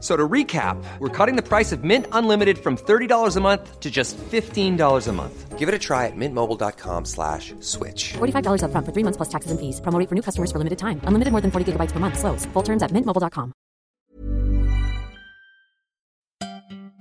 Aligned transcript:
So 0.00 0.16
to 0.16 0.26
recap, 0.26 0.82
we're 0.98 1.10
cutting 1.10 1.36
the 1.36 1.46
price 1.46 1.72
of 1.72 1.84
Mint 1.84 2.06
Unlimited 2.12 2.58
from 2.58 2.76
$30 2.78 3.36
a 3.36 3.40
month 3.40 3.80
to 3.80 3.90
just 3.90 4.16
$15 4.16 5.08
a 5.08 5.12
month. 5.12 5.58
Give 5.58 5.68
it 5.68 5.74
a 5.74 5.78
try 5.78 6.06
at 6.06 6.16
mintmobile.com 6.16 7.04
slash 7.04 7.52
switch. 7.60 8.14
$45 8.14 8.62
upfront 8.64 8.86
for 8.86 8.92
three 8.92 9.04
months 9.04 9.18
plus 9.18 9.28
taxes 9.28 9.50
and 9.52 9.60
fees. 9.60 9.80
Promo 9.82 10.00
for 10.08 10.14
new 10.14 10.22
customers 10.22 10.50
for 10.50 10.58
limited 10.58 10.78
time. 10.78 11.02
Unlimited 11.04 11.32
more 11.32 11.42
than 11.42 11.50
40 11.50 11.72
gigabytes 11.72 11.92
per 11.92 12.00
month. 12.00 12.18
Slows. 12.18 12.46
Full 12.54 12.62
terms 12.62 12.82
at 12.82 12.92
mintmobile.com. 12.92 13.52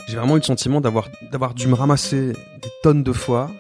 J'ai 0.10 0.16
vraiment 0.18 0.38
eu 0.38 0.40
le 0.40 0.44
sentiment 0.44 0.82
d'avoir 0.82 1.08
d'avoir 1.32 1.54
dû 1.54 1.68
me 1.68 1.76
ramasser 1.76 2.34
des 2.34 2.72
tonnes 2.82 3.04
de 3.04 3.14
fois, 3.14 3.52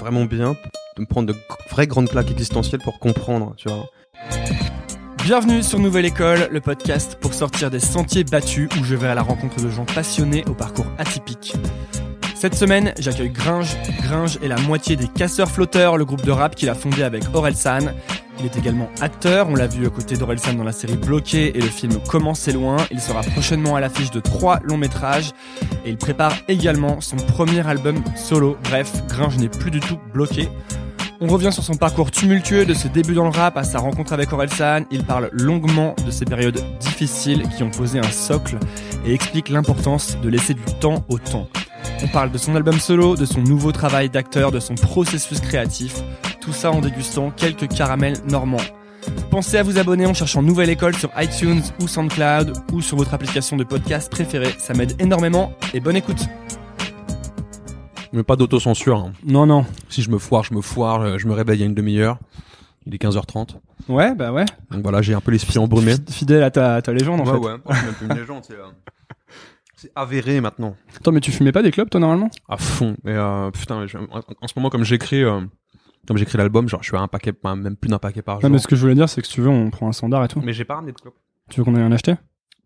vraiment 0.00 0.24
bien, 0.24 0.56
de 0.96 1.02
me 1.02 1.06
prendre 1.06 1.32
de 1.32 1.38
vraies 1.70 1.86
grandes 1.86 2.08
claques 2.08 2.32
existentielles 2.32 2.80
pour 2.80 2.98
comprendre, 2.98 3.54
tu 3.56 3.68
vois. 3.68 3.86
Bienvenue 5.26 5.64
sur 5.64 5.80
Nouvelle 5.80 6.04
École, 6.04 6.46
le 6.52 6.60
podcast 6.60 7.18
pour 7.20 7.34
sortir 7.34 7.68
des 7.68 7.80
sentiers 7.80 8.22
battus 8.22 8.68
où 8.78 8.84
je 8.84 8.94
vais 8.94 9.08
à 9.08 9.14
la 9.16 9.22
rencontre 9.22 9.60
de 9.60 9.68
gens 9.68 9.84
passionnés 9.84 10.44
au 10.48 10.54
parcours 10.54 10.86
atypique. 10.98 11.56
Cette 12.36 12.54
semaine, 12.54 12.94
j'accueille 12.96 13.30
Gringe. 13.30 13.76
Gringe 14.02 14.38
est 14.40 14.46
la 14.46 14.56
moitié 14.58 14.94
des 14.94 15.08
Casseurs 15.08 15.50
Flotteurs, 15.50 15.96
le 15.96 16.04
groupe 16.04 16.24
de 16.24 16.30
rap 16.30 16.54
qu'il 16.54 16.68
a 16.68 16.76
fondé 16.76 17.02
avec 17.02 17.24
Orelsan. 17.34 17.92
Il 18.38 18.46
est 18.46 18.56
également 18.56 18.88
acteur, 19.00 19.48
on 19.48 19.56
l'a 19.56 19.66
vu 19.66 19.84
à 19.84 19.90
côté 19.90 20.16
d'Orelsan 20.16 20.54
dans 20.54 20.62
la 20.62 20.70
série 20.70 20.96
Bloqué 20.96 21.58
et 21.58 21.60
le 21.60 21.66
film 21.66 21.98
Comment 22.08 22.34
c'est 22.34 22.52
loin. 22.52 22.76
Il 22.92 23.00
sera 23.00 23.22
prochainement 23.22 23.74
à 23.74 23.80
l'affiche 23.80 24.12
de 24.12 24.20
trois 24.20 24.60
longs 24.62 24.78
métrages 24.78 25.32
et 25.84 25.90
il 25.90 25.96
prépare 25.96 26.34
également 26.46 27.00
son 27.00 27.16
premier 27.16 27.66
album 27.66 27.96
solo. 28.14 28.56
Bref, 28.62 28.92
Gringe 29.08 29.38
n'est 29.38 29.48
plus 29.48 29.72
du 29.72 29.80
tout 29.80 29.98
bloqué. 30.14 30.48
On 31.20 31.28
revient 31.28 31.50
sur 31.50 31.62
son 31.62 31.76
parcours 31.76 32.10
tumultueux 32.10 32.66
de 32.66 32.74
ses 32.74 32.90
débuts 32.90 33.14
dans 33.14 33.24
le 33.24 33.30
rap 33.30 33.56
à 33.56 33.64
sa 33.64 33.78
rencontre 33.78 34.12
avec 34.12 34.32
Orelsan. 34.32 34.82
Il 34.90 35.02
parle 35.02 35.30
longuement 35.32 35.96
de 36.04 36.10
ces 36.10 36.26
périodes 36.26 36.62
difficiles 36.78 37.48
qui 37.56 37.62
ont 37.62 37.70
posé 37.70 37.98
un 37.98 38.10
socle 38.10 38.58
et 39.06 39.14
explique 39.14 39.48
l'importance 39.48 40.18
de 40.22 40.28
laisser 40.28 40.52
du 40.52 40.62
temps 40.78 41.06
au 41.08 41.18
temps. 41.18 41.48
On 42.02 42.08
parle 42.08 42.30
de 42.30 42.38
son 42.38 42.54
album 42.54 42.78
solo, 42.78 43.16
de 43.16 43.24
son 43.24 43.40
nouveau 43.40 43.72
travail 43.72 44.10
d'acteur, 44.10 44.52
de 44.52 44.60
son 44.60 44.74
processus 44.74 45.40
créatif. 45.40 46.02
Tout 46.42 46.52
ça 46.52 46.70
en 46.70 46.80
dégustant 46.80 47.30
quelques 47.30 47.68
caramels 47.68 48.18
normands. 48.28 48.56
Pensez 49.30 49.56
à 49.56 49.62
vous 49.62 49.78
abonner 49.78 50.04
en 50.04 50.12
cherchant 50.12 50.42
Nouvelle 50.42 50.68
École 50.68 50.94
sur 50.94 51.10
iTunes 51.16 51.62
ou 51.80 51.88
SoundCloud 51.88 52.52
ou 52.72 52.82
sur 52.82 52.98
votre 52.98 53.14
application 53.14 53.56
de 53.56 53.64
podcast 53.64 54.10
préférée. 54.10 54.54
Ça 54.58 54.74
m'aide 54.74 55.00
énormément 55.00 55.52
et 55.72 55.80
bonne 55.80 55.96
écoute. 55.96 56.26
Mais 58.16 58.22
pas 58.22 58.34
d'autocensure. 58.36 58.96
hein. 58.98 59.12
Non, 59.24 59.44
non. 59.46 59.66
Si 59.90 60.00
je 60.02 60.10
me 60.10 60.16
foire, 60.18 60.42
je 60.42 60.54
me 60.54 60.62
foire, 60.62 61.02
euh, 61.02 61.18
je 61.18 61.26
me 61.28 61.34
réveille 61.34 61.58
il 61.58 61.60
y 61.60 61.62
a 61.64 61.66
une 61.66 61.74
demi-heure. 61.74 62.18
Il 62.86 62.94
est 62.94 62.98
15h30. 63.02 63.56
Ouais, 63.88 64.14
bah 64.14 64.32
ouais. 64.32 64.46
Donc 64.70 64.82
voilà, 64.82 65.02
j'ai 65.02 65.12
un 65.12 65.20
peu 65.20 65.32
l'esprit 65.32 65.58
embrumé. 65.58 65.92
Fid- 65.92 66.10
Fidèle 66.10 66.42
à 66.42 66.50
ta, 66.50 66.80
ta 66.80 66.92
légende 66.94 67.20
en 67.20 67.24
ouais, 67.26 67.32
fait. 67.32 67.38
ouais. 67.38 67.56
Oh, 67.64 67.70
c'est 67.74 67.84
même 67.84 67.94
plus 67.94 68.06
une 68.06 68.14
légende, 68.14 68.44
c'est, 68.46 68.54
euh, 68.54 68.64
c'est 69.76 69.90
avéré 69.94 70.40
maintenant. 70.40 70.76
Attends, 70.96 71.12
mais 71.12 71.20
tu 71.20 71.30
fumais 71.30 71.52
pas 71.52 71.62
des 71.62 71.70
clubs 71.72 71.90
toi 71.90 72.00
normalement? 72.00 72.30
À 72.48 72.56
fond. 72.56 72.96
Et 73.04 73.10
euh, 73.10 73.50
putain, 73.50 73.86
je- 73.86 73.98
en, 73.98 74.20
en 74.40 74.46
ce 74.48 74.52
moment, 74.56 74.70
comme 74.70 74.84
j'écris, 74.84 75.22
euh, 75.22 75.40
comme 76.08 76.16
j'écris 76.16 76.38
l'album, 76.38 76.68
genre, 76.68 76.82
je 76.82 76.88
suis 76.88 76.96
à 76.96 77.00
un 77.00 77.08
paquet, 77.08 77.32
même 77.44 77.76
plus 77.76 77.88
d'un 77.90 77.98
paquet 77.98 78.22
par 78.22 78.36
Non, 78.36 78.40
jour. 78.42 78.50
mais 78.50 78.58
ce 78.58 78.66
que 78.66 78.76
je 78.76 78.80
voulais 78.80 78.94
dire, 78.94 79.08
c'est 79.10 79.20
que 79.20 79.26
si 79.26 79.34
tu 79.34 79.42
veux, 79.42 79.50
on 79.50 79.68
prend 79.70 79.88
un 79.88 79.92
standard 79.92 80.24
et 80.24 80.28
tout. 80.28 80.40
Mais 80.42 80.54
j'ai 80.54 80.64
pas 80.64 80.76
ramené 80.76 80.92
de 80.92 80.98
clope. 80.98 81.16
Tu 81.50 81.60
veux 81.60 81.64
qu'on 81.64 81.74
aille 81.74 81.82
en 81.84 81.92
acheter? 81.92 82.14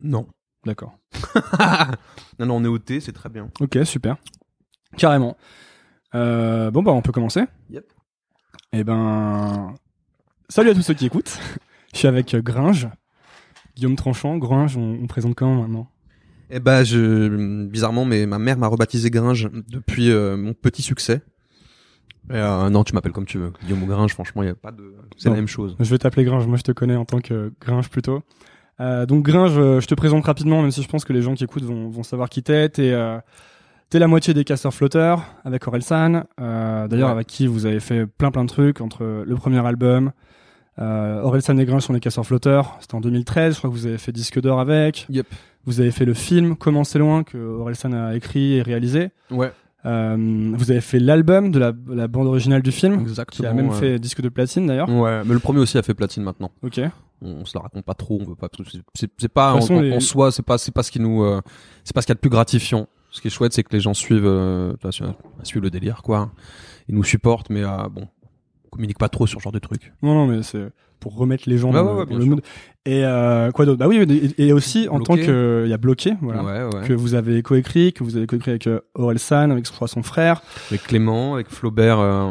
Non. 0.00 0.26
D'accord. 0.64 0.92
non, 2.38 2.46
non, 2.46 2.56
on 2.56 2.64
est 2.64 2.68
au 2.68 2.78
thé, 2.78 3.00
c'est 3.00 3.12
très 3.12 3.30
bien. 3.30 3.48
Ok, 3.60 3.78
super. 3.84 4.16
Carrément. 4.96 5.36
Euh, 6.14 6.70
bon, 6.70 6.82
bah, 6.82 6.92
on 6.92 7.02
peut 7.02 7.12
commencer. 7.12 7.42
Yep. 7.70 7.84
Eh 8.72 8.84
ben, 8.84 9.74
salut 10.48 10.70
à 10.70 10.74
tous 10.74 10.82
ceux 10.82 10.94
qui 10.94 11.06
écoutent. 11.06 11.38
Je 11.92 11.98
suis 11.98 12.08
avec 12.08 12.34
euh, 12.34 12.40
Gringe, 12.40 12.88
Guillaume 13.74 13.96
Tranchant. 13.96 14.36
Gringe, 14.38 14.76
on, 14.76 14.98
on 15.02 15.06
présente 15.06 15.34
comment 15.34 15.62
maintenant? 15.62 15.88
Eh 16.50 16.60
ben, 16.60 16.84
je, 16.84 17.64
bizarrement, 17.66 18.04
mais 18.04 18.26
ma 18.26 18.38
mère 18.38 18.58
m'a 18.58 18.66
rebaptisé 18.68 19.10
Gringe 19.10 19.48
depuis 19.68 20.10
euh, 20.10 20.36
mon 20.36 20.52
petit 20.52 20.82
succès. 20.82 21.22
Et, 22.28 22.34
euh, 22.34 22.70
non, 22.70 22.84
tu 22.84 22.92
m'appelles 22.92 23.12
comme 23.12 23.26
tu 23.26 23.38
veux. 23.38 23.52
Guillaume 23.62 23.82
ou 23.82 23.86
Gringe, 23.86 24.12
franchement, 24.12 24.42
il 24.42 24.46
y 24.46 24.50
a 24.50 24.54
pas 24.54 24.70
de, 24.72 24.94
c'est 25.16 25.30
la 25.30 25.36
même 25.36 25.48
chose. 25.48 25.76
Je 25.78 25.90
vais 25.90 25.98
t'appeler 25.98 26.24
Gringe. 26.24 26.46
Moi, 26.46 26.56
je 26.56 26.62
te 26.62 26.72
connais 26.72 26.96
en 26.96 27.04
tant 27.04 27.20
que 27.20 27.52
Gringe 27.60 27.88
plutôt. 27.88 28.22
Donc 28.78 29.24
Gringe, 29.24 29.52
je 29.52 29.86
te 29.86 29.94
présente 29.94 30.24
rapidement, 30.24 30.62
même 30.62 30.70
si 30.70 30.82
je 30.82 30.88
pense 30.88 31.04
que 31.04 31.12
les 31.12 31.22
gens 31.22 31.34
qui 31.34 31.44
écoutent 31.44 31.64
vont, 31.64 31.90
vont 31.90 32.02
savoir 32.02 32.30
qui 32.30 32.42
t'es. 32.42 32.68
T'es 32.68 32.92
t'es 33.90 33.98
la 33.98 34.06
moitié 34.06 34.32
des 34.34 34.44
casseurs 34.44 34.72
flotteurs 34.72 35.22
avec 35.44 35.66
Orelsan, 35.66 36.22
euh, 36.40 36.88
d'ailleurs 36.88 37.08
Ouais. 37.08 37.12
avec 37.14 37.26
qui 37.26 37.46
vous 37.46 37.66
avez 37.66 37.80
fait 37.80 38.06
plein 38.06 38.30
plein 38.30 38.44
de 38.44 38.48
trucs 38.48 38.80
entre 38.80 39.24
le 39.26 39.34
premier 39.36 39.64
album. 39.66 40.12
Euh, 40.78 41.20
Orelsan 41.22 41.58
et 41.58 41.64
Gringe 41.66 41.82
sont 41.82 41.92
les 41.92 42.00
casseurs 42.00 42.24
flotteurs. 42.24 42.76
C'était 42.80 42.94
en 42.94 43.00
2013. 43.00 43.54
Je 43.54 43.58
crois 43.58 43.68
que 43.70 43.74
vous 43.74 43.86
avez 43.86 43.98
fait 43.98 44.12
disque 44.12 44.40
d'or 44.40 44.60
avec. 44.60 45.06
Yep. 45.10 45.26
Vous 45.66 45.80
avez 45.80 45.90
fait 45.90 46.06
le 46.06 46.14
film 46.14 46.56
Comment 46.56 46.84
c'est 46.84 46.98
loin 46.98 47.22
que 47.22 47.36
Orelsan 47.36 47.92
a 47.92 48.14
écrit 48.14 48.54
et 48.54 48.62
réalisé. 48.62 49.10
Ouais. 49.30 49.52
Euh, 49.86 50.52
vous 50.54 50.70
avez 50.70 50.80
fait 50.80 50.98
l'album 50.98 51.50
de 51.50 51.58
la, 51.58 51.72
la 51.88 52.06
bande 52.06 52.26
originale 52.28 52.62
du 52.62 52.70
film, 52.70 53.00
Exactement. 53.00 53.36
qui 53.36 53.46
a 53.46 53.52
même 53.54 53.70
ouais. 53.70 53.74
fait 53.76 53.98
disque 53.98 54.20
de 54.20 54.28
platine 54.28 54.66
d'ailleurs. 54.66 54.88
Ouais, 54.90 55.22
mais 55.24 55.32
le 55.34 55.38
premier 55.38 55.58
aussi 55.58 55.76
a 55.78 55.82
fait 55.82 55.94
platine 55.94 56.22
maintenant. 56.22 56.50
Ok. 56.62 56.80
On, 57.22 57.28
on 57.40 57.44
se 57.46 57.56
la 57.56 57.62
raconte 57.62 57.84
pas 57.84 57.94
trop, 57.94 58.18
on 58.20 58.24
veut 58.24 58.34
pas. 58.34 58.48
c'est- 58.94 59.28
pas 59.28 59.58
les- 59.70 59.92
en 59.94 60.00
soi, 60.00 60.32
c'est 60.32 60.42
pas 60.44 60.56
c'est 60.58 60.72
pas 60.72 60.82
ce 60.82 60.90
qui 60.90 61.00
nous, 61.00 61.22
euh, 61.24 61.40
c'est 61.84 61.94
pas 61.94 62.00
ce 62.02 62.06
qu'il 62.06 62.12
y 62.12 62.14
a 62.14 62.16
de 62.16 62.20
plus 62.20 62.30
gratifiant. 62.30 62.86
Ce 63.10 63.20
qui 63.20 63.28
est 63.28 63.30
chouette, 63.30 63.52
c'est 63.52 63.62
que 63.64 63.72
les 63.72 63.80
gens 63.80 63.94
suivent, 63.94 64.24
euh, 64.26 64.72
bah, 64.82 64.92
su- 64.92 65.02
suivent 65.42 65.62
le 65.62 65.70
délire, 65.70 66.02
quoi. 66.02 66.30
Ils 66.88 66.94
nous 66.94 67.04
supportent, 67.04 67.50
mais 67.50 67.62
euh, 67.64 67.88
bon, 67.90 68.02
on 68.66 68.68
communique 68.70 68.98
pas 68.98 69.08
trop 69.08 69.26
sur 69.26 69.40
ce 69.40 69.44
genre 69.44 69.52
de 69.52 69.58
trucs. 69.58 69.92
Non, 70.02 70.14
non, 70.14 70.26
mais 70.26 70.42
c'est 70.42 70.70
pour 71.00 71.16
remettre 71.16 71.48
les 71.48 71.56
gens 71.58 71.68
Ouais, 71.68 71.74
dans, 71.82 71.96
ouais, 71.96 72.04
le- 72.08 72.18
dans 72.18 72.26
mood. 72.26 72.42
Et 72.86 73.04
euh, 73.04 73.50
quoi 73.52 73.64
d'autre? 73.66 73.78
Bah 73.78 73.88
oui, 73.88 73.96
et, 74.38 74.46
et 74.48 74.52
aussi 74.52 74.86
en 74.88 75.00
tant 75.00 75.16
que 75.16 75.62
il 75.66 75.70
y 75.70 75.72
a 75.72 75.76
bloqué, 75.78 76.12
voilà, 76.20 76.44
Ouais, 76.44 76.74
ouais. 76.76 76.86
que 76.86 76.92
vous 76.92 77.14
avez 77.14 77.42
coécrit, 77.42 77.92
que 77.92 78.04
vous 78.04 78.16
avez 78.16 78.26
coécrit 78.26 78.50
avec 78.52 78.66
euh, 78.66 78.80
Orelsan, 78.94 79.50
avec 79.50 79.66
je 79.66 79.72
crois 79.72 79.88
son 79.88 80.02
frère, 80.02 80.42
Avec 80.70 80.82
Clément, 80.84 81.34
avec 81.34 81.48
Flaubert, 81.50 81.98
euh, 81.98 82.30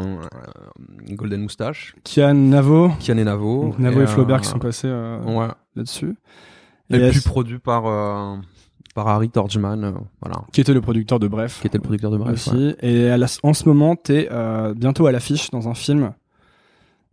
Golden 1.10 1.42
Moustache, 1.42 1.94
Kian 2.04 2.34
Navo, 2.34 2.90
Kian 3.00 3.18
et 3.18 3.24
Navo. 3.24 3.64
Donc, 3.64 3.78
Navo 3.78 4.00
et, 4.02 4.06
Flaubert 4.06 4.40
qui 4.40 4.48
sont 4.48 4.58
passés 4.58 4.88
là-dessus. 4.88 6.14
Et, 6.90 6.96
Et 6.96 6.98
puis 6.98 7.18
est-ce- 7.18 7.28
produit 7.28 7.58
par 7.58 7.86
par 8.94 9.08
Harry 9.08 9.28
Torgman, 9.30 9.84
euh, 9.84 9.92
voilà, 10.20 10.42
qui 10.52 10.60
était 10.60 10.74
le 10.74 10.80
producteur 10.80 11.18
de 11.18 11.28
Bref. 11.28 11.60
qui 11.60 11.66
était 11.68 11.78
le 11.78 11.82
producteur 11.82 12.10
de 12.10 12.16
Bref. 12.18 12.32
aussi. 12.34 12.50
ouais. 12.56 12.76
Et 12.82 13.08
à 13.10 13.16
la- 13.16 13.26
en 13.42 13.52
ce 13.54 13.68
moment, 13.68 13.94
t'es 13.96 14.28
euh, 14.30 14.74
bientôt 14.74 15.06
à 15.06 15.12
l'affiche 15.12 15.50
dans 15.50 15.68
un 15.68 15.74
film 15.74 16.12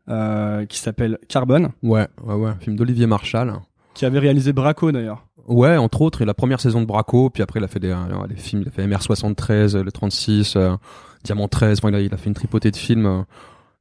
euh, 0.10 0.66
qui 0.66 0.80
s'appelle 0.80 1.18
Carbone, 1.28 1.70
Ouais, 1.84 2.08
ouais, 2.24 2.36
ouais. 2.36 2.52
Film 2.62 2.76
d'Olivier 2.76 3.08
Marshall. 3.08 3.54
qui 3.94 4.06
avait 4.06 4.20
réalisé 4.20 4.54
Braco 4.54 4.92
d'ailleurs. 4.92 5.26
Ouais, 5.48 5.78
entre 5.78 6.02
autres, 6.02 6.22
et 6.22 6.26
la 6.26 6.34
première 6.34 6.60
saison 6.60 6.82
de 6.82 6.86
Braco, 6.86 7.30
puis 7.30 7.42
après 7.44 7.60
il 7.60 7.64
a 7.64 7.68
fait 7.68 7.80
des, 7.80 7.92
euh, 7.92 8.28
des 8.28 8.36
films, 8.36 8.62
il 8.64 8.68
a 8.68 8.72
fait 8.72 8.86
MR73, 8.86 9.76
euh, 9.76 9.84
le 9.84 9.92
36, 9.92 10.56
euh, 10.56 10.76
Diamant 11.24 11.48
13, 11.48 11.80
enfin, 11.80 11.90
il, 11.90 11.96
a, 11.96 12.02
il 12.02 12.14
a 12.14 12.18
fait 12.18 12.28
une 12.28 12.34
tripotée 12.36 12.70
de 12.72 12.76
films. 12.76 13.24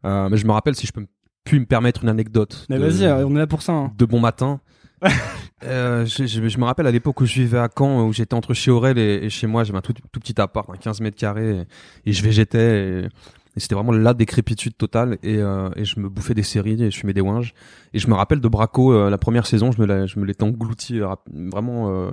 mais 0.04 0.36
je 0.36 0.46
me 0.46 0.52
rappelle, 0.52 0.74
si 0.74 0.86
je 0.86 0.92
peux 0.92 1.04
puis 1.44 1.60
me 1.60 1.64
permettre 1.66 2.02
une 2.02 2.08
anecdote 2.08 2.66
Mais 2.68 2.76
vas-y, 2.78 3.06
on 3.24 3.34
est 3.36 3.38
là 3.38 3.46
pour 3.46 3.62
ça. 3.62 3.72
hein. 3.72 3.92
de 3.96 4.04
bon 4.04 4.18
matin, 4.20 4.58
Euh, 5.64 6.04
je, 6.04 6.26
je- 6.26 6.48
je 6.48 6.58
me 6.58 6.64
rappelle 6.64 6.86
à 6.86 6.90
l'époque 6.90 7.20
où 7.20 7.24
je 7.26 7.34
vivais 7.34 7.58
à 7.58 7.68
Caen, 7.76 8.04
où 8.06 8.12
j'étais 8.12 8.34
entre 8.34 8.52
chez 8.52 8.70
Aurel 8.70 8.98
et, 8.98 9.30
chez 9.30 9.46
moi, 9.46 9.64
j'avais 9.64 9.78
un 9.78 9.82
tout, 9.82 9.94
petit 10.12 10.38
appart, 10.40 10.68
un 10.68 10.76
15 10.76 11.00
mètres 11.00 11.16
carrés, 11.16 11.66
et, 12.04 12.12
je 12.12 12.22
végétais, 12.22 13.04
et, 13.04 13.08
c'était 13.56 13.74
vraiment 13.74 13.92
la 13.92 14.12
décrépitude 14.12 14.76
totale, 14.76 15.16
et, 15.22 15.38
euh, 15.38 15.70
et 15.76 15.86
je 15.86 15.98
me 15.98 16.10
bouffais 16.10 16.34
des 16.34 16.42
séries, 16.42 16.82
et 16.82 16.90
je 16.90 16.98
fumais 16.98 17.14
des 17.14 17.22
ouinges. 17.22 17.54
Et 17.94 17.98
je 17.98 18.06
me 18.08 18.14
rappelle 18.14 18.40
de 18.40 18.48
Braco, 18.48 18.92
euh, 18.92 19.08
la 19.08 19.16
première 19.16 19.46
saison, 19.46 19.72
je 19.72 19.80
me 19.80 20.06
je 20.06 20.20
l'étais 20.20 20.42
englouti 20.44 21.00
euh, 21.00 21.14
vraiment 21.32 21.90
euh, 21.90 22.10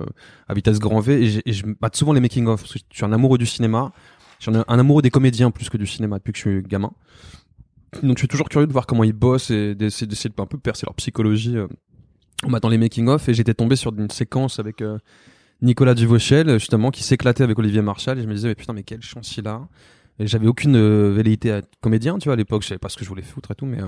à 0.48 0.54
vitesse 0.54 0.78
grand 0.78 1.00
V, 1.00 1.42
et, 1.44 1.52
je 1.52 1.64
mate 1.82 1.96
souvent 1.96 2.14
les 2.14 2.20
making-of, 2.20 2.62
parce 2.62 2.72
que 2.72 2.78
je 2.90 2.96
suis 2.96 3.04
un 3.04 3.12
amoureux 3.12 3.36
du 3.36 3.46
cinéma, 3.46 3.92
j'en 4.40 4.54
ai 4.54 4.62
un 4.66 4.78
amoureux 4.78 5.02
des 5.02 5.10
comédiens 5.10 5.50
plus 5.50 5.68
que 5.68 5.76
du 5.76 5.86
cinéma 5.86 6.16
depuis 6.16 6.32
que 6.32 6.38
je 6.38 6.42
suis 6.48 6.62
gamin. 6.62 6.92
Donc 8.02 8.16
je 8.16 8.22
suis 8.22 8.28
toujours 8.28 8.48
curieux 8.48 8.66
de 8.66 8.72
voir 8.72 8.86
comment 8.86 9.04
ils 9.04 9.12
bossent 9.12 9.50
et 9.50 9.74
d'essayer 9.76 10.06
d'essayer 10.08 10.28
de 10.28 10.42
un 10.42 10.46
peu 10.46 10.58
percer 10.58 10.84
leur 10.84 10.94
psychologie 10.94 11.56
euh, 11.56 11.68
en 12.42 12.50
matant 12.50 12.68
les 12.68 12.78
making-of 12.78 13.28
et 13.28 13.34
j'étais 13.34 13.54
tombé 13.54 13.76
sur 13.76 13.92
une 13.96 14.10
séquence 14.10 14.58
avec 14.58 14.82
euh, 14.82 14.98
Nicolas 15.62 15.94
Duvauchel 15.94 16.58
justement 16.58 16.90
qui 16.90 17.02
s'éclatait 17.02 17.42
avec 17.44 17.58
Olivier 17.58 17.80
Marchal. 17.82 18.18
Et 18.18 18.22
je 18.22 18.26
me 18.28 18.34
disais 18.34 18.48
mais 18.48 18.54
putain 18.54 18.72
mais 18.72 18.82
quelle 18.82 19.02
chance 19.02 19.36
il 19.36 19.46
a 19.48 19.62
et 20.20 20.26
j'avais 20.28 20.46
aucune 20.46 20.76
euh, 20.76 21.12
velléité 21.12 21.50
à 21.52 21.56
être 21.58 21.68
comédien 21.80 22.18
tu 22.18 22.24
vois 22.28 22.34
à 22.34 22.36
l'époque. 22.36 22.62
Je 22.62 22.68
savais 22.68 22.78
pas 22.78 22.88
ce 22.88 22.96
que 22.96 23.04
je 23.04 23.08
voulais 23.08 23.22
foutre 23.22 23.50
et 23.52 23.54
tout 23.54 23.66
mais 23.66 23.80
euh, 23.82 23.86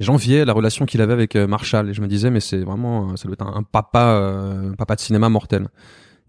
j'enviais 0.00 0.44
la 0.44 0.52
relation 0.52 0.86
qu'il 0.86 1.00
avait 1.00 1.12
avec 1.12 1.36
euh, 1.36 1.46
Marshall 1.46 1.88
et 1.90 1.92
je 1.94 2.00
me 2.00 2.06
disais 2.06 2.30
mais 2.30 2.40
c'est 2.40 2.60
vraiment 2.60 3.16
ça 3.16 3.24
doit 3.28 3.34
être 3.34 3.46
un, 3.46 3.62
papa 3.62 4.02
un 4.70 4.74
papa 4.74 4.94
de 4.96 5.00
cinéma 5.00 5.28
mortel. 5.28 5.68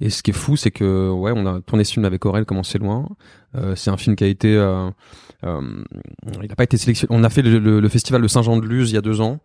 Et 0.03 0.09
ce 0.09 0.23
qui 0.23 0.31
est 0.31 0.33
fou 0.33 0.57
c'est 0.57 0.71
que 0.71 1.09
ouais 1.09 1.31
on 1.35 1.45
a 1.45 1.61
tourné 1.61 1.83
ce 1.83 1.93
film 1.93 2.05
avec 2.05 2.25
Aurel 2.25 2.45
comment 2.45 2.63
c'est 2.63 2.79
loin. 2.79 3.07
C'est 3.75 3.91
un 3.91 3.97
film 3.97 4.15
qui 4.15 4.23
a 4.23 4.27
été 4.27 4.49
il 5.43 6.47
n'a 6.49 6.55
pas 6.55 6.63
été 6.63 6.77
sélectionné. 6.77 7.13
On 7.15 7.23
a 7.23 7.29
fait 7.29 7.41
le, 7.41 7.59
le- 7.59 7.79
le 7.79 7.89
festival 7.89 8.21
de 8.21 8.27
Saint-Jean-de-Luz 8.27 8.91
il 8.91 8.95
y 8.95 8.97
a 8.97 9.01
deux 9.01 9.21
ans 9.21 9.39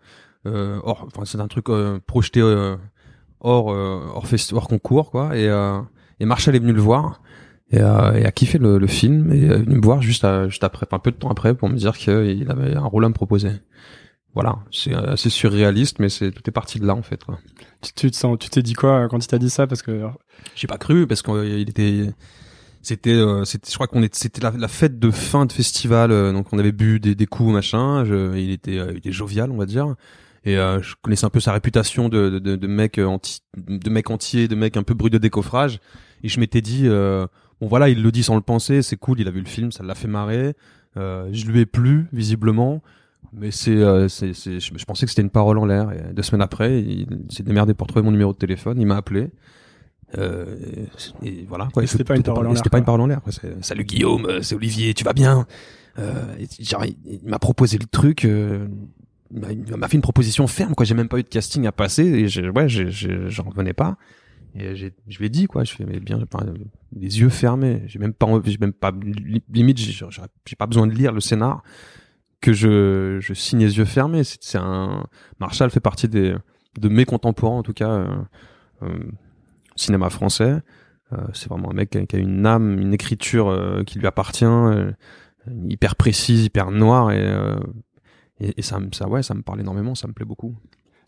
euh, 0.46 0.78
hors, 0.84 1.04
enfin, 1.06 1.24
c'est 1.24 1.40
un 1.40 1.48
truc 1.48 1.68
euh, 1.68 1.98
projeté 2.06 2.40
euh, 2.40 2.76
hors, 3.40 3.72
euh, 3.72 4.00
hors, 4.14 4.26
hors 4.52 4.68
concours, 4.68 5.10
quoi. 5.10 5.36
Et, 5.36 5.48
euh, 5.48 5.80
et 6.20 6.24
Marshall 6.26 6.56
est 6.56 6.60
venu 6.60 6.72
le 6.72 6.80
voir 6.80 7.20
et, 7.70 7.80
euh, 7.80 8.12
et 8.14 8.24
a 8.24 8.32
kiffé 8.32 8.58
le, 8.58 8.78
le 8.78 8.86
film 8.86 9.32
et 9.32 9.42
est 9.44 9.58
venu 9.58 9.76
me 9.76 9.82
voir 9.82 10.00
juste, 10.02 10.24
à- 10.24 10.48
juste 10.48 10.64
après, 10.64 10.86
un 10.90 10.98
peu 10.98 11.10
de 11.10 11.16
temps 11.16 11.30
après, 11.30 11.54
pour 11.54 11.68
me 11.68 11.76
dire 11.76 11.96
qu'il 11.98 12.46
avait 12.50 12.74
un 12.76 12.84
rôle 12.84 13.04
à 13.04 13.08
me 13.08 13.14
proposer. 13.14 13.50
Voilà, 14.34 14.58
c'est 14.70 14.92
assez 14.92 15.30
surréaliste, 15.30 15.98
mais 15.98 16.10
c'est 16.10 16.30
tout 16.30 16.42
est 16.46 16.52
parti 16.52 16.78
de 16.78 16.86
là 16.86 16.94
en 16.94 17.00
fait. 17.02 17.24
Quoi. 17.24 17.38
Tu, 17.80 17.92
tu 17.94 18.10
te 18.10 18.16
sens, 18.16 18.36
tu 18.38 18.50
t'es 18.50 18.62
dit 18.62 18.74
quoi 18.74 19.08
quand 19.08 19.18
il 19.24 19.26
t'a 19.26 19.38
dit 19.38 19.48
ça? 19.48 19.66
Parce 19.66 19.80
que 19.80 20.02
J'ai 20.54 20.66
pas 20.66 20.76
cru 20.76 21.06
parce 21.06 21.22
qu'il 21.22 21.70
était, 21.70 22.10
c'était, 22.82 23.14
euh, 23.14 23.44
c'était, 23.46 23.70
je 23.70 23.74
crois 23.74 23.86
qu'on 23.86 24.02
était, 24.02 24.18
c'était 24.18 24.42
la, 24.42 24.50
la 24.50 24.68
fête 24.68 24.98
de 24.98 25.10
fin 25.10 25.46
de 25.46 25.52
festival, 25.52 26.10
donc 26.34 26.52
on 26.52 26.58
avait 26.58 26.72
bu 26.72 27.00
des, 27.00 27.14
des 27.14 27.26
coups 27.26 27.50
machin. 27.50 28.04
Je, 28.04 28.36
il 28.36 28.50
était, 28.50 28.76
il 28.76 28.98
était 28.98 29.10
jovial, 29.12 29.50
on 29.50 29.56
va 29.56 29.64
dire. 29.64 29.94
Et 30.46 30.56
euh, 30.56 30.80
je 30.80 30.94
connaissais 31.02 31.26
un 31.26 31.30
peu 31.30 31.40
sa 31.40 31.52
réputation 31.52 32.08
de, 32.08 32.30
de, 32.30 32.38
de, 32.38 32.56
de 32.56 32.66
mec 32.66 32.98
euh, 32.98 33.04
anti, 33.04 33.40
de 33.56 33.90
mec 33.90 34.08
entier, 34.10 34.48
de 34.48 34.54
mec 34.54 34.76
un 34.78 34.82
peu 34.84 34.94
brut 34.94 35.12
de 35.12 35.18
décoffrage. 35.18 35.80
Et 36.22 36.28
je 36.28 36.40
m'étais 36.40 36.60
dit, 36.62 36.82
euh, 36.86 37.26
bon 37.60 37.66
voilà, 37.66 37.88
il 37.88 38.02
le 38.02 38.10
dit 38.12 38.22
sans 38.22 38.36
le 38.36 38.40
penser, 38.42 38.80
c'est 38.80 38.96
cool, 38.96 39.20
il 39.20 39.28
a 39.28 39.30
vu 39.30 39.40
le 39.40 39.46
film, 39.46 39.72
ça 39.72 39.82
l'a 39.82 39.94
fait 39.94 40.08
marrer. 40.08 40.54
Euh, 40.96 41.28
je 41.32 41.46
lui 41.46 41.60
ai 41.60 41.66
plu 41.66 42.06
visiblement, 42.12 42.80
mais 43.32 43.50
c'est, 43.50 43.76
euh, 43.76 44.08
c'est, 44.08 44.32
c'est, 44.32 44.60
je, 44.60 44.72
je 44.76 44.84
pensais 44.84 45.04
que 45.04 45.10
c'était 45.10 45.22
une 45.22 45.30
parole 45.30 45.58
en 45.58 45.66
l'air. 45.66 45.90
Et 45.92 46.14
deux 46.14 46.22
semaines 46.22 46.42
après, 46.42 46.80
il, 46.80 47.06
s'est 47.28 47.42
démerdé 47.42 47.74
pour 47.74 47.86
trouver 47.88 48.02
mon 48.04 48.12
numéro 48.12 48.32
de 48.32 48.38
téléphone, 48.38 48.80
il 48.80 48.86
m'a 48.86 48.96
appelé. 48.96 49.30
Euh, 50.16 50.54
et, 51.22 51.28
et 51.28 51.44
voilà. 51.48 51.68
Quoi. 51.74 51.82
Et 51.82 51.86
c'était 51.88 52.04
Tout- 52.04 52.08
pas 52.08 52.16
une 52.16 52.22
tout 52.22 52.30
est 52.30 52.32
parole 52.34 52.46
en 52.46 52.50
et 52.50 52.52
l'air, 52.54 52.58
C'était 52.58 52.70
pas 52.70 52.78
une 52.78 52.84
parole 52.84 53.00
en 53.00 53.06
l'air. 53.08 53.20
quoi. 53.20 53.32
C'est, 53.32 53.62
Salut 53.64 53.84
Guillaume, 53.84 54.26
euh, 54.26 54.42
c'est 54.42 54.54
Olivier, 54.54 54.94
tu 54.94 55.02
vas 55.02 55.12
bien? 55.12 55.44
Euh, 55.98 56.36
et 56.38 56.46
genre, 56.64 56.84
il, 56.84 56.96
il 57.04 57.28
m'a 57.28 57.38
proposé 57.40 57.78
le 57.78 57.86
truc. 57.86 58.24
euh, 58.24 58.68
il 58.68 59.15
m'a- 59.30 59.88
fait 59.88 59.96
une 59.96 60.02
proposition 60.02 60.46
ferme. 60.46 60.74
Quoi, 60.74 60.84
j'ai 60.86 60.94
même 60.94 61.08
pas 61.08 61.18
eu 61.18 61.22
de 61.22 61.28
casting 61.28 61.66
à 61.66 61.72
passer. 61.72 62.04
Et 62.04 62.28
j'ai- 62.28 62.48
ouais, 62.48 62.68
j'en 62.68 63.44
revenais 63.44 63.72
pas. 63.72 63.96
Et 64.58 64.74
je 64.74 65.18
lui 65.18 65.26
ai 65.26 65.28
dit 65.28 65.46
quoi. 65.46 65.64
Je 65.64 65.72
fais 65.74 65.84
mais 65.84 66.00
bien, 66.00 66.18
les 66.94 67.20
yeux 67.20 67.28
fermés. 67.28 67.82
J'ai 67.86 67.98
même 67.98 68.14
pas, 68.14 68.26
j'ai 68.44 68.58
même 68.58 68.72
pas 68.72 68.90
li- 68.90 69.42
limite. 69.52 69.78
J'ai 69.78 70.56
pas 70.56 70.66
besoin 70.66 70.86
de 70.86 70.92
lire 70.92 71.12
le 71.12 71.20
scénar 71.20 71.62
que 72.40 72.52
je, 72.52 73.18
je 73.20 73.34
signe 73.34 73.60
les 73.60 73.76
yeux 73.78 73.84
fermés. 73.84 74.22
C'est 74.24 74.58
un 74.58 75.06
Marshall 75.40 75.70
fait 75.70 75.80
partie 75.80 76.08
des 76.08 76.34
de 76.80 76.88
mes 76.88 77.04
contemporains 77.06 77.58
en 77.58 77.62
tout 77.62 77.72
cas 77.72 77.90
euh, 77.90 78.06
euh, 78.82 78.98
cinéma 79.76 80.10
français. 80.10 80.60
Euh, 81.12 81.16
c'est 81.34 81.48
vraiment 81.48 81.70
un 81.70 81.74
mec 81.74 81.90
qui 81.90 82.16
a, 82.16 82.18
une 82.18 82.46
âme, 82.46 82.78
une 82.80 82.92
écriture 82.92 83.48
euh, 83.48 83.82
qui 83.84 83.98
lui 83.98 84.06
appartient, 84.06 84.44
euh, 84.44 84.90
hyper 85.68 85.96
précise, 85.96 86.44
hyper 86.44 86.70
noire 86.70 87.12
et, 87.12 87.26
et, 88.40 88.54
et 88.58 88.62
ça, 88.62 88.78
me- 88.80 88.88
ça, 88.92 89.08
ouais, 89.08 89.22
ça 89.22 89.34
me 89.34 89.42
parle 89.42 89.60
énormément, 89.60 89.94
ça 89.94 90.06
me 90.08 90.12
plaît 90.12 90.26
beaucoup. 90.26 90.54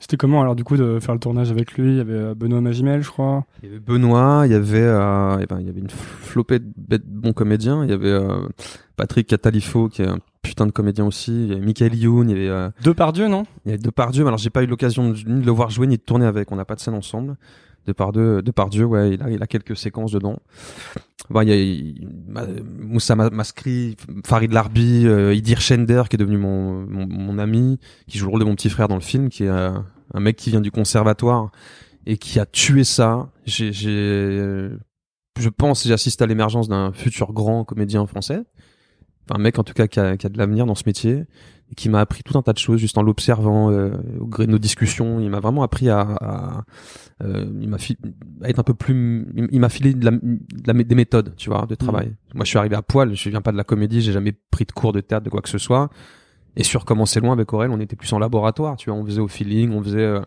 c'était 0.01 0.17
comment 0.17 0.41
alors 0.41 0.55
du 0.55 0.65
coup 0.65 0.77
de 0.77 0.99
faire 1.01 1.15
le 1.15 1.21
tournage 1.21 1.51
avec 1.51 1.73
lui? 1.77 1.93
Il 1.93 1.97
y 1.97 2.01
avait 2.01 2.13
euh, 2.13 2.35
Benoît 2.35 2.61
Magimel, 2.61 3.03
je 3.03 3.11
crois. 3.11 3.45
Il 3.63 3.69
y 3.69 3.73
avait 3.73 3.81
Benoît, 3.81 4.43
il 4.47 4.53
y 4.53 4.55
avait, 4.55 4.79
euh, 4.81 5.39
eh 5.41 5.47
ben, 5.47 5.59
il 5.61 5.67
y 5.67 5.71
avait 5.71 5.81
une 5.81 5.91
flopée 5.91 6.59
de 6.61 6.73
bêtes 6.77 7.07
bons 7.07 7.33
comédiens. 7.33 7.83
Il 7.85 7.91
y 7.91 7.93
avait 7.93 8.09
euh, 8.11 8.47
Patrick 8.97 9.27
Catalifo 9.27 9.89
qui 9.89 10.03
est 10.03 10.07
un 10.09 10.19
putain 10.43 10.67
de 10.67 10.73
comédien 10.73 11.05
aussi. 11.05 11.33
Il 11.33 11.49
y 11.49 11.53
avait 11.53 11.61
Michael 11.61 11.95
Youn, 11.97 12.31
il 12.31 12.37
y 12.37 12.41
avait, 12.41 12.49
euh, 12.49 12.71
Depardieu, 12.83 13.29
non? 13.29 13.45
il 13.65 13.71
y 13.71 13.75
avait 13.75 13.83
Depardieu. 13.83 14.23
mais 14.25 14.29
Alors 14.29 14.39
j'ai 14.39 14.51
pas 14.51 14.63
eu 14.63 14.67
l'occasion 14.67 15.11
de- 15.11 15.17
ni 15.27 15.41
de 15.41 15.47
le 15.47 15.53
voir 15.53 15.69
jouer 15.71 15.87
ni 15.89 15.97
de 15.97 16.03
tourner 16.03 16.27
avec. 16.27 16.51
On 16.53 16.57
n'a 16.57 16.65
pas 16.65 16.75
de 16.77 16.81
scène 16.81 16.95
ensemble. 16.95 17.37
Depardieu, 17.88 18.43
Depardieu, 18.43 18.85
ouais, 18.85 19.14
il 19.14 19.23
a, 19.23 19.31
il 19.31 19.43
a 19.43 19.46
quelques 19.46 19.76
séquences 19.76 20.12
dedans. 20.12 20.38
Bon, 21.31 21.40
il 21.40 21.49
y 21.49 22.06
a 22.37 22.46
Moussa 22.79 23.17
Ma- 23.17 23.31
Maskri, 23.31 23.96
Farid 24.25 24.52
Larbi, 24.52 25.06
euh, 25.06 25.35
Idir 25.35 25.61
Shender 25.61 26.05
qui 26.08 26.17
est 26.17 26.19
devenu 26.19 26.38
mon, 26.38 26.87
mon, 26.87 27.38
ami, 27.38 27.79
qui 28.06 28.19
joue 28.19 28.26
le 28.26 28.31
rôle 28.31 28.40
de 28.40 28.44
mon 28.44 28.55
petit 28.55 28.70
frère 28.70 28.88
dans 28.88 28.94
le 28.94 29.00
film, 29.00 29.29
qui 29.29 29.44
est 29.44 29.49
euh, 29.49 29.70
un 30.14 30.20
mec 30.20 30.37
qui 30.37 30.50
vient 30.50 30.61
du 30.61 30.70
conservatoire 30.70 31.50
et 32.06 32.17
qui 32.17 32.38
a 32.38 32.46
tué 32.46 32.85
ça. 32.85 33.31
J'ai, 33.44 33.73
euh, 33.87 34.79
je 35.38 35.49
pense, 35.49 35.87
j'ai 35.87 35.93
assisté 35.93 36.25
à 36.25 36.26
l'émergence 36.26 36.69
d'un 36.69 36.93
futur 36.93 37.32
grand 37.32 37.64
comédien 37.64 38.06
français. 38.06 38.43
Un 39.31 39.38
mec 39.38 39.58
en 39.58 39.64
tout 39.64 39.75
cas 39.75 39.87
qui 39.87 40.00
a, 40.00 40.17
qui 40.17 40.26
a 40.26 40.31
de 40.31 40.38
l'avenir 40.38 40.64
dans 40.64 40.75
ce 40.75 40.84
métier 40.87 41.25
et 41.70 41.75
qui 41.75 41.88
m'a 41.88 42.00
appris 42.00 42.23
tout 42.23 42.37
un 42.38 42.43
tas 42.43 42.53
de 42.53 42.59
choses 42.59 42.81
juste 42.81 42.97
en 42.99 43.03
l'observant 43.03 43.70
euh, 43.70 43.91
au 44.20 44.26
gré 44.26 44.47
de 44.47 44.50
nos 44.53 44.59
discussions. 44.59 45.20
Il 45.20 45.29
m'a 45.31 45.41
vraiment 45.41 45.62
appris 45.62 45.88
à, 45.91 46.00
à 46.00 46.65
euh, 47.23 47.44
il 47.61 47.69
m'a 47.69 47.76
à 48.43 48.49
être 48.49 48.59
un 48.59 48.62
peu 48.62 48.75
plus, 48.75 49.26
il 49.53 49.61
m'a 49.61 49.69
filé 49.69 49.93
de 49.93 50.05
la, 50.05 50.12
de 50.12 50.38
la- 50.67 50.73
des 50.85 50.94
méthodes, 50.94 51.35
tu 51.37 51.50
vois, 51.50 51.67
de 51.67 51.75
travail. 51.75 52.15
Moi, 52.35 52.44
je 52.44 52.49
suis 52.50 52.59
arrivé 52.59 52.76
à 52.76 52.82
poil. 52.82 53.15
Je 53.15 53.29
viens 53.31 53.41
pas 53.43 53.53
de 53.53 53.56
la 53.56 53.65
comédie. 53.65 54.00
J'ai 54.00 54.12
jamais 54.12 54.32
pris 54.50 54.65
de 54.65 54.73
cours 54.73 54.93
de 54.93 55.00
théâtre 55.00 55.25
de 55.25 55.31
quoi 55.31 55.43
que 55.43 55.49
ce 55.49 55.59
soit. 55.59 55.91
Et 56.56 56.65
sur 56.65 56.85
comment 56.85 57.06
c'est 57.06 57.20
loin 57.20 57.32
avec 57.32 57.53
Aurel, 57.53 57.70
on 57.70 57.81
était 57.81 57.97
plus 57.97 58.12
en 58.12 58.19
laboratoire, 58.19 58.76
tu 58.76 58.91
vois. 58.91 58.99
On 58.99 59.05
faisait 59.05 59.20
au 59.20 59.29
feeling, 59.29 59.70
on 59.73 59.82
faisait. 59.82 59.99
euh, 60.00 60.20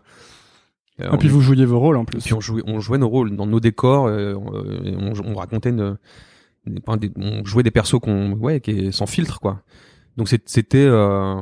euh, 1.00 1.12
Et 1.12 1.16
puis 1.18 1.28
on- 1.28 1.32
vous 1.32 1.40
jouiez 1.40 1.64
vos 1.64 1.78
rôles 1.80 1.96
en 1.96 2.04
plus. 2.04 2.20
puis 2.22 2.34
on 2.34 2.40
jouait, 2.40 2.62
on 2.66 2.78
jouait 2.80 2.98
nos 2.98 3.08
rôles 3.08 3.34
dans 3.36 3.46
nos 3.46 3.58
décors. 3.60 4.06
euh, 4.06 4.34
on, 4.34 5.12
on, 5.12 5.30
on 5.32 5.34
racontait 5.34 5.70
une, 5.70 5.96
des- 6.66 7.10
on 7.16 7.44
jouait 7.44 7.62
des 7.64 7.70
persos 7.70 7.98
qu'on, 8.00 8.32
ouais, 8.34 8.60
qui 8.60 8.70
est 8.70 8.92
sans 8.92 9.06
filtre 9.06 9.40
quoi. 9.40 9.62
Donc 10.16 10.28
c'était, 10.28 10.78
euh, 10.84 11.40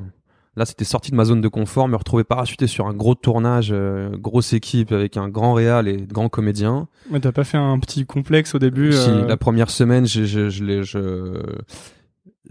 là 0.56 0.64
c'était 0.64 0.84
sorti 0.84 1.10
de 1.10 1.16
ma 1.16 1.24
zone 1.24 1.40
de 1.40 1.48
confort, 1.48 1.88
me 1.88 1.96
retrouver 1.96 2.24
parachuté 2.24 2.66
sur 2.66 2.86
un 2.86 2.94
gros 2.94 3.14
tournage, 3.14 3.70
euh, 3.72 4.10
grosse 4.16 4.52
équipe 4.52 4.92
avec 4.92 5.16
un 5.16 5.28
grand 5.28 5.54
réal 5.54 5.88
et 5.88 5.96
de 5.96 6.12
grands 6.12 6.28
comédiens. 6.28 6.88
Mais 7.10 7.20
t'as 7.20 7.32
pas 7.32 7.44
fait 7.44 7.58
un 7.58 7.78
petit 7.78 8.06
complexe 8.06 8.54
au 8.54 8.58
début 8.58 8.92
Si, 8.92 9.10
euh, 9.10 9.26
la 9.26 9.36
première 9.36 9.70
semaine, 9.70 10.06
je, 10.06 10.24
je, 10.24 10.48
je 10.50 10.82
je... 10.82 11.42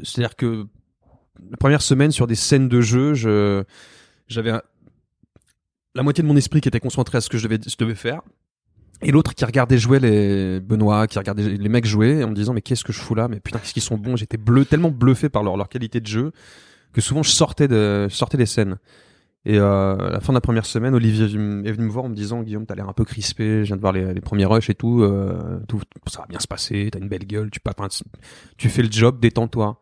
c'est-à-dire 0.03 0.35
que 0.35 0.65
la 1.49 1.57
première 1.57 1.81
semaine 1.81 2.11
sur 2.11 2.27
des 2.27 2.35
scènes 2.35 2.67
de 2.67 2.81
jeu, 2.81 3.13
je, 3.13 3.63
j'avais 4.27 4.51
un- 4.51 4.61
la 5.95 6.03
moitié 6.03 6.21
de 6.21 6.27
mon 6.27 6.35
esprit 6.35 6.61
qui 6.61 6.67
était 6.67 6.79
concentré 6.81 7.17
à 7.17 7.21
ce 7.21 7.29
que 7.29 7.37
je 7.37 7.47
devais, 7.47 7.59
je 7.65 7.75
devais 7.77 7.95
faire. 7.95 8.21
Et 9.01 9.11
l'autre 9.11 9.33
qui 9.33 9.45
regardait 9.45 9.77
jouer 9.77 9.99
les 9.99 10.59
Benoît, 10.59 11.07
qui 11.07 11.17
regardait 11.17 11.43
les 11.43 11.69
mecs 11.69 11.85
jouer 11.85 12.23
en 12.23 12.29
me 12.29 12.35
disant 12.35 12.53
mais 12.53 12.61
qu'est-ce 12.61 12.83
que 12.83 12.91
je 12.91 12.99
fous 12.99 13.15
là? 13.15 13.27
Mais 13.27 13.39
putain 13.39 13.59
qu'est-ce 13.59 13.73
qu'ils 13.73 13.81
sont 13.81 13.97
bons 13.97 14.15
J'étais 14.15 14.37
bleu, 14.37 14.65
tellement 14.65 14.91
bluffé 14.91 15.29
par 15.29 15.43
leur, 15.43 15.55
leur 15.55 15.69
qualité 15.69 15.99
de 16.01 16.07
jeu 16.07 16.31
que 16.93 17.01
souvent 17.01 17.23
je 17.23 17.29
sortais 17.29 17.67
de, 17.67 18.07
je 18.09 18.15
sortais 18.15 18.37
des 18.37 18.45
scènes. 18.45 18.77
Et 19.45 19.57
euh, 19.57 19.95
à 19.95 20.11
la 20.11 20.19
fin 20.19 20.33
de 20.33 20.37
la 20.37 20.41
première 20.41 20.65
semaine, 20.65 20.93
Olivier 20.93 21.25
est 21.25 21.71
venu 21.71 21.85
me 21.85 21.89
voir 21.89 22.05
en 22.05 22.09
me 22.09 22.15
disant 22.15 22.43
Guillaume, 22.43 22.65
t'as 22.65 22.75
l'air 22.75 22.89
un 22.89 22.93
peu 22.93 23.05
crispé, 23.05 23.61
je 23.63 23.67
viens 23.67 23.77
de 23.77 23.81
voir 23.81 23.93
les, 23.93 24.13
les 24.13 24.21
premiers 24.21 24.45
rushs 24.45 24.69
et 24.69 24.75
tout, 24.75 25.01
euh, 25.01 25.59
tout, 25.67 25.79
ça 26.07 26.21
va 26.21 26.27
bien 26.27 26.39
se 26.39 26.47
passer, 26.47 26.89
t'as 26.91 26.99
une 26.99 27.07
belle 27.07 27.25
gueule, 27.25 27.49
tu, 27.49 27.61
tu 28.57 28.69
fais 28.69 28.81
le 28.81 28.91
job, 28.91 29.19
détends-toi. 29.19 29.79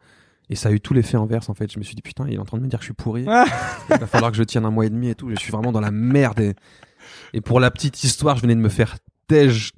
Et 0.50 0.56
ça 0.56 0.70
a 0.70 0.72
eu 0.72 0.80
tout 0.80 0.94
l'effet 0.94 1.18
inverse 1.18 1.50
en 1.50 1.54
fait. 1.56 1.72
Je 1.72 1.80
me 1.80 1.84
suis 1.84 1.96
dit 1.96 2.02
putain, 2.02 2.26
il 2.28 2.36
est 2.36 2.38
en 2.38 2.46
train 2.46 2.58
de 2.58 2.64
me 2.64 2.70
dire 2.70 2.80
que 2.80 2.84
je 2.84 2.88
suis 2.88 2.94
pourri. 2.94 3.26
Ah. 3.28 3.46
il 3.90 3.98
va 3.98 4.08
falloir 4.08 4.32
que 4.32 4.38
je 4.38 4.44
tienne 4.44 4.64
un 4.64 4.72
mois 4.72 4.86
et 4.86 4.90
demi 4.90 5.10
et 5.10 5.16
tout. 5.16 5.30
Je 5.30 5.36
suis 5.36 5.52
vraiment 5.52 5.74
dans 5.74 5.82
la 5.82 5.92
merde. 5.92 6.40
Et, 6.40 6.54
et 7.34 7.42
pour 7.42 7.60
la 7.60 7.70
petite 7.70 8.02
histoire, 8.04 8.38
je 8.38 8.44
venais 8.44 8.56
de 8.56 8.62
me 8.62 8.70
faire 8.70 8.96
tège 9.28 9.72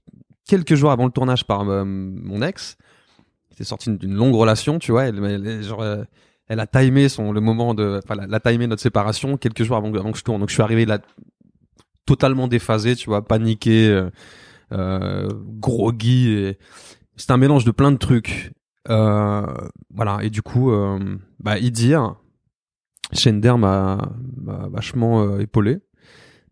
quelques 0.47 0.75
jours 0.75 0.91
avant 0.91 1.05
le 1.05 1.11
tournage 1.11 1.45
par 1.45 1.67
euh, 1.69 1.83
mon 1.85 2.41
ex. 2.41 2.77
C'était 3.51 3.63
sorti 3.63 3.95
d'une 3.97 4.13
longue 4.15 4.35
relation, 4.35 4.79
tu 4.79 4.91
vois. 4.91 5.05
Elle, 5.05 5.19
euh, 5.23 6.03
elle 6.47 6.59
a 6.59 6.67
timé 6.67 7.09
son 7.09 7.31
le 7.31 7.41
moment 7.41 7.73
de, 7.73 7.99
enfin, 8.03 8.21
elle 8.23 8.39
timé 8.41 8.67
notre 8.67 8.81
séparation 8.81 9.37
quelques 9.37 9.63
jours 9.63 9.77
avant, 9.77 9.91
que- 9.91 10.17
je 10.17 10.23
tourne. 10.23 10.39
Donc 10.39 10.49
je 10.49 10.53
suis 10.53 10.63
arrivé 10.63 10.85
là 10.85 10.99
totalement 12.05 12.47
déphasé, 12.47 12.95
tu 12.95 13.09
vois, 13.09 13.23
paniqué, 13.23 13.87
euh, 13.89 14.09
euh, 14.71 15.29
groggy. 15.59 16.55
C'était 17.15 17.33
un 17.33 17.37
mélange 17.37 17.65
de 17.65 17.71
plein 17.71 17.91
de 17.91 17.97
trucs. 17.97 18.51
Euh, 18.89 19.45
voilà. 19.93 20.19
Et 20.23 20.29
du 20.29 20.41
coup, 20.41 20.71
euh, 20.71 21.17
bah, 21.39 21.59
Idir, 21.59 22.15
Shender 23.13 23.55
m'a 23.57 24.09
vachement 24.71 25.37
épaulé. 25.37 25.79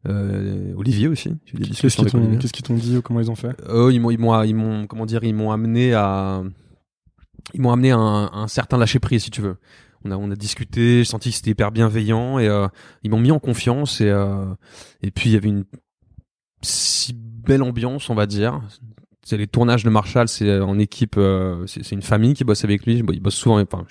Euh, 0.08 0.74
Olivier 0.76 1.08
aussi. 1.08 1.32
Qu'est-ce 1.46 2.54
qu'ils 2.54 2.64
t'ont 2.64 2.74
dit 2.76 2.98
ou 2.98 3.02
comment 3.02 3.20
ils 3.20 3.32
ont 3.32 3.36
fait 3.36 3.56
Eux, 3.70 3.92
ils 3.94 4.00
m'ont, 4.00 4.12
ils 4.12 4.20
m'ont, 4.20 4.44
ils 4.44 4.56
m'ont, 4.56 4.88
comment 4.88 5.06
dire, 5.06 5.24
ils 5.24 5.36
m'ont 5.36 5.52
amené 5.52 5.94
à, 5.94 6.44
ils 7.54 7.62
m'ont 7.62 7.72
amené 7.72 7.92
à 7.92 7.98
un, 7.98 8.48
certain 8.48 8.78
lâcher 8.78 9.00
prise, 9.00 9.24
si 9.24 9.32
tu 9.32 9.42
veux. 9.42 9.58
On 10.04 10.12
a, 10.12 10.18
on 10.18 10.30
a 10.32 10.36
discuté, 10.36 11.00
j'ai 11.00 11.06
senti 11.06 11.30
que 11.30 11.36
c'était 11.36 11.52
hyper 11.52 11.72
bienveillant 11.72 12.40
et 12.40 12.48
euh, 12.48 12.68
ils 13.04 13.12
m'ont 13.12 13.20
mis 13.20 13.32
en 13.32 13.40
confiance 13.40 14.00
et 14.00 14.10
euh, 14.10 14.46
et 15.02 15.12
puis 15.12 15.32
il 15.32 15.34
y 15.34 15.36
avait 15.36 15.50
une 15.50 15.66
si 16.62 17.14
belle 17.14 17.64
ambiance, 17.64 18.10
on 18.10 18.16
va 18.16 18.26
dire. 18.26 18.62
C'est 19.24 19.38
les 19.38 19.48
tournages 19.48 19.84
de 19.84 19.90
Marshall, 19.90 20.28
c'est 20.28 20.60
en 20.60 20.80
équipe, 20.80 21.16
euh, 21.18 21.66
c'est 21.68 21.92
une 21.92 22.02
famille 22.02 22.34
qui 22.34 22.44
bosse 22.44 22.64
avec 22.64 22.86
lui. 22.86 22.98
Il 22.98 23.20
bosse 23.20 23.36
souvent, 23.36 23.60
enfin, 23.60 23.86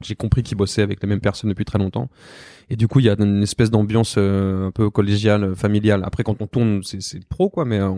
j'ai 0.00 0.16
compris 0.16 0.42
qu'il 0.42 0.56
bossait 0.56 0.82
avec 0.82 1.00
les 1.02 1.08
mêmes 1.08 1.20
personnes 1.20 1.50
depuis 1.50 1.64
très 1.64 1.78
longtemps. 1.78 2.10
Et 2.72 2.76
du 2.76 2.88
coup, 2.88 3.00
il 3.00 3.04
y 3.04 3.10
a 3.10 3.16
une 3.18 3.42
espèce 3.42 3.70
d'ambiance 3.70 4.14
euh, 4.16 4.68
un 4.68 4.70
peu 4.70 4.88
collégiale, 4.88 5.54
familiale. 5.54 6.02
Après, 6.04 6.22
quand 6.24 6.40
on 6.40 6.46
tourne, 6.46 6.82
c'est 6.82 7.02
c'est 7.02 7.22
pro, 7.28 7.50
quoi, 7.50 7.64
mais 7.66 7.78
euh, 7.78 7.90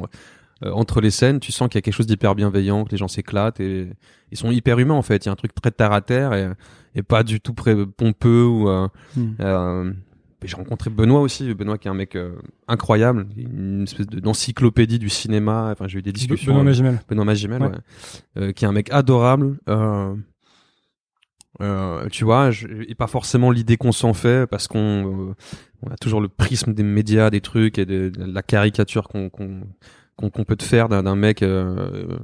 euh, 0.64 0.72
entre 0.72 1.00
les 1.00 1.10
scènes, 1.12 1.38
tu 1.38 1.52
sens 1.52 1.68
qu'il 1.68 1.76
y 1.76 1.78
a 1.78 1.82
quelque 1.82 1.94
chose 1.94 2.06
d'hyper 2.08 2.34
bienveillant, 2.34 2.84
que 2.84 2.90
les 2.90 2.96
gens 2.96 3.06
s'éclatent 3.08 3.60
et 3.60 3.88
ils 4.32 4.36
sont 4.38 4.50
hyper 4.50 4.78
humains 4.80 4.94
en 4.94 5.02
fait. 5.02 5.24
Il 5.24 5.26
y 5.26 5.28
a 5.28 5.32
un 5.32 5.36
truc 5.36 5.54
très 5.54 5.70
terre 5.70 5.92
à 5.92 6.00
terre 6.00 6.32
et, 6.34 6.48
et 6.96 7.02
pas 7.04 7.22
du 7.22 7.40
tout 7.40 7.54
pompeux 7.54 8.44
ou. 8.44 8.68
euh, 8.68 8.88
Hmm. 9.16 9.34
euh, 9.40 9.92
j'ai 10.46 10.56
rencontré 10.56 10.90
Benoît 10.90 11.20
aussi, 11.22 11.54
Benoît 11.54 11.78
qui 11.78 11.88
est 11.88 11.90
un 11.90 11.94
mec 11.94 12.16
euh, 12.16 12.32
incroyable, 12.68 13.26
une 13.34 13.84
espèce 13.84 14.06
de- 14.06 14.20
d'encyclopédie 14.20 14.98
du 14.98 15.08
cinéma. 15.08 15.70
Enfin, 15.72 15.88
j'ai 15.88 16.00
eu 16.00 16.02
des 16.02 16.12
discussions. 16.12 16.52
Benoît 16.52 16.60
euh, 16.60 16.64
Magimel. 16.66 17.00
Benoît 17.08 17.24
Magimel, 17.24 17.62
Ouais. 17.62 17.68
ouais. 17.68 17.74
Euh, 18.42 18.52
qui 18.52 18.66
est 18.66 18.68
un 18.68 18.72
mec 18.72 18.92
adorable. 18.92 19.56
Euh, 21.60 22.08
tu 22.10 22.24
vois, 22.24 22.50
je- 22.50 22.66
et 22.88 22.94
pas 22.96 23.06
forcément 23.06 23.50
l'idée 23.52 23.76
qu'on 23.76 23.92
s'en 23.92 24.12
fait 24.12 24.46
parce 24.48 24.66
qu'on 24.66 25.28
euh, 25.30 25.34
on 25.82 25.90
a 25.90 25.96
toujours 25.96 26.20
le 26.20 26.28
prisme 26.28 26.74
des 26.74 26.82
médias, 26.82 27.30
des 27.30 27.40
trucs 27.40 27.78
et 27.78 27.86
de, 27.86 28.08
de 28.08 28.24
la 28.24 28.42
caricature 28.42 29.06
qu'on 29.08 29.30
qu'on 29.30 30.44
peut 30.44 30.56
te 30.56 30.64
faire 30.64 30.88
d'un 30.88 31.14
mec 31.16 31.42
euh, 31.42 32.16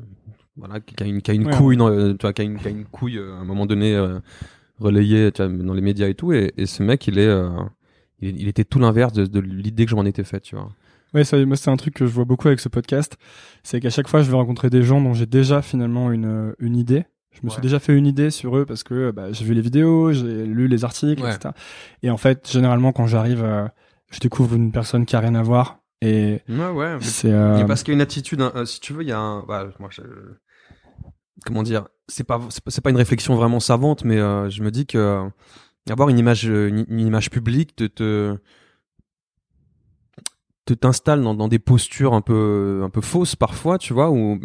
voilà 0.56 0.80
qui 0.80 1.00
a 1.02 1.06
une 1.06 1.22
qui 1.22 1.30
a 1.30 1.34
une 1.34 1.46
Ouais. 1.46 1.56
couille 1.56 1.76
dans, 1.76 1.90
tu 1.90 2.18
vois 2.22 2.32
qui 2.32 2.42
a 2.42 2.44
une 2.44 2.58
qui 2.58 2.66
a 2.68 2.70
une 2.70 2.84
couille 2.84 3.18
à 3.18 3.22
un 3.40 3.44
moment 3.44 3.66
donné 3.66 3.94
euh, 3.94 4.18
relayée 4.78 5.30
tu 5.32 5.44
vois, 5.44 5.52
dans 5.64 5.74
les 5.74 5.80
médias 5.80 6.08
et 6.08 6.14
tout 6.14 6.32
et, 6.32 6.52
et 6.56 6.66
ce 6.66 6.82
mec 6.82 7.06
il 7.06 7.18
est 7.18 7.32
il, 8.20 8.40
il 8.40 8.48
était 8.48 8.64
tout 8.64 8.78
l'inverse 8.80 9.12
de, 9.12 9.26
de 9.26 9.40
l'idée 9.40 9.84
que 9.84 9.90
je 9.92 9.96
m'en 9.96 10.04
étais 10.04 10.24
faite 10.24 10.42
tu 10.42 10.56
vois 10.56 10.70
Ouais, 11.12 11.24
ça, 11.24 11.44
moi, 11.44 11.56
c'est 11.56 11.70
un 11.70 11.76
truc 11.76 11.94
que 11.94 12.06
je 12.06 12.12
vois 12.12 12.24
beaucoup 12.24 12.46
avec 12.46 12.60
ce 12.60 12.68
podcast. 12.68 13.16
C'est 13.64 13.80
qu'à 13.80 13.90
chaque 13.90 14.06
fois, 14.06 14.22
je 14.22 14.30
vais 14.30 14.36
rencontrer 14.36 14.70
des 14.70 14.84
gens 14.84 15.00
dont 15.00 15.12
j'ai 15.12 15.26
déjà 15.26 15.60
finalement 15.60 16.12
une, 16.12 16.54
une 16.60 16.76
idée. 16.76 17.02
Je 17.32 17.40
me 17.44 17.50
suis 17.50 17.60
déjà 17.62 17.78
fait 17.78 17.96
une 17.96 18.06
idée 18.06 18.30
sur 18.30 18.56
eux 18.56 18.66
parce 18.66 18.82
que 18.82 19.12
bah, 19.12 19.32
j'ai 19.32 19.44
vu 19.44 19.54
les 19.54 19.60
vidéos, 19.60 20.12
j'ai 20.12 20.44
lu 20.44 20.68
les 20.68 20.84
articles, 20.84 21.22
Ouais. 21.22 21.30
etc. 21.34 21.54
Et 22.02 22.10
en 22.10 22.16
fait, 22.16 22.50
généralement, 22.50 22.92
quand 22.92 23.06
j'arrive, 23.06 23.42
euh, 23.44 23.66
je 24.10 24.18
découvre 24.18 24.54
une 24.56 24.72
personne 24.72 25.06
qui 25.06 25.16
a 25.16 25.20
rien 25.20 25.34
à 25.34 25.42
voir. 25.42 25.78
Et 26.02 26.40
ouais 26.48 26.70
ouais 26.70 26.96
c'est. 27.00 27.30
euh, 27.32 27.64
parce 27.66 27.82
qu'il 27.82 27.92
y 27.92 27.94
a 27.94 27.96
une 27.96 28.00
attitude, 28.02 28.40
hein, 28.42 28.52
euh, 28.56 28.64
si 28.64 28.80
tu 28.80 28.92
veux, 28.92 29.02
il 29.02 29.08
y 29.08 29.12
a 29.12 29.18
un, 29.18 29.42
bah, 29.44 29.68
moi, 29.78 29.88
je- 29.92 30.02
comment 31.46 31.62
dire, 31.62 31.86
c'est 32.08 32.24
pas, 32.24 32.40
c'est 32.66 32.82
pas, 32.82 32.90
une 32.90 32.96
réflexion 32.96 33.34
vraiment 33.36 33.60
savante, 33.60 34.04
mais 34.04 34.18
euh, 34.18 34.50
je 34.50 34.62
me 34.62 34.70
dis 34.70 34.86
que 34.86 34.98
euh, 34.98 35.28
avoir 35.88 36.08
une 36.08 36.18
image, 36.18 36.48
euh, 36.48 36.68
une, 36.68 36.84
une 36.88 37.06
image 37.06 37.30
publique 37.30 37.76
te, 37.76 37.84
te, 37.84 38.36
te 40.66 40.74
t'installe 40.74 41.22
dans, 41.22 41.34
dans 41.34 41.48
des 41.48 41.58
postures 41.58 42.14
un 42.14 42.20
peu, 42.20 42.80
un 42.84 42.90
peu 42.90 43.00
fausses 43.00 43.36
parfois, 43.36 43.78
tu 43.78 43.92
vois, 43.92 44.10
ou 44.10 44.40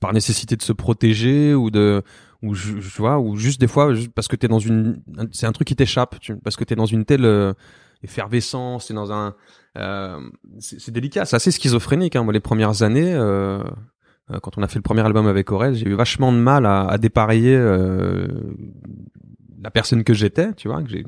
par 0.00 0.12
nécessité 0.12 0.56
de 0.56 0.62
se 0.62 0.72
protéger 0.72 1.54
ou 1.54 1.70
de, 1.70 2.02
ou 2.42 2.54
je, 2.54 2.80
je- 2.80 2.98
vois, 2.98 3.18
ou 3.18 3.36
juste 3.36 3.60
des 3.60 3.66
fois 3.66 3.92
parce 4.14 4.28
que 4.28 4.36
t'es 4.36 4.48
dans 4.48 4.58
une, 4.60 5.02
c'est 5.32 5.46
un 5.46 5.52
truc 5.52 5.66
qui 5.68 5.76
t'échappe, 5.76 6.16
parce 6.44 6.56
que 6.56 6.64
t'es 6.64 6.76
dans 6.76 6.86
une 6.86 7.04
telle 7.04 7.24
euh, 7.24 7.52
effervescence, 8.02 8.86
t'es 8.86 8.94
dans 8.94 9.10
un, 9.12 9.34
euh, 9.76 10.20
c'est 10.60 10.90
délicat, 10.92 11.24
c'est 11.24 11.36
assez 11.36 11.50
schizophrénique. 11.50 12.14
Hein. 12.16 12.22
Moi, 12.22 12.32
les 12.32 12.40
premières 12.40 12.82
années, 12.82 13.12
euh, 13.12 13.62
euh, 14.30 14.38
quand 14.40 14.56
on 14.56 14.62
a 14.62 14.68
fait 14.68 14.78
le 14.78 14.82
premier 14.82 15.02
album 15.02 15.26
avec 15.26 15.50
Aurel, 15.50 15.74
j'ai 15.74 15.88
eu 15.88 15.94
vachement 15.94 16.32
de 16.32 16.38
mal 16.38 16.64
à, 16.66 16.86
à 16.86 16.98
dépareiller 16.98 17.56
euh, 17.56 18.28
la 19.60 19.70
personne 19.72 20.04
que 20.04 20.14
j'étais, 20.14 20.52
tu 20.54 20.68
vois, 20.68 20.80
que 20.82 20.90
j'ai, 20.90 21.04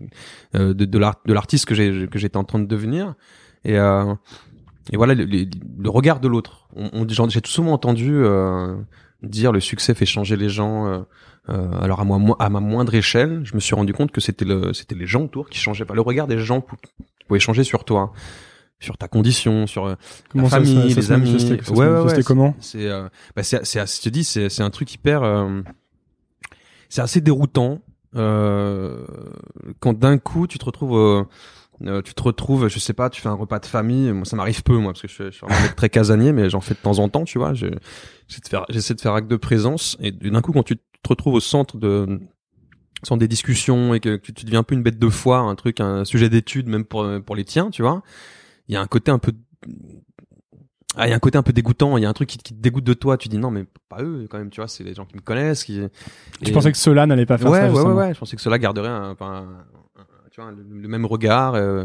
de, 0.54 0.72
de 0.72 0.98
l'art- 0.98 1.20
de 1.26 1.32
l'artiste 1.32 1.66
que 1.66 1.74
j'ai 1.76 2.08
que 2.08 2.18
j'étais 2.18 2.36
en 2.36 2.44
train 2.44 2.58
de 2.58 2.66
devenir. 2.66 3.14
Et, 3.64 3.78
et 4.92 4.96
voilà, 4.96 5.14
le, 5.14 5.24
le- 5.24 5.46
le 5.78 5.90
regard 5.90 6.20
de 6.20 6.28
l'autre. 6.28 6.68
On, 6.74 6.90
on- 6.92 7.28
j'ai 7.28 7.40
tout 7.40 7.50
souvent 7.50 7.72
entendu 7.72 8.12
euh, 8.14 8.76
dire 9.22 9.52
le 9.52 9.60
succès 9.60 9.94
fait 9.94 10.06
changer 10.06 10.36
les 10.36 10.48
gens. 10.48 10.86
euh, 10.86 11.00
euh, 11.48 11.70
alors 11.80 12.00
à 12.00 12.04
moi, 12.04 12.36
à 12.38 12.48
ma 12.50 12.60
moindre 12.60 12.94
échelle, 12.94 13.40
je 13.44 13.54
me 13.54 13.60
suis 13.60 13.74
rendu 13.74 13.92
compte 13.92 14.10
que 14.12 14.20
c'était 14.20 14.44
le, 14.44 14.72
c'était 14.72 14.94
les 14.94 15.06
gens 15.06 15.22
autour 15.24 15.48
qui 15.48 15.58
changeaient 15.58 15.84
pas. 15.86 15.94
Le 15.94 16.00
regard 16.02 16.26
des 16.26 16.38
gens 16.38 16.60
pou- 16.60 16.76
pouvait 17.26 17.40
changer 17.40 17.64
sur 17.64 17.84
toi, 17.84 18.12
sur 18.78 18.96
ta 18.98 19.08
condition, 19.08 19.66
sur 19.66 19.86
euh, 19.86 19.94
comment 20.30 20.44
la 20.44 20.50
ça, 20.50 20.56
famille, 20.56 20.90
ça, 20.92 21.02
ça 21.02 21.16
les 21.16 21.30
amis. 21.30 21.60
Ouais, 21.70 21.86
ouais, 21.88 22.00
ouais, 22.16 22.22
comment 22.22 22.54
c'est, 22.60 22.88
euh, 22.88 23.08
bah 23.36 23.42
c'est, 23.42 23.64
c'est, 23.64 23.80
je 23.80 24.00
te 24.02 24.08
dis, 24.10 24.22
c'est, 24.24 24.60
un 24.62 24.70
truc 24.70 24.92
hyper, 24.94 25.22
euh, 25.22 25.60
c'est 26.88 27.00
assez 27.02 27.20
déroutant 27.20 27.80
euh, 28.16 29.06
quand 29.80 29.98
d'un 29.98 30.18
coup 30.18 30.46
tu 30.46 30.58
te 30.58 30.64
retrouves, 30.64 30.96
euh, 31.86 32.02
tu 32.02 32.14
te 32.14 32.22
retrouves, 32.22 32.68
je 32.68 32.78
sais 32.78 32.92
pas, 32.92 33.08
tu 33.10 33.20
fais 33.20 33.28
un 33.28 33.34
repas 33.34 33.58
de 33.58 33.66
famille. 33.66 34.12
Moi, 34.12 34.24
ça 34.24 34.36
m'arrive 34.36 34.62
peu, 34.62 34.76
moi, 34.76 34.92
parce 34.92 35.02
que 35.02 35.08
je, 35.08 35.14
suis- 35.14 35.24
je 35.24 35.30
suis 35.30 35.46
un 35.48 35.62
mec 35.62 35.76
très 35.76 35.88
casanier, 35.88 36.32
mais 36.32 36.50
j'en 36.50 36.60
fais 36.60 36.74
de 36.74 36.78
temps 36.80 36.98
en 36.98 37.08
temps, 37.08 37.24
tu 37.24 37.38
vois. 37.38 37.54
Je- 37.54 37.66
J'essaie 38.28 38.40
de 38.42 38.48
faire, 38.48 38.64
j'essaie 38.68 38.94
de 38.94 39.00
faire 39.00 39.14
acte 39.14 39.28
de 39.28 39.36
présence, 39.36 39.96
et 40.00 40.12
d'un 40.12 40.40
coup, 40.40 40.52
quand 40.52 40.62
tu 40.62 40.76
te 40.76 40.82
retrouves 41.08 41.34
au 41.34 41.40
centre 41.40 41.76
de 41.78 42.20
centre 43.02 43.18
des 43.20 43.28
discussions 43.28 43.94
et 43.94 44.00
que 44.00 44.16
tu, 44.16 44.34
tu 44.34 44.44
deviens 44.44 44.60
un 44.60 44.62
peu 44.62 44.74
une 44.74 44.82
bête 44.82 44.98
de 44.98 45.08
foire, 45.08 45.46
un 45.48 45.54
truc, 45.54 45.80
un 45.80 46.04
sujet 46.04 46.28
d'étude 46.28 46.68
même 46.68 46.84
pour 46.84 47.06
pour 47.24 47.34
les 47.34 47.44
tiens, 47.44 47.70
tu 47.70 47.80
vois. 47.82 48.02
Il 48.68 48.74
y 48.74 48.76
a 48.76 48.80
un 48.82 48.86
côté 48.86 49.10
un 49.10 49.18
peu 49.18 49.32
ah, 50.96 51.06
il 51.06 51.10
y 51.10 51.12
a 51.12 51.16
un 51.16 51.20
côté 51.20 51.38
un 51.38 51.42
peu 51.42 51.52
dégoûtant, 51.52 51.96
il 51.96 52.02
y 52.02 52.04
a 52.04 52.08
un 52.08 52.12
truc 52.12 52.28
qui, 52.28 52.36
qui 52.38 52.52
te 52.54 52.60
dégoûte 52.60 52.82
de 52.84 52.94
toi, 52.94 53.16
tu 53.16 53.28
dis 53.28 53.38
non 53.38 53.50
mais 53.52 53.64
pas 53.88 54.02
eux 54.02 54.26
quand 54.28 54.38
même, 54.38 54.50
tu 54.50 54.60
vois, 54.60 54.66
c'est 54.68 54.82
les 54.84 54.92
gens 54.94 55.04
qui 55.06 55.14
me 55.16 55.20
connaissent 55.20 55.62
qui 55.64 55.80
Tu 56.42 56.50
et- 56.50 56.52
pensais 56.52 56.72
que 56.72 56.78
cela 56.78 57.06
n'allait 57.06 57.26
pas 57.26 57.38
faire 57.38 57.50
ouais, 57.50 57.60
ça 57.60 57.72
ouais, 57.72 57.80
ouais, 57.82 57.92
ouais, 57.92 58.14
je 58.14 58.18
pensais 58.18 58.34
que 58.36 58.42
cela 58.42 58.58
garderait 58.58 58.88
un, 58.88 59.16
un- 59.18 59.24
un- 59.26 59.64
tu 60.30 60.40
vois, 60.40 60.50
le, 60.50 60.64
le 60.80 60.88
même 60.88 61.06
regard. 61.06 61.54
euh, 61.54 61.84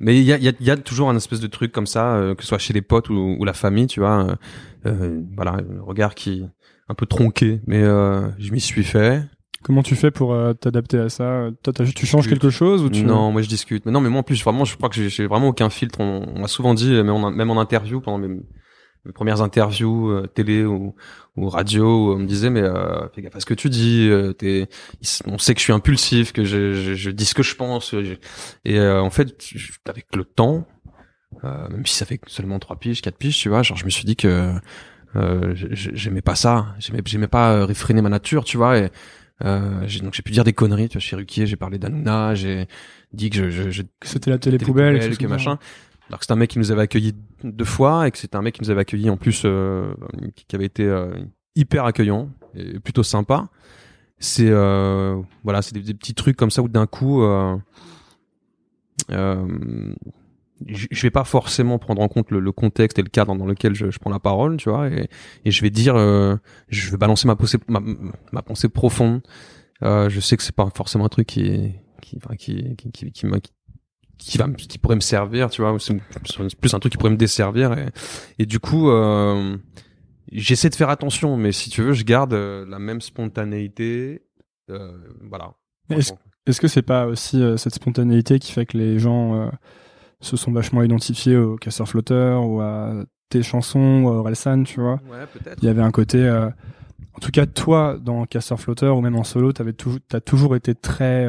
mais 0.00 0.16
il 0.18 0.24
y 0.24 0.32
a, 0.32 0.38
y, 0.38 0.48
a, 0.48 0.52
y 0.60 0.70
a 0.70 0.76
toujours 0.76 1.08
un 1.10 1.16
espèce 1.16 1.40
de 1.40 1.46
truc 1.46 1.70
comme 1.72 1.86
ça, 1.86 2.14
euh, 2.16 2.34
que 2.34 2.42
ce 2.42 2.48
soit 2.48 2.58
chez 2.58 2.72
les 2.72 2.82
potes 2.82 3.08
ou, 3.10 3.36
ou 3.38 3.44
la 3.44 3.52
famille, 3.52 3.86
tu 3.86 4.00
vois. 4.00 4.26
euh, 4.26 4.34
euh, 4.86 5.20
voilà, 5.36 5.52
un 5.52 5.82
regard 5.82 6.14
qui 6.14 6.44
un 6.88 6.94
peu 6.94 7.06
tronqué, 7.06 7.60
mais 7.66 7.82
euh, 7.82 8.28
je 8.38 8.52
m'y 8.52 8.60
suis 8.60 8.82
fait. 8.84 9.22
Comment 9.62 9.84
tu 9.84 9.94
fais 9.94 10.10
pour 10.10 10.32
euh, 10.34 10.54
t'adapter 10.54 10.98
à 10.98 11.08
ça? 11.08 11.48
Toi, 11.62 11.72
tu 11.94 12.04
changes 12.04 12.26
quelque 12.28 12.50
chose 12.50 12.82
ou 12.82 12.90
tu 12.90 13.04
Non, 13.04 13.30
moi 13.30 13.42
je 13.42 13.48
discute. 13.48 13.86
Mais 13.86 13.92
non, 13.92 14.00
mais 14.00 14.08
moi 14.08 14.20
en 14.20 14.24
plus, 14.24 14.42
vraiment, 14.42 14.64
je 14.64 14.76
crois 14.76 14.88
que 14.88 14.96
j'ai- 15.08 15.26
vraiment 15.28 15.48
aucun 15.48 15.70
filtre. 15.70 16.00
On, 16.00 16.26
on 16.34 16.40
m'a 16.40 16.48
souvent 16.48 16.74
dit, 16.74 16.90
même 16.90 17.10
en, 17.10 17.30
même 17.30 17.48
en 17.50 17.60
interview, 17.60 18.00
pendant 18.00 18.18
mes, 18.18 18.40
mes 19.04 19.12
premières 19.12 19.42
interviews 19.42 20.10
euh, 20.10 20.26
télé 20.26 20.64
ou, 20.64 20.94
ou 21.36 21.48
radio, 21.48 22.14
on 22.14 22.18
me 22.18 22.26
disait, 22.26 22.50
mais 22.50 22.62
euh, 22.62 23.08
fais 23.14 23.22
gaffe 23.22 23.36
à 23.36 23.40
ce 23.40 23.46
que 23.46 23.54
tu 23.54 23.68
dis. 23.68 24.08
euh, 24.10 24.32
t'es- 24.32 24.68
on 25.26 25.38
sait 25.38 25.54
que 25.54 25.60
je 25.60 25.64
suis 25.64 25.72
impulsif, 25.72 26.32
que 26.32 26.44
je, 26.44 26.72
je, 26.74 26.94
je 26.94 27.10
dis 27.10 27.24
ce 27.24 27.34
que 27.34 27.42
je 27.42 27.54
pense. 27.56 27.90
je- 27.92 28.14
et 28.64 28.78
euh, 28.78 29.02
en 29.02 29.10
fait, 29.10 29.36
avec 29.86 30.06
le 30.14 30.24
temps, 30.24 30.66
euh, 31.44 31.68
même 31.70 31.86
si 31.86 31.94
ça 31.96 32.04
fait 32.06 32.20
seulement 32.26 32.58
trois 32.58 32.76
piges, 32.76 33.02
quatre 33.02 33.16
piges, 33.18 33.38
tu 33.38 33.48
vois, 33.48 33.62
genre 33.62 33.76
je 33.76 33.84
me 33.84 33.90
suis 33.90 34.04
dit 34.04 34.16
que 34.16 34.52
euh, 35.16 35.54
j'aimais 35.54 36.22
pas 36.22 36.34
ça. 36.34 36.74
J'aimais, 36.78 37.00
j'aimais 37.04 37.28
pas 37.28 37.52
euh, 37.54 37.64
réfréner 37.64 38.02
ma 38.02 38.08
nature, 38.08 38.44
tu 38.44 38.56
vois. 38.56 38.78
Et, 38.78 38.90
euh, 39.44 39.82
j'ai, 39.86 40.00
donc 40.00 40.14
j'ai 40.14 40.22
pu 40.22 40.32
dire 40.32 40.44
des 40.44 40.52
conneries, 40.52 40.88
tu 40.88 40.94
vois, 40.94 41.00
chez 41.00 41.16
Ruquier, 41.16 41.46
j'ai 41.46 41.56
parlé 41.56 41.78
d'Anouna, 41.78 42.34
j'ai 42.34 42.66
dit 43.12 43.28
que 43.28 43.36
je, 43.36 43.50
je, 43.50 43.70
je 43.70 43.82
c'était 44.04 44.30
la 44.30 44.38
télé 44.38 44.58
poubelle, 44.66 45.00
que 45.18 45.26
machin. 45.26 45.58
Alors 46.12 46.20
que 46.20 46.26
c'est 46.26 46.32
un 46.32 46.36
mec 46.36 46.50
qui 46.50 46.58
nous 46.58 46.70
avait 46.70 46.82
accueillis 46.82 47.14
deux 47.42 47.64
fois 47.64 48.06
et 48.06 48.10
que 48.10 48.18
c'est 48.18 48.34
un 48.34 48.42
mec 48.42 48.54
qui 48.56 48.60
nous 48.60 48.68
avait 48.68 48.82
accueillis 48.82 49.08
en 49.08 49.16
plus 49.16 49.44
euh, 49.46 49.94
qui 50.46 50.54
avait 50.54 50.66
été 50.66 50.84
euh, 50.84 51.10
hyper 51.56 51.86
accueillant 51.86 52.28
et 52.54 52.78
plutôt 52.80 53.02
sympa. 53.02 53.48
C'est 54.18 54.50
euh, 54.50 55.20
voilà, 55.42 55.62
c'est 55.62 55.72
des, 55.72 55.94
petits 55.94 56.12
trucs 56.12 56.36
comme 56.36 56.50
ça 56.50 56.60
où 56.60 56.68
d'un 56.68 56.86
coup 56.86 57.22
euh, 57.22 57.56
euh, 59.10 59.94
je 60.66 61.02
vais 61.02 61.10
pas 61.10 61.24
forcément 61.24 61.78
prendre 61.78 62.02
en 62.02 62.08
compte 62.08 62.30
le, 62.30 62.52
contexte 62.52 62.98
et 62.98 63.02
le 63.02 63.08
cadre 63.08 63.34
dans 63.34 63.46
lequel 63.46 63.74
je, 63.74 63.86
prends 63.98 64.10
la 64.10 64.20
parole, 64.20 64.58
tu 64.58 64.68
vois, 64.68 64.88
et, 64.88 65.08
je 65.44 65.62
vais 65.62 65.70
dire, 65.70 65.96
euh, 65.96 66.36
je 66.68 66.90
vais 66.90 66.98
balancer 66.98 67.26
ma 67.26 67.34
pensée, 67.36 67.58
ma, 67.68 67.80
ma 67.80 68.42
profonde. 68.42 69.22
Je 69.80 70.20
sais 70.20 70.36
que 70.36 70.42
c'est 70.42 70.54
pas 70.54 70.68
forcément 70.72 71.06
un 71.06 71.08
truc 71.08 71.26
qui, 71.26 71.72
qui, 72.00 72.18
qui, 72.38 72.76
qui, 72.76 72.92
qui, 72.92 73.12
qui, 73.12 73.52
qui, 74.24 74.38
va, 74.38 74.48
qui 74.48 74.78
pourrait 74.78 74.96
me 74.96 75.00
servir, 75.00 75.50
tu 75.50 75.62
vois, 75.62 75.76
c'est 75.78 75.98
plus 76.56 76.74
un 76.74 76.78
truc 76.78 76.92
qui 76.92 76.98
pourrait 76.98 77.10
me 77.10 77.16
desservir, 77.16 77.72
et, 77.72 77.88
et 78.38 78.46
du 78.46 78.58
coup, 78.58 78.90
euh, 78.90 79.56
j'essaie 80.30 80.70
de 80.70 80.74
faire 80.74 80.90
attention, 80.90 81.36
mais 81.36 81.52
si 81.52 81.70
tu 81.70 81.82
veux, 81.82 81.92
je 81.92 82.04
garde 82.04 82.32
euh, 82.32 82.64
la 82.68 82.78
même 82.78 83.00
spontanéité, 83.00 84.22
euh, 84.70 84.92
voilà. 85.28 85.52
Est-ce 85.90 86.12
est-ce 86.46 86.60
que 86.60 86.66
c'est 86.66 86.82
pas 86.82 87.06
aussi 87.06 87.40
euh, 87.40 87.56
cette 87.56 87.74
spontanéité 87.74 88.40
qui 88.40 88.50
fait 88.50 88.66
que 88.66 88.76
les 88.76 88.98
gens 88.98 89.50
se 90.20 90.36
sont 90.36 90.50
vachement 90.50 90.82
identifiés 90.82 91.36
au 91.36 91.56
casseur 91.56 91.88
flotteur 91.88 92.44
ou 92.44 92.60
à 92.60 93.04
tes 93.28 93.42
chansons 93.42 94.02
ou 94.04 94.08
à 94.08 94.12
Orelsan, 94.12 94.64
tu 94.64 94.80
vois? 94.80 95.00
Ouais, 95.08 95.26
peut-être. 95.32 95.62
Il 95.62 95.66
y 95.66 95.68
avait 95.68 95.82
un 95.82 95.92
côté, 95.92 96.28
en 96.28 97.20
tout 97.20 97.30
cas 97.30 97.46
toi 97.46 97.96
dans 98.00 98.26
casseur 98.26 98.58
flotteur 98.58 98.96
ou 98.96 99.00
même 99.00 99.16
en 99.16 99.22
solo, 99.22 99.52
t'avais 99.52 99.72
toujours, 99.72 100.00
t'as 100.08 100.20
toujours 100.20 100.56
été 100.56 100.74
très, 100.74 101.28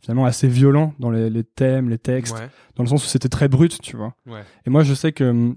finalement 0.00 0.24
assez 0.24 0.48
violent 0.48 0.94
dans 0.98 1.10
les, 1.10 1.30
les 1.30 1.44
thèmes, 1.44 1.88
les 1.90 1.98
textes, 1.98 2.34
Ouais. 2.36 2.48
dans 2.76 2.82
le 2.84 2.88
sens 2.88 3.04
où 3.04 3.08
c'était 3.08 3.28
très 3.28 3.48
brut, 3.48 3.80
tu 3.82 3.96
vois. 3.96 4.14
Ouais. 4.26 4.40
Et 4.66 4.70
moi, 4.70 4.82
je 4.84 4.94
sais 4.94 5.12
que 5.12 5.54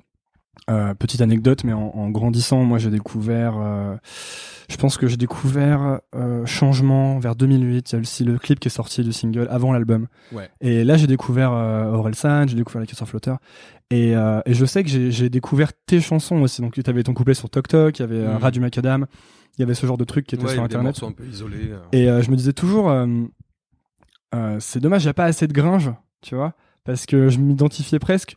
euh, 0.70 0.94
petite 0.94 1.22
anecdote, 1.22 1.64
mais 1.64 1.74
en, 1.74 1.92
en 1.96 2.10
grandissant, 2.10 2.64
moi, 2.64 2.78
j'ai 2.78 2.90
découvert. 2.90 3.56
euh, 3.58 3.96
je 4.70 4.78
pense 4.78 4.98
que 4.98 5.08
j'ai 5.08 5.18
découvert 5.18 6.00
euh, 6.16 6.46
Changement 6.46 7.20
vers 7.20 7.36
2008. 7.36 7.92
Il 7.92 7.96
y 7.96 7.98
a 7.98 8.02
aussi 8.02 8.24
le 8.24 8.38
clip 8.38 8.60
qui 8.60 8.68
est 8.68 8.72
sorti 8.72 9.04
du 9.04 9.12
single 9.12 9.48
avant 9.50 9.74
l'album. 9.74 10.08
Ouais. 10.32 10.50
Et 10.62 10.84
là, 10.84 10.96
j'ai 10.98 11.08
découvert 11.08 11.52
euh, 11.52 11.92
Orelsan, 11.92 12.48
j'ai 12.48 12.56
découvert 12.56 12.80
Les 12.82 12.88
Casseurs 12.88 13.08
Flotteurs. 13.10 13.40
Et, 13.90 14.12
et 14.12 14.54
je 14.54 14.66
sais 14.66 14.84
que 14.86 14.90
j'ai 15.10 15.30
découvert 15.30 15.72
tes 15.86 16.00
chansons 16.00 16.38
aussi. 16.42 16.62
Donc, 16.62 16.74
tu 16.82 16.90
avais 16.90 17.04
ton 17.04 17.14
couplet 17.14 17.34
sur 17.34 17.50
Tok 17.50 17.68
Tok, 17.68 18.00
il 18.00 18.02
y 18.02 18.06
avait 18.06 18.52
du 18.52 18.60
Macadam, 18.62 19.06
il 19.58 19.62
y 19.62 19.64
avait 19.64 19.74
ce 19.74 19.86
genre 19.86 19.98
de 19.98 20.06
trucs 20.06 20.26
qui 20.28 20.36
étaient 20.36 20.46
Ouais, 20.46 20.54
sur 20.54 20.64
Internet. 20.64 20.96
un 21.04 21.12
peu 21.12 21.26
isolés. 21.26 21.72
Et 21.92 22.06
je 22.06 22.32
me 22.32 22.38
disais 22.38 22.54
toujours, 22.54 22.90
euh, 24.36 24.58
c'est 24.60 24.80
dommage, 24.80 25.04
il 25.04 25.08
n'y 25.08 25.12
a 25.12 25.14
pas 25.16 25.26
assez 25.26 25.48
de 25.48 25.54
gringe, 25.54 25.92
tu 26.22 26.36
vois, 26.36 26.54
parce 26.84 27.06
que 27.06 27.30
je 27.30 27.40
m'identifiais 27.40 28.00
presque 28.00 28.36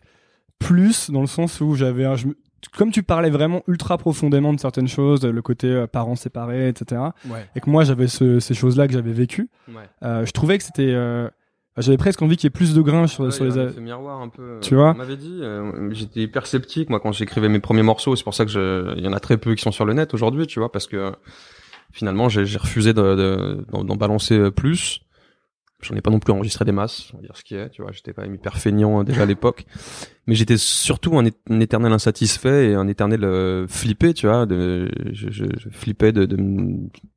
plus 0.59 1.11
dans 1.11 1.21
le 1.21 1.27
sens 1.27 1.61
où 1.61 1.75
j'avais, 1.75 2.05
un- 2.05 2.17
je 2.17 2.29
me- 2.29 2.37
comme 2.79 2.91
tu 2.91 3.03
parlais 3.03 3.31
vraiment 3.31 3.63
ultra 3.69 3.99
profondément 3.99 4.53
de 4.55 4.61
certaines 4.61 4.89
choses, 4.89 5.25
le 5.25 5.43
côté 5.43 5.67
euh, 5.69 5.87
parents 5.87 6.17
séparés, 6.17 6.69
etc., 6.69 7.01
Ouais. 7.29 7.47
et 7.55 7.61
que 7.61 7.69
moi 7.69 7.85
j'avais 7.85 8.09
ce- 8.09 8.41
ces 8.41 8.55
choses-là 8.55 8.87
que 8.87 8.93
j'avais 8.95 9.13
vécues, 9.13 9.51
Ouais. 9.69 9.83
euh, 10.03 10.25
je 10.25 10.33
trouvais 10.33 10.57
que 10.59 10.65
c'était, 10.65 10.93
euh, 10.95 11.29
j'avais 11.77 11.99
presque 11.99 12.23
envie 12.23 12.37
qu'il 12.37 12.47
y 12.47 12.49
ait 12.49 12.51
plus 12.51 12.73
de 12.75 12.81
gringe 12.81 13.11
sur, 13.11 13.25
Ouais, 13.25 13.31
sur 13.33 13.45
les. 13.45 13.59
effet 13.59 13.81
miroir 13.81 14.21
un 14.21 14.29
peu. 14.29 14.59
Tu 14.63 14.75
vois 14.77 14.93
On 14.93 14.99
m'avait 14.99 15.17
dit, 15.17 15.43
j'étais 15.91 16.21
hyper 16.21 16.47
sceptique 16.47 16.89
moi 16.89 17.01
quand 17.01 17.13
j'écrivais 17.13 17.49
mes 17.51 17.61
premiers 17.61 17.83
morceaux. 17.83 18.17
C'est 18.17 18.25
pour 18.25 18.35
ça 18.35 18.45
que 18.47 18.51
je, 18.51 18.95
il 18.97 19.05
y 19.05 19.09
en 19.09 19.13
a 19.13 19.21
très 19.21 19.37
peu 19.37 19.55
qui 19.55 19.63
sont 19.63 19.73
sur 19.73 19.85
le 19.85 19.93
net 19.93 20.15
aujourd'hui, 20.15 20.47
tu 20.47 20.59
vois, 20.61 20.73
parce 20.73 20.87
que 20.87 21.13
finalement 21.93 22.29
j'ai 22.29 22.45
refusé 22.59 22.93
de- 22.95 23.03
de- 23.15 23.67
d'en 23.71 23.85
d'en 23.85 23.97
balancer 23.97 24.51
plus. 24.51 25.01
J'en 25.85 25.95
ai 25.95 26.00
pas 26.00 26.11
non 26.11 26.19
plus 26.19 26.33
enregistré 26.33 26.64
des 26.64 26.73
masses, 26.73 27.11
on 27.12 27.19
va 27.19 27.23
dire 27.23 27.37
ce 27.37 27.45
qui 27.45 27.55
est, 27.55 27.71
tu 27.71 27.83
vois. 27.83 27.93
J'étais 27.93 28.12
quand 28.12 28.23
même 28.23 28.35
hyper 28.35 28.57
feignant 28.59 29.00
euh, 29.00 29.05
déjà 29.05 29.23
à 29.23 29.26
l'époque, 29.26 29.67
mais 30.26 30.35
j'étais 30.35 30.57
surtout 30.57 31.19
un, 31.19 31.25
éternel 31.61 31.93
insatisfait 31.93 32.71
et 32.71 32.75
un 32.75 32.88
éternel 32.88 33.25
euh, 33.25 33.67
flippé, 33.69 34.14
tu 34.14 34.26
vois. 34.26 34.47
Je, 34.49 34.88
je, 35.12 35.45
flippais 35.71 36.12
de, 36.12 36.26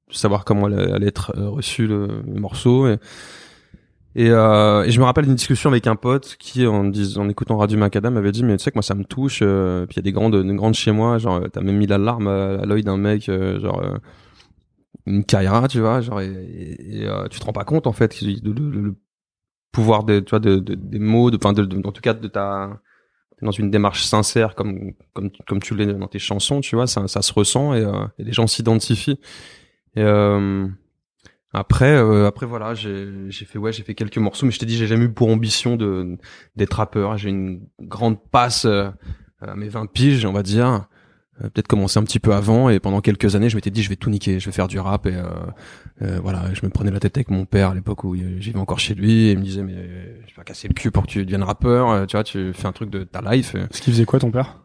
savoir 0.09 0.45
comment 0.45 0.65
allait, 0.65 1.07
être 1.07 1.33
euh, 1.37 1.49
reçu 1.49 1.87
le, 1.87 2.23
morceau. 2.25 2.87
Euh, 4.17 4.83
et 4.83 4.91
je 4.91 4.99
me 4.99 5.05
rappelle 5.05 5.25
d'une 5.25 5.35
discussion 5.35 5.69
avec 5.69 5.85
un 5.85 5.95
pote 5.95 6.37
qui, 6.39 6.65
en, 6.65 6.91
écoutant 7.29 7.57
Radio 7.57 7.77
Macadam, 7.77 8.13
m'avait 8.13 8.31
dit 8.31 8.43
mais 8.43 8.57
tu 8.57 8.63
sais 8.63 8.71
que 8.71 8.77
moi 8.77 8.83
ça 8.83 8.95
me 8.95 9.03
touche. 9.03 9.39
euh, 9.43 9.85
puis 9.85 9.95
il 9.95 9.97
y 9.97 9.99
a 9.99 10.03
des 10.03 10.11
grandes, 10.11 10.35
des 10.35 10.55
grandes 10.55 10.73
chez 10.73 10.91
moi, 10.91 11.17
genre 11.17 11.41
t'as 11.51 11.61
même 11.61 11.77
mis 11.77 11.87
la 11.87 11.97
larme 11.97 12.27
à, 12.27 12.65
l'œil 12.65 12.83
d'un 12.83 12.97
mec, 12.97 13.29
euh, 13.29 13.59
genre 13.59 13.83
une 15.05 15.23
Kaira, 15.25 15.67
tu 15.67 15.79
vois, 15.79 16.01
genre 16.01 16.21
et, 16.21 16.27
et, 16.27 16.99
et, 17.03 17.07
euh, 17.07 17.27
tu 17.29 17.39
te 17.39 17.45
rends 17.45 17.53
pas 17.53 17.65
compte 17.65 17.87
en 17.87 17.93
fait 17.93 18.17
que 18.17 18.25
le, 18.25 18.53
le- 18.53 18.81
le 18.81 18.95
pouvoir 19.71 20.03
de, 20.05 20.19
tu 20.21 20.31
vois, 20.31 20.39
de, 20.39 20.57
de- 20.57 20.75
des 20.75 20.99
mots, 20.99 21.31
de, 21.31 21.37
enfin, 21.37 21.53
de, 21.53 21.65
de- 21.65 21.87
en 21.87 21.91
tout 21.91 22.01
cas 22.01 22.13
de 22.13 22.27
ta 22.27 22.79
dans 23.41 23.51
une 23.51 23.71
démarche 23.71 24.03
sincère 24.05 24.55
comme 24.55 24.93
comme 25.13 25.31
comme 25.47 25.61
tu 25.61 25.75
l'es 25.75 25.93
dans 25.93 26.07
tes 26.07 26.19
chansons, 26.19 26.61
tu 26.61 26.75
vois, 26.75 26.87
ça, 26.87 27.07
ça 27.07 27.21
se 27.23 27.33
ressent 27.33 27.73
et, 27.75 27.83
euh, 27.85 28.05
et 28.19 28.23
les 28.25 28.33
gens 28.33 28.47
s'identifient. 28.47 29.19
Et 29.95 30.01
euh, 30.03 30.67
après, 31.53 31.95
euh, 31.95 32.27
après 32.27 32.45
voilà, 32.45 32.73
j'ai 32.73 33.07
j'ai 33.29 33.45
fait 33.45 33.57
ouais, 33.57 33.71
j'ai 33.71 33.83
fait 33.83 33.95
quelques 33.95 34.17
morceaux, 34.17 34.45
mais 34.45 34.51
je 34.51 34.59
t'ai 34.59 34.65
dit, 34.65 34.77
j'ai 34.77 34.87
jamais 34.87 35.05
eu 35.05 35.13
pour 35.13 35.29
ambition 35.29 35.75
de 35.77 36.17
d'être 36.55 36.73
rappeur. 36.75 37.17
J'ai 37.17 37.29
une 37.29 37.61
grande 37.81 38.21
passe 38.31 38.65
euh, 38.65 38.89
à 39.41 39.55
mes 39.55 39.69
20 39.69 39.87
piges, 39.87 40.25
on 40.25 40.33
va 40.33 40.43
dire. 40.43 40.87
Euh, 41.43 41.49
Peut-être 41.49 41.67
commencer 41.67 41.99
un 41.99 42.03
petit 42.03 42.19
peu 42.19 42.33
avant 42.33 42.69
et 42.69 42.79
pendant 42.79 43.01
quelques 43.01 43.35
années, 43.35 43.49
je 43.49 43.55
m'étais 43.55 43.69
dit, 43.69 43.83
je 43.83 43.89
vais 43.89 43.95
tout 43.95 44.09
niquer, 44.09 44.39
je 44.39 44.45
vais 44.45 44.51
faire 44.51 44.67
du 44.67 44.79
rap 44.79 45.05
et 45.05 45.15
euh, 45.15 45.25
euh, 46.01 46.19
voilà, 46.21 46.53
je 46.53 46.65
me 46.65 46.69
prenais 46.69 46.91
la 46.91 46.99
tête 46.99 47.17
avec 47.17 47.29
mon 47.29 47.45
père 47.45 47.69
à 47.71 47.75
l'époque 47.75 48.03
où 48.03 48.15
euh, 48.15 48.37
j'y 48.39 48.51
vais 48.51 48.59
encore 48.59 48.79
chez 48.79 48.95
lui 48.95 49.27
et 49.27 49.31
il 49.31 49.39
me 49.39 49.43
disait 49.43 49.63
mais 49.63 49.75
euh, 49.75 50.15
je 50.21 50.27
vais 50.27 50.35
pas 50.35 50.43
casser 50.43 50.67
le 50.67 50.73
cul 50.73 50.91
pour 50.91 51.03
que 51.03 51.09
tu 51.09 51.23
deviennes 51.23 51.43
rappeur, 51.43 52.07
tu 52.07 52.15
vois, 52.15 52.23
tu 52.23 52.53
fais 52.53 52.67
un 52.67 52.71
truc 52.71 52.89
de 52.89 53.03
ta 53.03 53.21
life. 53.21 53.55
Ce 53.71 53.81
qui 53.81 53.91
faisait 53.91 54.05
quoi 54.05 54.19
ton 54.19 54.31
père? 54.31 54.59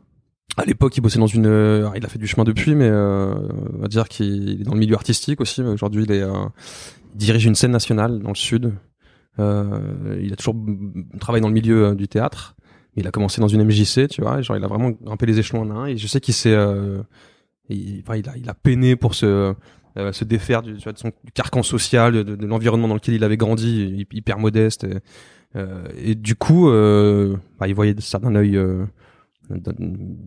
À 0.59 0.65
l'époque, 0.67 0.95
il 0.97 1.01
bossait 1.01 1.19
dans 1.19 1.27
une. 1.27 1.47
il 1.97 2.05
a 2.05 2.09
fait 2.09 2.19
du 2.19 2.27
chemin 2.27 2.45
depuis, 2.45 2.75
mais 2.75 2.89
euh, 2.89 3.35
on 3.75 3.79
va 3.79 3.89
dire 3.89 4.09
qu'il 4.09 4.61
est 4.61 4.65
dans 4.65 4.75
le 4.75 4.81
milieu 4.81 4.95
artistique 4.95 5.41
aussi. 5.41 5.63
Aujourd'hui, 5.63 6.05
il 6.05 6.13
est 6.13 6.23
euh, 6.23 6.45
il 7.15 7.19
dirige 7.19 7.47
une 7.47 7.55
scène 7.55 7.71
nationale 7.71 8.21
dans 8.21 8.29
le 8.31 8.35
sud. 8.35 8.75
Euh, 9.39 10.21
il 10.23 10.31
a 10.33 10.37
toujours 10.37 10.57
travaillé 11.21 11.41
dans 11.41 11.49
le 11.49 11.55
milieu 11.55 11.95
du 11.95 12.07
théâtre. 12.07 12.55
Il 12.97 13.07
a 13.07 13.11
commencé 13.11 13.41
dans 13.41 13.49
une 13.49 13.65
MJC, 13.65 14.09
tu 14.09 14.21
vois. 14.23 14.39
et 14.41 14.43
Genre, 14.43 14.57
il 14.57 14.65
a 14.65 14.67
vraiment 14.69 14.91
grimpé 14.91 15.27
les 15.27 15.39
échelons 15.39 15.63
en 15.63 15.71
un. 15.71 15.87
Et 15.87 15.97
je 15.97 16.07
sais 16.07 16.21
qu'il 16.21 16.35
s'est, 16.35 16.53
euh, 16.55 17.03
il, 17.71 18.03
enfin, 18.07 18.17
il 18.17 18.29
a, 18.29 18.37
il 18.37 18.49
a 18.51 18.55
peiné 18.55 18.97
pour 18.97 19.15
se 19.15 19.55
euh, 19.99 20.13
se 20.13 20.25
défaire 20.25 20.63
du, 20.63 20.75
tu 20.77 20.83
vois, 20.85 20.93
de 20.93 20.99
son 20.99 21.11
du 21.25 21.33
carcan 21.33 21.63
social, 21.63 22.13
de, 22.13 22.23
de 22.37 22.47
l'environnement 22.47 22.89
dans 22.89 22.95
lequel 22.95 23.15
il 23.15 23.25
avait 23.25 23.37
grandi, 23.37 24.07
hy- 24.11 24.17
hyper 24.17 24.39
modeste. 24.39 24.85
Et, 24.85 24.95
euh, 25.57 25.85
et 26.03 26.15
du 26.15 26.35
coup, 26.35 26.69
euh, 26.71 27.37
bah, 27.59 27.69
il 27.69 27.75
voyait 27.75 27.95
ça 28.01 28.19
d'un 28.19 28.35
œil. 28.35 28.57
Euh, 28.57 28.85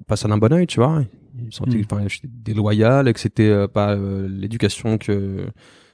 pas 0.08 0.16
ça 0.16 0.28
d'un 0.28 0.38
bon 0.38 0.52
œil, 0.54 0.68
tu 0.68 0.80
vois. 0.80 1.04
Il 1.44 1.54
sentait 1.54 1.78
Mm. 1.78 1.86
que 1.86 1.96
enfin, 1.96 2.08
j'étais 2.08 2.28
déloyal 2.32 3.08
et 3.08 3.14
que 3.14 3.20
c'était 3.20 3.50
euh, 3.50 3.68
pas 3.68 3.96
l'éducation 3.96 4.98
que 4.98 5.46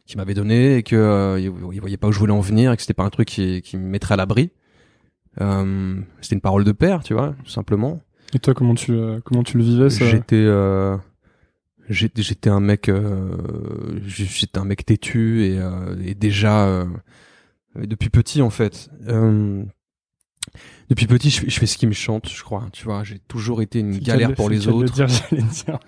qu'il 0.05 0.17
m'avait 0.17 0.33
donnée 0.33 0.77
et 0.77 0.83
que 0.83 0.95
euh, 0.95 1.39
il, 1.39 1.51
il 1.73 1.79
voyait 1.79 1.95
pas 1.97 2.07
où 2.07 2.11
je 2.11 2.19
voulais 2.19 2.33
en 2.33 2.39
venir 2.41 2.71
et 2.71 2.75
que 2.75 2.81
c'était 2.81 2.93
pas 2.93 3.03
un 3.03 3.09
truc 3.09 3.27
qui, 3.27 3.61
qui 3.61 3.77
me 3.77 3.85
mettrait 3.87 4.15
à 4.15 4.17
l'abri. 4.17 4.51
Euh, 5.39 6.01
c'était 6.19 6.35
une 6.35 6.41
parole 6.41 6.63
de 6.63 6.71
père, 6.73 7.03
tu 7.03 7.13
vois, 7.13 7.33
tout 7.43 7.49
simplement. 7.49 8.01
Et 8.33 8.39
toi, 8.39 8.53
comment 8.53 8.75
tu, 8.75 8.91
euh, 8.91 9.19
comment 9.23 9.43
tu 9.43 9.57
le 9.57 9.63
vivais 9.63 9.89
ça? 9.89 10.05
J'étais 10.05 10.35
euh, 10.35 10.97
j'étais 11.89 12.21
j'étais 12.21 12.49
un 12.49 12.59
mec 12.59 12.89
euh, 12.89 13.99
j'étais 14.05 14.57
un 14.57 14.65
mec 14.65 14.85
têtu 14.85 15.45
et, 15.45 15.57
euh, 15.59 15.95
et 16.03 16.15
déjà 16.15 16.65
euh, 16.67 16.85
depuis 17.75 18.09
petit 18.09 18.41
en 18.41 18.49
fait. 18.49 18.89
Euh, 20.47 20.57
depuis 20.89 21.07
petit, 21.07 21.29
je, 21.29 21.39
fais- 21.41 21.49
je 21.49 21.59
fais 21.59 21.65
ce 21.67 21.77
qui 21.77 21.87
me 21.87 21.93
chante, 21.93 22.27
je 22.27 22.43
crois. 22.43 22.65
Tu 22.73 22.83
vois, 22.83 23.03
j'ai 23.05 23.19
toujours 23.19 23.61
été 23.61 23.79
une 23.79 23.93
C'est 23.93 24.03
galère 24.03 24.33
pour 24.33 24.49
le- 24.49 24.55
les 24.55 24.61
c'est 24.61 24.65
qu'à 24.67 24.71
le 24.71 24.77
autres. 24.77 24.91
dire, 24.93 25.07
j'allais 25.07 25.43
dire. 25.43 25.79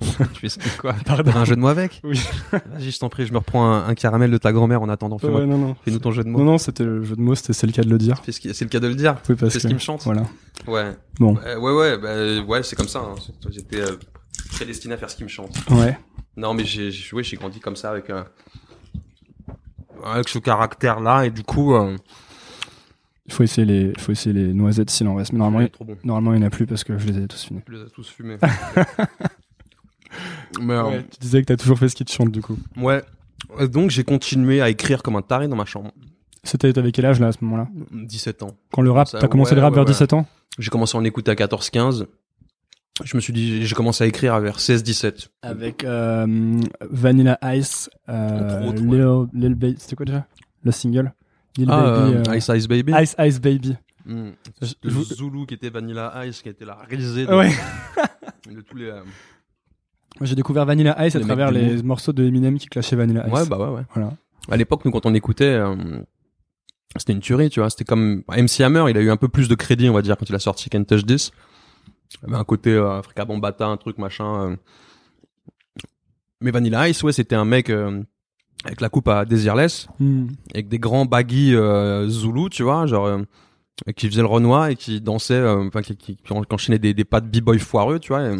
tu 0.34 0.40
fais 0.40 0.48
ce 0.50 0.58
quoi? 0.78 0.94
Pardon. 1.06 1.32
Un 1.34 1.44
jeu 1.46 1.56
de 1.56 1.60
mots 1.60 1.68
avec? 1.68 2.00
Oui. 2.04 2.20
Vas-y, 2.52 2.90
je 2.90 2.98
t'en 2.98 3.08
prie, 3.08 3.24
je 3.26 3.32
me 3.32 3.38
reprends 3.38 3.64
un, 3.64 3.86
un 3.88 3.94
caramel 3.94 4.30
de 4.30 4.36
ta 4.38 4.52
grand-mère 4.52 4.82
en 4.82 4.88
attendant. 4.90 5.16
Fais-moi- 5.18 5.40
Ouais, 5.40 5.46
non, 5.46 5.56
non. 5.58 5.76
Fais-nous 5.84 6.00
ton 6.00 6.10
jeu 6.10 6.24
de 6.24 6.28
mots. 6.28 6.38
Non, 6.40 6.44
non, 6.44 6.58
c'était 6.58 6.84
le 6.84 7.02
jeu 7.04 7.16
de 7.16 7.20
mots, 7.22 7.34
c'était 7.34 7.52
c'est 7.54 7.66
le 7.66 7.72
cas 7.72 7.82
de 7.82 7.88
le 7.90 7.98
dire. 7.98 8.20
Fais 8.22 8.32
ce 8.32 8.52
C'est 8.52 8.64
le 8.64 8.70
cas 8.70 8.80
de 8.80 8.88
le 8.88 8.94
dire. 8.94 9.16
Oui, 9.28 9.36
parce 9.36 9.52
Fais 9.54 9.60
ce 9.60 9.66
qui 9.68 9.74
me 9.74 9.78
chante. 9.78 10.02
Voilà. 10.04 10.24
Ouais. 10.66 10.94
Bon. 11.18 11.38
Euh, 11.46 11.56
ouais, 11.58 11.72
ouais, 11.72 11.98
bah, 11.98 12.44
ouais, 12.46 12.62
c'est 12.62 12.76
comme 12.76 12.88
ça. 12.88 12.98
hein. 12.98 13.14
C'est- 13.24 13.52
J'étais 13.52 13.80
euh, 13.80 13.96
prédestiné 14.52 14.94
à 14.94 14.96
faire 14.98 15.08
ce 15.10 15.16
qui 15.16 15.22
me 15.24 15.28
chante. 15.28 15.56
Ouais. 15.70 15.96
Non, 16.36 16.52
mais 16.52 16.64
j'ai, 16.64 16.90
j'ai, 16.90 17.14
ouais, 17.16 17.22
j'ai 17.22 17.36
grandi 17.36 17.60
comme 17.60 17.76
ça 17.76 17.90
avec 17.90 18.10
un, 18.10 18.26
avec 20.04 20.28
ce 20.28 20.38
caractère-là 20.38 21.24
et 21.26 21.30
du 21.30 21.42
coup, 21.42 21.74
euh, 21.74 21.96
Il 23.26 23.32
faut 23.32 23.42
essayer 23.44 23.64
les, 23.64 23.92
il 23.96 24.00
faut 24.00 24.12
essayer 24.12 24.32
les 24.32 24.52
noisettes 24.52 24.90
s'il 24.90 25.06
en 25.08 25.14
reste. 25.14 25.32
Mais 25.32 25.38
normalement, 25.38 25.66
il- 25.66 25.70
trop 25.70 25.84
bon. 25.84 25.96
normalement, 26.04 26.34
il 26.34 26.38
n'y 26.40 26.44
en 26.44 26.48
a 26.48 26.50
plus 26.50 26.66
parce 26.66 26.84
que 26.84 26.98
je 26.98 27.06
les 27.06 27.18
ai 27.22 27.28
tous 27.28 27.42
finis. 27.44 27.60
Je 27.68 27.72
les 27.74 27.80
ai 27.82 27.90
tous 27.90 28.08
fumés. 28.08 28.36
mais 30.60 30.74
euh, 30.74 30.84
Ouais, 30.84 31.04
tu 31.10 31.18
disais 31.20 31.40
que 31.40 31.46
t'as 31.46 31.56
toujours 31.56 31.78
fait 31.78 31.88
ce 31.88 31.94
qui 31.96 32.04
te 32.04 32.12
chante 32.12 32.30
du 32.32 32.42
coup. 32.42 32.58
ouais. 32.76 33.02
Euh, 33.58 33.66
Donc 33.68 33.90
j'ai 33.90 34.04
continué 34.04 34.60
à 34.60 34.68
écrire 34.68 35.02
comme 35.02 35.16
un 35.16 35.22
taré 35.22 35.48
dans 35.48 35.56
ma 35.56 35.64
chambre. 35.64 35.92
C'était 36.44 36.72
t'avais 36.72 36.92
quel 36.92 37.06
âge 37.06 37.20
là 37.20 37.28
à 37.28 37.32
ce 37.32 37.38
moment-là? 37.42 37.68
17 37.92 38.42
ans. 38.42 38.56
Quand 38.72 38.82
le 38.82 38.90
rap, 38.90 39.08
t'as 39.10 39.28
commencé 39.28 39.50
ouais, 39.52 39.56
le 39.56 39.62
rap 39.62 39.70
ouais, 39.72 39.76
vers 39.76 39.84
ouais. 39.84 39.90
17 39.92 40.12
ans? 40.14 40.26
J'ai 40.58 40.70
commencé 40.70 40.96
à 40.96 41.00
en 41.00 41.04
écouter 41.04 41.30
à 41.30 41.34
14-15. 41.34 42.06
Je 43.02 43.16
me 43.16 43.20
suis 43.20 43.32
dit, 43.32 43.64
j'ai 43.66 43.74
commencé 43.74 44.04
à 44.04 44.06
écrire 44.06 44.38
vers 44.40 44.58
16-17. 44.58 45.28
Avec 45.42 45.84
euh, 45.84 46.60
Vanilla 46.90 47.38
Ice, 47.54 47.88
euh, 48.10 48.68
autres, 48.68 48.82
ouais. 48.82 49.28
Lil, 49.32 49.42
Lil 49.42 49.54
Baby, 49.54 49.76
c'était 49.78 49.96
quoi 49.96 50.04
déjà? 50.06 50.26
Le 50.64 50.70
single? 50.72 51.12
Lil 51.56 51.68
Ah, 51.70 51.82
Baby. 52.00 52.16
euh, 52.16 52.22
euh, 52.32 52.36
Ice 52.36 52.48
Ice 52.54 52.68
Baby. 52.68 52.92
Ice 53.02 53.16
Ice 53.18 53.40
Baby. 53.40 53.76
Mm. 54.06 54.30
Je- 54.62 54.74
Le 54.82 54.90
Zulu 55.02 55.46
qui 55.46 55.54
était 55.54 55.70
Vanilla 55.70 56.24
Ice, 56.26 56.42
qui 56.42 56.48
était 56.48 56.64
la 56.64 56.76
risée 56.88 57.26
de, 57.26 57.34
Ouais. 57.34 57.50
de 58.54 58.60
tous 58.62 58.76
les. 58.76 58.86
euh, 58.86 59.02
J'ai 60.22 60.34
découvert 60.34 60.64
Vanilla 60.64 60.94
Ice 61.06 61.16
à 61.16 61.18
Les 61.18 61.24
travers 61.24 61.50
les 61.50 61.82
morceaux 61.82 62.12
de 62.12 62.24
Eminem 62.24 62.58
qui 62.58 62.66
clashaient 62.68 62.96
Vanilla 62.96 63.26
Ice. 63.26 63.32
Ouais, 63.32 63.46
bah 63.46 63.58
ouais, 63.58 63.68
ouais. 63.76 63.82
Voilà. 63.94 64.12
À 64.50 64.56
l'époque, 64.56 64.84
nous, 64.84 64.90
quand 64.90 65.04
on 65.06 65.14
écoutait, 65.14 65.44
euh, 65.44 66.00
c'était 66.96 67.12
une 67.12 67.20
tuerie, 67.20 67.50
tu 67.50 67.60
vois. 67.60 67.68
C'était 67.70 67.84
comme 67.84 68.22
MC 68.28 68.60
Hammer, 68.62 68.84
il 68.90 68.96
a 68.96 69.00
eu 69.00 69.10
un 69.10 69.16
peu 69.16 69.28
plus 69.28 69.48
de 69.48 69.54
crédit, 69.54 69.88
on 69.88 69.92
va 69.92 70.02
dire, 70.02 70.16
quand 70.16 70.28
il 70.28 70.34
a 70.34 70.38
sorti 70.40 70.70
Can't 70.70 70.84
Touch 70.84 71.04
This. 71.04 71.30
Il 72.22 72.28
avait 72.28 72.36
un 72.38 72.44
côté 72.44 72.70
euh, 72.72 72.98
Africa 72.98 73.24
Bambata, 73.24 73.66
un 73.66 73.76
truc 73.76 73.98
machin. 73.98 74.50
euh. 74.50 74.56
Mais 76.40 76.50
Vanilla 76.50 76.88
Ice, 76.88 77.02
ouais, 77.02 77.12
c'était 77.12 77.36
un 77.36 77.44
mec 77.44 77.68
euh, 77.70 78.02
avec 78.64 78.80
la 78.80 78.88
coupe 78.88 79.08
à 79.08 79.24
Desireless, 79.24 79.88
Hmm. 79.98 80.26
avec 80.54 80.68
des 80.68 80.78
grands 80.78 81.06
baggy 81.06 81.54
euh, 81.54 82.08
Zulu, 82.08 82.50
tu 82.50 82.62
vois, 82.62 82.86
genre 82.86 83.06
euh, 83.06 83.22
qui 83.96 84.08
faisait 84.08 84.20
le 84.20 84.26
Renoir 84.28 84.66
et 84.68 84.76
qui 84.76 85.00
dansait, 85.00 85.34
euh, 85.34 85.66
enfin 85.68 85.80
qui, 85.82 85.96
qui, 85.96 86.16
qui 86.16 86.32
en- 86.32 86.42
qui 86.42 86.54
enchaînait 86.54 86.78
des, 86.78 86.92
des 86.92 87.04
pas 87.04 87.20
de 87.20 87.26
b-boy 87.28 87.58
foireux, 87.58 87.98
tu 87.98 88.08
vois. 88.12 88.36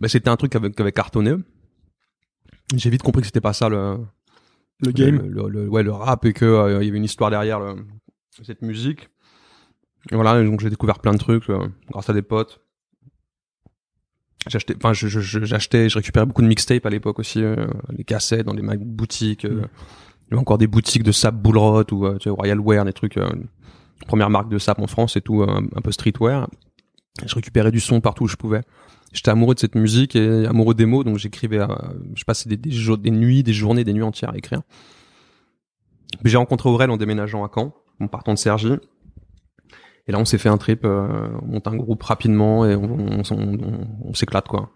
bah, 0.00 0.08
c'était 0.08 0.28
un 0.30 0.36
truc 0.36 0.50
qui 0.50 0.56
avait, 0.56 0.70
qui 0.72 0.82
avait 0.82 0.92
cartonné. 0.92 1.34
J'ai 2.74 2.90
vite 2.90 3.02
compris 3.02 3.20
que 3.22 3.26
c'était 3.26 3.40
pas 3.40 3.52
ça 3.52 3.68
le, 3.68 3.98
Le 4.84 4.90
game. 4.90 5.18
le, 5.18 5.28
le- 5.28 5.48
le- 5.48 5.68
ouais, 5.68 5.82
le 5.82 5.92
rap 5.92 6.24
et 6.24 6.32
que 6.32 6.44
euh, 6.44 6.82
il 6.82 6.86
y 6.86 6.88
avait 6.88 6.98
une 6.98 7.04
histoire 7.04 7.30
derrière 7.30 7.60
le- 7.60 7.76
cette 8.42 8.62
musique. 8.62 9.08
Et 10.10 10.16
voilà, 10.16 10.42
donc 10.42 10.60
j'ai 10.60 10.70
découvert 10.70 10.98
plein 10.98 11.12
de 11.12 11.18
trucs 11.18 11.48
euh, 11.50 11.68
grâce 11.90 12.10
à 12.10 12.12
des 12.12 12.22
potes. 12.22 12.60
J'achetais, 14.48 14.74
enfin, 14.76 14.92
je, 14.92 15.08
je, 15.08 15.20
je- 15.20 15.44
j'achetais, 15.44 15.88
je 15.88 15.96
récupérais 15.96 16.26
beaucoup 16.26 16.42
de 16.42 16.46
mixtapes 16.48 16.84
à 16.86 16.90
l'époque 16.90 17.18
aussi, 17.18 17.42
euh, 17.42 17.66
les 17.96 18.04
cassettes 18.04 18.44
dans 18.46 18.52
les 18.52 18.62
ma- 18.62 18.76
boutiques. 18.76 19.44
euh, 19.46 19.62
Il 20.26 20.30
y 20.30 20.34
avait 20.34 20.40
encore 20.40 20.58
des 20.58 20.66
boutiques 20.66 21.02
de 21.02 21.12
sap 21.12 21.34
Bullrot 21.34 21.84
ou 21.92 22.06
euh, 22.06 22.16
tu 22.18 22.24
sais, 22.24 22.30
Royal 22.30 22.60
Wear, 22.60 22.84
des 22.84 22.92
trucs, 22.92 23.16
euh, 23.16 23.28
première 24.06 24.28
marque 24.30 24.48
de 24.50 24.58
sap 24.58 24.78
en 24.80 24.86
France 24.86 25.16
et 25.16 25.20
tout, 25.22 25.42
euh, 25.42 25.46
un, 25.48 25.62
un 25.76 25.80
peu 25.82 25.92
streetwear. 25.92 26.48
Je 27.24 27.34
récupérais 27.34 27.70
du 27.70 27.80
son 27.80 28.00
partout 28.00 28.24
où 28.24 28.28
je 28.28 28.36
pouvais. 28.36 28.60
J'étais 29.12 29.30
amoureux 29.30 29.54
de 29.54 29.60
cette 29.60 29.76
musique 29.76 30.16
et 30.16 30.44
amoureux 30.46 30.74
des 30.74 30.86
mots, 30.86 31.04
donc 31.04 31.18
j'écrivais, 31.18 31.60
je 32.16 32.24
passais 32.24 32.48
des, 32.48 32.56
des, 32.56 32.96
des 32.98 33.10
nuits, 33.12 33.44
des 33.44 33.52
journées, 33.52 33.84
des 33.84 33.92
nuits 33.92 34.02
entières 34.02 34.30
à 34.30 34.36
écrire. 34.36 34.62
J'ai 36.24 36.36
rencontré 36.36 36.68
Aurel 36.68 36.90
en 36.90 36.96
déménageant 36.96 37.44
à 37.44 37.50
Caen, 37.54 37.74
en 38.00 38.08
partant 38.08 38.34
de 38.34 38.38
Sergi. 38.38 38.72
Et 40.06 40.12
là, 40.12 40.18
on 40.18 40.24
s'est 40.24 40.38
fait 40.38 40.48
un 40.50 40.58
trip, 40.58 40.84
euh, 40.84 41.28
on 41.42 41.46
monte 41.46 41.66
un 41.66 41.76
groupe 41.76 42.02
rapidement 42.02 42.66
et 42.66 42.74
on, 42.76 42.84
on, 42.84 43.22
on- 43.30 43.32
on- 43.32 43.86
on 44.10 44.14
s'éclate 44.14 44.46
quoi. 44.48 44.70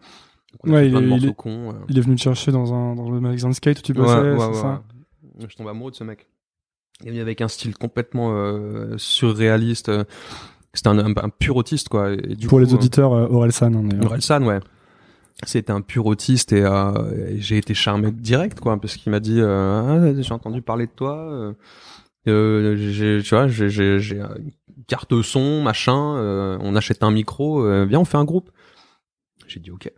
Donc, 0.64 0.72
Ouais, 0.74 0.88
il 0.88 0.96
est- 0.96 1.16
il 1.18 1.26
est- 1.26 1.34
cons. 1.36 1.70
euh. 1.70 1.74
Il 1.88 1.98
est 1.98 2.00
venu 2.00 2.16
te 2.16 2.22
chercher 2.22 2.50
dans 2.52 2.72
un 2.72 2.94
dans 2.94 3.10
le 3.10 3.20
magasin 3.20 3.50
de 3.50 3.54
skate 3.54 3.78
où 3.80 3.82
tu 3.82 3.92
bossais, 3.92 4.18
Ouais, 4.18 4.32
ouais, 4.32 4.54
ça? 4.54 4.82
Je 5.46 5.54
tombe 5.56 5.68
amoureux 5.68 5.90
de 5.90 5.96
ce 5.96 6.04
mec. 6.04 6.26
Il 7.02 7.08
est 7.08 7.10
venu 7.10 7.20
avec 7.20 7.40
un 7.42 7.48
style 7.48 7.76
complètement 7.76 8.30
euh, 8.32 8.94
surréaliste. 8.96 9.90
C'était 10.74 10.88
un, 10.88 10.98
un, 10.98 11.12
un 11.16 11.28
pur 11.28 11.56
autiste, 11.56 11.88
quoi. 11.88 12.10
Et 12.12 12.34
du 12.34 12.46
Pour 12.46 12.58
coup, 12.58 12.64
les 12.64 12.74
auditeurs, 12.74 13.12
euh, 13.12 13.26
Orelsan, 13.28 13.72
hein. 13.74 14.00
Orelsan, 14.02 14.42
ouais. 14.44 14.60
C'était 15.44 15.70
un 15.70 15.80
pur 15.82 16.06
autiste 16.06 16.52
et, 16.52 16.62
euh, 16.64 17.28
et 17.28 17.40
j'ai 17.40 17.58
été 17.58 17.72
charmé 17.74 18.10
direct, 18.10 18.58
quoi, 18.58 18.80
parce 18.80 18.96
qu'il 18.96 19.12
m'a 19.12 19.20
dit 19.20 19.40
euh, 19.40 20.10
ah, 20.16 20.20
j'ai 20.22 20.32
entendu 20.34 20.62
parler 20.62 20.86
de 20.86 20.92
toi. 20.92 21.54
tu 22.24 22.32
vois, 23.30 23.46
j'ai 23.48 24.16
une 24.16 24.52
carte 24.86 25.20
son, 25.22 25.62
machin. 25.62 26.16
euh, 26.16 26.58
on 26.60 26.76
achète 26.76 27.02
un 27.02 27.10
micro. 27.10 27.62
euh, 27.64 27.84
viens, 27.84 28.00
on 28.00 28.04
fait 28.04 28.16
un 28.18 28.24
groupe. 28.24 28.50
J'ai 29.46 29.60
dit 29.60 29.70
ok. 29.70 29.90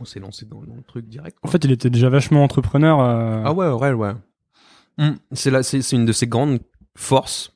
On 0.00 0.04
s'est 0.04 0.20
lancé 0.20 0.44
dans, 0.46 0.60
dans 0.62 0.74
le 0.74 0.82
truc 0.82 1.06
direct. 1.06 1.38
En 1.42 1.48
fait, 1.48 1.64
il 1.64 1.70
était 1.70 1.90
déjà 1.90 2.08
vachement 2.08 2.42
entrepreneur. 2.42 3.00
euh, 3.00 3.42
Ah 3.44 3.52
ouais, 3.52 3.66
Aurel, 3.66 3.94
ouais. 3.94 4.12
Mm. 4.98 5.10
C'est 5.32 5.50
là, 5.50 5.62
c'est 5.62 5.82
c'est 5.82 5.96
une 5.96 6.04
de 6.04 6.12
ses 6.12 6.26
grandes 6.26 6.60
forces. 6.96 7.52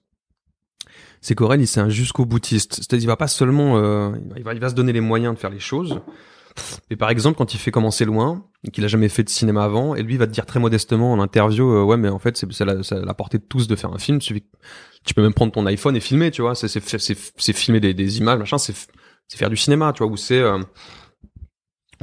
C'est 1.20 1.34
qu'Aurel, 1.34 1.60
il 1.60 1.66
c'est 1.66 1.80
un 1.80 1.88
jusqu'au 1.88 2.24
boutiste. 2.26 2.74
C'est-à-dire, 2.76 3.04
il 3.04 3.08
va 3.08 3.16
pas 3.16 3.26
seulement, 3.26 3.76
euh, 3.78 4.12
il 4.36 4.44
va, 4.44 4.54
il 4.54 4.60
va 4.60 4.68
se 4.68 4.74
donner 4.74 4.92
les 4.92 5.00
moyens 5.00 5.34
de 5.34 5.38
faire 5.38 5.50
les 5.50 5.58
choses. 5.58 6.00
Mais 6.90 6.96
par 6.96 7.10
exemple, 7.10 7.36
quand 7.36 7.54
il 7.54 7.58
fait 7.58 7.70
commencer 7.70 8.04
loin, 8.04 8.44
qu'il 8.72 8.84
a 8.84 8.88
jamais 8.88 9.08
fait 9.08 9.22
de 9.22 9.28
cinéma 9.28 9.64
avant, 9.64 9.94
et 9.94 10.02
lui 10.02 10.16
va 10.16 10.26
te 10.26 10.32
dire 10.32 10.46
très 10.46 10.60
modestement 10.60 11.12
en 11.12 11.20
interview, 11.20 11.70
euh, 11.70 11.82
ouais, 11.82 11.96
mais 11.96 12.08
en 12.08 12.18
fait, 12.18 12.36
c'est 12.36 12.64
la, 12.64 12.76
la 12.90 13.14
portée 13.14 13.38
de 13.38 13.44
tous 13.44 13.68
de 13.68 13.76
faire 13.76 13.92
un 13.92 13.98
film. 13.98 14.18
Tu, 14.18 14.42
tu 15.04 15.14
peux 15.14 15.22
même 15.22 15.34
prendre 15.34 15.52
ton 15.52 15.64
iPhone 15.66 15.96
et 15.96 16.00
filmer, 16.00 16.30
tu 16.30 16.42
vois. 16.42 16.54
C'est 16.54 17.52
filmer 17.52 17.80
des, 17.80 17.94
des 17.94 18.18
images, 18.18 18.38
machin. 18.38 18.58
C'est 18.58 18.74
faire 19.34 19.50
du 19.50 19.56
cinéma, 19.56 19.92
tu 19.92 20.02
vois. 20.02 20.12
Où 20.12 20.16
c'est 20.16 20.40
euh, 20.40 20.58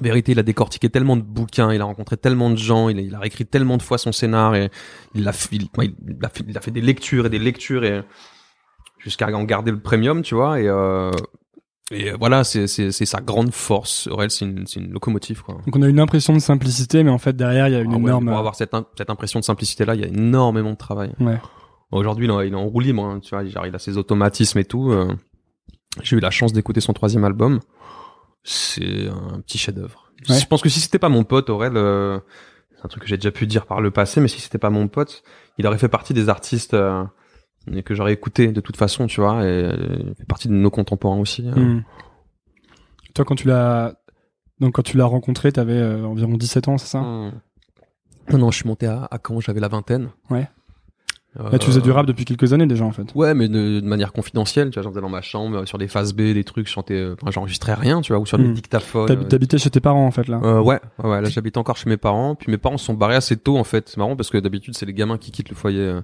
vérité, 0.02 0.32
il 0.34 0.40
a 0.40 0.44
décortiqué 0.44 0.90
tellement 0.90 1.18
de 1.18 1.22
bouquins, 1.22 1.74
il 1.74 1.82
a 1.82 1.86
rencontré 1.86 2.18
tellement 2.18 2.50
de 2.50 2.58
gens, 2.58 2.90
il 2.90 3.00
a, 3.00 3.02
il 3.02 3.16
a 3.16 3.20
réécrit 3.20 3.46
tellement 3.46 3.78
de 3.78 3.82
fois 3.82 3.98
son 3.98 4.12
scénar 4.12 4.56
et 4.56 4.70
il 5.14 5.28
a, 5.28 5.32
il, 5.52 5.70
fait, 6.32 6.44
il 6.48 6.58
a 6.58 6.62
fait 6.62 6.72
des 6.72 6.82
lectures 6.82 7.26
et 7.26 7.30
des 7.30 7.40
lectures 7.40 7.84
et 7.84 8.02
jusqu'à 9.00 9.28
en 9.28 9.44
garder 9.44 9.72
le 9.72 9.80
premium, 9.80 10.22
tu 10.22 10.36
vois. 10.36 10.60
Et, 10.60 10.68
euh, 10.68 11.12
et 11.92 12.12
voilà, 12.14 12.44
c'est 12.44 12.66
sa 12.68 13.22
grande 13.22 13.52
force. 13.54 14.08
Aurel, 14.08 14.32
c'est 14.32 14.46
une, 14.46 14.66
une 14.76 14.92
locomotive, 14.92 15.44
quoi. 15.44 15.56
Donc 15.66 15.76
on 15.76 15.82
a 15.82 15.88
une 15.88 16.00
impression 16.00 16.34
de 16.34 16.40
simplicité, 16.40 17.04
mais 17.04 17.12
en 17.12 17.18
fait 17.20 17.36
derrière 17.36 17.68
il 17.68 17.74
y 17.74 17.76
a 17.76 17.82
une 17.82 17.92
Ah 17.94 17.98
ouais, 17.98 18.02
énorme. 18.04 18.26
pour 18.28 18.38
avoir 18.38 18.56
cette, 18.56 18.72
cette 18.98 19.10
impression 19.10 19.40
de 19.40 19.46
simplicité 19.46 19.86
là, 19.86 19.96
il 19.96 20.02
y 20.02 20.04
a 20.04 20.08
énormément 20.08 20.72
de 20.72 20.78
travail. 20.78 21.12
Ouais. 21.20 21.40
Aujourd'hui, 21.92 22.26
il, 22.26 22.30
est 22.30 22.34
en- 22.34 22.42
il 22.42 22.52
est 22.54 22.56
en 22.56 22.66
roue 22.66 22.80
libre, 22.80 23.06
hein, 23.06 23.20
tu 23.22 23.30
vois, 23.36 23.46
genre, 23.46 23.66
il 23.68 23.76
a 23.76 23.80
ses 23.80 23.98
automatismes 23.98 24.58
et 24.60 24.66
tout. 24.66 24.92
euh. 24.92 25.14
J'ai 26.02 26.18
eu 26.18 26.20
la 26.20 26.32
chance 26.32 26.52
d'écouter 26.52 26.82
son 26.82 26.92
troisième 26.94 27.24
album. 27.24 27.60
C'est 28.44 29.08
un 29.08 29.40
petit 29.42 29.58
chef-d'œuvre. 29.58 30.12
Ouais. 30.30 30.40
Je 30.40 30.46
pense 30.48 30.62
que 30.62 30.70
si 30.70 30.80
c'était 30.80 31.00
pas 31.00 31.10
mon 31.10 31.24
pote, 31.24 31.50
Aurel, 31.50 31.78
euh, 31.78 32.20
c'est 32.76 32.86
un 32.86 32.88
truc 32.88 33.04
que 33.04 33.10
j'ai 33.10 33.18
déjà 33.18 33.32
pu 33.32 33.48
dire 33.48 33.66
par 33.66 33.82
le 33.82 33.92
passé, 33.92 34.22
mais 34.22 34.28
si 34.28 34.42
c'était 34.42 34.58
pas 34.58 34.70
mon 34.70 34.88
pote, 34.88 35.24
il 35.58 35.66
aurait 35.68 35.78
fait 35.78 35.88
partie 35.90 36.14
des 36.14 36.30
artistes 36.30 36.74
euh, 36.74 37.04
que 37.84 37.94
j'aurais 37.96 38.14
écouté 38.14 38.48
de 38.48 38.62
toute 38.62 38.78
façon, 38.78 39.08
tu 39.08 39.22
vois, 39.22 39.44
et 39.44 39.48
euh, 39.48 39.76
il 40.10 40.16
fait 40.16 40.26
partie 40.28 40.48
de 40.48 40.54
nos 40.54 40.70
contemporains 40.70 41.18
aussi. 41.20 41.48
euh. 41.48 41.56
Hmm. 41.56 41.84
Toi, 43.14 43.26
quand 43.26 43.36
tu 43.36 43.48
l'as, 43.48 43.96
donc 44.60 44.74
quand 44.74 44.84
tu 44.84 44.98
l'as 44.98 45.06
rencontré, 45.06 45.52
t'avais 45.52 45.74
euh, 45.74 46.06
environ 46.06 46.34
17 46.38 46.68
ans, 46.68 46.78
c'est 46.78 46.88
ça? 46.88 47.00
Hmm. 47.02 47.32
Non, 48.32 48.38
non, 48.40 48.52
je 48.52 48.58
suis 48.58 48.68
monté 48.68 48.88
à, 48.88 49.08
à 49.12 49.18
Caen, 49.26 49.40
j'avais 49.40 49.60
la 49.60 49.68
vingtaine. 49.68 50.10
Ouais. 50.30 50.48
Euh, 51.40 51.50
Là, 51.52 51.60
tu 51.60 51.66
faisais 51.68 51.82
du 51.82 51.92
rap 51.92 52.06
depuis 52.06 52.24
quelques 52.24 52.54
années 52.54 52.66
déjà, 52.66 52.86
en 52.86 52.92
fait. 52.94 53.14
Ouais, 53.14 53.34
mais 53.34 53.50
de, 53.50 53.82
de 53.82 53.86
manière 53.86 54.14
confidentielle, 54.14 54.70
tu 54.70 54.76
vois, 54.76 54.84
j'en 54.84 54.90
faisais 54.92 55.02
dans 55.02 55.10
ma 55.10 55.22
chambre, 55.22 55.58
euh, 55.58 55.66
sur 55.66 55.78
des 55.78 55.90
phases 55.90 56.14
B, 56.14 56.22
des 56.34 56.46
trucs, 56.46 56.66
je 56.68 56.72
chantais, 56.72 56.94
euh, 56.96 57.16
enfin, 57.22 57.30
j'enregistrais 57.30 57.74
rien, 57.74 58.00
tu 58.02 58.14
vois, 58.14 58.22
ou 58.22 58.26
sur 58.26 58.38
des 58.38 58.46
Hmm. 58.48 58.54
dictaphones. 58.54 59.08
T'hab- 59.08 59.28
T'habitais 59.28 59.58
chez 59.58 59.70
tes 59.70 59.82
parents, 59.82 60.06
en 60.08 60.12
fait, 60.12 60.28
là. 60.30 60.40
Euh, 60.44 60.62
ouais, 60.62 60.80
ouais, 61.04 61.10
ouais, 61.10 61.22
là 61.22 61.28
j'habite 61.30 61.58
encore 61.58 61.76
chez 61.76 61.90
mes 61.90 61.98
parents, 61.98 62.36
puis 62.36 62.50
mes 62.52 62.58
parents 62.58 62.78
se 62.78 62.86
sont 62.86 62.94
barrés 62.94 63.16
assez 63.16 63.36
tôt 63.36 63.58
en 63.58 63.66
fait. 63.66 63.90
C'est 63.90 63.98
marrant 63.98 64.16
parce 64.16 64.30
que 64.30 64.38
d'habitude 64.38 64.76
c'est 64.78 64.86
les 64.86 64.94
gamins 64.94 65.18
qui 65.18 65.32
quittent 65.32 65.50
le 65.50 65.56
foyer, 65.56 65.82
euh, 65.82 66.02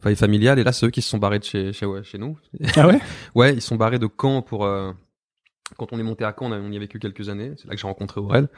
foyer 0.00 0.16
familial, 0.16 0.58
et 0.58 0.64
là 0.64 0.72
c'est 0.72 0.86
eux 0.86 0.90
qui 0.90 1.02
se 1.02 1.08
sont 1.08 1.18
barrés 1.18 1.38
de 1.38 1.44
chez, 1.44 1.72
chez, 1.72 1.86
ouais, 1.86 2.02
chez 2.04 2.18
nous. 2.18 2.38
Ah 2.76 2.86
ouais 2.86 3.00
Ouais, 3.34 3.54
ils 3.54 3.60
sont 3.62 3.76
barrés 3.76 3.98
de 3.98 4.08
Caen 4.20 4.42
pour. 4.42 4.64
euh, 4.64 4.92
quand 5.76 5.92
on 5.92 5.98
est 5.98 6.02
monté 6.02 6.24
à 6.24 6.34
Caen, 6.38 6.46
on, 6.46 6.52
a- 6.52 6.58
on 6.58 6.70
y 6.72 6.76
a 6.76 6.80
vécu 6.80 6.98
quelques 6.98 7.28
années. 7.28 7.52
C'est 7.56 7.66
là 7.68 7.74
que 7.74 7.80
j'ai 7.80 7.86
rencontré 7.86 8.20
Aurel. 8.20 8.48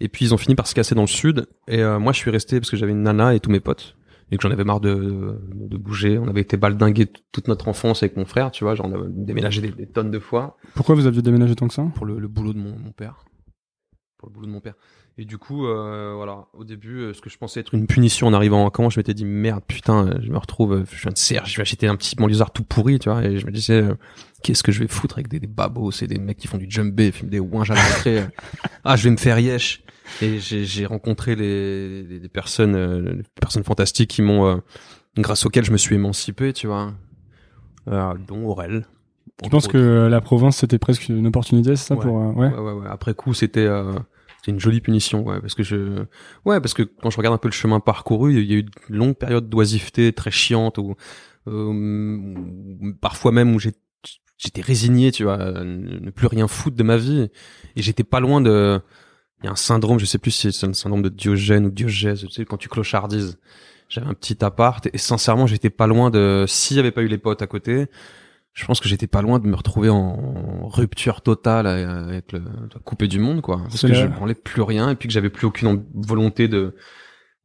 Et 0.00 0.08
puis 0.08 0.24
ils 0.24 0.34
ont 0.34 0.38
fini 0.38 0.54
par 0.54 0.66
se 0.66 0.74
casser 0.74 0.94
dans 0.94 1.02
le 1.02 1.06
sud. 1.06 1.46
Et 1.68 1.80
euh, 1.82 1.98
moi 1.98 2.12
je 2.12 2.18
suis 2.18 2.30
resté 2.30 2.58
parce 2.60 2.70
que 2.70 2.76
j'avais 2.76 2.92
une 2.92 3.02
nana 3.02 3.34
et 3.34 3.40
tous 3.40 3.50
mes 3.50 3.60
potes. 3.60 3.96
Et 4.30 4.36
que 4.38 4.42
j'en 4.42 4.50
avais 4.50 4.64
marre 4.64 4.80
de, 4.80 5.38
de 5.54 5.76
bouger. 5.76 6.18
On 6.18 6.26
avait 6.26 6.40
été 6.40 6.56
baldingués 6.56 7.06
toute 7.32 7.48
notre 7.48 7.68
enfance 7.68 8.02
avec 8.02 8.16
mon 8.16 8.24
frère, 8.24 8.50
tu 8.50 8.64
vois. 8.64 8.74
Genre 8.74 8.86
on 8.86 8.92
avait 8.92 9.08
déménagé 9.08 9.60
des, 9.60 9.70
des 9.70 9.86
tonnes 9.86 10.10
de 10.10 10.18
fois 10.18 10.56
Pourquoi 10.74 10.94
vous 10.94 11.06
aviez 11.06 11.20
déménagé 11.22 11.54
tant 11.54 11.68
que 11.68 11.74
ça? 11.74 11.84
Pour 11.94 12.06
le, 12.06 12.18
le 12.18 12.28
boulot 12.28 12.52
de 12.54 12.58
mon, 12.58 12.76
mon 12.78 12.92
père. 12.92 13.24
Pour 14.18 14.28
le 14.28 14.34
boulot 14.34 14.46
de 14.46 14.52
mon 14.52 14.60
père. 14.60 14.74
Et 15.18 15.26
du 15.26 15.36
coup, 15.36 15.66
euh, 15.66 16.14
voilà, 16.16 16.46
au 16.54 16.64
début, 16.64 17.00
euh, 17.00 17.12
ce 17.12 17.20
que 17.20 17.28
je 17.28 17.36
pensais 17.36 17.60
être 17.60 17.74
une 17.74 17.86
punition 17.86 18.26
en 18.28 18.32
arrivant 18.32 18.66
à 18.66 18.72
Caen, 18.74 18.88
je 18.88 18.98
m'étais 18.98 19.12
dit 19.12 19.26
merde, 19.26 19.62
putain, 19.66 20.06
euh, 20.06 20.18
je 20.22 20.30
me 20.30 20.38
retrouve, 20.38 20.72
euh, 20.72 20.84
je 20.90 21.02
viens 21.02 21.12
de 21.12 21.18
Serge, 21.18 21.50
je 21.52 21.56
vais 21.56 21.62
acheter 21.62 21.86
un 21.86 21.96
petit 21.96 22.16
banlieusard 22.16 22.50
tout 22.50 22.64
pourri, 22.64 22.98
tu 22.98 23.10
vois, 23.10 23.22
et 23.22 23.36
je 23.36 23.44
me 23.44 23.52
disais, 23.52 23.82
euh, 23.82 23.94
qu'est-ce 24.42 24.62
que 24.62 24.72
je 24.72 24.80
vais 24.80 24.88
foutre 24.88 25.16
avec 25.16 25.28
des, 25.28 25.38
des 25.38 25.46
babos, 25.46 25.90
c'est 25.90 26.06
des 26.06 26.18
mecs 26.18 26.38
qui 26.38 26.46
font 26.48 26.56
du 26.56 26.66
jumbé, 26.70 27.12
fument 27.12 27.28
des 27.28 27.40
ouinges 27.40 27.70
à 27.70 27.74
l'entrée. 27.74 28.24
ah, 28.84 28.96
je 28.96 29.04
vais 29.04 29.10
me 29.10 29.18
faire 29.18 29.38
yesh. 29.38 29.82
Et 30.22 30.38
j'ai 30.40 30.86
rencontré 30.86 31.36
les, 31.36 32.02
les, 32.04 32.18
les 32.18 32.28
personnes, 32.28 32.74
euh, 32.74 33.12
les 33.16 33.22
personnes 33.38 33.64
fantastiques 33.64 34.10
qui 34.10 34.22
m'ont, 34.22 34.46
euh, 34.46 34.56
grâce 35.18 35.44
auxquelles 35.44 35.64
je 35.64 35.72
me 35.72 35.76
suis 35.76 35.94
émancipé, 35.94 36.54
tu 36.54 36.66
vois, 36.68 36.94
euh, 37.88 38.14
dont 38.26 38.46
Aurel. 38.46 38.86
Je 39.44 39.48
pense 39.50 39.68
que 39.68 40.08
la 40.10 40.20
province, 40.22 40.56
c'était 40.56 40.78
presque 40.78 41.08
une 41.08 41.26
opportunité, 41.26 41.76
c'est 41.76 41.88
ça, 41.88 41.96
Ouais. 41.96 42.00
pour... 42.02 42.14
ouais. 42.14 42.48
Ouais, 42.48 42.58
ouais, 42.58 42.72
ouais. 42.72 42.86
Après 42.88 43.12
coup, 43.12 43.34
c'était 43.34 43.68
c'était 44.42 44.50
une 44.50 44.60
jolie 44.60 44.80
punition, 44.80 45.24
ouais, 45.24 45.40
parce 45.40 45.54
que 45.54 45.62
je, 45.62 46.00
ouais, 46.44 46.60
parce 46.60 46.74
que 46.74 46.82
quand 46.82 47.10
je 47.10 47.16
regarde 47.16 47.36
un 47.36 47.38
peu 47.38 47.46
le 47.46 47.52
chemin 47.52 47.78
parcouru, 47.78 48.42
il 48.42 48.50
y 48.50 48.54
a 48.54 48.58
eu 48.58 48.66
une 48.90 48.96
longue 48.96 49.14
période 49.14 49.48
d'oisiveté 49.48 50.12
très 50.12 50.32
chiante, 50.32 50.78
où 50.78 50.96
euh, 51.46 52.34
parfois 53.00 53.30
même 53.30 53.54
où 53.54 53.60
j'ai 53.60 53.70
j'étais 54.38 54.60
résigné, 54.60 55.12
tu 55.12 55.22
vois, 55.22 55.36
ne 55.62 56.10
plus 56.10 56.26
rien 56.26 56.48
foutre 56.48 56.76
de 56.76 56.82
ma 56.82 56.96
vie, 56.96 57.30
et 57.76 57.82
j'étais 57.82 58.02
pas 58.02 58.18
loin 58.18 58.40
de, 58.40 58.80
il 59.40 59.46
y 59.46 59.48
a 59.48 59.52
un 59.52 59.56
syndrome, 59.56 60.00
je 60.00 60.06
sais 60.06 60.18
plus 60.18 60.32
si 60.32 60.52
c'est 60.52 60.66
un 60.66 60.72
syndrome 60.72 61.02
de 61.02 61.08
Diogène 61.08 61.66
ou 61.66 61.70
Diogèse, 61.70 62.22
tu 62.22 62.30
sais, 62.30 62.44
quand 62.44 62.56
tu 62.56 62.68
clochardises. 62.68 63.38
J'avais 63.88 64.08
un 64.08 64.14
petit 64.14 64.44
appart, 64.44 64.88
et 64.92 64.98
sincèrement, 64.98 65.46
j'étais 65.46 65.70
pas 65.70 65.86
loin 65.86 66.10
de, 66.10 66.46
s'il 66.48 66.78
y 66.78 66.80
avait 66.80 66.90
pas 66.90 67.02
eu 67.02 67.08
les 67.08 67.18
potes 67.18 67.42
à 67.42 67.46
côté, 67.46 67.86
je 68.54 68.66
pense 68.66 68.80
que 68.80 68.88
j'étais 68.88 69.06
pas 69.06 69.22
loin 69.22 69.38
de 69.38 69.46
me 69.46 69.54
retrouver 69.56 69.88
en 69.88 70.68
rupture 70.68 71.22
totale 71.22 71.66
avec 71.66 72.32
le 72.32 72.42
coupé 72.84 73.08
du 73.08 73.18
monde 73.18 73.40
quoi. 73.40 73.58
Parce 73.62 73.80
que 73.82 73.86
la- 73.86 73.94
je 73.94 74.06
branlais 74.06 74.34
plus 74.34 74.62
rien 74.62 74.90
et 74.90 74.94
puis 74.94 75.08
que 75.08 75.14
j'avais 75.14 75.30
plus 75.30 75.46
aucune 75.46 75.84
volonté 75.94 76.48
de 76.48 76.74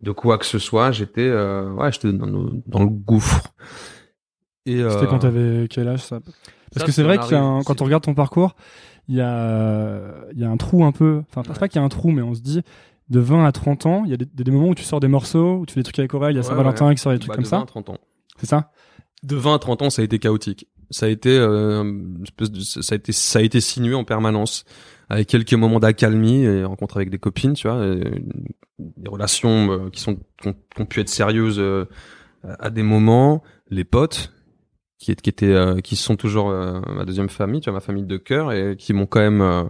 de 0.02 0.12
quoi 0.12 0.38
que 0.38 0.46
ce 0.46 0.60
soit. 0.60 0.92
J'étais 0.92 1.22
euh, 1.28 1.72
ouais 1.74 1.92
j'étais 1.92 2.12
dans, 2.14 2.26
le- 2.28 2.62
dans 2.68 2.80
le 2.84 2.90
gouffre. 2.90 3.54
Et 4.66 4.82
euh, 4.82 4.90
C'était 4.92 5.08
quand 5.08 5.20
t'avais 5.20 5.68
quel 5.70 5.88
âge, 5.88 6.04
ça? 6.04 6.20
Parce 6.20 6.36
ça, 6.82 6.86
que 6.86 6.92
c'est 6.92 7.04
vrai 7.04 7.18
qu'il 7.20 7.32
y 7.32 7.36
a 7.36 7.42
un- 7.42 7.54
arrive- 7.56 7.66
quand 7.66 7.82
on 7.82 7.86
regarde 7.86 8.04
ton 8.04 8.14
parcours, 8.14 8.56
il 9.08 9.16
y 9.16 9.22
a, 9.22 10.02
il 10.34 10.40
y 10.40 10.44
a 10.44 10.50
un 10.50 10.58
trou 10.58 10.84
un 10.84 10.92
peu... 10.92 11.24
Enfin, 11.30 11.42
c'est 11.46 11.52
Ouais. 11.54 11.60
pas 11.60 11.68
qu'il 11.70 11.80
y 11.80 11.82
a 11.82 11.86
un 11.86 11.90
trou, 11.90 12.12
mais 12.12 12.22
on 12.22 12.34
se 12.34 12.42
dit... 12.42 12.62
De 13.10 13.22
20 13.22 13.46
à 13.46 13.54
30 13.54 13.86
ans, 13.86 14.02
il 14.04 14.12
y 14.12 14.14
a 14.14 14.18
des, 14.18 14.26
des 14.26 14.52
moments 14.52 14.68
où 14.68 14.76
tu 14.76 14.84
sors 14.84 15.00
des 15.00 15.08
morceaux, 15.08 15.60
où 15.60 15.66
tu 15.66 15.74
fais 15.74 15.80
des 15.80 15.86
trucs 15.86 15.98
avec 16.00 16.14
Aurel, 16.14 16.34
il 16.34 16.36
y 16.36 16.40
a 16.40 16.42
Ouais, 16.42 16.48
Saint-Valentin 16.50 16.88
ouais. 16.88 16.96
qui 16.96 17.02
sort 17.02 17.14
des 17.14 17.20
trucs 17.20 17.30
bah, 17.30 17.36
comme 17.36 17.46
de 17.46 17.48
ça. 17.48 17.56
20 17.60 17.64
à 17.64 17.66
30 17.66 17.90
ans. 17.92 17.98
C'est 18.38 18.48
ça? 18.48 18.70
De 19.24 19.38
20 19.38 19.56
à 19.56 19.60
30 19.60 19.82
ans 19.84 19.90
ça 19.90 20.02
a 20.02 20.06
été 20.06 20.20
chaotique 20.20 20.68
ça 20.90 21.06
a 21.06 21.10
été 21.10 21.38
euh, 21.38 21.84
de- 22.40 22.60
ça 22.60 22.94
a 22.94 22.96
été 22.96 23.12
ça 23.12 23.40
a 23.40 23.42
été 23.42 23.60
sinué 23.62 23.94
en 23.94 24.04
permanence 24.04 24.66
avec 25.10 25.28
quelques 25.28 25.54
moments 25.54 25.80
d'accalmie 25.80 26.44
et 26.44 26.64
rencontres 26.64 26.98
avec 26.98 27.10
des 27.10 27.18
copines 27.20 27.54
tu 27.54 27.68
vois 27.68 27.82
des 28.80 29.10
relations 29.10 29.72
euh, 29.72 29.90
qui 29.90 30.02
sont 30.02 30.18
qui 30.42 30.50
ont, 30.80 30.86
pu 30.86 31.00
être 31.00 31.10
sérieuses 31.10 31.60
euh, 31.60 31.86
à 32.44 32.70
des 32.70 32.84
moments. 32.84 33.42
Les 33.70 33.84
potes 33.84 34.34
qui, 35.00 35.16
qui 35.16 35.30
étaient 35.30 35.48
euh, 35.54 35.80
qui 35.80 35.96
sont 35.96 36.16
toujours 36.16 36.50
euh, 36.50 36.80
ma 36.96 37.04
deuxième 37.06 37.30
famille 37.30 37.62
tu 37.62 37.70
vois 37.70 37.78
ma 37.80 37.82
famille 37.82 38.06
de 38.06 38.18
cœur 38.18 38.52
et 38.52 38.76
qui 38.78 38.94
m'ont 38.94 39.06
quand 39.08 39.20
même 39.20 39.70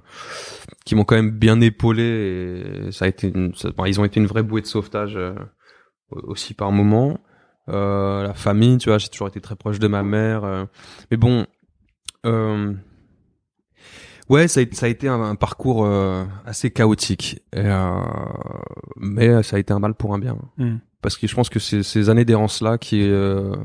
qui 0.86 0.96
m'ont 0.96 1.04
quand 1.04 1.16
même 1.16 1.32
bien 1.32 1.60
épaulé 1.62 2.04
et 2.88 2.92
ça 2.92 3.06
a 3.06 3.08
été 3.08 3.30
une, 3.34 3.54
ça- 3.56 3.70
ils 3.86 4.00
ont 4.00 4.06
été 4.06 4.20
une 4.20 4.28
vraie 4.28 4.44
bouée 4.44 4.62
de 4.62 4.68
sauvetage 4.68 5.18
aussi 6.12 6.54
par 6.54 6.72
moment 6.72 7.20
la 7.68 8.34
famille, 8.36 8.78
tu 8.78 8.90
vois, 8.90 8.98
j'ai 8.98 9.10
toujours 9.10 9.28
été 9.28 9.42
très 9.42 9.56
proche 9.56 9.80
de 9.80 9.88
ma 9.88 10.04
mère. 10.04 10.44
euh. 10.44 10.66
mais 11.12 11.18
bon, 11.18 11.46
euh, 12.26 12.74
ouais, 14.30 14.48
ça 14.48 14.60
a, 14.60 14.64
été- 14.64 14.76
ça 14.76 14.86
a 14.86 14.90
été 14.90 15.08
un, 15.08 15.22
un 15.22 15.36
parcours 15.36 15.86
euh, 15.86 16.24
assez 16.46 16.72
chaotique, 16.72 17.42
Et, 17.54 17.60
euh, 17.60 18.00
mais 18.98 19.44
ça 19.44 19.56
a 19.58 19.60
été 19.60 19.74
un 19.74 19.80
mal 19.80 19.94
pour 19.94 20.14
un 20.14 20.20
bien. 20.20 20.38
Hmm. 20.58 20.78
parce 21.02 21.18
que 21.18 21.28
je 21.28 21.36
pense 21.36 21.50
que 21.50 21.60
c'est 21.60 21.84
ces 21.84 22.10
années 22.10 22.26
d'errance 22.26 22.62
là 22.62 22.78
qui 22.78 23.02
euh, 23.10 23.56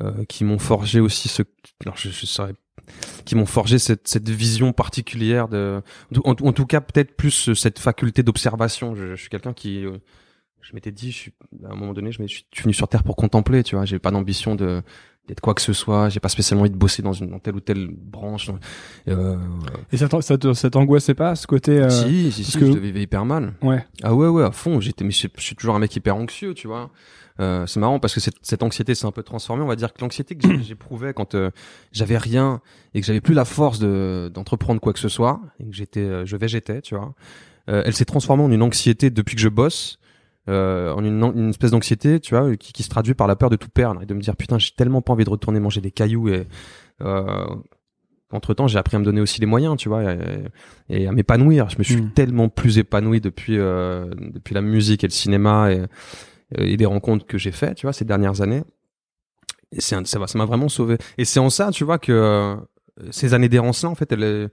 euh, 0.00 0.24
qui 0.26 0.44
m'ont 0.44 0.58
forgé 0.58 1.00
aussi 1.00 1.28
ce 1.28 1.42
alors 1.84 1.96
je, 1.96 2.08
je 2.10 2.24
saurais 2.26 2.54
qui 3.24 3.34
m'ont 3.34 3.46
forgé 3.46 3.78
cette, 3.78 4.08
cette 4.08 4.28
vision 4.28 4.72
particulière 4.72 5.48
de 5.48 5.82
en, 6.24 6.30
en 6.32 6.52
tout 6.52 6.66
cas 6.66 6.80
peut-être 6.80 7.16
plus 7.16 7.52
cette 7.54 7.78
faculté 7.78 8.22
d'observation 8.22 8.94
je, 8.94 9.14
je 9.14 9.20
suis 9.20 9.28
quelqu'un 9.28 9.52
qui 9.52 9.84
euh, 9.84 9.98
je 10.62 10.74
m'étais 10.74 10.92
dit 10.92 11.10
je 11.10 11.16
suis 11.16 11.32
à 11.68 11.72
un 11.72 11.76
moment 11.76 11.92
donné 11.92 12.12
je, 12.12 12.22
me, 12.22 12.26
suis 12.26 12.44
venu 12.62 12.72
sur 12.74 12.88
terre 12.88 13.02
pour 13.02 13.16
contempler 13.16 13.62
tu 13.62 13.76
vois. 13.76 13.84
J'ai 13.84 13.98
pas 13.98 14.10
d'ambition 14.10 14.54
de 14.54 14.82
d'être 15.28 15.40
quoi 15.40 15.54
que 15.54 15.62
ce 15.62 15.72
soit. 15.72 16.08
J'ai 16.08 16.18
pas 16.18 16.28
spécialement 16.28 16.62
envie 16.62 16.70
de 16.72 16.76
bosser 16.76 17.00
dans 17.02 17.12
une 17.12 17.30
dans 17.30 17.38
telle 17.38 17.54
ou 17.54 17.60
telle 17.60 17.88
branche. 17.88 18.50
Euh, 19.08 19.36
Et 19.92 19.96
ça, 19.96 20.08
ça, 20.20 20.70
t'angoissait 20.70 21.14
pas 21.14 21.36
ce 21.36 21.46
côté 21.46 21.78
euh, 21.78 21.90
si 21.90 22.32
si 22.32 22.44
si 22.44 22.58
que- 22.58 22.66
je 22.66 22.78
vivais 22.78 23.02
hyper 23.02 23.24
mal. 23.24 23.54
Ouais. 23.62 23.84
ah 24.02 24.14
ouais 24.14 24.28
ouais 24.28 24.42
à 24.42 24.50
fond 24.50 24.80
j'étais 24.80 25.04
mais 25.04 25.12
je, 25.12 25.28
je 25.36 25.42
suis 25.42 25.54
toujours 25.54 25.74
un 25.74 25.78
mec 25.78 25.94
hyper 25.94 26.16
anxieux 26.16 26.54
tu 26.54 26.66
vois. 26.66 26.90
Euh, 27.40 27.66
c'est 27.66 27.80
marrant 27.80 27.98
parce 27.98 28.14
que 28.14 28.20
cette, 28.20 28.34
cette 28.42 28.62
anxiété 28.62 28.94
s'est 28.94 29.06
un 29.06 29.10
peu 29.12 29.22
transformée. 29.22 29.62
On 29.62 29.66
va 29.66 29.76
dire 29.76 29.92
que 29.92 30.00
l'anxiété 30.00 30.36
que 30.36 30.58
j'éprouvais 30.62 31.14
quand 31.14 31.34
euh, 31.34 31.50
j'avais 31.92 32.18
rien 32.18 32.60
et 32.94 33.00
que 33.00 33.06
j'avais 33.06 33.20
plus 33.22 33.34
la 33.34 33.44
force 33.44 33.78
de 33.78 34.30
d'entreprendre 34.32 34.80
quoi 34.80 34.92
que 34.92 34.98
ce 34.98 35.08
soit 35.08 35.40
et 35.58 35.64
que 35.64 35.72
j'étais 35.74 36.00
euh, 36.00 36.26
je 36.26 36.36
végétais 36.36 36.82
tu 36.82 36.94
vois 36.94 37.14
euh, 37.70 37.82
elle 37.86 37.94
s'est 37.94 38.04
transformée 38.04 38.42
en 38.42 38.50
une 38.50 38.62
anxiété 38.62 39.08
depuis 39.10 39.36
que 39.36 39.40
je 39.40 39.48
bosse 39.48 39.98
euh, 40.48 40.92
en 40.92 41.04
une, 41.04 41.22
une 41.36 41.50
espèce 41.50 41.70
d'anxiété 41.70 42.18
tu 42.20 42.34
vois 42.34 42.56
qui, 42.56 42.72
qui 42.72 42.82
se 42.82 42.88
traduit 42.88 43.14
par 43.14 43.26
la 43.28 43.36
peur 43.36 43.48
de 43.50 43.56
tout 43.56 43.68
perdre 43.68 44.02
et 44.02 44.06
de 44.06 44.14
me 44.14 44.20
dire 44.20 44.34
putain 44.36 44.58
j'ai 44.58 44.72
tellement 44.76 45.00
pas 45.00 45.12
envie 45.12 45.24
de 45.24 45.30
retourner 45.30 45.60
manger 45.60 45.80
des 45.80 45.92
cailloux 45.92 46.28
et 46.30 46.48
euh, 47.02 47.46
entre 48.32 48.52
temps 48.54 48.66
j'ai 48.66 48.78
appris 48.78 48.96
à 48.96 48.98
me 48.98 49.04
donner 49.04 49.20
aussi 49.20 49.40
les 49.40 49.46
moyens 49.46 49.76
tu 49.76 49.88
vois 49.88 50.02
et, 50.02 50.18
et 50.88 51.06
à 51.06 51.12
m'épanouir. 51.12 51.68
Je 51.70 51.78
me 51.78 51.84
suis 51.84 52.02
Mm. 52.02 52.10
tellement 52.12 52.48
plus 52.48 52.78
épanoui 52.78 53.20
depuis 53.20 53.58
euh, 53.58 54.06
depuis 54.18 54.54
la 54.54 54.62
musique 54.62 55.04
et 55.04 55.06
le 55.06 55.12
cinéma 55.12 55.70
et, 55.72 55.84
et 56.58 56.76
les 56.76 56.86
rencontres 56.86 57.26
que 57.26 57.38
j'ai 57.38 57.52
fait 57.52 57.74
tu 57.74 57.86
vois 57.86 57.92
ces 57.92 58.04
dernières 58.04 58.40
années. 58.40 58.62
Et 59.70 59.80
c'est 59.80 59.94
un- 59.94 60.04
ça 60.04 60.18
va 60.18 60.26
ça 60.26 60.38
m'a 60.38 60.44
vraiment 60.44 60.68
sauvé. 60.68 60.98
Et 61.18 61.24
c'est 61.24 61.40
en 61.40 61.50
ça 61.50 61.70
tu 61.70 61.84
vois 61.84 61.98
que 61.98 62.10
euh, 62.12 62.56
ces 63.10 63.32
années 63.34 63.48
d'errance 63.48 63.82
là 63.84 63.90
en 63.90 63.94
fait 63.94 64.10
elles, 64.12 64.24
euh, 64.24 64.48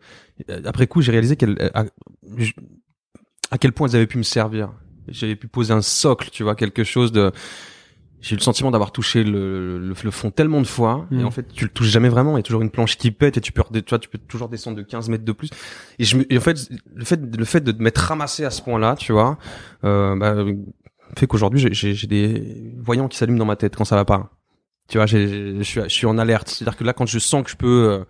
après 0.65 0.85
coup 0.87 1.01
j'ai 1.01 1.11
réalisé 1.11 1.35
qu'elles 1.35 1.57
à, 1.73 1.85
à 3.51 3.57
quel 3.57 3.71
point 3.73 3.87
elles 3.87 3.95
avaient 3.95 4.07
pu 4.07 4.17
me 4.17 4.23
servir 4.23 4.71
j'avais 5.11 5.35
pu 5.35 5.47
poser 5.47 5.73
un 5.73 5.81
socle 5.81 6.29
tu 6.31 6.43
vois 6.43 6.55
quelque 6.55 6.83
chose 6.83 7.11
de 7.11 7.31
j'ai 8.21 8.33
eu 8.33 8.37
le 8.37 8.43
sentiment 8.43 8.69
d'avoir 8.69 8.91
touché 8.91 9.23
le, 9.23 9.77
le, 9.79 9.93
le 10.03 10.11
fond 10.11 10.29
tellement 10.29 10.59
de 10.61 10.67
fois 10.67 11.07
Mm. 11.09 11.19
et 11.19 11.23
en 11.23 11.31
fait 11.31 11.47
tu 11.53 11.63
le 11.65 11.69
touches 11.71 11.87
jamais 11.87 12.09
vraiment 12.09 12.33
il 12.33 12.39
y 12.39 12.39
a 12.39 12.43
toujours 12.43 12.61
une 12.61 12.69
planche 12.69 12.97
qui 12.97 13.11
pète 13.11 13.37
et 13.37 13.41
tu 13.41 13.51
peux 13.53 13.63
tu 13.71 13.81
vois 13.89 13.99
tu 13.99 14.09
peux 14.09 14.17
toujours 14.17 14.49
descendre 14.49 14.75
de 14.77 14.81
15 14.83 15.07
mètres 15.09 15.23
de 15.23 15.31
plus. 15.31 15.49
Et 15.99 16.03
je 16.03 16.17
et 16.29 16.37
en 16.37 16.41
fait 16.41 16.57
le 16.93 17.05
fait 17.05 17.19
le 17.37 17.45
fait 17.45 17.61
de 17.61 17.71
m'être 17.81 17.97
ramassé 17.99 18.43
à 18.43 18.49
ce 18.49 18.61
point 18.61 18.77
là 18.77 18.95
tu 18.97 19.13
vois 19.13 19.37
euh, 19.85 20.15
bah, 20.17 20.35
fait 21.17 21.27
qu'aujourd'hui 21.27 21.59
j'ai- 21.71 22.07
des 22.07 22.73
voyants 22.77 23.07
qui 23.07 23.17
s'allument 23.17 23.39
dans 23.39 23.45
ma 23.45 23.55
tête 23.55 23.75
quand 23.75 23.85
ça 23.85 23.95
va 23.95 24.05
pas. 24.05 24.31
Tu 24.89 24.97
vois 24.97 25.07
suis 25.07 25.63
je 25.63 25.87
suis 25.87 26.05
en 26.07 26.17
alerte. 26.17 26.49
C'est 26.49 26.63
à 26.63 26.71
dire 26.71 26.77
que 26.77 26.83
là 26.83 26.93
quand 26.93 27.05
je 27.05 27.19
sens 27.19 27.43
que 27.43 27.49
je 27.51 27.55
peux 27.55 27.89
euh, 27.89 28.03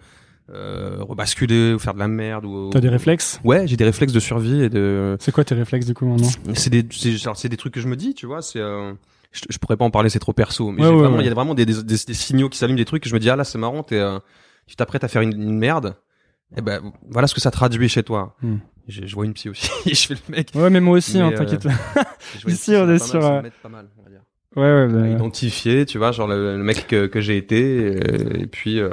euh, 0.54 0.98
rebasculer 1.02 1.74
ou 1.74 1.80
faire 1.80 1.94
de 1.94 2.00
la 2.00 2.08
merde 2.08 2.46
ou 2.46 2.70
T'as 2.72 2.80
des 2.80 2.90
réflexes? 2.90 3.40
Ouais 3.44 3.68
j'ai 3.68 3.78
des 3.78 3.84
réflexes 3.86 4.14
de 4.14 4.20
survie 4.20 4.64
et 4.64 4.70
de 4.70 5.16
C'est 5.20 5.32
quoi 5.32 5.44
tes 5.44 5.56
réflexes 5.56 5.86
du 5.86 5.94
coup 5.94 6.06
maintenant? 6.06 6.28
C'est 6.56 6.70
des 6.70 6.86
c'est 6.92 7.50
des 7.50 7.58
trucs 7.58 7.74
que 7.74 7.82
je 7.82 7.88
me 7.88 7.96
dis 7.96 8.14
tu 8.14 8.26
vois 8.26 8.42
c'est 8.42 8.60
euh, 8.60 8.94
je, 9.32 9.42
je 9.50 9.58
pourrais 9.60 9.78
pas 9.78 9.86
en 9.86 9.92
parler 9.92 10.10
c'est 10.10 10.20
trop 10.20 10.34
perso 10.34 10.72
mais 10.72 10.82
Ouais, 10.82 10.88
j'ai 10.88 10.94
ouais, 10.94 11.00
vraiment 11.02 11.18
ouais. 11.18 11.24
il 11.24 11.28
y 11.28 11.32
a 11.32 11.34
vraiment 11.34 11.54
des, 11.56 11.66
des, 11.66 11.84
des, 11.84 11.96
des 12.08 12.14
signaux 12.14 12.50
qui 12.50 12.58
s'allument 12.58 12.78
des 12.78 12.86
trucs 12.86 13.04
que 13.04 13.10
je 13.10 13.14
me 13.14 13.20
dis 13.20 13.30
ah 13.30 13.36
là 13.36 13.44
c'est 13.44 13.58
marrant 13.60 13.84
t'es 13.84 14.00
euh, 14.00 14.18
tu 14.66 14.76
t'apprêtes 14.76 15.04
à 15.04 15.08
faire 15.08 15.22
une, 15.22 15.34
une 15.34 15.58
merde 15.58 15.96
et 16.58 16.62
ben 16.62 16.82
voilà 17.10 17.28
ce 17.28 17.36
que 17.36 17.42
ça 17.42 17.52
traduit 17.52 17.90
chez 17.90 18.02
toi 18.04 18.36
Hmm. 18.42 18.58
je, 18.88 19.06
je 19.06 19.14
vois 19.16 19.26
une 19.26 19.34
psy 19.34 19.50
aussi 19.50 19.70
je 19.86 20.08
fais 20.08 20.16
le 20.16 20.36
mec 20.36 20.50
Ouais, 20.56 20.70
mais 20.72 20.80
moi 20.80 20.98
aussi, 20.98 21.18
Mais, 21.18 21.24
hein, 21.26 21.32
euh, 21.32 21.38
t'inquiète. 21.38 21.68
Ici, 22.48 22.74
on 22.76 22.90
est 22.90 22.98
sur, 22.98 23.20
mal, 23.20 23.24
ça 23.24 23.38
euh, 23.38 23.42
m'aide 23.44 23.52
pas 23.62 23.70
mal, 23.70 23.88
on 24.00 24.04
va 24.04 24.10
dire. 24.10 24.22
ouais, 24.56 24.64
ouais, 24.64 24.84
À 24.84 24.88
mais- 24.88 25.12
identifier 25.14 25.86
tu 25.86 26.00
vois 26.00 26.12
genre 26.12 26.28
le, 26.28 26.58
le 26.58 26.64
mec 26.64 26.88
que, 26.88 27.06
que 27.06 27.22
j'ai 27.22 27.38
été 27.38 27.62
euh, 27.98 28.40
et 28.42 28.48
puis 28.48 28.80
euh, 28.80 28.90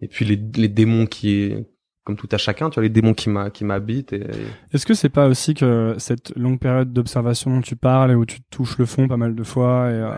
et 0.00 0.08
puis 0.08 0.24
les, 0.24 0.40
les 0.56 0.68
démons 0.68 1.06
qui 1.06 1.54
comme 2.04 2.16
tout 2.16 2.28
à 2.32 2.38
chacun 2.38 2.70
tu 2.70 2.74
vois 2.76 2.82
les 2.84 2.88
démons 2.88 3.12
qui 3.14 3.28
m'a 3.28 3.50
qui 3.50 3.64
m'habitent 3.64 4.12
et, 4.14 4.26
Est-ce 4.72 4.86
que 4.86 4.94
c'est 4.94 5.10
pas 5.10 5.28
aussi 5.28 5.52
que 5.54 5.94
cette 5.98 6.34
longue 6.36 6.58
période 6.58 6.92
d'observation 6.92 7.54
dont 7.54 7.60
tu 7.60 7.76
parles 7.76 8.10
et 8.12 8.14
où 8.14 8.24
tu 8.24 8.38
touches 8.50 8.78
le 8.78 8.86
fond 8.86 9.06
pas 9.06 9.18
mal 9.18 9.34
de 9.34 9.42
fois 9.44 9.90
et 9.90 9.94
euh, 9.94 10.10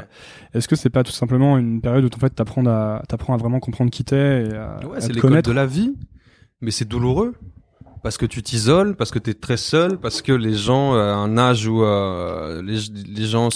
est-ce 0.54 0.68
que 0.68 0.76
c'est 0.76 0.90
pas 0.90 1.02
tout 1.02 1.10
simplement 1.12 1.58
une 1.58 1.80
période 1.80 2.04
où 2.04 2.08
en 2.14 2.20
fait 2.20 2.30
t'apprends 2.30 2.64
à 2.66 3.02
t'apprends 3.08 3.34
à 3.34 3.36
vraiment 3.36 3.58
comprendre 3.60 3.90
qui 3.90 4.04
t'es 4.04 4.44
et 4.46 4.54
à, 4.54 4.78
Ouais, 4.88 4.98
à 4.98 5.00
c'est 5.00 5.12
l'école 5.12 5.30
connaître? 5.30 5.50
de 5.50 5.54
la 5.54 5.66
vie, 5.66 5.92
mais 6.60 6.70
c'est 6.70 6.86
douloureux. 6.88 7.34
Parce 8.04 8.16
que 8.16 8.26
tu 8.26 8.42
t'isoles, 8.42 8.96
parce 8.96 9.12
que 9.12 9.20
t'es 9.20 9.34
très 9.34 9.56
seul, 9.56 9.96
parce 9.96 10.22
que 10.22 10.32
les 10.32 10.54
gens 10.54 10.94
euh, 10.96 11.12
à 11.12 11.16
un 11.16 11.38
âge 11.38 11.68
où 11.68 11.84
euh, 11.84 12.60
les, 12.60 12.78
les 13.06 13.26
gens 13.26 13.48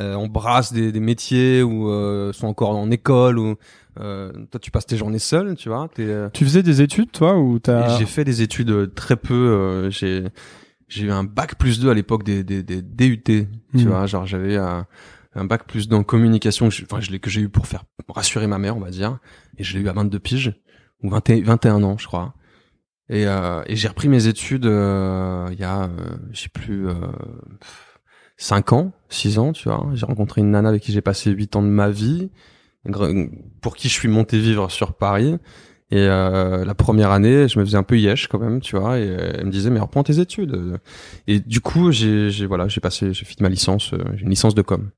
euh, 0.00 0.14
embrassent 0.14 0.72
des, 0.72 0.92
des 0.92 1.00
métiers 1.00 1.62
ou 1.62 1.90
euh, 1.90 2.32
sont 2.32 2.46
encore 2.46 2.70
en 2.70 2.90
école 2.90 3.38
ou 3.38 3.56
euh, 4.00 4.32
toi 4.50 4.60
tu 4.60 4.70
passes 4.70 4.86
tes 4.86 4.96
journées 4.96 5.18
seul, 5.18 5.56
tu 5.56 5.68
vois. 5.68 5.88
T'es, 5.94 6.04
euh, 6.06 6.28
Tu 6.32 6.44
faisais 6.44 6.62
des 6.62 6.82
études 6.82 7.12
toi 7.12 7.38
ou 7.38 7.58
t'as 7.58 7.96
J'ai 7.98 8.06
fait 8.06 8.24
des 8.24 8.42
études 8.42 8.70
euh, 8.70 8.86
très 8.86 9.16
peu. 9.16 9.34
euh, 9.34 9.90
j'ai 9.90 10.24
j'ai 10.88 11.06
eu 11.06 11.10
un 11.10 11.24
bac 11.24 11.56
plus 11.56 11.80
2 11.80 11.90
à 11.90 11.94
l'époque 11.94 12.22
des, 12.22 12.44
des, 12.44 12.62
des 12.62 12.80
DUT, 12.82 13.22
tu 13.24 13.46
Mhm. 13.74 13.84
vois. 13.88 14.06
Genre 14.06 14.24
j'avais 14.26 14.56
un, 14.56 14.86
un 15.34 15.44
bac 15.44 15.66
plus 15.66 15.88
dans 15.88 16.02
communication, 16.04 16.68
que 16.68 16.74
je- 16.74 16.84
enfin 16.84 17.00
je 17.00 17.10
l'ai 17.10 17.18
que 17.18 17.28
j'ai 17.30 17.40
eu 17.40 17.48
pour 17.48 17.66
faire 17.66 17.84
rassurer 18.08 18.46
ma 18.46 18.58
mère, 18.58 18.76
on 18.76 18.80
va 18.80 18.90
dire. 18.90 19.18
Et 19.58 19.64
je 19.64 19.76
l'ai 19.76 19.84
eu 19.84 19.88
à 19.88 19.92
22 19.92 20.18
piges 20.20 20.54
ou 21.02 21.10
20 21.10 21.28
et- 21.30 21.42
21 21.42 21.82
ans, 21.82 21.96
je 21.98 22.06
crois. 22.06 22.34
Et, 23.08 23.26
euh, 23.26 23.62
et 23.66 23.76
j'ai 23.76 23.88
repris 23.88 24.08
mes 24.08 24.26
études 24.28 24.66
euh, 24.66 25.48
il 25.52 25.58
y 25.60 25.64
a, 25.64 25.84
euh, 25.84 25.88
je 26.32 26.40
sais 26.42 26.48
plus, 26.48 26.88
euh, 26.88 26.94
5 28.36 28.72
ans, 28.72 28.92
6 29.08 29.38
ans, 29.38 29.52
tu 29.52 29.68
vois. 29.68 29.86
J'ai 29.94 30.06
rencontré 30.06 30.40
une 30.40 30.50
nana 30.50 30.68
avec 30.68 30.82
qui 30.82 30.92
j'ai 30.92 31.00
passé 31.00 31.30
8 31.30 31.56
ans 31.56 31.62
de 31.62 31.68
ma 31.68 31.88
vie, 31.88 32.30
pour 33.60 33.76
qui 33.76 33.88
je 33.88 33.94
suis 33.94 34.08
monté 34.08 34.38
vivre 34.38 34.70
sur 34.70 34.94
Paris. 34.94 35.36
Et 35.92 35.98
euh, 36.00 36.64
la 36.64 36.74
première 36.74 37.12
année, 37.12 37.46
je 37.46 37.58
me 37.60 37.64
faisais 37.64 37.76
un 37.76 37.84
peu 37.84 37.96
yesh 37.96 38.26
quand 38.26 38.40
même, 38.40 38.60
tu 38.60 38.76
vois. 38.76 38.98
Et 38.98 39.08
euh, 39.08 39.32
elle 39.38 39.46
me 39.46 39.50
disait 39.52 39.70
mais 39.70 39.78
reprends 39.78 40.02
tes 40.02 40.18
études. 40.18 40.80
Et 41.28 41.38
du 41.38 41.60
coup, 41.60 41.92
j'ai, 41.92 42.28
j'ai 42.30 42.46
voilà, 42.46 42.66
j'ai 42.66 42.80
passé, 42.80 43.12
j'ai 43.12 43.24
fait 43.24 43.40
ma 43.40 43.48
licence, 43.48 43.92
euh, 43.92 43.98
j'ai 44.16 44.22
une 44.24 44.30
licence 44.30 44.56
de 44.56 44.62
com, 44.62 44.90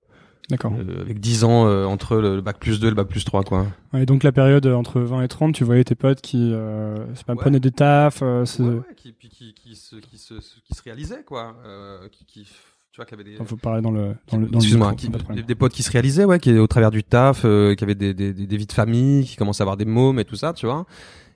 D'accord. 0.49 0.73
euh, 0.79 1.03
avec 1.03 1.21
10 1.21 1.45
ans 1.45 1.67
euh, 1.67 1.85
entre 1.85 2.17
le, 2.17 2.41
bac 2.41 2.59
plus 2.59 2.81
2 2.81 2.87
et 2.87 2.91
le 2.91 2.97
bac 2.97 3.07
plus 3.07 3.23
3 3.23 3.43
quoi. 3.43 3.67
Ouais, 3.93 4.07
donc 4.07 4.23
la 4.23 4.33
période 4.33 4.65
euh, 4.65 4.75
entre 4.75 4.99
20 5.01 5.21
et 5.25 5.29
30, 5.29 5.55
tu 5.55 5.63
voyais 5.65 5.85
tes 5.85 5.95
potes 5.95 6.23
qui 6.23 6.55
euh, 6.55 6.97
c'est 7.15 7.27
pas 7.27 7.35
Ouais. 7.35 7.39
prenaient 7.39 7.61
des 7.61 7.71
tafs, 7.71 8.21
euh, 8.23 8.47
Ouais, 8.59 8.81
qui, 8.97 9.13
qui, 9.13 9.53
qui, 9.53 9.77
se, 9.77 9.97
qui, 9.97 10.17
se, 10.17 10.33
qui 10.65 10.75
se 10.75 10.83
réalisait 10.83 11.23
quoi, 11.27 11.55
euh, 11.67 12.09
qui, 12.11 12.25
qui, 12.25 12.49
tu 12.99 13.03
vois, 13.03 13.07
qui 13.07 13.15
avait 13.15 13.25
des, 13.25 13.35
Enfin, 13.37 13.45
faut 13.45 13.57
parler 13.57 13.81
dans 13.81 13.91
le 13.93 14.15
dans 14.31 14.39
le 14.39 14.47
dans 14.47 14.53
le 14.53 14.57
Excuse-moi, 14.57 14.91
micro, 14.91 14.97
qui- 15.01 15.11
pas 15.11 15.19
de 15.19 15.23
problème. 15.23 15.45
des, 15.47 15.55
potes 15.55 15.73
qui 15.73 15.83
se 15.85 15.91
réalisaient, 15.93 16.25
ouais, 16.25 16.39
qui 16.41 16.59
au 16.59 16.67
travers 16.67 16.91
du 16.91 17.05
taf, 17.05 17.43
euh, 17.45 17.75
qui 17.77 17.85
avaient 17.85 17.95
des, 17.95 18.13
des, 18.13 18.33
des, 18.35 18.47
des 18.47 18.57
vies 18.57 18.67
de 18.67 18.73
famille, 18.73 19.25
qui 19.25 19.37
commençaient 19.37 19.63
à 19.63 19.65
avoir 19.65 19.77
des 19.77 19.85
mômes 19.85 20.19
et 20.19 20.25
tout 20.25 20.37
ça, 20.37 20.53
tu 20.53 20.67
vois. 20.67 20.85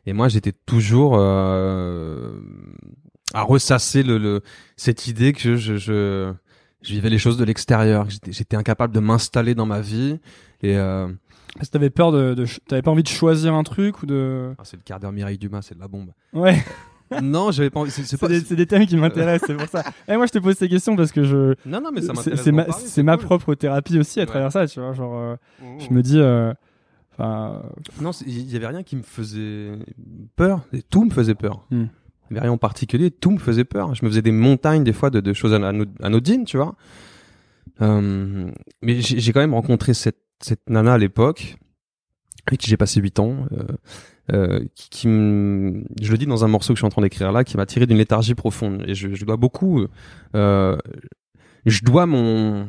Et 0.06 0.12
moi, 0.12 0.28
j'étais 0.28 0.52
toujours 0.66 1.14
euh, 1.16 2.32
à 3.34 3.42
ressasser 3.42 4.02
le, 4.02 4.18
le 4.18 4.40
cette 4.76 5.06
idée 5.06 5.32
que 5.32 5.56
je, 5.56 5.76
je, 5.76 6.32
je 6.82 6.92
vivais 6.92 7.10
les 7.10 7.18
choses 7.18 7.36
de 7.36 7.44
l'extérieur, 7.44 8.06
que 8.06 8.12
j'étais, 8.12 8.32
j'étais 8.32 8.56
incapable 8.56 8.92
de 8.94 9.00
m'installer 9.00 9.54
dans 9.54 9.66
ma 9.66 9.80
vie. 9.80 10.18
Et 10.62 10.76
euh, 10.76 11.06
Est-ce 11.60 11.68
que 11.68 11.72
t'avais 11.74 11.90
peur 11.90 12.10
de, 12.12 12.34
de 12.34 12.44
t'avais 12.66 12.82
pas 12.82 12.90
envie 12.90 13.04
de 13.04 13.08
choisir 13.08 13.54
un 13.54 13.62
truc 13.62 14.02
ou 14.02 14.06
de 14.06 14.52
ah, 14.58 14.62
c'est 14.64 14.76
le 14.76 14.82
quart 14.82 14.98
d'heure 14.98 15.12
Mireille 15.12 15.38
Dumas, 15.38 15.62
c'est 15.62 15.76
de 15.76 15.80
la 15.80 15.88
bombe. 15.88 16.10
Ouais, 16.32 16.60
non, 17.20 17.50
j'avais 17.50 17.70
pas 17.70 17.80
envie. 17.80 17.90
C'est, 17.90 18.16
pas. 18.18 18.28
des, 18.28 18.66
thèmes 18.66 18.86
qui 18.86 18.96
m'intéressent, 18.96 19.48
c'est 19.48 19.56
pour 19.56 19.68
ça. 19.68 19.82
Et 20.08 20.16
moi 20.16 20.26
je 20.26 20.32
te 20.32 20.38
pose 20.38 20.56
ces 20.56 20.68
questions 20.68 20.96
parce 20.96 21.12
que 21.12 21.24
je 21.24 21.54
Non, 21.66 21.80
non, 21.80 21.90
mais 21.92 22.00
ça 22.02 22.12
m'intéresse. 22.12 22.42
c'est 22.86 23.02
ma 23.02 23.16
propre 23.18 23.54
thérapie 23.54 23.98
aussi 23.98 24.20
à 24.20 24.22
Ouais. 24.22 24.26
travers 24.26 24.52
ça, 24.52 24.66
tu 24.66 24.80
vois, 24.80 24.92
genre 24.92 25.16
euh, 25.16 25.36
Mmh. 25.60 25.80
je 25.80 25.94
me 25.94 26.02
dis 26.02 26.18
euh, 26.20 26.52
enfin 27.12 27.62
Non, 28.00 28.10
il 28.26 28.50
y 28.50 28.56
avait 28.56 28.66
rien 28.68 28.82
qui 28.82 28.96
me 28.96 29.02
faisait 29.02 29.72
peur. 30.36 30.60
Et 30.72 30.82
tout 30.82 31.04
me 31.04 31.10
faisait 31.10 31.34
peur. 31.34 31.66
Hmm. 31.70 31.84
Il 32.30 32.34
y 32.34 32.38
avait 32.38 32.46
rien 32.46 32.52
en 32.52 32.58
particulier. 32.58 33.10
Tout 33.10 33.30
me 33.30 33.38
faisait 33.38 33.64
peur. 33.64 33.94
Je 33.94 34.04
me 34.04 34.10
faisais 34.10 34.22
des 34.22 34.32
montagnes 34.32 34.84
des 34.84 34.92
fois 34.94 35.10
de, 35.10 35.20
de 35.20 35.32
choses 35.34 35.52
ano- 35.52 35.84
anodines, 36.02 36.44
tu 36.44 36.56
vois. 36.56 36.74
Euh, 37.80 38.50
mais 38.82 39.00
j'ai 39.00 39.18
j'ai 39.20 39.32
quand 39.32 39.40
même 39.40 39.54
rencontré 39.54 39.94
cette, 39.94 40.18
cette 40.40 40.68
nana 40.68 40.94
à 40.94 40.98
l'époque 40.98 41.56
avec 42.46 42.60
qui 42.60 42.68
j'ai 42.70 42.76
passé 42.76 43.00
8 43.00 43.18
ans. 43.20 43.46
Euh, 43.52 43.64
euh, 44.30 44.64
qui, 44.74 44.88
qui 44.90 45.08
me- 45.08 45.82
je 46.00 46.12
le 46.12 46.18
dis 46.18 46.26
dans 46.26 46.44
un 46.44 46.48
morceau 46.48 46.72
que 46.72 46.76
je 46.76 46.80
suis 46.80 46.86
en 46.86 46.90
train 46.90 47.02
d'écrire 47.02 47.32
là, 47.32 47.42
qui 47.44 47.56
m'a 47.56 47.66
tiré 47.66 47.86
d'une 47.86 47.96
léthargie 47.98 48.34
profonde. 48.34 48.84
Et 48.86 48.94
je, 48.94 49.14
je 49.14 49.24
dois 49.24 49.36
beaucoup. 49.36 49.86
euh, 50.34 50.76
je 51.66 51.82
dois 51.82 52.06
mon 52.06 52.68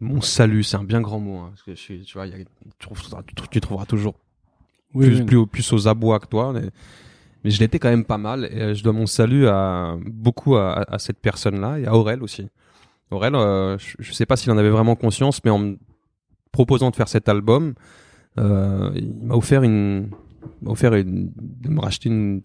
mon 0.00 0.20
salut, 0.20 0.64
c'est 0.64 0.76
un 0.76 0.84
bien 0.84 1.00
grand 1.00 1.20
mot. 1.20 1.38
hein, 1.38 1.48
parce 1.50 1.62
que 1.62 1.74
je 1.74 1.80
suis, 1.80 2.00
tu 2.02 2.14
vois, 2.14 2.26
il 2.26 2.32
y 2.36 2.42
a- 2.42 2.44
tu, 2.44 2.78
trouveras, 2.78 3.22
tu 3.50 3.60
trouveras 3.60 3.86
toujours 3.86 4.14
oui, 4.94 5.06
plus, 5.06 5.16
oui. 5.18 5.24
plus, 5.24 5.36
au- 5.36 5.46
plus 5.46 5.72
aux 5.72 5.88
abois 5.88 6.18
que 6.20 6.26
toi. 6.26 6.52
Mais, 6.52 6.68
mais 7.44 7.50
je 7.50 7.60
l'étais 7.60 7.78
quand 7.78 7.88
même 7.90 8.04
pas 8.04 8.18
mal. 8.18 8.48
Et 8.52 8.60
euh, 8.60 8.74
je 8.74 8.82
dois 8.82 8.92
mon 8.92 9.06
salut 9.06 9.46
à 9.46 9.96
beaucoup 10.04 10.56
à, 10.56 10.82
à 10.92 10.98
cette 10.98 11.18
personne-là 11.20 11.78
et 11.78 11.86
à 11.86 11.94
Aurel 11.94 12.22
aussi. 12.22 12.48
Aurel, 13.10 13.34
euh, 13.34 13.78
je, 13.78 13.94
je 14.00 14.12
sais 14.12 14.26
pas 14.26 14.36
s'il 14.36 14.50
en 14.50 14.58
avait 14.58 14.70
vraiment 14.70 14.96
conscience, 14.96 15.42
mais 15.44 15.50
en 15.50 15.58
me 15.58 15.78
proposant 16.52 16.90
de 16.90 16.96
faire 16.96 17.08
cet 17.08 17.28
album, 17.28 17.74
euh, 18.38 18.90
il 18.96 19.14
m'a 19.22 19.34
offert 19.34 19.62
une, 19.62 20.10
offert 20.66 20.92
de 20.92 21.68
me 21.68 21.80
racheter 21.80 22.08
une, 22.08 22.40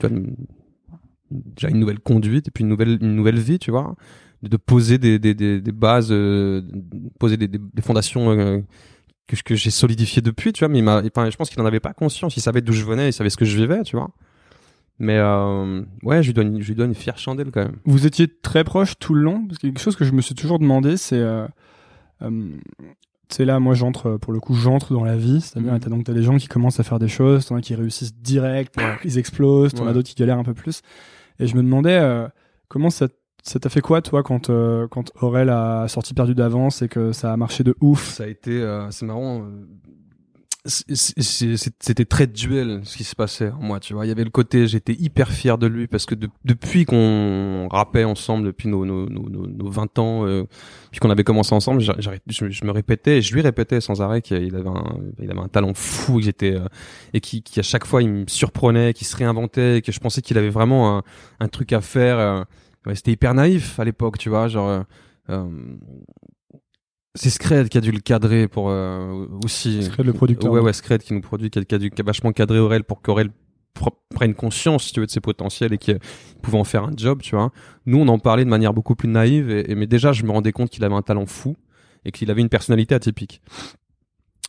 déjà 1.31 1.69
une 1.69 1.79
nouvelle 1.79 1.99
conduite 1.99 2.47
et 2.47 2.51
puis 2.51 2.63
une 2.63 2.69
nouvelle 2.69 2.97
une 3.01 3.15
nouvelle 3.15 3.39
vie, 3.39 3.59
tu 3.59 3.71
vois, 3.71 3.95
de, 4.43 4.57
poser 4.57 4.97
des, 4.97 5.19
des, 5.19 5.33
des, 5.33 5.71
bases, 5.71 6.09
euh, 6.11 6.61
poser 7.19 7.37
des, 7.37 7.47
des, 7.47 7.81
fondations 7.81 8.31
euh, 8.31 8.59
que, 9.27 9.35
que 9.43 9.55
j'ai 9.55 9.71
solidifiées 9.71 10.21
depuis, 10.21 10.53
tu 10.53 10.65
vois. 10.65 10.69
Mais 10.69 10.79
je 10.79 11.35
pense 11.35 11.49
qu'il 11.49 11.61
en 11.61 11.65
avait 11.65 11.79
pas 11.79 11.93
conscience. 11.93 12.35
Il 12.37 12.41
savait 12.41 12.61
d'où 12.61 12.73
je 12.73 12.85
venais, 12.85 13.09
il 13.09 13.13
savait 13.13 13.29
ce 13.29 13.37
que 13.37 13.45
je 13.45 13.55
vivais, 13.55 13.83
tu 13.83 13.95
vois. 13.95 14.11
Mais 14.99 15.17
euh, 15.17 15.81
ouais, 16.03 16.21
je 16.21 16.27
lui 16.27 16.33
donne, 16.33 16.61
je 16.61 16.67
lui 16.67 16.75
donne 16.75 16.89
une 16.89 16.95
fière 16.95 17.17
chandelle 17.17 17.51
quand 17.51 17.63
même. 17.63 17.77
Vous 17.85 18.05
étiez 18.05 18.27
très 18.27 18.65
proche 18.65 18.99
tout 18.99 19.13
le 19.13 19.21
long, 19.21 19.45
parce 19.47 19.57
que 19.57 19.67
quelque 19.67 19.79
chose 19.79 19.95
que 19.95 20.03
je 20.03 20.11
me 20.11 20.21
suis 20.21 20.35
toujours 20.35 20.59
demandé, 20.59 20.97
c'est 20.97 21.19
euh, 21.19 21.47
c'est 23.31 23.45
là, 23.45 23.59
moi 23.59 23.75
j'entre, 23.75 24.17
pour 24.17 24.33
le 24.33 24.39
coup, 24.39 24.55
j'entre 24.55 24.93
dans 24.93 25.03
la 25.03 25.15
vie. 25.15 25.41
C'est-à-dire, 25.41 25.73
mmh. 25.73 25.79
donc 25.89 26.03
t'as 26.05 26.13
des 26.13 26.23
gens 26.23 26.37
qui 26.37 26.47
commencent 26.47 26.79
à 26.79 26.83
faire 26.83 26.99
des 26.99 27.07
choses, 27.07 27.45
t'en 27.45 27.55
as 27.55 27.61
qui 27.61 27.75
réussissent 27.75 28.15
direct, 28.15 28.75
ils 29.05 29.17
explosent, 29.17 29.73
t'en 29.73 29.87
as 29.87 29.93
d'autres 29.93 30.09
qui 30.09 30.15
galèrent 30.15 30.39
un 30.39 30.43
peu 30.43 30.53
plus. 30.53 30.81
Et 31.39 31.47
je 31.47 31.55
me 31.55 31.63
demandais 31.63 31.97
euh, 31.97 32.27
comment 32.67 32.89
ça 32.89 33.07
ça 33.41 33.57
t'a 33.57 33.69
fait 33.69 33.79
quoi 33.79 34.01
toi 34.01 34.21
quand 34.21 34.49
euh, 34.49 34.87
quand 34.89 35.11
Aurel 35.21 35.49
a 35.49 35.87
sorti 35.87 36.13
perdu 36.13 36.35
d'avance 36.35 36.81
et 36.81 36.89
que 36.89 37.13
ça 37.13 37.31
a 37.31 37.37
marché 37.37 37.63
de 37.63 37.73
ouf? 37.79 38.09
Ça 38.09 38.23
a 38.23 38.27
été 38.27 38.51
euh, 38.51 38.91
c'est 38.91 39.05
marrant 39.05 39.45
c'était 40.69 42.05
très 42.05 42.27
duel 42.27 42.81
ce 42.83 42.97
qui 42.97 43.03
se 43.03 43.15
passait 43.15 43.51
moi 43.59 43.79
tu 43.79 43.93
vois. 43.93 44.05
Il 44.05 44.09
y 44.09 44.11
avait 44.11 44.23
le 44.23 44.29
côté 44.29 44.67
j'étais 44.67 44.93
hyper 44.93 45.31
fier 45.31 45.57
de 45.57 45.67
lui 45.67 45.87
parce 45.87 46.05
que 46.05 46.15
depuis 46.45 46.85
qu'on 46.85 47.67
rappait 47.69 48.03
ensemble 48.03 48.45
depuis 48.45 48.69
nos 48.69 48.85
nos, 48.85 49.09
nos, 49.09 49.47
nos 49.47 49.69
20 49.69 49.99
ans 49.99 50.25
euh, 50.25 50.45
puis 50.91 50.99
qu'on 50.99 51.09
avait 51.09 51.23
commencé 51.23 51.53
ensemble 51.53 51.81
je, 51.81 52.65
me 52.65 52.71
répétais 52.71 53.21
je 53.21 53.33
lui 53.33 53.41
répétais 53.41 53.81
sans 53.81 54.01
arrêt 54.01 54.21
qu'il 54.21 54.55
avait 54.55 54.69
un 54.69 54.97
il 55.21 55.29
avait 55.29 55.39
un 55.39 55.47
talent 55.47 55.73
fou 55.73 56.19
euh, 56.43 56.67
et 57.13 57.21
qui, 57.21 57.43
à 57.57 57.61
chaque 57.63 57.85
fois 57.85 58.01
il 58.01 58.09
me 58.09 58.25
surprenait 58.27 58.93
qu'il 58.93 59.07
se 59.07 59.15
réinventait 59.15 59.77
et 59.77 59.81
que 59.81 59.91
je 59.91 59.99
pensais 59.99 60.21
qu'il 60.21 60.37
avait 60.37 60.49
vraiment 60.49 61.03
un, 61.39 61.47
truc 61.47 61.73
à 61.73 61.81
faire 61.81 62.19
euh, 62.19 62.43
c'était 62.93 63.11
hyper 63.11 63.33
naïf 63.33 63.79
à 63.79 63.83
l'époque 63.83 64.17
tu 64.17 64.29
vois 64.29 64.47
genre 64.47 64.85
euh, 65.29 65.45
c'est 67.19 67.29
Scred 67.29 67.67
qui 67.67 67.77
a 67.77 67.81
dû 67.81 67.91
le 67.91 67.99
cadrer 67.99 68.47
pour 68.47 68.69
euh, 68.69 69.27
aussi. 69.43 69.83
Scred 69.83 70.05
le 70.05 70.13
producteur. 70.13 70.51
Ouais 70.51 70.61
ouais 70.61 70.71
Scred 70.71 71.03
qui 71.03 71.13
nous 71.13 71.19
produit, 71.19 71.49
qui 71.49 71.59
a, 71.59 71.77
dû, 71.77 71.91
qui 71.91 72.01
a 72.01 72.05
vachement 72.05 72.31
cadré 72.31 72.59
Aurel 72.59 72.85
pour 72.85 73.01
qu'Aurel 73.01 73.29
prenne 74.15 74.33
conscience 74.33 74.85
si 74.85 74.93
tu 74.93 75.01
veux 75.01 75.05
de 75.05 75.11
ses 75.11 75.19
potentiels 75.19 75.73
et 75.73 75.77
qu'il 75.77 75.99
pouvait 76.41 76.57
en 76.57 76.63
faire 76.63 76.83
un 76.83 76.91
job 76.97 77.21
tu 77.21 77.35
vois 77.35 77.51
nous 77.85 77.99
on 77.99 78.07
en 78.09 78.19
parlait 78.19 78.43
de 78.43 78.49
manière 78.49 78.73
beaucoup 78.73 78.95
plus 78.95 79.07
naïve 79.07 79.49
et, 79.49 79.73
mais 79.75 79.87
déjà 79.87 80.11
je 80.11 80.23
me 80.23 80.31
rendais 80.31 80.51
compte 80.51 80.69
qu'il 80.69 80.83
avait 80.83 80.95
un 80.95 81.01
talent 81.01 81.25
fou 81.25 81.55
et 82.03 82.11
qu'il 82.11 82.29
avait 82.29 82.41
une 82.41 82.49
personnalité 82.49 82.95
atypique 82.95 83.41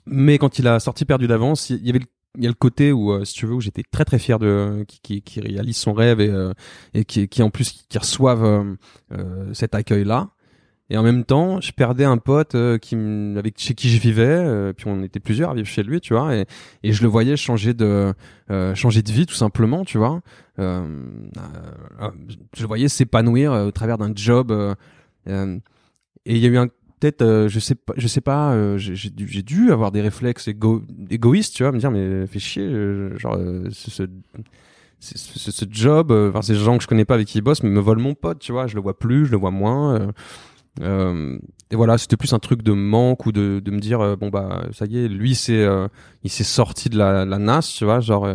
mais 0.07 0.39
quand 0.39 0.59
il 0.59 0.67
a 0.67 0.81
sorti 0.81 1.05
perdu 1.05 1.29
d'avance 1.29 1.71
il 1.71 1.87
y 1.87 1.91
avait 1.91 2.01
il 2.39 2.43
y 2.43 2.47
a 2.47 2.51
le 2.51 2.55
côté 2.55 2.91
où 2.91 3.13
euh, 3.13 3.25
si 3.25 3.35
tu 3.35 3.47
veux 3.47 3.55
où 3.55 3.61
j'étais 3.61 3.85
très 3.89 4.05
très 4.05 4.19
fier 4.19 4.41
de 4.41 4.85
qui, 4.89 5.01
qui, 5.01 5.23
qui 5.23 5.41
réalise 5.41 5.77
son 5.77 5.93
rêve 5.93 6.21
et 6.21 6.31
euh, 6.31 6.53
et 6.95 7.05
qui, 7.05 7.29
qui 7.29 7.43
en 7.45 7.51
plus 7.51 7.71
qui, 7.89 7.99
reçoivent 7.99 8.77
cet 9.53 9.77
accueil 9.77 10.05
là 10.05 10.31
et 10.93 10.99
en 10.99 11.05
même 11.05 11.25
temps, 11.25 11.61
je 11.61 11.71
perdais 11.71 12.05
un 12.05 12.19
pote 12.19 12.57
euh, 12.57 12.77
qui 12.77 12.97
avec 13.37 13.59
chez 13.59 13.75
qui 13.75 13.89
je 13.89 14.01
vivais, 14.01 14.25
euh, 14.25 14.73
puis 14.73 14.87
on 14.89 15.05
était 15.05 15.21
plusieurs 15.21 15.51
à 15.51 15.55
vivre 15.55 15.69
chez 15.69 15.85
lui, 15.85 16.01
tu 16.01 16.15
vois, 16.15 16.35
et, 16.35 16.47
et 16.83 16.93
je 16.93 17.03
le 17.03 17.09
voyais 17.09 17.37
changer 17.37 17.75
de 17.75 18.13
euh, 18.51 18.75
changer 18.75 19.01
de 19.03 19.13
vie 19.13 19.25
tout 19.25 19.37
simplement, 19.37 19.85
tu 19.85 19.99
vois. 19.99 20.21
je 20.59 20.83
le 22.61 22.67
voyais 22.67 22.89
s'épanouir 22.89 23.53
au 23.53 23.71
travers 23.71 23.99
d'un 23.99 24.13
job. 24.15 24.53
et 25.27 25.33
il 26.27 26.39
y 26.39 26.47
a 26.47 26.49
eu 26.49 26.59
un 26.59 26.67
peut-être, 26.99 27.47
je 27.49 27.61
sais 27.61 27.77
pas, 27.77 27.95
je 27.97 28.09
sais 28.09 28.21
pas, 28.21 28.77
j'ai 28.77 29.43
dû, 29.43 29.71
avoir 29.71 29.93
des 29.93 30.01
réflexes 30.01 30.49
égo, 30.49 30.83
égoïstes, 31.09 31.55
tu 31.55 31.63
vois, 31.63 31.71
me 31.71 31.79
dire 31.79 31.93
mais 31.93 32.27
fais 32.27 32.41
chier, 32.41 32.69
genre 33.17 33.39
ce, 33.71 34.07
ce, 34.99 35.51
ce, 35.51 35.65
job, 35.71 36.11
enfin 36.11 36.43
ces 36.43 36.57
gens 36.57 36.77
que 36.77 36.83
je 36.83 36.89
connais 36.89 37.07
pas 37.07 37.15
avec 37.15 37.29
qui 37.29 37.39
ils 37.39 37.43
bossent, 37.43 37.63
mais 37.63 37.71
me 37.71 37.81
volent 37.81 38.03
mon 38.03 38.15
pote, 38.15 38.41
tu 38.41 38.51
vois, 38.51 38.67
je 38.67 38.75
le 38.75 38.83
vois 38.83 38.99
plus, 38.99 39.27
je 39.27 39.31
le 39.31 39.39
vois 39.39 39.53
moins. 39.53 40.13
Euh, 40.81 41.39
et 41.71 41.77
voilà, 41.77 41.99
c'était 41.99 42.17
plus 42.17 42.33
un 42.33 42.39
truc 42.39 42.63
de 42.63 42.73
manque 42.73 43.27
ou 43.27 43.33
de, 43.33 43.61
de 43.63 43.71
me 43.71 43.81
dire 43.81 44.01
euh, 44.01 44.17
bon 44.17 44.29
bah 44.29 44.65
ça 44.73 44.87
y 44.87 44.99
est, 44.99 45.09
lui 45.09 45.35
c'est 45.35 45.63
euh, 45.63 45.89
il 46.23 46.31
s'est 46.31 46.45
sorti 46.45 46.89
de 46.89 46.97
la, 46.97 47.25
la 47.25 47.39
NAS, 47.39 47.75
tu 47.77 47.85
vois, 47.85 48.01
genre 48.01 48.29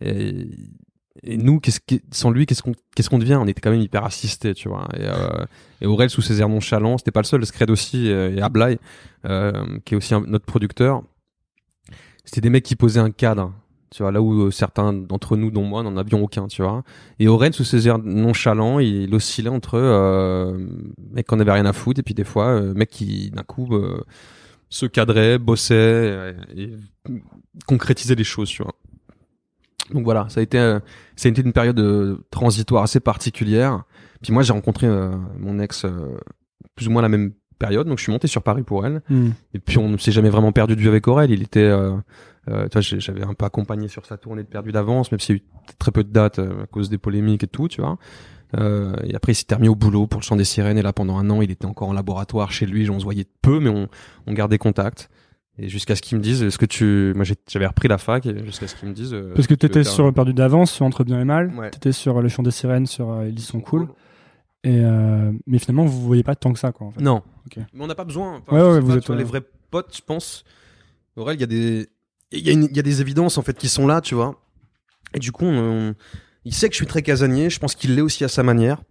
et, 0.00 0.48
et 1.22 1.36
nous 1.36 1.60
qu'est-ce 1.60 1.80
qui, 1.80 2.00
sans 2.10 2.30
lui 2.30 2.46
qu'est-ce 2.46 2.62
qu'on 2.62 2.72
qu'est-ce 2.96 3.10
qu'on 3.10 3.18
devient? 3.18 3.36
On 3.40 3.46
était 3.46 3.60
quand 3.60 3.70
même 3.70 3.82
hyper 3.82 4.04
assisté, 4.04 4.54
tu 4.54 4.68
vois. 4.68 4.88
Et, 4.96 5.04
et 5.84 5.86
Aurel 5.86 6.10
sous 6.10 6.22
ses 6.22 6.40
airs 6.40 6.48
nonchalants, 6.48 6.98
c'était 6.98 7.12
pas 7.12 7.20
le 7.20 7.26
seul, 7.26 7.44
Scred 7.44 7.70
aussi 7.70 8.08
et 8.08 8.40
Ablai 8.40 8.78
qui 9.22 9.94
est 9.94 9.96
aussi 9.96 10.14
notre 10.26 10.46
producteur. 10.46 11.02
C'était 12.24 12.40
des 12.40 12.50
mecs 12.50 12.64
qui 12.64 12.76
posaient 12.76 13.00
un 13.00 13.10
cadre 13.10 13.52
tu 13.90 14.02
vois 14.02 14.12
là 14.12 14.20
où 14.20 14.46
euh, 14.46 14.50
certains 14.50 14.92
d'entre 14.92 15.36
nous 15.36 15.50
dont 15.50 15.64
moi 15.64 15.82
n'en 15.82 15.96
avions 15.96 16.22
aucun 16.22 16.48
tu 16.48 16.62
vois. 16.62 16.82
Et 17.18 17.28
Oren 17.28 17.52
sous 17.52 17.64
ses 17.64 17.86
airs 17.86 17.98
nonchalants 17.98 18.80
il, 18.80 19.14
oscillait 19.14 19.48
entre 19.48 19.74
euh, 19.74 20.66
mec 21.12 21.26
qu'on 21.26 21.40
avait 21.40 21.52
rien 21.52 21.66
à 21.66 21.72
foutre 21.72 22.00
et 22.00 22.02
puis 22.02 22.14
des 22.14 22.24
fois 22.24 22.48
euh, 22.48 22.74
mec 22.74 22.90
qui 22.90 23.30
d'un 23.30 23.42
coup 23.42 23.74
euh, 23.74 24.02
se 24.68 24.86
cadrait 24.86 25.38
bossait 25.38 26.34
et, 26.56 26.72
concrétisait 27.66 28.14
les 28.16 28.24
choses 28.24 28.48
tu 28.48 28.62
vois. 28.62 28.74
Donc 29.92 30.04
voilà 30.04 30.26
ça 30.28 30.40
a 30.40 30.42
été 30.42 30.58
ça 31.16 31.28
a 31.28 31.30
été 31.30 31.42
une 31.42 31.52
période 31.52 32.18
transitoire 32.30 32.82
assez 32.82 33.00
particulière. 33.00 33.84
Puis 34.22 34.32
moi 34.32 34.42
j'ai 34.42 34.52
rencontré 34.52 34.88
mon 35.38 35.60
ex 35.60 35.86
plus 36.74 36.88
ou 36.88 36.90
moins 36.90 37.02
la 37.02 37.08
même 37.08 37.32
période 37.60 37.86
donc 37.86 37.98
je 37.98 38.02
suis 38.02 38.12
monté 38.12 38.26
sur 38.26 38.42
Paris 38.42 38.64
pour 38.64 38.84
elle. 38.84 39.02
Hmm. 39.08 39.30
et 39.52 39.60
puis 39.60 39.78
on 39.78 39.88
ne 39.88 39.96
s'est 39.98 40.10
jamais 40.10 40.30
vraiment 40.30 40.50
perdu 40.50 40.74
de 40.74 40.80
vue 40.80 40.88
avec 40.88 41.06
Aurel. 41.06 41.30
Il 41.30 41.42
était 41.42 41.70
euh, 42.48 42.68
j'avais 42.80 43.22
un 43.22 43.34
peu 43.34 43.44
accompagné 43.44 43.88
sur 43.88 44.04
sa 44.04 44.16
tournée 44.16 44.42
de 44.42 44.48
perdu 44.48 44.72
d'avance, 44.72 45.10
même 45.10 45.20
s'il 45.20 45.36
y 45.36 45.38
a 45.38 45.42
eu 45.42 45.44
très 45.78 45.92
peu 45.92 46.04
de 46.04 46.10
dates 46.10 46.38
euh, 46.38 46.64
à 46.64 46.66
cause 46.66 46.90
des 46.90 46.98
polémiques 46.98 47.44
et 47.44 47.48
tout, 47.48 47.68
tu 47.68 47.80
vois. 47.80 47.98
Euh, 48.56 48.94
et 49.04 49.14
après, 49.14 49.32
il 49.32 49.34
s'est 49.34 49.52
remis 49.52 49.68
au 49.68 49.74
boulot 49.74 50.06
pour 50.06 50.20
le 50.20 50.24
chant 50.24 50.36
des 50.36 50.44
sirènes. 50.44 50.78
Et 50.78 50.82
là, 50.82 50.92
pendant 50.92 51.18
un 51.18 51.28
an, 51.30 51.42
il 51.42 51.50
était 51.50 51.66
encore 51.66 51.88
en 51.88 51.92
laboratoire 51.92 52.52
chez 52.52 52.66
lui. 52.66 52.88
On 52.90 52.98
se 52.98 53.04
voyait 53.04 53.26
peu, 53.42 53.58
mais 53.58 53.70
on, 53.70 53.88
on 54.26 54.32
gardait 54.32 54.58
contact. 54.58 55.10
Et 55.58 55.68
jusqu'à 55.68 55.96
ce 55.96 56.02
qu'ils 56.02 56.18
me 56.18 56.22
disent, 56.22 56.42
est-ce 56.42 56.58
que 56.58 56.66
tu, 56.66 57.12
moi 57.14 57.24
j'avais 57.48 57.66
repris 57.66 57.86
la 57.86 57.98
fac, 57.98 58.28
jusqu'à 58.44 58.66
ce 58.66 58.74
qu'ils 58.74 58.88
me 58.88 58.94
disent. 58.94 59.16
Parce 59.34 59.46
que 59.46 59.54
t'étais 59.54 59.84
sur 59.84 60.12
perdu 60.12 60.34
d'avance, 60.34 60.72
sur 60.72 60.84
Entre 60.84 61.04
bien 61.04 61.20
et 61.20 61.24
mal. 61.24 61.52
Ouais. 61.56 61.70
T'étais 61.70 61.92
sur 61.92 62.20
le 62.20 62.28
chant 62.28 62.42
des 62.42 62.50
sirènes, 62.50 62.86
sur 62.86 63.24
Ils 63.24 63.38
sont 63.40 63.60
cool. 63.60 63.88
Et 64.64 64.80
mais 65.46 65.58
finalement, 65.58 65.84
vous 65.84 66.00
voyez 66.02 66.24
pas 66.24 66.34
tant 66.34 66.52
que 66.52 66.58
ça, 66.58 66.72
quoi. 66.72 66.88
En 66.88 66.90
fait. 66.90 67.00
Non. 67.00 67.22
Mais 67.56 67.64
on 67.78 67.86
n'a 67.86 67.94
pas 67.94 68.04
besoin. 68.04 68.42
ouais, 68.50 68.62
ouais, 68.62 68.80
vous 68.80 68.96
êtes 68.96 69.08
les 69.10 69.24
vrais 69.24 69.42
potes, 69.70 69.96
je 69.96 70.02
pense. 70.02 70.44
Aurel, 71.16 71.36
il 71.36 71.40
y 71.40 71.44
a 71.44 71.46
des, 71.46 71.88
il 72.38 72.76
y, 72.76 72.78
a 72.78 72.82
des 72.82 73.00
évidences 73.00 73.38
en 73.38 73.42
fait 73.42 73.56
qui 73.56 73.68
sont 73.68 73.86
là, 73.86 74.00
tu 74.00 74.14
vois. 74.14 74.40
Et 75.14 75.18
du 75.18 75.32
coup, 75.32 75.46
il 76.44 76.54
sait 76.54 76.68
que 76.68 76.74
je 76.74 76.78
suis 76.78 76.86
très 76.86 77.02
casanier. 77.02 77.50
Je 77.50 77.58
pense 77.58 77.74
qu'il 77.74 77.94
l'est 77.94 78.02
aussi 78.02 78.24
à 78.24 78.28
sa 78.28 78.42
manière. 78.42 78.82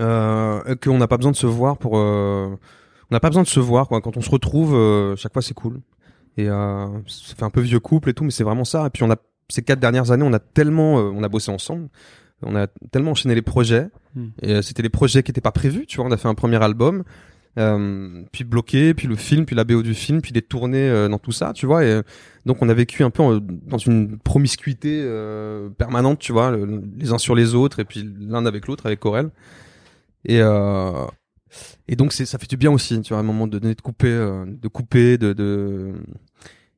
Euh, 0.00 0.74
qu'on 0.76 0.98
n'a 0.98 1.08
pas 1.08 1.16
besoin 1.16 1.32
de 1.32 1.36
se 1.36 1.46
voir 1.46 1.78
pour. 1.78 1.96
Euh, 1.96 2.54
on 3.10 3.14
n'a 3.14 3.20
pas 3.20 3.28
besoin 3.28 3.42
de 3.42 3.48
se 3.48 3.60
voir 3.60 3.88
quoi. 3.88 4.00
Quand 4.00 4.16
on 4.16 4.20
se 4.20 4.30
retrouve, 4.30 4.74
euh, 4.74 5.16
chaque 5.16 5.32
fois 5.32 5.42
c'est 5.42 5.54
cool. 5.54 5.80
Et 6.36 6.48
euh, 6.48 6.86
ça 7.06 7.34
fait 7.34 7.44
un 7.44 7.50
peu 7.50 7.60
vieux 7.60 7.80
couple 7.80 8.10
et 8.10 8.14
tout, 8.14 8.24
mais 8.24 8.30
c'est 8.30 8.44
vraiment 8.44 8.64
ça. 8.64 8.86
Et 8.86 8.90
puis 8.90 9.02
on 9.04 9.10
a 9.10 9.16
ces 9.48 9.62
quatre 9.62 9.78
dernières 9.78 10.10
années, 10.10 10.24
on 10.24 10.32
a 10.32 10.38
tellement, 10.38 10.98
euh, 10.98 11.12
on 11.14 11.22
a 11.22 11.28
bossé 11.28 11.50
ensemble. 11.50 11.88
On 12.42 12.54
a 12.54 12.66
tellement 12.90 13.12
enchaîné 13.12 13.34
les 13.34 13.42
projets. 13.42 13.88
Hmm. 14.14 14.28
Et 14.42 14.60
c'était 14.60 14.82
des 14.82 14.90
projets 14.90 15.22
qui 15.22 15.30
n'étaient 15.30 15.40
pas 15.40 15.52
prévus. 15.52 15.86
Tu 15.86 15.96
vois, 15.96 16.06
on 16.06 16.10
a 16.10 16.18
fait 16.18 16.28
un 16.28 16.34
premier 16.34 16.62
album. 16.62 17.04
Euh, 17.58 18.22
puis 18.32 18.44
bloqué, 18.44 18.92
puis 18.92 19.08
le 19.08 19.16
film, 19.16 19.46
puis 19.46 19.56
la 19.56 19.64
BO 19.64 19.82
du 19.82 19.94
film, 19.94 20.20
puis 20.20 20.32
les 20.34 20.42
tournées 20.42 20.90
euh, 20.90 21.08
dans 21.08 21.18
tout 21.18 21.32
ça, 21.32 21.52
tu 21.54 21.64
vois. 21.64 21.84
Et 21.84 21.90
euh, 21.90 22.02
donc 22.44 22.60
on 22.60 22.68
a 22.68 22.74
vécu 22.74 23.02
un 23.02 23.10
peu 23.10 23.40
dans 23.40 23.78
une 23.78 24.18
promiscuité 24.18 25.02
permanente, 25.78 26.18
tu 26.18 26.32
vois, 26.32 26.54
les 26.98 27.12
uns 27.12 27.18
sur 27.18 27.34
les 27.34 27.54
autres, 27.54 27.80
et 27.80 27.84
puis 27.84 28.06
l'un 28.20 28.44
avec 28.44 28.66
l'autre, 28.66 28.86
avec 28.86 29.00
Corel. 29.00 29.30
Et 30.24 30.40
et 31.88 31.96
donc 31.96 32.12
ça 32.12 32.38
fait 32.38 32.50
du 32.50 32.56
bien 32.56 32.70
aussi, 32.70 33.00
tu 33.00 33.10
vois, 33.10 33.18
à 33.18 33.20
un 33.20 33.24
moment 33.24 33.46
donné 33.46 33.74
de 33.74 33.80
couper, 33.80 34.08
de 34.08 34.68
couper, 34.68 35.16
de, 35.16 35.32
de 35.32 35.94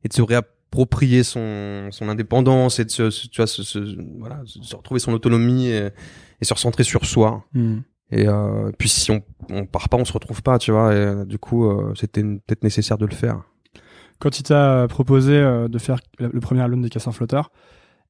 et 0.05 0.09
de 0.09 0.13
se 0.13 0.23
réapproprier 0.23 1.25
son 1.25 1.89
son 1.91 2.09
indépendance 2.09 2.79
et 2.79 2.85
de 2.85 2.91
se, 2.91 3.09
tu 3.29 3.39
vois, 3.39 3.47
se, 3.47 3.97
voilà, 4.19 4.43
se 4.47 4.77
retrouver 4.77 5.01
son 5.01 5.13
autonomie 5.13 5.67
et, 5.67 5.89
et 6.41 6.45
se 6.45 6.55
recentrer 6.55 6.85
sur 6.85 7.05
soi. 7.05 7.45
Hmm. 7.53 7.81
Et 8.11 8.27
euh, 8.27 8.71
puis 8.79 8.89
si 8.89 9.11
on, 9.11 9.23
on 9.51 9.67
part 9.67 9.89
pas, 9.89 9.97
on 9.97 10.05
se 10.05 10.13
retrouve 10.13 10.43
pas, 10.43 10.59
tu 10.59 10.73
vois. 10.73 10.95
Et 10.95 10.97
euh, 10.97 11.25
du 11.25 11.39
coup, 11.39 11.67
euh, 11.67 11.93
c'était 11.95 12.23
peut-être 12.23 12.63
nécessaire 12.63 12.99
de 12.99 13.07
le 13.07 13.15
faire. 13.15 13.43
Quand 14.19 14.39
il 14.39 14.43
t'a 14.43 14.87
proposé 14.89 15.33
de 15.33 15.79
faire 15.79 16.01
le 16.19 16.41
premier 16.41 16.61
album 16.61 16.83
des 16.83 16.89
Cassins 16.89 17.13
Flotteurs, 17.13 17.53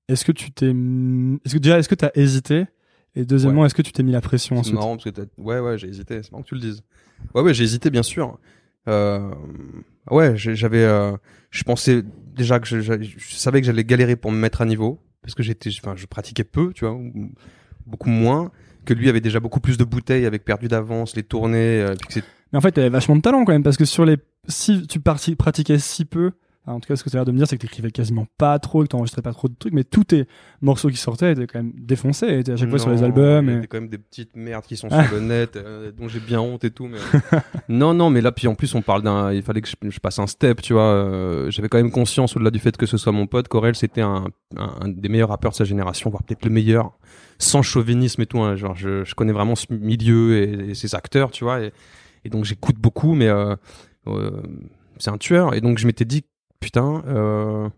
est-ce 0.09 0.25
que 0.25 0.33
tu 0.33 0.51
t'es, 0.51 0.71
est-ce 0.71 1.55
que 1.55 1.59
déjà, 1.59 1.79
est-ce 1.79 1.89
que 1.89 1.95
t'as 1.95 2.11
hésité? 2.15 2.65
Et 3.15 3.27
deuxièmement, 3.27 3.67
est-ce 3.67 3.75
que 3.75 3.83
tu 3.83 3.93
t'es 3.93 4.03
mis 4.03 4.13
la 4.13 4.23
pression 4.23 4.63
C'est 4.63 4.73
marrant 4.73 4.97
parce 4.97 5.11
que 5.11 5.21
ouais, 5.37 5.61
ouais, 5.61 5.77
j'ai 5.77 5.89
hésité. 5.89 6.23
C'est 6.23 6.33
marrant 6.33 6.43
que 6.43 6.49
tu 6.49 6.55
le 6.55 6.63
dises. 6.63 6.83
Ouais, 7.35 7.43
ouais, 7.43 7.53
j'ai 7.53 7.65
hésité, 7.65 7.91
bien 7.91 8.03
sûr. 8.03 8.39
Ouais, 8.87 10.33
j'avais, 10.37 10.87
je 11.51 11.63
pensais 11.65 12.03
déjà 12.35 12.59
que 12.59 12.67
je, 12.67 12.81
je, 12.81 12.95
je 13.03 13.35
savais 13.35 13.61
que 13.61 13.67
j'allais 13.67 13.85
galérer 13.85 14.17
pour 14.17 14.33
me 14.33 14.39
mettre 14.39 14.63
à 14.63 14.65
niveau 14.65 15.03
parce 15.21 15.35
que 15.35 15.43
j'étais, 15.43 15.69
enfin, 15.83 15.95
je 15.95 16.07
pratiquais 16.07 16.45
peu, 16.45 16.73
tu 16.73 16.87
vois, 16.87 16.99
beaucoup 17.85 18.09
moins 18.09 18.51
que 18.89 18.95
lui 18.95 19.11
avait 19.11 19.21
déjà 19.21 19.39
beaucoup 19.39 19.61
plus 19.61 19.77
de 19.77 19.85
bouteilles 19.85 20.25
avec 20.25 20.47
perdu 20.47 20.67
d'avance, 20.67 21.15
les 21.15 21.23
tournées. 21.23 21.83
Euh, 21.83 21.95
mais 22.53 22.59
en 22.59 22.63
fait, 22.63 22.73
t'avais 22.73 22.89
vachement 22.89 23.17
de 23.17 23.21
talent 23.21 23.45
quand 23.45 23.53
même, 23.53 23.63
parce 23.63 23.77
que 23.77 23.85
sur 23.85 24.07
les, 24.07 24.17
si 24.49 24.87
tu 24.87 24.99
pratiquais 25.01 25.79
si 25.79 26.07
peu, 26.07 26.33
en 26.73 26.81
tout 26.81 26.89
cas, 26.89 26.97
ce 26.97 27.03
que 27.05 27.11
tu 27.11 27.17
as 27.17 27.19
l'air 27.21 27.25
de 27.25 27.33
me 27.33 27.37
dire, 27.39 27.47
c'est 27.47 27.57
que 27.57 27.61
tu 27.63 27.67
écrivais 27.67 27.91
quasiment 27.91 28.27
pas 28.39 28.59
trop, 28.59 28.83
que 28.83 28.89
tu 28.89 28.97
enregistrais 28.97 29.23
pas 29.23 29.33
trop 29.33 29.49
de 29.49 29.55
trucs, 29.59 29.73
mais 29.73 29.85
tous 29.85 30.05
tes 30.05 30.27
morceaux 30.61 30.89
qui 30.89 30.97
sortaient 30.97 31.33
étaient 31.33 31.47
quand 31.47 31.59
même 31.61 31.73
défoncés, 31.77 32.27
étaient 32.39 32.53
à 32.53 32.57
chaque 32.57 32.71
fois 32.71 32.79
sur 32.79 32.91
les 32.91 33.03
albums. 33.03 33.49
Il 33.49 33.61
y 33.61 33.65
Et... 33.65 33.67
quand 33.67 33.81
même 33.81 33.89
des 33.89 33.99
petites 33.99 34.37
merdes 34.37 34.65
qui 34.65 34.77
sont 34.77 34.89
sur 34.91 34.99
le 35.13 35.21
net, 35.21 35.57
euh, 35.57 35.91
dont 35.93 36.09
j'ai 36.09 36.21
bien 36.21 36.41
honte 36.41 36.65
et 36.65 36.71
tout. 36.71 36.87
Mais 36.89 36.99
euh, 36.99 37.39
non, 37.69 37.95
non, 37.95 38.11
mais 38.11 38.21
là, 38.21 38.33
puis 38.33 38.47
en 38.49 38.55
plus, 38.55 38.75
on 38.75 38.83
parle 38.83 39.03
d'un. 39.03 39.33
Il 39.33 39.43
fallait 39.43 39.61
que 39.61 39.69
je, 39.69 39.91
je 39.91 39.99
passe 40.01 40.19
un 40.19 40.27
step, 40.27 40.63
tu 40.63 40.73
vois. 40.73 40.83
euh, 40.83 41.51
J'avais 41.51 41.69
quand 41.69 41.79
même 41.79 41.91
conscience, 41.91 42.37
au-delà 42.37 42.51
du 42.51 42.59
fait 42.59 42.77
que 42.77 42.87
ce 42.87 42.97
soit 42.97 43.13
mon 43.13 43.27
pote, 43.27 43.49
Corel, 43.49 43.75
c'était 43.75 44.03
un, 44.03 44.25
un, 44.57 44.75
un 44.81 44.89
des 44.89 45.09
meilleurs 45.09 45.29
rappeurs 45.31 45.53
de 45.53 45.57
sa 45.57 45.65
génération, 45.65 46.11
voire 46.11 46.23
peut-être 46.23 46.45
le 46.45 46.51
meilleur, 46.51 46.93
sans 47.39 47.63
chauvinisme 47.63 48.21
et 48.23 48.27
tout. 48.27 48.41
hein, 48.41 48.57
genre, 48.57 48.75
je, 48.77 49.05
je 49.05 49.15
connais 49.15 49.33
vraiment 49.33 49.55
ce 49.57 49.67
milieu 49.73 50.37
et, 50.37 50.71
et 50.71 50.75
ses 50.75 50.95
acteurs, 50.95 51.31
tu 51.31 51.45
vois. 51.45 51.61
Et, 51.63 51.73
et 52.25 52.29
donc, 52.31 52.45
j'écoute 52.45 52.77
beaucoup, 52.77 53.15
mais 53.15 53.29
euh, 53.29 53.55
c'est 54.99 55.11
un 55.11 55.19
tueur. 55.19 55.55
Et 55.55 55.61
donc, 55.61 55.79
je 55.79 55.87
m'étais 55.87 56.05
dit, 56.05 56.25
putain. 56.61 57.03
Euh, 57.07 57.69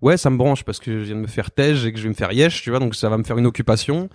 Ouais, 0.00 0.16
ça 0.16 0.30
me 0.30 0.36
branche 0.36 0.62
parce 0.62 0.78
que 0.78 1.00
je 1.00 1.04
viens 1.06 1.16
de 1.16 1.20
me 1.22 1.26
faire 1.26 1.50
tège 1.50 1.84
et 1.84 1.90
que 1.92 1.98
je 1.98 2.04
vais 2.04 2.08
me 2.10 2.14
faire 2.14 2.30
yesh, 2.30 2.62
tu 2.62 2.70
vois, 2.70 2.78
donc 2.78 2.94
ça 2.94 3.08
va 3.08 3.18
me 3.18 3.24
faire 3.24 3.36
une 3.36 3.46
occupation. 3.46 4.08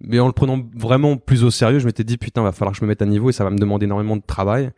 Mais 0.00 0.20
en 0.20 0.26
le 0.26 0.32
prenant 0.34 0.60
vraiment 0.76 1.16
plus 1.16 1.42
au 1.42 1.50
sérieux, 1.50 1.78
je 1.78 1.86
m'étais 1.86 2.04
dit 2.04 2.18
putain, 2.18 2.42
va 2.42 2.52
falloir 2.52 2.72
que 2.72 2.78
je 2.78 2.84
me 2.84 2.88
mette 2.88 3.00
à 3.00 3.06
niveau 3.06 3.30
et 3.30 3.32
ça 3.32 3.42
va 3.42 3.48
me 3.48 3.56
demander 3.56 3.84
énormément 3.86 4.16
de 4.16 4.22
travail. 4.26 4.72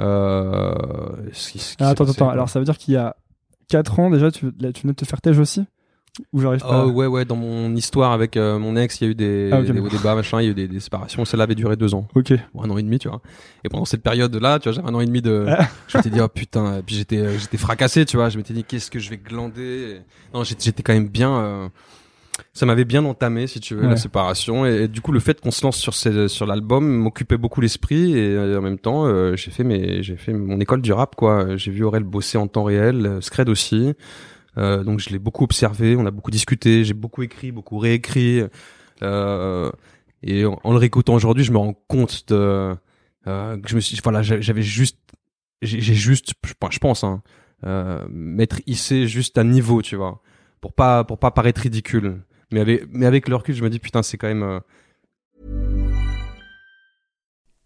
Euh... 0.00 0.74
ce 1.32 1.52
qui- 1.52 1.58
ce 1.58 1.76
qui 1.76 1.82
Ah, 1.82 1.88
attends, 1.88 2.04
attends, 2.10 2.28
alors 2.28 2.48
ça 2.50 2.58
veut 2.58 2.64
dire 2.66 2.76
qu'il 2.76 2.92
y 2.94 2.96
a 2.98 3.16
4 3.68 3.98
ans 3.98 4.10
déjà, 4.10 4.30
tu, 4.30 4.50
là, 4.60 4.72
tu 4.72 4.82
venais 4.82 4.92
de 4.92 4.96
te 4.98 5.06
faire 5.06 5.20
tège 5.22 5.38
aussi? 5.38 5.64
Ou 6.32 6.40
j'arrive 6.40 6.60
pas 6.60 6.84
Oh 6.86 6.90
ouais 6.90 7.06
ouais 7.06 7.24
dans 7.24 7.34
mon 7.34 7.74
histoire 7.74 8.12
avec 8.12 8.36
euh, 8.36 8.56
mon 8.60 8.76
ex 8.76 9.00
il 9.00 9.04
y 9.04 9.06
a 9.08 9.10
eu 9.10 9.14
des, 9.16 9.50
Ah, 9.52 9.62
des 9.62 9.80
hauts 9.80 9.88
débats 9.88 10.14
machin 10.14 10.40
il 10.40 10.44
y 10.44 10.48
a 10.48 10.50
eu 10.52 10.54
des, 10.54 10.68
des 10.68 10.78
séparations. 10.78 11.24
Celle-là 11.24 11.42
avait 11.44 11.56
duré 11.56 11.76
deux 11.76 11.92
ans. 11.94 12.06
Ok. 12.14 12.32
ou 12.54 12.62
un 12.62 12.70
an 12.70 12.78
et 12.78 12.82
demi 12.84 13.00
tu 13.00 13.08
vois. 13.08 13.20
Et 13.64 13.68
pendant 13.68 13.84
cette 13.84 14.02
période 14.02 14.32
là 14.36 14.60
tu 14.60 14.68
vois 14.68 14.72
j'avais 14.76 14.88
un 14.88 14.94
an 14.94 15.00
et 15.00 15.06
demi 15.06 15.22
de 15.22 15.44
Ah. 15.48 15.66
je 15.88 15.98
m'étais 15.98 16.10
dit 16.10 16.20
oh 16.20 16.28
putain 16.28 16.78
et 16.78 16.82
puis 16.82 16.94
j'étais 16.94 17.18
euh, 17.18 17.36
j'étais 17.38 17.56
fracassé 17.56 18.04
tu 18.04 18.16
vois. 18.16 18.28
Je 18.28 18.36
m'étais 18.38 18.54
dit 18.54 18.62
qu'est-ce 18.62 18.90
que 18.92 19.00
je 19.00 19.10
vais 19.10 19.16
glander? 19.16 20.02
Non 20.32 20.44
j'étais 20.44 20.64
j'étais 20.66 20.84
quand 20.84 20.92
même 20.94 21.08
bien 21.08 21.32
euh, 21.36 21.68
ça 22.52 22.64
m'avait 22.66 22.84
bien 22.84 23.04
entamé 23.04 23.46
si 23.48 23.58
tu 23.58 23.74
veux 23.74 23.82
Ouais. 23.82 23.88
la 23.88 23.96
séparation. 23.96 24.66
Et, 24.66 24.82
et 24.84 24.88
du 24.88 25.00
coup 25.00 25.10
le 25.10 25.18
fait 25.20 25.40
qu'on 25.40 25.50
se 25.50 25.64
lance 25.64 25.76
sur 25.78 25.94
ces, 25.94 26.28
sur 26.28 26.46
l'album 26.46 26.86
m'occupait 26.86 27.38
beaucoup 27.38 27.60
l'esprit. 27.60 28.16
Et 28.16 28.36
euh, 28.36 28.58
en 28.58 28.62
même 28.62 28.78
temps 28.78 29.04
euh, 29.06 29.34
j'ai 29.34 29.50
fait 29.50 29.64
mes 29.64 30.04
j'ai 30.04 30.16
fait 30.16 30.32
mon 30.32 30.60
école 30.60 30.80
du 30.80 30.92
rap 30.92 31.16
quoi. 31.16 31.56
J'ai 31.56 31.72
vu 31.72 31.82
Aurel 31.82 32.04
bosser 32.04 32.38
en 32.38 32.46
temps 32.46 32.62
réel 32.64 33.18
Scred 33.20 33.48
aussi 33.48 33.94
euh, 34.58 34.84
donc 34.84 35.00
je 35.00 35.10
l'ai 35.10 35.18
beaucoup 35.18 35.44
observé, 35.44 35.96
on 35.96 36.06
a 36.06 36.10
beaucoup 36.10 36.30
discuté, 36.30 36.84
j'ai 36.84 36.94
beaucoup 36.94 37.22
écrit, 37.22 37.52
beaucoup 37.52 37.78
réécrit. 37.78 38.42
Euh, 39.02 39.70
et 40.22 40.44
en, 40.44 40.58
le 40.72 40.78
réécoutant 40.78 41.14
aujourd'hui, 41.14 41.44
je 41.44 41.52
me 41.52 41.58
rends 41.58 41.74
compte 41.88 42.24
de 42.28 42.74
euh, 43.26 43.56
que 43.58 43.68
je 43.68 43.74
me 43.74 43.80
suis, 43.80 43.98
voilà, 44.02 44.22
j'a- 44.22 44.40
j'avais 44.40 44.62
juste, 44.62 44.98
j'ai 45.62 45.80
juste, 45.94 46.34
je 46.70 46.78
pense- 46.78 47.04
hein, 47.04 47.22
m'être 48.10 48.60
hissé 48.66 49.06
juste 49.08 49.38
à 49.38 49.44
niveau, 49.44 49.82
tu 49.82 49.96
vois, 49.96 50.20
pour 50.60 50.72
pas 50.74 51.04
pour 51.04 51.18
pas 51.18 51.30
paraître 51.30 51.60
ridicule. 51.62 52.20
Mais 52.52 52.60
avec 52.60 52.84
mais 52.92 53.06
avec 53.06 53.28
le 53.28 53.36
recul, 53.36 53.54
je 53.54 53.62
me 53.64 53.70
dis 53.70 53.78
putain, 53.78 54.02
c'est 54.02 54.18
quand 54.18 54.28
même 54.28 54.60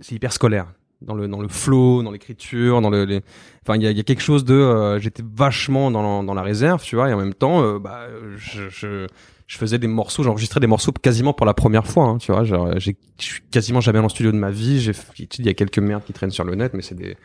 C'est 0.00 0.14
hyper 0.14 0.32
scolaire. 0.32 0.66
Dans 1.02 1.14
le 1.14 1.28
dans 1.28 1.40
le 1.40 1.48
flow, 1.48 2.02
dans 2.02 2.10
l'écriture, 2.10 2.82
dans 2.82 2.90
le 2.90 3.04
les... 3.04 3.22
enfin 3.62 3.76
il 3.76 3.82
y 3.82 4.00
a, 4.00 4.02
quelque 4.02 4.20
chose 4.20 4.44
de 4.44 4.52
euh, 4.52 4.98
j'étais 5.00 5.22
vachement 5.34 5.90
dans 5.90 6.02
la, 6.02 6.26
dans 6.26 6.34
la 6.34 6.42
réserve, 6.42 6.82
tu 6.82 6.94
vois, 6.96 7.08
et 7.08 7.14
en 7.14 7.18
même 7.18 7.32
temps 7.32 7.62
euh, 7.62 7.78
bah 7.78 8.06
je, 8.36 8.68
je 8.68 9.56
faisais 9.56 9.78
des 9.78 9.86
morceaux, 9.86 10.22
j'enregistrais 10.22 10.60
des 10.60 10.66
morceaux 10.66 10.92
quasiment 10.92 11.32
pour 11.32 11.46
la 11.46 11.54
première 11.54 11.86
fois, 11.86 12.04
hein, 12.04 12.18
tu 12.18 12.32
vois, 12.32 12.44
j'ai 12.44 12.96
je 13.18 13.24
suis 13.24 13.40
quasiment 13.50 13.80
jamais 13.80 13.98
allé 13.98 14.04
en 14.04 14.10
studio 14.10 14.30
de 14.30 14.36
ma 14.36 14.50
vie, 14.50 14.78
j'ai 14.78 14.92
il 15.18 15.46
y 15.46 15.48
a 15.48 15.54
quelques 15.54 15.78
merdes 15.78 16.04
qui 16.04 16.12
traînent 16.12 16.30
sur 16.30 16.44
le 16.44 16.54
net 16.54 16.74
mais 16.74 16.82
c'est 16.82 16.94
des 16.94 17.16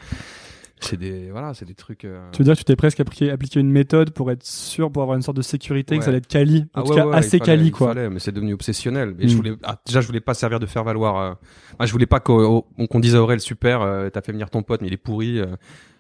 c'est 0.82 0.98
des 0.98 1.32
voilà, 1.32 1.54
c'est 1.54 1.66
des 1.66 1.74
trucs 1.74 2.06
euh, 2.06 2.30
Tu 2.32 2.40
veux 2.40 2.44
dire 2.46 2.54
que 2.54 2.60
tu 2.60 2.64
t'es 2.66 2.76
presque 2.76 3.00
appliqué, 3.00 3.32
appliqué 3.32 3.60
une 3.60 3.72
méthode 3.72 4.12
pour 4.12 4.30
être 4.32 4.44
sûr, 4.46 4.92
pour 4.92 5.02
avoir 5.04 5.16
une 5.16 5.22
sorte 5.24 5.38
de 5.38 5.42
sécurité, 5.42 5.98
que 5.98 6.04
ça 6.04 6.10
allait 6.10 6.18
être 6.20 6.28
quali, 6.28 6.66
en 6.74 6.82
Ah 6.82 6.84
tout 6.84 6.90
ouais, 6.90 6.96
cas 6.98 7.06
ouais, 7.08 7.16
assez 7.16 7.38
fallait- 7.40 7.46
quali, 7.46 7.72
quoi. 7.72 7.88
fallait, 7.90 8.10
mais 8.10 8.20
c'est 8.20 8.32
devenu 8.32 8.54
obsessionnel. 8.54 9.16
Et 9.20 9.26
Mm. 9.26 9.30
je 9.30 9.36
voulais, 9.36 9.54
ah, 9.64 9.80
déjà, 9.86 10.02
je 10.02 10.08
voulais 10.08 10.20
pas 10.20 10.34
servir 10.34 10.60
de 10.60 10.66
faire 10.66 10.84
valoir. 10.84 11.18
Euh, 11.18 11.34
ah, 11.80 11.86
je 11.86 11.92
voulais 11.92 12.06
pas 12.06 12.20
qu'on 12.20 12.64
dise 13.00 13.16
à 13.16 13.22
Aurel 13.22 13.40
super, 13.40 13.82
euh, 13.82 14.10
t'as 14.10 14.22
fait 14.22 14.32
venir 14.32 14.50
ton 14.50 14.64
pote, 14.64 14.82
mais 14.82 14.88
il 14.88 14.94
est 14.94 14.98
pourri. 14.98 15.42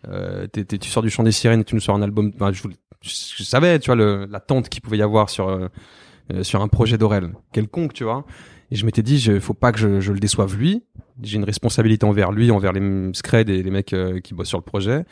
Euh, 0.08 0.48
t'es- 0.48 0.66
tu 0.66 0.90
sors 0.90 1.02
du 1.04 1.10
chant 1.10 1.24
des 1.24 1.32
sirènes 1.32 1.62
et 1.62 1.64
tu 1.64 1.74
nous 1.76 1.82
sors 1.82 1.96
un 1.96 2.02
album. 2.02 2.32
Enfin, 2.36 2.52
je, 2.52 2.62
voulais- 2.62 2.76
je, 3.02 3.10
je 3.38 3.44
savais, 3.44 3.80
tu 3.80 3.92
vois, 3.92 4.26
l'attente 4.30 4.70
qu'il 4.70 4.82
pouvait 4.82 4.98
y 4.98 5.02
avoir 5.02 5.30
sur 5.30 5.70
sur 6.42 6.62
un 6.64 6.68
projet 6.68 6.98
d'Aurel, 6.98 7.34
quelconque, 7.52 7.94
tu 7.94 8.04
vois. 8.04 8.26
Et 8.72 8.76
je 8.76 8.86
m'étais 8.86 9.04
dit, 9.04 9.20
je, 9.20 9.40
faut 9.40 9.54
pas 9.54 9.72
que 9.72 9.78
je, 9.80 10.00
je 10.02 10.12
le 10.12 10.20
déçoive 10.20 10.56
lui. 10.58 10.84
J'ai 11.22 11.38
une 11.38 11.44
responsabilité 11.44 12.06
envers 12.06 12.32
lui, 12.32 12.52
envers 12.52 12.74
les 12.74 13.12
Scred 13.14 13.50
et 13.50 13.62
les 13.64 13.72
mecs 13.72 13.94
euh, 13.94 14.20
qui 14.20 14.34
bossent 14.34 14.50
sur 14.50 14.58
le 14.58 14.64
projet. 14.64 15.06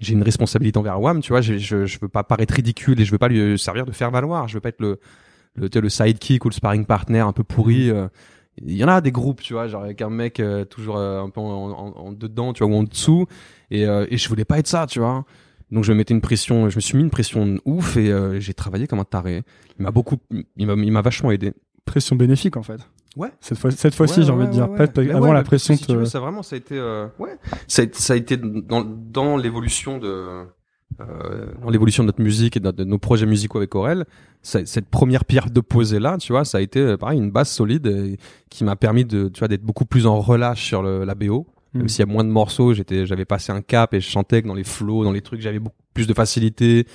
J'ai 0.00 0.14
une 0.14 0.22
responsabilité 0.22 0.78
envers 0.78 1.00
Wam, 1.00 1.20
tu 1.20 1.32
vois. 1.32 1.40
Je, 1.40 1.58
je, 1.58 1.84
je 1.84 1.98
veux 2.00 2.08
pas 2.08 2.24
paraître 2.24 2.54
ridicule 2.54 3.00
et 3.00 3.04
je 3.04 3.10
veux 3.12 3.18
pas 3.18 3.28
lui 3.28 3.58
servir 3.58 3.86
de 3.86 3.92
faire 3.92 4.10
valoir. 4.10 4.48
Je 4.48 4.54
veux 4.54 4.60
pas 4.60 4.70
être 4.70 4.80
le 4.80 4.98
le, 5.54 5.88
sidekick 5.90 6.44
ou 6.46 6.48
le 6.48 6.54
sparring 6.54 6.86
partner 6.86 7.18
un 7.20 7.32
peu 7.32 7.44
pourri. 7.44 7.90
euh. 7.90 8.08
Il 8.62 8.74
y 8.76 8.84
en 8.84 8.88
a 8.88 9.00
des 9.02 9.12
groupes, 9.12 9.42
tu 9.42 9.52
vois, 9.54 9.66
genre 9.68 9.82
avec 9.82 10.00
un 10.00 10.08
mec 10.10 10.40
euh, 10.40 10.64
toujours 10.64 10.96
euh, 10.96 11.20
un 11.22 11.28
peu 11.30 11.40
en, 11.40 11.70
en- 11.70 11.92
en 12.06 12.12
dedans, 12.12 12.52
tu 12.54 12.64
vois, 12.64 12.72
ou 12.72 12.76
en 12.78 12.82
dessous. 12.84 13.26
Et, 13.70 13.86
euh, 13.86 14.06
et 14.10 14.16
je 14.16 14.28
voulais 14.28 14.44
pas 14.46 14.58
être 14.58 14.66
ça, 14.66 14.86
tu 14.86 14.98
vois. 14.98 15.24
Donc 15.70 15.84
je 15.84 15.92
me 15.92 15.98
mettais 15.98 16.14
une 16.14 16.20
pression, 16.22 16.68
je 16.70 16.76
me 16.76 16.80
suis 16.80 16.96
mis 16.96 17.02
une 17.02 17.10
pression 17.10 17.58
ouf 17.64 17.96
et 17.96 18.10
euh, 18.12 18.40
j'ai 18.40 18.54
travaillé 18.54 18.86
comme 18.86 18.98
un 18.98 19.04
taré. 19.04 19.42
Il 19.78 19.82
m'a 19.82 19.90
beaucoup, 19.90 20.16
il 20.56 20.66
m'a 20.66 21.02
vachement 21.02 21.30
aidé. 21.30 21.52
Pression 21.84 22.16
bénéfique, 22.16 22.56
en 22.56 22.62
fait. 22.62 22.80
Ouais. 23.16 23.28
Cette 23.40 23.58
fois, 23.58 23.70
cette 23.70 23.94
fois-ci, 23.94 24.20
Ouais, 24.20 24.26
j'ai 24.26 24.32
envie 24.32 24.42
ouais, 24.42 24.46
de 24.48 24.52
dire. 24.52 25.16
avant 25.16 25.28
ouais, 25.28 25.34
la 25.34 25.42
pression 25.42 25.76
si 25.76 25.84
tu 25.84 25.94
veux, 25.94 26.04
ça 26.06 26.20
vraiment, 26.20 26.42
ça 26.42 26.54
a 26.56 26.58
été, 26.58 26.78
euh, 26.78 27.06
ouais, 27.18 27.36
ça 27.68 27.82
a, 27.82 27.86
ça 27.92 28.14
a 28.14 28.16
été 28.16 28.36
dans, 28.38 28.82
dans 28.84 29.36
l'évolution 29.36 29.98
de, 29.98 30.46
euh, 31.00 31.46
dans 31.60 31.68
l'évolution 31.68 32.04
de 32.04 32.06
notre 32.06 32.22
musique 32.22 32.56
et 32.56 32.60
de, 32.60 32.70
de 32.70 32.84
nos 32.84 32.98
projets 32.98 33.26
musicaux 33.26 33.58
avec 33.58 33.74
Aurel, 33.74 34.06
cette 34.42 34.88
première 34.88 35.24
pierre 35.26 35.50
de 35.50 35.60
posée 35.60 35.98
là, 36.00 36.16
tu 36.18 36.32
vois, 36.32 36.44
ça 36.46 36.58
a 36.58 36.60
été 36.62 36.80
euh, 36.80 36.96
pareil 36.96 37.18
une 37.18 37.30
base 37.30 37.50
solide 37.50 38.16
qui 38.48 38.64
m'a 38.64 38.76
permis 38.76 39.04
de, 39.04 39.28
tu 39.28 39.40
vois, 39.40 39.48
d'être 39.48 39.62
beaucoup 39.62 39.84
plus 39.84 40.06
en 40.06 40.18
relâche 40.20 40.64
sur 40.64 40.82
le, 40.82 41.04
la 41.04 41.14
BO. 41.14 41.46
Même 41.74 41.84
Mm. 41.84 41.88
s'il 41.88 42.00
y 42.00 42.08
a 42.08 42.12
moins 42.12 42.24
de 42.24 42.28
morceaux, 42.30 42.74
j'étais, 42.74 43.06
j'avais 43.06 43.24
passé 43.24 43.50
un 43.52 43.62
cap 43.62 43.94
et 43.94 44.00
je 44.00 44.08
chantais 44.08 44.42
que 44.42 44.46
dans 44.48 44.54
les 44.54 44.64
flows, 44.64 45.04
dans 45.04 45.12
les 45.12 45.22
trucs, 45.22 45.40
j'avais 45.40 45.58
beaucoup 45.58 45.76
plus 45.94 46.06
de 46.06 46.12
facilité. 46.14 46.86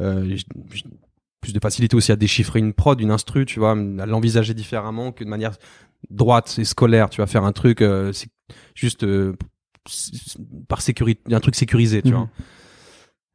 Euh, 0.00 0.36
plus 1.40 1.52
de 1.52 1.58
facilité 1.60 1.96
aussi 1.96 2.12
à 2.12 2.16
déchiffrer 2.16 2.58
une 2.58 2.72
prod, 2.72 3.00
une 3.00 3.10
instru, 3.10 3.46
tu 3.46 3.58
vois, 3.60 3.72
à 3.72 4.06
l'envisager 4.06 4.54
différemment 4.54 5.12
que 5.12 5.24
de 5.24 5.28
manière 5.28 5.56
droite 6.10 6.56
et 6.58 6.64
scolaire. 6.64 7.10
Tu 7.10 7.20
vas 7.20 7.26
faire 7.26 7.44
un 7.44 7.52
truc, 7.52 7.80
euh, 7.82 8.12
c'est 8.12 8.28
juste 8.74 9.04
euh, 9.04 9.34
par 10.68 10.82
sécurité, 10.82 11.34
un 11.34 11.40
truc 11.40 11.54
sécurisé, 11.56 12.02
tu 12.02 12.08
Mhm. 12.10 12.14
vois. 12.16 12.28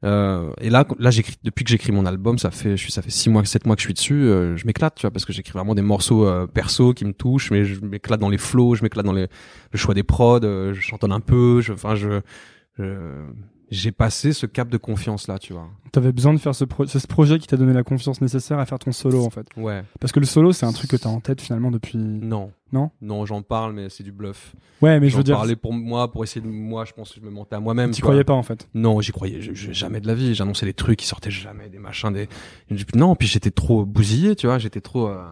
Euh, 0.03 0.51
et 0.62 0.70
là, 0.70 0.86
là, 0.99 1.10
j'écris 1.10 1.36
depuis 1.43 1.64
que 1.64 1.70
j'écris 1.72 1.91
mon 1.91 2.06
album, 2.06 2.38
ça 2.38 2.51
fait, 2.51 2.72
je 2.78 2.84
suis, 2.84 2.91
ça 2.91 3.01
fait 3.01 3.10
six 3.10 3.30
mois, 3.30 3.43
sept 3.45 3.66
mois 3.66 3.76
que 3.76 3.82
je 3.82 3.88
suis 3.88 3.93
dessus. 3.95 4.14
euh, 4.26 4.56
je 4.56 4.68
m'éclate, 4.68 4.93
tu 4.95 5.01
vois, 5.01 5.10
parce 5.12 5.26
que 5.26 5.34
j'écris 5.34 5.53
vraiment 5.53 5.74
des 5.74 5.82
morceaux 5.82 6.28
euh, 6.28 6.45
perso 6.45 6.93
qui 6.93 7.06
me 7.06 7.14
touchent, 7.14 7.49
mais 7.49 7.66
je 7.66 7.82
m'éclate 7.84 8.20
dans 8.20 8.30
les 8.30 8.38
flows, 8.38 8.76
je 8.76 8.84
m'éclate 8.84 9.06
dans 9.06 9.14
les, 9.14 9.28
le 9.72 9.78
choix 9.80 9.95
des 9.95 10.03
prods, 10.03 10.41
euh, 10.43 10.74
je 10.74 10.82
chantonne 10.82 11.12
un 11.12 11.22
peu, 11.22 11.62
je, 11.62 11.74
enfin, 11.74 11.95
je, 11.95 12.22
je- 12.78 13.24
j'ai 13.72 13.91
passé 13.91 14.32
ce 14.34 14.45
cap 14.45 14.70
de 14.70 14.78
confiance 14.78 15.28
là, 15.28 15.39
tu 15.39 15.53
vois. 15.53 15.68
T'avais 15.91 16.11
besoin 16.11 16.34
de 16.34 16.39
faire 16.39 16.53
ce, 16.53 16.66
pro- 16.66 16.86
ce 16.86 17.07
projet 17.07 17.39
qui 17.39 17.47
t'a 17.47 17.57
donné 17.57 17.74
la 17.74 17.84
confiance 17.84 18.22
nécessaire 18.22 18.59
à 18.59 18.66
faire 18.66 18.80
ton 18.80 18.91
solo 18.91 19.24
en 19.26 19.30
fait. 19.30 19.47
Ouais. 19.57 19.84
Parce 19.99 20.11
que 20.11 20.20
le 20.20 20.26
solo, 20.26 20.51
c'est 20.51 20.66
un 20.66 20.72
truc 20.74 20.89
que 20.91 20.97
t'as 20.97 21.09
en 21.09 21.20
tête 21.22 21.41
finalement 21.41 21.72
depuis. 21.72 21.97
Non. 21.97 22.51
Non? 22.72 22.91
Non, 23.01 23.26
j'en 23.26 23.41
parle, 23.41 23.74
mais 23.74 23.89
c'est 23.89 24.03
du 24.03 24.11
bluff. 24.11 24.53
Ouais, 24.82 24.99
mais 24.99 25.07
je 25.07 25.13
J'en 25.13 25.18
veux 25.20 25.24
dire, 25.24 25.36
parlais 25.38 25.55
pour 25.55 25.72
moi, 25.74 26.11
pour 26.11 26.24
essayer 26.24 26.41
de 26.41 26.47
moi, 26.47 26.84
je 26.86 26.91
pense 26.93 27.13
que 27.13 27.20
je 27.22 27.26
me 27.26 27.32
mentais 27.32 27.55
à 27.55 27.59
moi-même. 27.59 27.91
tu 27.91 28.01
croyais 28.01 28.24
pas 28.26 28.34
en 28.34 28.43
fait? 28.43 28.68
Non, 28.74 28.99
j'y 29.01 29.11
croyais 29.13 29.41
je- 29.41 29.53
je- 29.53 29.72
jamais 29.72 30.01
de 30.01 30.07
la 30.07 30.13
vie. 30.16 30.36
J'annonçais 30.36 30.66
des 30.66 30.74
trucs 30.74 30.99
qui 30.99 31.07
sortaient 31.07 31.32
jamais, 31.32 31.70
des 31.70 31.80
machins, 31.80 32.11
des. 32.11 32.28
Non, 32.93 33.16
puis 33.16 33.28
j'étais 33.28 33.51
trop 33.51 33.86
bousillé, 33.86 34.36
tu 34.36 34.47
vois. 34.47 34.57
J'étais 34.57 34.82
trop, 34.82 35.07
euh, 35.07 35.24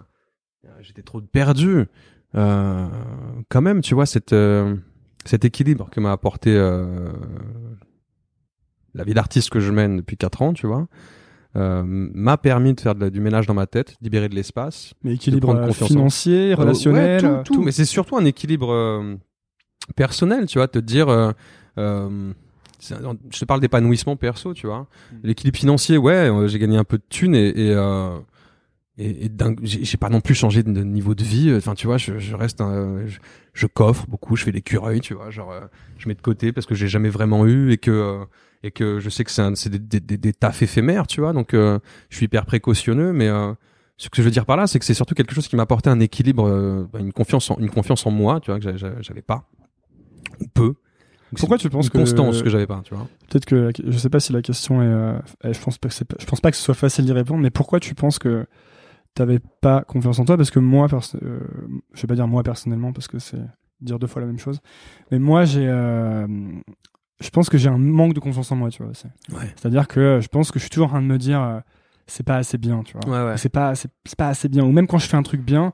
j'étais 0.81 1.01
trop 1.01 1.19
perdu. 1.21 1.86
Euh, 2.36 2.88
quand 3.49 3.61
même, 3.61 3.81
tu 3.81 3.93
vois, 3.93 4.05
cette, 4.05 4.34
euh, 4.34 4.75
cet 5.25 5.45
équilibre 5.45 5.89
que 5.91 5.99
m'a 5.99 6.11
apporté 6.13 6.55
euh, 6.55 7.11
la 8.95 9.03
vie 9.03 9.13
d'artiste 9.13 9.49
que 9.49 9.59
je 9.59 9.71
mène 9.71 9.97
depuis 9.97 10.17
quatre 10.17 10.41
ans, 10.41 10.53
tu 10.53 10.67
vois, 10.67 10.87
euh, 11.55 11.83
m'a 11.85 12.37
permis 12.37 12.73
de 12.73 12.79
faire 12.81 12.95
de 12.95 13.01
la- 13.01 13.09
du 13.09 13.19
ménage 13.19 13.45
dans 13.47 13.53
ma 13.53 13.67
tête, 13.67 13.95
de 13.99 14.05
libérer 14.05 14.29
de 14.29 14.35
l'espace. 14.35 14.93
Mais 15.03 15.13
équilibre 15.15 15.47
prendre 15.47 15.61
euh, 15.61 15.69
en- 15.69 15.73
financier, 15.73 16.53
relationnel. 16.53 17.23
Ouais, 17.25 17.31
euh, 17.31 17.43
tout, 17.43 17.53
tout. 17.55 17.61
Mais 17.61 17.71
c'est 17.71 17.85
surtout 17.85 18.17
un 18.17 18.25
équilibre 18.25 18.71
euh, 18.71 19.15
personnel, 19.95 20.45
tu 20.47 20.57
vois, 20.57 20.67
te 20.67 20.79
dire. 20.79 21.09
euh, 21.09 21.31
euh, 21.77 22.31
je 22.81 23.39
te 23.39 23.45
parle 23.45 23.61
d'épanouissement 23.61 24.15
perso, 24.17 24.53
tu 24.53 24.67
vois. 24.67 24.81
Mm. 25.11 25.15
L'équilibre 25.23 25.57
financier, 25.57 25.97
ouais, 25.97 26.29
j'ai 26.47 26.59
gagné 26.59 26.77
un 26.77 26.83
peu 26.83 26.97
de 26.97 27.03
thunes 27.09 27.35
et, 27.35 27.47
et, 27.49 27.71
euh, 27.73 28.19
et, 28.97 29.31
j'ai 29.63 29.97
pas 29.97 30.09
non 30.09 30.19
plus 30.21 30.35
changé 30.35 30.63
de 30.63 30.71
de 30.71 30.83
niveau 30.83 31.15
de 31.15 31.23
vie. 31.23 31.53
Enfin, 31.55 31.75
tu 31.75 31.87
vois, 31.87 31.97
je, 31.97 32.19
je 32.19 32.35
reste, 32.35 32.61
un- 32.61 33.05
je, 33.07 33.19
je 33.53 33.67
coffre 33.67 34.05
beaucoup, 34.07 34.35
je 34.35 34.43
fais 34.43 34.51
l'écureuil, 34.51 34.99
tu 35.01 35.13
vois, 35.13 35.29
genre, 35.29 35.53
je 35.97 36.07
mets 36.09 36.13
de 36.15 36.21
côté 36.21 36.51
parce 36.51 36.65
que 36.65 36.75
j'ai 36.75 36.87
jamais 36.87 37.09
vraiment 37.09 37.45
eu 37.45 37.71
et 37.71 37.77
que 37.77 37.89
euh, 37.91 38.25
et 38.64 38.72
que 38.72 38.99
je 38.99 39.09
sais 39.09 39.24
que 39.24 39.32
c'est 39.32 39.70
des, 39.70 39.80
des, 39.80 39.99
des, 39.99 40.18
des 40.18 40.34
tafs 40.34 40.61
éphémères, 40.61 41.05
tu 41.07 41.20
vois. 41.22 41.34
Donc, 41.34 41.53
euh, 41.53 41.80
je 42.09 42.16
suis 42.18 42.26
hyper 42.26 42.45
précautionneux, 42.45 43.11
mais 43.14 43.28
euh, 43.28 43.53
ce 43.97 44.09
que 44.09 44.18
je 44.18 44.22
veux 44.24 44.32
dire 44.32 44.45
par 44.45 44.57
là, 44.57 44.68
c'est 44.68 44.80
que 44.80 44.86
c'est 44.86 44.93
surtout 44.93 45.16
quelque 45.16 45.34
chose 45.36 45.47
qui 45.47 45.55
m'a 45.55 45.64
apporté 45.64 45.89
un 45.89 45.99
équilibre, 45.99 46.47
euh, 46.47 46.86
une 46.97 47.11
confiance, 47.14 47.51
en, 47.51 47.57
une 47.57 47.70
confiance 47.70 48.05
en 48.05 48.11
moi, 48.11 48.39
tu 48.39 48.51
vois, 48.51 48.59
que 48.59 48.64
j'a- 48.64 48.78
j'a- 48.78 49.01
j'avais 49.01 49.22
pas 49.22 49.47
ou 50.39 50.45
peu. 50.53 50.68
Donc, 50.68 51.39
Pourquoi 51.39 51.57
tu 51.57 51.70
penses 51.70 51.86
une 51.88 51.91
que- 51.91 51.97
constance 51.97 52.41
que 52.43 52.49
j'avais 52.49 52.68
pas, 52.68 52.82
tu 52.86 52.93
vois 52.95 53.07
Peut-être 53.30 53.45
que 53.45 53.72
je 53.86 53.97
sais 53.97 54.09
pas 54.09 54.20
si 54.20 54.32
la 54.34 54.41
question 54.43 54.82
est. 54.82 55.20
eh, 55.43 55.53
je 55.53 55.59
pense 55.59 55.78
pas 55.80 55.89
que 55.89 55.93
c'est 55.95 56.05
pas- 56.05 56.16
je 56.20 56.26
pense 56.26 56.39
pas 56.41 56.51
que 56.51 56.57
ce 56.57 56.64
soit 56.64 56.76
facile 56.76 57.05
d'y 57.05 57.11
répondre. 57.11 57.41
Mais 57.41 57.49
pourquoi 57.49 57.80
tu 57.80 57.95
penses 57.95 58.20
que 58.20 58.45
t'avais 59.16 59.39
pas 59.61 59.82
confiance 59.82 60.20
en 60.20 60.26
toi? 60.26 60.38
Parce 60.38 60.51
que 60.51 60.59
moi, 60.59 60.88
je 60.91 62.01
vais 62.01 62.07
pas 62.07 62.16
dire 62.16 62.28
moi 62.28 62.43
personnellement 62.43 62.93
parce 62.93 63.07
que 63.07 63.18
c'est 63.20 63.41
dire 63.82 63.97
deux 63.99 64.07
fois 64.07 64.22
la 64.22 64.28
même 64.28 64.38
chose. 64.39 64.59
Mais 65.11 65.18
moi, 65.20 65.43
j'ai. 65.45 65.68
Euh, 67.22 67.24
je 67.24 67.30
pense 67.30 67.49
que 67.49 67.57
j'ai 67.57 67.70
un 67.70 67.78
manque 67.78 68.14
de 68.14 68.20
confiance 68.20 68.51
en 68.51 68.55
moi, 68.55 68.70
tu 68.70 68.84
vois. 68.84 68.91
Ouais. 69.39 69.53
C'est-à-dire 69.55 69.88
que 69.88 70.20
je 70.22 70.28
pense 70.28 70.51
que 70.51 70.59
je 70.59 70.64
suis 70.64 70.70
toujours 70.70 70.88
en 70.88 70.91
train 70.91 71.01
de 71.01 71.07
me 71.07 71.18
dire. 71.18 71.41
euh, 71.41 71.59
c'est 72.05 72.26
pas 72.26 72.36
assez 72.36 72.57
bien, 72.57 72.84
tu 72.84 72.97
vois. 72.97 73.09
Ouais, 73.09 73.32
ouais. 73.32 73.38
C'est 73.38 73.47
pas, 73.49 73.76
c'est 73.76 73.89
pas 74.18 74.28
assez 74.28 74.49
bien. 74.49 74.64
Ou 74.66 74.72
même 74.74 74.88
quand 74.88 74.97
je 74.97 75.07
fais 75.07 75.16
un 75.16 75.24
truc 75.24 75.41
bien, 75.41 75.72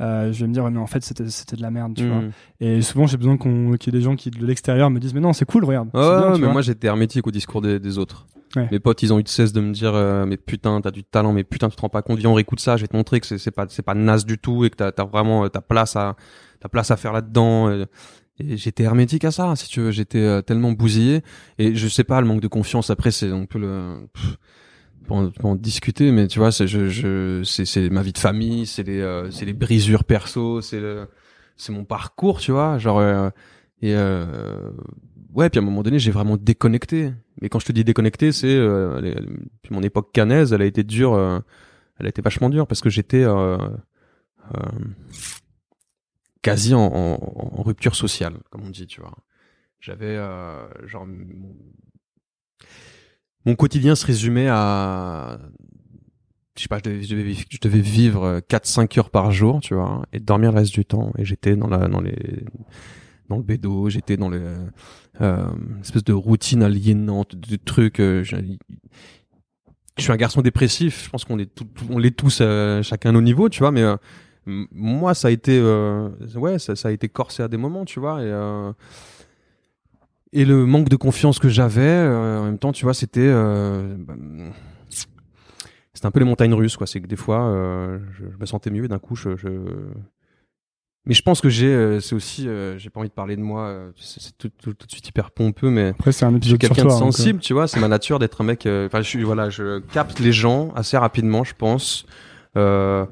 euh, 0.00 0.32
je 0.32 0.40
vais 0.40 0.48
me 0.48 0.52
dire, 0.52 0.68
mais 0.68 0.78
en 0.78 0.88
fait, 0.88 1.04
c'était 1.04 1.22
de 1.24 1.62
la 1.62 1.70
merde, 1.70 1.94
tu 1.96 2.06
vois. 2.06 2.20
Mm. 2.22 2.30
Et 2.60 2.82
souvent, 2.82 3.06
j'ai 3.06 3.16
besoin 3.16 3.36
qu'on- 3.36 3.72
qu'il 3.76 3.92
y 3.92 3.96
ait 3.96 4.00
des 4.00 4.04
gens 4.04 4.16
qui, 4.16 4.30
de 4.30 4.44
l'extérieur, 4.44 4.90
me 4.90 4.98
disent, 4.98 5.14
mais 5.14 5.20
non, 5.20 5.32
c'est 5.32 5.44
cool, 5.44 5.64
regarde. 5.64 5.88
Bien, 5.92 6.32
mais 6.32 6.38
vois. 6.38 6.52
moi 6.52 6.62
j'étais 6.62 6.88
hermétique 6.88 7.26
au 7.26 7.30
discours 7.30 7.60
des, 7.62 7.78
des 7.78 7.96
autres. 7.98 8.26
Mes 8.72 8.80
potes, 8.80 9.02
ils 9.04 9.12
ont 9.12 9.20
eu 9.20 9.22
de 9.22 9.28
cesse 9.28 9.52
de 9.52 9.60
me 9.60 9.72
dire, 9.72 9.94
euh, 9.94 10.26
mais 10.26 10.36
putain, 10.36 10.80
t'as 10.80 10.90
du 10.90 11.04
talent, 11.04 11.32
mais 11.32 11.44
putain, 11.44 11.68
tu 11.68 11.76
te 11.76 11.80
rends 11.80 11.88
pas 11.90 12.02
compte, 12.02 12.18
viens, 12.18 12.30
on 12.30 12.34
réécoute 12.34 12.58
ça, 12.58 12.76
je 12.76 12.82
vais 12.82 12.88
te 12.88 12.96
montrer 12.96 13.20
que 13.20 13.26
c'est 13.38 13.50
pas, 13.52 13.66
c'est 13.68 13.82
pas 13.82 13.94
naze 13.94 14.24
du 14.26 14.38
tout 14.38 14.64
et 14.64 14.70
que 14.70 14.74
t'as 14.76 14.90
as 14.96 15.04
vraiment 15.04 15.44
euh, 15.44 15.48
ta 15.48 15.60
place 15.60 15.94
à, 15.94 16.16
ta 16.58 16.68
place 16.68 16.90
à 16.90 16.96
faire 16.96 17.12
là-dedans. 17.12 17.68
J'étais 18.40 18.84
hermétique 18.84 19.24
à 19.24 19.30
ça, 19.32 19.54
si 19.56 19.68
tu 19.68 19.80
veux. 19.80 19.90
J'étais 19.90 20.18
euh, 20.20 20.42
tellement 20.42 20.72
bousillé 20.72 21.22
et 21.58 21.74
je 21.74 21.88
sais 21.88 22.04
pas, 22.04 22.20
le 22.20 22.26
manque 22.26 22.40
de 22.40 22.48
confiance. 22.48 22.90
Après, 22.90 23.10
c'est 23.10 23.32
on 23.32 23.46
peut 23.46 23.58
le 23.58 24.08
on 25.10 25.30
peut 25.30 25.46
en- 25.48 25.54
discuter, 25.56 26.12
mais 26.12 26.28
tu 26.28 26.38
vois, 26.38 26.52
c'est 26.52 26.66
je, 26.66 26.88
je, 26.88 27.42
c'est 27.44 27.90
ma 27.90 28.02
vie 28.02 28.12
de 28.12 28.18
famille, 28.18 28.66
c'est 28.66 28.82
les, 28.82 29.00
euh, 29.00 29.30
c'est 29.30 29.44
les 29.46 29.52
brisures 29.54 30.04
perso, 30.04 30.60
c'est 30.60 30.80
le, 30.80 31.08
c'est 31.56 31.72
mon 31.72 31.84
parcours, 31.84 32.40
tu 32.40 32.52
vois, 32.52 32.78
genre 32.78 32.98
euh, 32.98 33.30
et 33.82 33.94
euh, 33.94 34.70
ouais, 35.34 35.48
puis 35.50 35.58
à 35.58 35.62
un 35.62 35.64
moment 35.64 35.82
donné, 35.82 35.98
j'ai 35.98 36.10
vraiment 36.10 36.36
déconnecté. 36.36 37.12
Mais 37.40 37.48
quand 37.48 37.58
je 37.58 37.66
te 37.66 37.72
dis 37.72 37.84
déconnecté, 37.84 38.32
c'est 38.32 38.54
euh, 38.54 39.14
mon 39.70 39.82
époque 39.82 40.12
canaise, 40.12 40.52
elle 40.52 40.62
a 40.62 40.66
été 40.66 40.82
dure, 40.84 41.14
euh, 41.14 41.38
elle 41.98 42.06
a 42.06 42.08
été 42.10 42.20
vachement 42.22 42.50
dure 42.50 42.66
parce 42.66 42.80
que 42.80 42.90
j'étais 42.90 43.24
quasi 46.42 46.74
en, 46.74 47.18
rupture 47.62 47.94
sociale, 47.94 48.34
comme 48.50 48.64
on 48.64 48.70
dit, 48.70 48.86
tu 48.86 49.00
vois. 49.00 49.14
J'avais 49.80 50.16
euh, 50.16 50.66
genre 50.86 51.06
mon, 53.44 53.54
quotidien 53.54 53.94
se 53.94 54.04
résumait 54.06 54.48
à 54.48 55.38
je 56.56 56.62
sais 56.62 56.68
pas, 56.68 56.78
je 56.78 56.90
devais, 56.90 57.02
je 57.04 57.10
devais, 57.14 57.22
vivre- 57.22 57.44
je 57.48 57.58
devais 57.60 57.80
vivre 57.80 58.40
4-5 58.48 58.98
heures 58.98 59.10
par 59.10 59.30
jour, 59.30 59.60
tu 59.60 59.74
vois, 59.74 60.04
et 60.12 60.18
dormir 60.18 60.50
le 60.50 60.58
reste 60.58 60.74
du 60.74 60.84
temps. 60.84 61.12
Et 61.16 61.24
j'étais 61.24 61.54
dans 61.54 61.68
la, 61.68 61.86
dans 61.86 62.00
les, 62.00 62.16
dans 63.28 63.36
le 63.36 63.42
bédo, 63.44 63.88
j'étais 63.88 64.16
dans 64.16 64.28
le, 64.28 64.56
euh, 65.20 65.46
espèce 65.80 66.04
de 66.04 66.12
routine 66.12 66.62
aliénante, 66.62 67.36
de 67.36 67.56
trucs. 67.56 68.00
euh, 68.00 68.24
je, 68.24 68.36
suis 69.98 70.12
un 70.12 70.16
garçon 70.16 70.42
dépressif. 70.42 71.04
Je 71.04 71.10
pense 71.10 71.24
qu'on 71.24 71.38
est, 71.38 71.52
tout- 71.54 71.68
on 71.90 71.98
l'est 71.98 72.16
tous, 72.16 72.38
euh, 72.40 72.82
chacun 72.82 73.10
à 73.10 73.12
nos 73.12 73.22
niveaux, 73.22 73.48
tu 73.48 73.60
vois. 73.60 73.70
Mais 73.70 73.82
euh, 73.82 73.96
moi, 74.72 75.14
ça 75.14 75.28
a 75.28 75.30
été, 75.30 75.58
euh, 75.62 76.08
ouais, 76.34 76.58
ça, 76.58 76.74
ça 76.76 76.88
a 76.88 76.90
été 76.90 77.08
corsé 77.08 77.42
à 77.42 77.48
des 77.48 77.56
moments, 77.56 77.84
tu 77.84 78.00
vois. 78.00 78.22
Et 78.22 78.30
euh, 78.30 78.72
et 80.32 80.44
le 80.44 80.66
manque 80.66 80.88
de 80.88 80.96
confiance 80.96 81.38
que 81.38 81.48
j'avais, 81.48 81.80
euh, 81.82 82.40
en 82.40 82.44
même 82.44 82.58
temps, 82.58 82.72
tu 82.72 82.84
vois, 82.84 82.92
c'était, 82.94 83.32
bah, 83.32 84.14
c'était 85.94 86.06
un 86.06 86.10
peu 86.10 86.20
les 86.20 86.26
montagnes 86.26 86.54
russes, 86.54 86.76
quoi. 86.76 86.86
C'est 86.86 87.00
que 87.00 87.06
des 87.06 87.16
fois, 87.16 87.98
je, 88.12 88.24
je 88.30 88.38
me 88.38 88.46
sentais 88.46 88.70
mieux, 88.70 88.84
et 88.84 88.88
d'un 88.88 88.98
coup, 88.98 89.16
je, 89.16 89.36
je... 89.36 89.48
Mais 91.06 91.14
je 91.14 91.22
pense 91.22 91.40
que 91.40 91.48
j'ai, 91.48 91.98
c'est 92.02 92.14
aussi, 92.14 92.46
j'ai 92.76 92.90
pas 92.90 93.00
envie 93.00 93.08
de 93.08 93.14
parler 93.14 93.36
de 93.36 93.40
moi, 93.40 93.90
c'est 93.96 94.36
tout, 94.36 94.50
tout, 94.50 94.74
tout 94.74 94.86
de 94.86 94.92
suite 94.92 95.08
hyper 95.08 95.30
pompeux, 95.30 95.70
mais 95.70 95.88
Après, 95.88 96.12
c'est 96.12 96.26
un 96.26 96.34
épisode 96.34 96.58
quelqu'un 96.58 96.84
de 96.84 96.88
euh, 96.88 96.90
sensible, 96.90 97.40
tu 97.40 97.54
vois. 97.54 97.66
C'est 97.66 97.80
ma 97.80 97.88
nature 97.88 98.18
d'être 98.18 98.42
un 98.42 98.44
mec. 98.44 98.66
Enfin, 98.66 99.00
je 99.00 99.08
suis, 99.08 99.22
voilà, 99.22 99.48
je 99.48 99.78
capte 99.78 100.18
les 100.20 100.32
gens 100.32 100.70
assez 100.74 100.98
rapidement, 100.98 101.44
je 101.44 101.54
pense, 101.54 102.04
euh, 102.56 103.06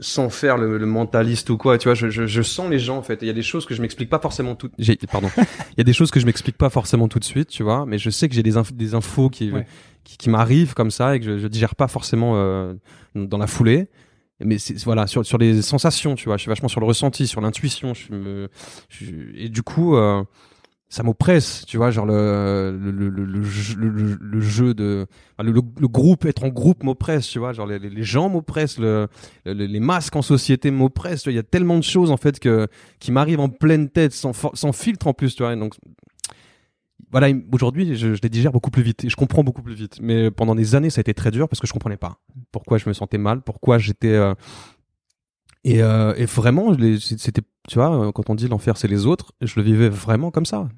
sans 0.00 0.28
faire 0.30 0.56
le, 0.58 0.76
le 0.78 0.86
mentaliste 0.86 1.50
ou 1.50 1.56
quoi. 1.56 1.78
Tu 1.78 1.88
vois, 1.88 1.94
je, 1.94 2.08
je, 2.10 2.26
je 2.26 2.42
sens 2.42 2.68
les 2.70 2.78
gens 2.78 2.96
en 2.98 3.02
fait. 3.02 3.18
Il 3.22 3.26
y 3.26 3.30
a 3.30 3.34
des 3.34 3.42
choses 3.42 3.64
que 3.66 3.74
je 3.74 3.82
m'explique 3.82 4.10
pas 4.10 4.18
forcément 4.18 4.54
tout. 4.54 4.70
J'ai, 4.78 4.96
pardon. 5.10 5.30
Il 5.38 5.78
y 5.78 5.80
a 5.80 5.84
des 5.84 5.92
choses 5.92 6.10
que 6.10 6.20
je 6.20 6.26
m'explique 6.26 6.56
pas 6.58 6.70
forcément 6.70 7.08
tout 7.08 7.18
de 7.18 7.24
suite, 7.24 7.48
tu 7.48 7.62
vois. 7.62 7.86
Mais 7.86 7.98
je 7.98 8.10
sais 8.10 8.28
que 8.28 8.34
j'ai 8.34 8.42
des, 8.42 8.56
inf- 8.56 8.72
des 8.74 8.94
infos 8.94 9.30
qui, 9.30 9.50
Ouais. 9.52 9.66
qui, 10.04 10.16
qui 10.16 10.30
m'arrivent 10.30 10.74
comme 10.74 10.90
ça 10.90 11.14
et 11.16 11.20
que 11.20 11.26
je, 11.26 11.38
je 11.38 11.46
digère 11.48 11.74
pas 11.76 11.88
forcément 11.88 12.32
euh, 12.36 12.74
dans 13.14 13.38
la 13.38 13.46
foulée. 13.46 13.88
Mais 14.40 14.56
voilà 14.84 15.06
sur 15.06 15.24
sur 15.24 15.38
les 15.38 15.62
sensations, 15.62 16.16
tu 16.16 16.24
vois. 16.24 16.36
Je 16.36 16.42
suis 16.42 16.48
vachement 16.48 16.68
sur 16.68 16.80
le 16.80 16.86
ressenti, 16.86 17.26
sur 17.28 17.40
l'intuition. 17.40 17.94
Je 17.94 18.12
me 18.12 18.48
je- 18.88 19.06
et 19.36 19.48
du 19.48 19.62
coup. 19.62 19.96
Euh, 19.96 20.22
ça 20.94 21.02
m'oppresse, 21.02 21.64
tu 21.66 21.76
vois, 21.76 21.90
genre 21.90 22.06
le 22.06 22.78
le, 22.80 22.90
le, 22.92 23.24
le, 23.24 23.42
jeu, 24.40 24.74
de 24.74 25.06
le, 25.40 25.88
groupe, 25.88 26.24
être 26.24 26.44
en 26.44 26.48
groupe 26.50 26.84
m'oppresse, 26.84 27.26
tu 27.26 27.40
vois, 27.40 27.52
genre 27.52 27.66
les, 27.66 28.02
gens 28.04 28.28
m'oppressent, 28.28 28.78
le, 28.78 29.08
le- 29.44 29.52
les 29.66 29.80
masques 29.80 30.14
en 30.14 30.22
société 30.22 30.70
m'oppressent, 30.70 31.26
il 31.26 31.32
y 31.32 31.38
a 31.38 31.42
tellement 31.42 31.78
de 31.78 31.82
choses 31.82 32.12
en 32.12 32.16
fait 32.16 32.38
que 32.38 32.68
qui 33.00 33.10
m'arrivent 33.10 33.40
en 33.40 33.48
pleine 33.48 33.88
tête, 33.90 34.12
sans 34.12 34.32
sans 34.54 34.72
filtre 34.72 35.08
en 35.08 35.14
plus, 35.14 35.34
tu 35.34 35.42
vois, 35.42 35.56
donc 35.56 35.74
voilà, 37.10 37.28
il- 37.28 37.42
aujourd'hui 37.50 37.96
je, 37.96 38.14
je 38.14 38.20
les 38.22 38.28
digère 38.28 38.52
beaucoup 38.52 38.70
plus 38.70 38.82
vite 38.84 39.04
et 39.04 39.08
je 39.08 39.16
comprends 39.16 39.42
beaucoup 39.42 39.62
plus 39.62 39.74
vite, 39.74 39.98
mais 40.00 40.30
pendant 40.30 40.54
des 40.54 40.76
années 40.76 40.90
ça 40.90 41.00
a 41.00 41.02
été 41.02 41.12
très 41.12 41.32
dur 41.32 41.48
parce 41.48 41.58
que 41.58 41.66
je 41.66 41.72
comprenais 41.72 41.96
pas 41.96 42.18
pourquoi 42.52 42.78
je 42.78 42.88
me 42.88 42.92
sentais 42.92 43.18
mal, 43.18 43.42
pourquoi 43.42 43.78
j'étais 43.78 44.12
euh, 44.14 44.32
et, 45.64 45.82
euh, 45.82 46.14
et 46.16 46.26
vraiment, 46.26 46.74
c'était, 47.00 47.40
tu 47.68 47.74
vois, 47.76 48.12
quand 48.12 48.28
on 48.28 48.34
dit 48.34 48.48
l'enfer 48.48 48.76
c'est 48.76 48.86
les 48.88 49.06
autres, 49.06 49.32
je 49.40 49.54
le 49.56 49.62
vivais 49.62 49.88
vraiment 49.88 50.30
comme 50.30 50.44
ça. 50.44 50.68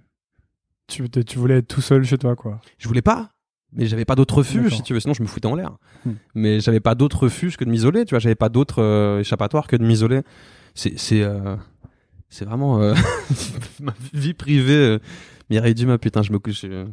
Tu, 0.89 1.09
tu 1.11 1.39
voulais 1.39 1.59
être 1.59 1.69
tout 1.69 1.81
seul 1.81 2.05
chez 2.05 2.19
toi, 2.19 2.37
quoi. 2.37 2.61
Je 2.79 2.87
voulais 2.87 3.03
pas, 3.03 3.31
mais 3.73 3.87
j'avais 3.87 4.05
pas 4.05 4.15
d'autre 4.15 4.37
refuge, 4.37 4.75
si 4.75 4.83
tu 4.83 4.95
veux, 4.95 5.01
sinon 5.01 5.15
je 5.15 5.23
me 5.23 5.29
foutais 5.29 5.47
en 5.47 5.55
l'air. 5.55 5.77
Hmm. 6.05 6.13
Mais 6.35 6.61
j'avais 6.61 6.81
pas 6.81 6.95
d'autre 6.95 7.25
refuge 7.25 7.57
que 7.57 7.65
de 7.65 7.71
m'isoler, 7.71 8.05
tu 8.05 8.11
vois, 8.11 8.21
j'avais 8.21 8.35
pas 8.35 8.49
d'autre 8.49 8.83
euh, 8.83 9.21
échappatoire 9.21 9.67
que 9.67 9.77
de 9.77 9.85
m'isoler. 9.85 10.23
C'est, 10.75 10.99
c'est, 10.99 11.23
euh, 11.23 11.57
c'est 12.29 12.45
vraiment 12.45 12.81
euh, 12.81 12.95
ma 13.81 13.95
vie 14.13 14.35
privée. 14.35 14.75
Euh, 14.75 14.99
Mireille 15.51 15.75
Dumas, 15.75 15.99
putain, 15.99 16.23
je 16.23 16.33
me 16.33 16.39
couche, 16.39 16.63
je, 16.63 16.87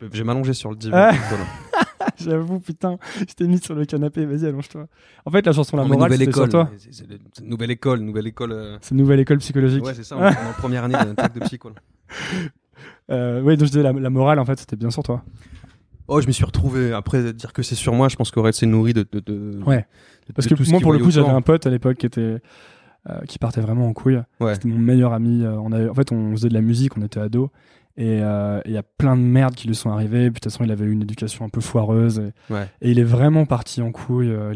vais 0.00 0.24
m'allonger 0.24 0.54
sur 0.54 0.70
le 0.70 0.76
divan. 0.76 0.96
Ah. 0.96 1.12
Voilà. 1.28 1.44
J'avoue, 2.18 2.60
putain, 2.60 2.98
je 3.18 3.32
t'ai 3.34 3.46
mis 3.46 3.58
sur 3.58 3.74
le 3.74 3.84
canapé, 3.84 4.26
vas-y, 4.26 4.46
allonge-toi. 4.46 4.86
En 5.24 5.30
fait, 5.30 5.44
la 5.46 5.52
chanson 5.52 5.76
La 5.76 5.84
Morale, 5.84 6.12
c'était 6.12 6.32
sur 6.32 6.48
toi. 6.48 6.70
C'est- 6.78 7.42
nouvelle 7.44 7.70
école, 7.70 8.00
nouvelle 8.00 8.26
école. 8.26 8.78
C'est 8.80 8.92
une 8.92 8.98
nouvelle 8.98 9.20
école 9.20 9.38
psychologique. 9.38 9.84
Ouais, 9.84 9.94
c'est 9.94 10.04
ça. 10.04 10.16
On 10.16 10.24
est 10.24 10.28
en 10.28 10.52
première 10.58 10.84
année 10.84 10.94
de 10.94 11.40
psycho. 11.40 11.70
Euh, 13.10 13.42
ouais, 13.42 13.56
donc 13.56 13.66
je 13.66 13.72
disais, 13.72 13.82
la, 13.82 13.92
la 13.92 14.10
morale, 14.10 14.38
en 14.38 14.44
fait, 14.44 14.58
c'était 14.58 14.76
bien 14.76 14.90
sur 14.90 15.02
toi. 15.02 15.22
Oh, 16.08 16.20
je 16.20 16.26
m'y 16.26 16.32
suis 16.32 16.44
retrouvé. 16.44 16.92
Après, 16.92 17.32
dire 17.32 17.52
que 17.52 17.62
c'est 17.62 17.74
sur 17.74 17.94
moi, 17.94 18.08
je 18.08 18.16
pense 18.16 18.30
qu'Aurel 18.30 18.52
s'est 18.52 18.66
nourri 18.66 18.92
de, 18.92 19.06
de, 19.10 19.20
de- 19.20 19.60
Ouais. 19.64 19.86
de- 20.28 20.32
Parce 20.34 20.46
que 20.48 20.70
moi, 20.70 20.80
pour 20.80 20.92
le 20.92 20.98
coup, 20.98 21.10
j'avais 21.10 21.28
un 21.28 21.42
pote 21.42 21.66
à 21.66 21.70
l'époque 21.70 21.96
qui 21.98 22.06
était. 22.06 22.38
euh, 23.10 23.20
qui 23.26 23.38
partait 23.40 23.60
vraiment 23.60 23.88
en 23.88 23.92
couille. 23.92 24.20
Ouais. 24.38 24.54
C'était 24.54 24.68
mon 24.68 24.78
meilleur 24.78 25.12
ami. 25.12 25.42
euh, 25.42 25.56
on 25.58 25.72
avait, 25.72 25.88
en 25.88 25.94
fait, 25.94 26.12
on 26.12 26.30
faisait 26.32 26.48
de 26.48 26.54
la 26.54 26.60
musique, 26.60 26.96
on 26.96 27.02
était 27.02 27.18
ados. 27.18 27.48
Et 27.96 28.20
euh, 28.22 28.60
il 28.64 28.70
y 28.72 28.76
a 28.76 28.84
plein 28.84 29.16
de 29.16 29.22
merdes 29.22 29.54
qui 29.56 29.66
lui 29.66 29.74
sont 29.74 29.90
arrivées. 29.90 30.30
Puis 30.30 30.34
de 30.34 30.34
toute 30.34 30.44
façon, 30.52 30.62
il 30.62 30.70
avait 30.70 30.84
eu 30.84 30.92
une 30.92 31.02
éducation 31.02 31.44
un 31.44 31.48
peu 31.48 31.60
foireuse. 31.60 32.20
Et, 32.20 32.52
Ouais. 32.52 32.68
et 32.80 32.92
il 32.92 33.00
est 33.00 33.04
vraiment 33.04 33.44
parti 33.44 33.82
en 33.82 33.90
couille. 33.90 34.30
euh, 34.30 34.54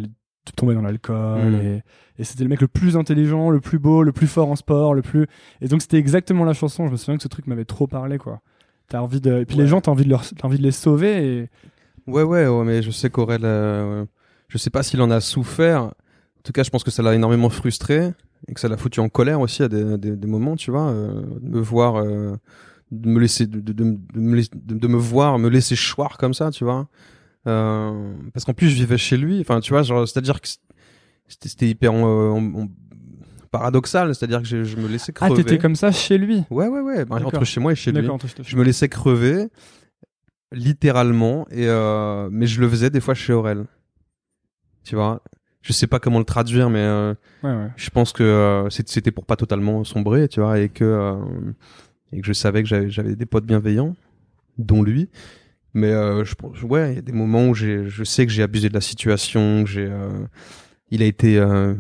tombé 0.53 0.75
dans 0.75 0.83
l'alcool. 0.83 1.53
Mhm. 1.53 1.61
Et, 1.61 1.83
et 2.19 2.25
c'était 2.25 2.45
le 2.45 2.49
mec 2.49 2.61
le 2.61 2.69
plus 2.69 2.97
intelligent, 2.97 3.51
le 3.51 3.61
plus 3.61 3.79
beau, 3.79 4.03
le 4.03 4.13
plus 4.13 4.27
fort 4.27 4.51
en 4.51 4.57
sport, 4.57 4.95
le 4.95 5.03
plus. 5.03 5.27
Et 5.61 5.69
donc, 5.69 5.83
c'était 5.83 5.99
exactement 5.99 6.45
la 6.45 6.53
chanson. 6.53 6.87
Je 6.87 6.93
me 6.93 6.97
souviens 6.97 7.17
que 7.17 7.23
ce 7.23 7.29
truc 7.29 7.47
m'avait 7.47 7.65
trop 7.65 7.87
parlé, 7.87 8.19
quoi. 8.19 8.41
T'as 8.89 9.01
envie 9.01 9.21
de. 9.21 9.41
Et 9.41 9.45
puis 9.45 9.57
les 9.57 9.67
gens, 9.67 9.81
t'as 9.81 9.91
envie, 9.91 10.05
de 10.05 10.11
leur... 10.11 10.25
t'as 10.25 10.47
envie 10.47 10.59
de 10.59 10.63
les 10.63 10.71
sauver. 10.71 11.27
Et... 11.27 11.49
Ouais, 12.07 12.23
ouais, 12.23 12.47
ouais, 12.47 12.65
mais 12.65 12.83
je 12.83 12.91
sais 12.93 13.11
qu'Aurel, 13.11 13.41
euh, 13.45 14.05
je 14.49 14.59
sais 14.59 14.71
pas 14.71 14.83
s'il 14.83 15.03
en 15.03 15.11
a 15.11 15.21
souffert. 15.21 15.83
En 15.83 15.93
tout 16.45 16.53
cas, 16.53 16.63
je 16.63 16.71
pense 16.71 16.85
que 16.85 16.93
ça 16.93 17.03
l'a 17.03 17.15
énormément 17.15 17.51
frustré 17.51 18.13
et 18.47 18.55
que 18.55 18.61
ça 18.61 18.69
l'a 18.69 18.77
foutu 18.77 19.01
en 19.01 19.09
colère 19.09 19.41
aussi 19.41 19.65
à 19.65 19.69
des, 19.69 19.99
des, 19.99 20.15
des 20.15 20.27
moments, 20.29 20.55
tu 20.55 20.71
vois, 20.71 20.89
euh, 20.91 21.23
de 21.41 21.57
me 21.57 21.61
voir, 21.61 21.97
euh, 21.97 22.37
de 22.93 23.09
me 23.09 23.19
laisser, 23.19 23.49
de, 23.49 23.59
de, 23.59 23.83
me 23.83 24.43
de 24.55 24.87
me 24.87 24.97
voir, 24.97 25.41
me 25.41 25.49
laisser 25.49 25.75
choir 25.75 26.17
comme 26.17 26.35
ça, 26.35 26.53
tu 26.53 26.63
vois. 26.63 26.87
Euh, 27.47 28.13
parce 28.33 28.45
qu'en 28.45 28.55
plus, 28.55 28.69
je 28.71 28.75
vivais 28.75 28.99
chez 28.99 29.17
lui. 29.17 29.41
Enfin, 29.41 29.61
tu 29.61 29.73
vois, 29.73 29.85
c'est-à-dire 29.85 30.41
que 30.41 30.49
c'était 31.29 31.69
hyper 31.69 31.93
euh, 31.95 32.41
paradoxal, 33.51 34.15
c'est-à-dire 34.15 34.43
que 34.43 34.49
je, 34.49 34.65
je 34.65 34.77
me 34.77 34.89
laissais 34.89 35.13
Ah, 35.17 35.27
crever. 35.29 35.45
t'étais 35.45 35.59
comme 35.59 35.77
ça 35.77 35.93
chez 35.93 36.19
lui? 36.19 36.45
Ouais, 36.51 36.69
ouais, 36.69 36.81
ouais. 36.81 37.05
Bah, 37.05 37.17
entre 37.25 37.45
chez 37.45 37.61
moi 37.61 37.73
et 37.73 37.77
chez 37.77 37.93
lui 37.93 38.07
je 38.43 38.57
me 38.57 38.63
laissais 38.65 38.89
crever 38.89 39.49
littéralement 40.53 41.47
et 41.51 41.67
euh, 41.67 42.29
mais 42.31 42.47
je 42.47 42.61
le 42.61 42.69
faisais 42.69 42.91
des 42.91 43.01
fois 43.01 43.15
chez 43.15 43.33
Aurel 43.33 43.65
tu 44.85 44.95
vois? 44.95 45.23
Je 45.63 45.73
sais 45.73 45.89
pas 45.89 45.99
comment 45.99 46.19
le 46.21 46.25
traduire 46.25 46.71
mais 46.71 46.79
euh, 46.79 47.15
Ouais, 47.43 47.51
ouais. 47.51 47.69
je 47.77 47.91
pense 47.91 48.13
que 48.13 48.23
euh, 48.23 48.71
c'était 48.71 49.11
pour 49.11 49.25
pas 49.27 49.37
totalement 49.37 49.83
sombrer 49.85 50.29
tu 50.29 50.41
vois 50.41 50.61
et 50.61 50.69
que 50.69 51.17
et 52.13 52.21
que 52.21 52.27
je 52.27 52.33
savais 52.33 52.63
que 52.63 52.89
j'avais 52.89 53.17
des 53.17 53.27
potes 53.27 53.45
bienveillants 53.47 53.97
dont 54.59 54.83
lui 54.83 55.09
mais 55.77 55.93
euh, 55.93 56.25
je 56.25 56.35
pense 56.35 56.63
ouais 56.63 56.93
il 56.93 56.95
y 56.97 56.99
a 56.99 57.03
des 57.03 57.13
moments 57.13 57.49
où 57.49 57.55
j'ai 57.55 57.87
je 57.89 58.03
sais 58.03 58.25
que 58.27 58.33
j'ai 58.33 58.43
abusé 58.43 58.69
de 58.71 58.75
la 58.75 58.81
situation 58.81 59.63
que 59.63 59.71
j'ai 59.71 59.87
euh, 59.87 60.09
il 60.91 61.03
a 61.03 61.05
été 61.07 61.39
euh, 61.39 61.75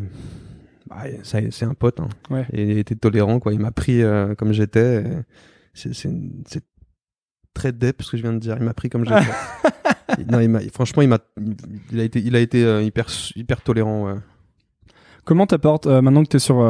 bah, 0.88 1.05
ça- 1.22 1.40
c'est 1.51 1.64
un 1.64 1.72
pote 1.74 1.99
hein. 2.01 2.09
Ouais. 2.30 2.47
et 2.53 2.62
il 2.72 2.78
était 2.78 2.94
tolérant 2.94 3.38
quoi 3.40 3.53
il 3.55 3.59
m'a 3.61 3.70
pris 3.72 4.03
comme 4.36 4.53
j'étais 4.53 5.03
c'est 5.72 5.94
c'est 5.94 6.11
c'est 6.47 6.62
très 7.55 7.72
dep 7.72 8.03
ce 8.03 8.11
que 8.11 8.16
je 8.18 8.22
viens 8.22 8.34
de 8.34 8.38
dire 8.38 8.57
il 8.59 8.64
m'a 8.64 8.74
pris 8.74 8.90
comme 8.90 9.07
j'étais 9.07 10.24
non 10.30 10.40
il 10.40 10.51
m'a 10.51 10.61
franchement 10.72 11.03
il 11.03 11.09
m'a 11.09 11.18
il 11.90 11.99
a 11.99 12.05
été 12.05 12.20
il 12.20 12.36
a 12.36 12.40
été 12.40 12.84
hyper 12.84 13.07
hyper 13.34 13.61
tolérant 13.62 14.05
ouais. 14.12 14.20
Comment 15.24 15.47
t'apportes 15.47 15.86
maintenant 15.86 16.22
que 16.22 16.28
t'es 16.28 16.38
sur 16.38 16.62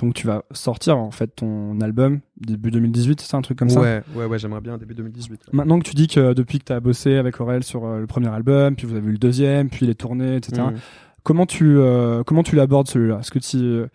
donc 0.00 0.14
tu 0.14 0.26
vas 0.26 0.44
sortir 0.52 0.96
en 0.98 1.10
fait 1.10 1.28
ton 1.36 1.80
album 1.80 2.20
début 2.40 2.70
2018 2.70 3.20
c'est 3.20 3.26
ça 3.28 3.36
un 3.36 3.42
truc 3.42 3.58
comme 3.58 3.68
ça 3.70 3.80
ouais 3.80 4.02
ouais 4.16 4.38
j'aimerais 4.38 4.60
bien 4.60 4.78
début 4.78 4.94
2018 4.94 5.52
Maintenant 5.52 5.78
que 5.78 5.84
tu 5.88 5.94
dis 5.94 6.06
que 6.08 6.32
depuis 6.32 6.58
que 6.58 6.64
t'as 6.64 6.80
bossé 6.80 7.16
avec 7.16 7.40
Aurel 7.40 7.62
sur 7.64 7.84
euh, 7.84 8.00
le 8.00 8.06
premier 8.06 8.28
album 8.28 8.76
puis 8.76 8.86
vous 8.86 8.96
avez 8.96 9.08
eu 9.08 9.12
le 9.12 9.18
deuxième 9.18 9.68
puis 9.68 9.86
les 9.86 9.94
tournées 9.94 10.36
etc 10.36 10.62
Mm. 10.62 10.74
comment 11.22 11.46
tu 11.46 11.76
euh, 11.78 12.22
comment 12.24 12.42
tu 12.42 12.56
l'abordes 12.56 12.88
celui-là? 12.88 13.18
Est-ce 13.20 13.30
que 13.30 13.38
tu 13.38 13.56
euh, 13.58 13.86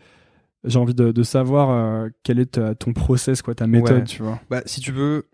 j'ai 0.64 0.80
envie 0.80 0.93
de, 0.95 1.12
de 1.12 1.24
savoir 1.24 1.70
euh, 1.70 2.10
quel 2.24 2.39
est 2.39 2.51
ta- 2.53 2.74
ton 2.76 2.93
process 2.93 3.41
quoi 3.41 3.53
ta 3.56 3.68
méthode 3.68 3.97
Ouais. 3.97 4.03
tu 4.03 4.24
vois? 4.24 4.39
Bah 4.49 4.62
si 4.66 4.82
tu 4.82 4.91
veux 4.91 5.26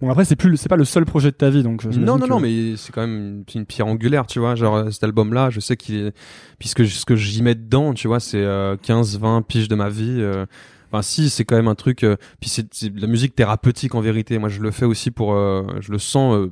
bon 0.00 0.10
après 0.10 0.24
c'est 0.26 0.36
plus 0.36 0.56
c'est 0.56 0.68
pas 0.68 0.76
le 0.76 0.84
seul 0.84 1.06
projet 1.06 1.30
de 1.30 1.36
ta 1.36 1.48
vie 1.48 1.62
donc 1.62 1.84
non 1.84 2.18
non 2.18 2.24
que- 2.26 2.28
non 2.30 2.38
mais 2.40 2.76
c'est 2.76 2.92
quand 2.92 3.00
même 3.06 3.44
une, 3.54 3.64
pierre 3.66 3.86
angulaire 3.86 4.26
tu 4.26 4.38
vois 4.40 4.54
genre 4.54 4.92
cet 4.92 5.02
album 5.04 5.32
là 5.32 5.48
je 5.50 5.58
sais 5.60 5.76
qu'il 5.76 5.96
est 5.96 6.12
puisque 6.58 6.86
ce 6.86 7.04
que 7.06 7.16
j'y 7.16 7.42
mets 7.42 7.54
dedans 7.54 7.94
tu 7.94 8.08
vois 8.08 8.20
c'est 8.20 8.42
euh, 8.42 8.76
15 8.76 9.18
20 9.18 9.42
piges 9.42 9.68
de 9.68 9.74
ma 9.74 9.88
vie 9.88 10.18
euh, 10.20 10.44
Enfin, 10.92 11.02
si, 11.02 11.30
c'est 11.30 11.44
quand 11.44 11.56
même 11.56 11.66
un 11.66 11.74
truc. 11.74 12.04
euh, 12.04 12.14
puis 12.40 12.48
c'est 12.48 12.88
de 12.94 13.00
la 13.00 13.08
musique 13.08 13.34
thérapeutique 13.34 13.96
en 13.96 14.00
vérité. 14.00 14.38
Moi, 14.38 14.48
je 14.48 14.60
le 14.60 14.70
fais 14.70 14.84
aussi 14.84 15.10
pour. 15.10 15.34
euh, 15.34 15.64
je 15.80 15.90
le 15.90 15.98
sens 15.98 16.48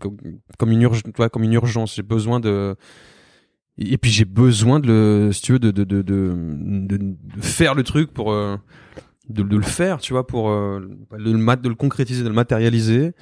comme, 0.00 0.16
comme 0.58 0.72
une 0.72 0.82
urgence. 0.82 1.04
Comme 1.32 1.44
une 1.44 1.52
urgence. 1.52 1.94
J'ai 1.94 2.02
besoin 2.02 2.40
de. 2.40 2.74
Et 3.78 3.96
puis 3.96 4.10
j'ai 4.10 4.24
besoin 4.24 4.80
de 4.80 4.88
le, 4.88 5.32
si 5.32 5.40
tu 5.40 5.52
veux, 5.52 5.60
de 5.60 5.70
de 5.70 5.84
de 5.84 6.02
de, 6.02 6.34
de, 6.34 6.96
de 6.96 7.40
faire 7.40 7.76
le 7.76 7.84
truc 7.84 8.12
pour 8.12 8.34
de, 9.28 9.42
de 9.42 9.56
le 9.56 9.62
faire, 9.62 9.98
tu 9.98 10.12
vois, 10.12 10.26
pour 10.26 10.50
euh, 10.50 10.80
le 11.16 11.32
mat, 11.32 11.60
de 11.60 11.68
le 11.68 11.74
concrétiser, 11.74 12.22
de 12.22 12.28
le 12.28 12.34
matérialiser, 12.34 13.12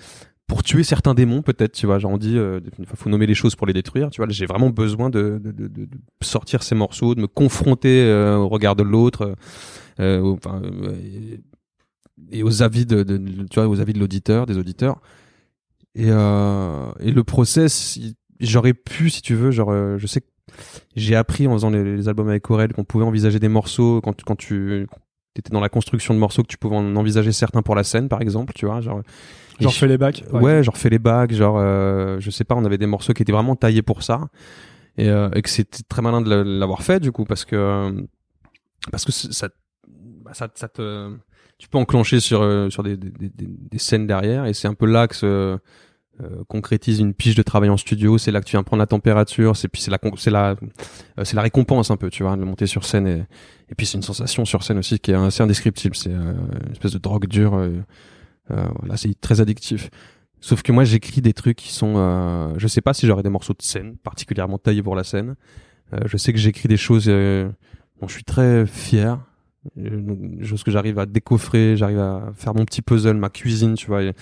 pour 0.47 0.63
tuer 0.63 0.83
certains 0.83 1.15
démons 1.15 1.43
peut-être, 1.43 1.73
tu 1.73 1.87
vois. 1.87 1.99
Genre 1.99 2.13
on 2.13 2.19
dit, 2.19 2.37
euh, 2.37 2.61
faut 2.95 3.09
nommer 3.09 3.27
les 3.27 3.35
choses 3.35 3.57
pour 3.57 3.67
les 3.67 3.73
détruire, 3.73 4.11
tu 4.11 4.21
vois. 4.21 4.27
J'ai 4.31 4.47
vraiment 4.47 4.71
besoin 4.71 5.11
de, 5.11 5.41
de, 5.43 5.53
de, 5.53 5.89
sortir 6.23 6.63
ces 6.63 6.75
morceaux, 6.75 7.15
de 7.15 7.23
me 7.23 7.27
confronter 7.27 8.03
euh, 8.03 8.37
au 8.37 8.49
regard 8.49 8.77
de 8.77 8.83
l'autre, 8.83 9.35
euh, 10.01 10.21
enfin, 10.23 10.61
euh, 10.63 11.37
et, 12.31 12.43
aux 12.43 12.63
avis 12.63 12.85
de, 12.87 13.03
tu 13.51 13.55
vois, 13.55 13.69
aux 13.69 13.81
avis 13.81 13.93
de 13.93 13.99
l'auditeur, 13.99 14.47
des 14.47 14.59
auditeurs. 14.59 15.01
Et, 15.95 16.09
euh, 16.09 16.91
et 17.01 17.13
le 17.13 17.25
process, 17.25 17.99
j'aurais 18.41 18.75
pu, 18.75 19.11
si 19.11 19.23
tu 19.23 19.35
veux, 19.35 19.51
genre, 19.51 19.73
je 19.99 20.07
sais 20.07 20.23
j'ai 20.95 21.17
appris 21.17 21.49
en 21.49 21.55
faisant 21.55 21.71
les, 21.71 21.97
les 21.97 22.09
albums 22.09 22.29
avec 22.29 22.49
Aurel 22.49 22.73
qu'on 22.73 22.85
pouvait 22.85 23.05
envisager 23.05 23.41
des 23.41 23.49
morceaux 23.49 24.01
quand, 24.01 24.23
quand 24.23 24.37
tu 24.37 24.87
étais 25.41 25.51
dans 25.53 25.61
la 25.61 25.69
construction 25.69 26.15
de 26.15 26.19
morceaux, 26.19 26.43
que 26.43 26.49
tu 26.49 26.59
pouvais 26.59 26.77
en 26.77 26.97
envisager 26.97 27.33
certains 27.33 27.63
pour 27.63 27.75
la 27.75 27.85
scène, 27.85 28.09
par 28.09 28.21
exemple, 28.21 28.53
tu 28.55 28.67
vois, 28.67 28.81
genre. 28.81 29.03
genre 29.61 29.73
fais 29.73 29.87
les 29.89 29.99
bacs 29.99 30.25
Ouais, 30.33 30.63
genre 30.63 30.77
fait 30.77 30.91
les 30.91 30.99
bacs, 30.99 31.33
genre 31.33 31.57
euh, 31.59 32.19
je 32.21 32.31
sais 32.31 32.45
pas, 32.45 32.55
on 32.55 32.65
avait 32.65 32.79
des 32.79 32.87
morceaux 32.87 33.13
qui 33.13 33.23
étaient 33.23 33.33
vraiment 33.33 33.57
taillés 33.57 33.83
pour 33.83 34.03
ça 34.03 34.29
et, 34.97 35.09
euh, 35.09 35.31
et 35.35 35.43
que 35.43 35.51
c'était 35.51 35.83
très 35.89 36.03
malin 36.03 36.21
de 36.21 36.31
l'avoir 36.35 36.83
fait 36.83 37.01
du 37.01 37.13
coup 37.13 37.25
parce 37.25 37.45
que 37.45 37.57
euh, 37.57 37.93
parce 38.91 39.05
que 39.05 39.13
ça 39.13 39.49
bah, 39.89 40.33
ça, 40.35 40.49
ça 40.55 40.69
te 40.69 41.17
tu 41.59 41.69
peux 41.69 41.79
enclencher 41.79 42.21
sur 42.21 42.43
euh, 42.43 42.71
sur 42.71 42.83
des, 42.83 42.97
des, 42.97 43.11
des, 43.11 43.31
des 43.39 43.79
scènes 43.79 44.07
derrière 44.07 44.47
et 44.47 44.55
c'est 44.55 44.69
un 44.69 44.75
peu 44.75 44.87
là 44.87 45.09
que 45.09 45.17
se 45.17 45.59
euh, 46.23 46.45
concrétise 46.47 47.01
une 47.01 47.13
pige 47.13 47.35
de 47.35 47.43
travail 47.43 47.71
en 47.71 47.77
studio, 47.77 48.19
c'est 48.19 48.31
là 48.31 48.41
que 48.41 48.47
tu 48.47 48.53
viens 48.53 48.63
prendre 48.63 48.81
la 48.81 48.87
température, 48.87 49.57
c'est 49.57 49.67
puis 49.67 49.83
c'est 49.83 49.91
la 49.91 49.99
c'est 50.17 50.31
la 50.31 50.55
euh, 51.19 51.25
c'est 51.25 51.35
la 51.35 51.43
récompense 51.43 51.91
un 51.91 51.97
peu, 51.97 52.09
tu 52.09 52.23
vois, 52.23 52.37
de 52.37 52.45
monter 52.45 52.67
sur 52.67 52.85
scène 52.85 53.07
et 53.09 53.25
et 53.71 53.75
puis 53.75 53.85
c'est 53.85 53.97
une 53.97 54.03
sensation 54.03 54.45
sur 54.45 54.63
scène 54.63 54.79
aussi 54.79 55.01
qui 55.01 55.11
est 55.11 55.15
assez 55.15 55.43
indescriptible, 55.43 55.97
c'est 55.97 56.13
euh, 56.13 56.35
une 56.67 56.73
espèce 56.73 56.93
de 56.93 56.99
drogue 56.99 57.27
dure 57.27 57.55
euh, 57.57 57.81
voilà, 58.49 58.97
c'est 58.97 59.19
très 59.21 59.41
addictif. 59.41 59.91
Sauf 60.41 60.63
que 60.63 60.71
moi, 60.71 60.85
j'écris 60.85 61.23
des 61.23 61.33
trucs 61.33 61.57
qui 61.57 61.73
sont, 61.73 62.55
je 62.59 62.69
sais 62.69 62.83
pas 62.83 62.93
si 62.93 63.07
j'aurais 63.07 63.23
des 63.23 63.31
morceaux 63.31 63.55
de 63.55 63.63
scène 63.63 63.97
particulièrement 63.97 64.59
taillés 64.59 64.83
pour 64.83 64.95
la 64.95 65.03
scène. 65.03 65.37
Je 66.05 66.19
sais 66.19 66.35
que 66.35 66.39
j'écris 66.39 66.69
des 66.69 66.77
choses 66.77 67.07
dont 67.07 68.07
je 68.07 68.13
suis 68.13 68.25
très 68.25 68.67
fier, 68.67 69.19
des 69.77 70.45
choses 70.45 70.63
que 70.63 70.71
j'arrive 70.71 70.99
à 70.99 71.07
décoffrer, 71.07 71.79
j'arrive 71.79 71.99
à 71.99 72.33
faire 72.35 72.55
mon 72.55 72.67
petit 72.67 72.83
puzzle, 72.83 73.17
ma 73.17 73.31
cuisine, 73.31 73.75
tu 73.75 73.87
vois, 73.87 74.03
et, 74.03 74.13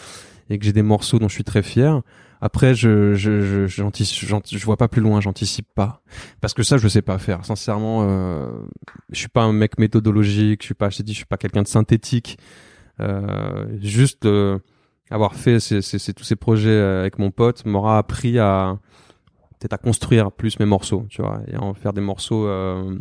et 0.50 0.58
que 0.58 0.64
j'ai 0.64 0.72
des 0.72 0.82
morceaux 0.82 1.18
dont 1.18 1.28
je 1.28 1.34
suis 1.34 1.44
très 1.44 1.62
fier. 1.62 2.02
Après, 2.40 2.74
je 2.74 3.14
je 3.14 3.40
je 3.40 3.66
je 3.66 4.64
vois 4.64 4.76
pas 4.76 4.88
plus 4.88 5.00
loin, 5.00 5.20
j'anticipe 5.20 5.68
pas, 5.74 6.02
parce 6.40 6.54
que 6.54 6.62
ça, 6.64 6.76
je 6.76 6.88
sais 6.88 7.02
pas 7.02 7.18
faire. 7.18 7.44
Sincèrement, 7.44 8.00
euh, 8.02 8.48
je 9.12 9.18
suis 9.18 9.28
pas 9.28 9.42
un 9.42 9.52
mec 9.52 9.78
méthodologique, 9.78 10.62
je 10.62 10.66
suis 10.66 10.74
pas, 10.74 10.90
je 10.90 10.96
t'ai 10.98 11.02
dit, 11.04 11.12
je 11.12 11.18
suis 11.18 11.26
pas 11.26 11.36
quelqu'un 11.36 11.62
de 11.62 11.68
synthétique. 11.68 12.38
Euh, 13.00 13.66
juste 13.80 14.26
euh, 14.26 14.58
avoir 15.10 15.34
fait 15.34 15.60
ces, 15.60 15.82
ces- 15.82 15.98
ces- 15.98 16.12
tous 16.14 16.24
ces 16.24 16.36
projets 16.36 16.70
euh, 16.70 17.00
avec 17.00 17.18
mon 17.18 17.30
pote 17.30 17.64
m'aura 17.64 17.96
appris 17.98 18.38
à 18.38 18.78
peut-être 19.60 19.72
à 19.74 19.78
construire 19.78 20.32
plus 20.32 20.58
mes 20.58 20.66
morceaux, 20.66 21.06
tu 21.10 21.22
vois, 21.22 21.40
et 21.46 21.54
à 21.54 21.62
en 21.62 21.74
faire 21.74 21.92
des 21.92 22.00
morceaux 22.00 22.46
euh, 22.48 22.98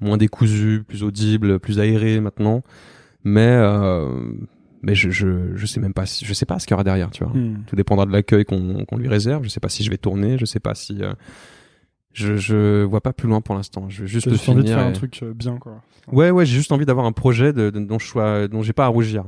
moins 0.00 0.16
décousus, 0.16 0.82
plus 0.86 1.04
audibles, 1.04 1.60
plus 1.60 1.78
aérés 1.78 2.18
maintenant. 2.20 2.62
Mais 3.22 3.46
euh, 3.48 4.20
mais 4.84 4.94
je, 4.94 5.10
je 5.10 5.54
je 5.56 5.66
sais 5.66 5.80
même 5.80 5.94
pas 5.94 6.06
si 6.06 6.24
je 6.24 6.32
sais 6.34 6.46
pas 6.46 6.58
ce 6.58 6.66
qu'il 6.66 6.72
y 6.72 6.74
aura 6.74 6.84
derrière, 6.84 7.10
tu 7.10 7.24
vois. 7.24 7.32
Hmm. 7.32 7.64
Tout 7.66 7.76
dépendra 7.76 8.06
de 8.06 8.12
l'accueil 8.12 8.44
qu'on 8.44 8.84
qu'on 8.84 8.96
lui 8.96 9.08
réserve. 9.08 9.44
Je 9.44 9.48
sais 9.48 9.60
pas 9.60 9.68
si 9.68 9.82
je 9.84 9.90
vais 9.90 9.96
tourner, 9.98 10.38
je 10.38 10.44
sais 10.44 10.60
pas 10.60 10.74
si 10.74 11.02
euh, 11.02 11.12
je 12.12 12.36
je 12.36 12.82
vois 12.84 13.00
pas 13.00 13.12
plus 13.12 13.28
loin 13.28 13.40
pour 13.40 13.54
l'instant. 13.54 13.88
Je 13.88 14.02
veux 14.02 14.06
juste 14.06 14.28
juste 14.30 14.48
envie 14.48 14.62
de 14.62 14.68
faire 14.68 14.78
un 14.78 14.90
et- 14.90 14.94
truc 14.94 15.20
euh, 15.22 15.32
bien 15.34 15.56
quoi 15.58 15.82
Ouais, 16.12 16.30
ouais, 16.30 16.44
j'ai 16.46 16.56
juste 16.56 16.70
envie 16.70 16.84
d'avoir 16.86 17.06
un 17.06 17.12
projet 17.12 17.52
de, 17.52 17.70
de- 17.70 17.80
dont 17.80 17.98
je 17.98 18.06
sois, 18.06 18.46
dont 18.46 18.62
j'ai 18.62 18.74
pas 18.74 18.84
à 18.84 18.88
rougir. 18.88 19.24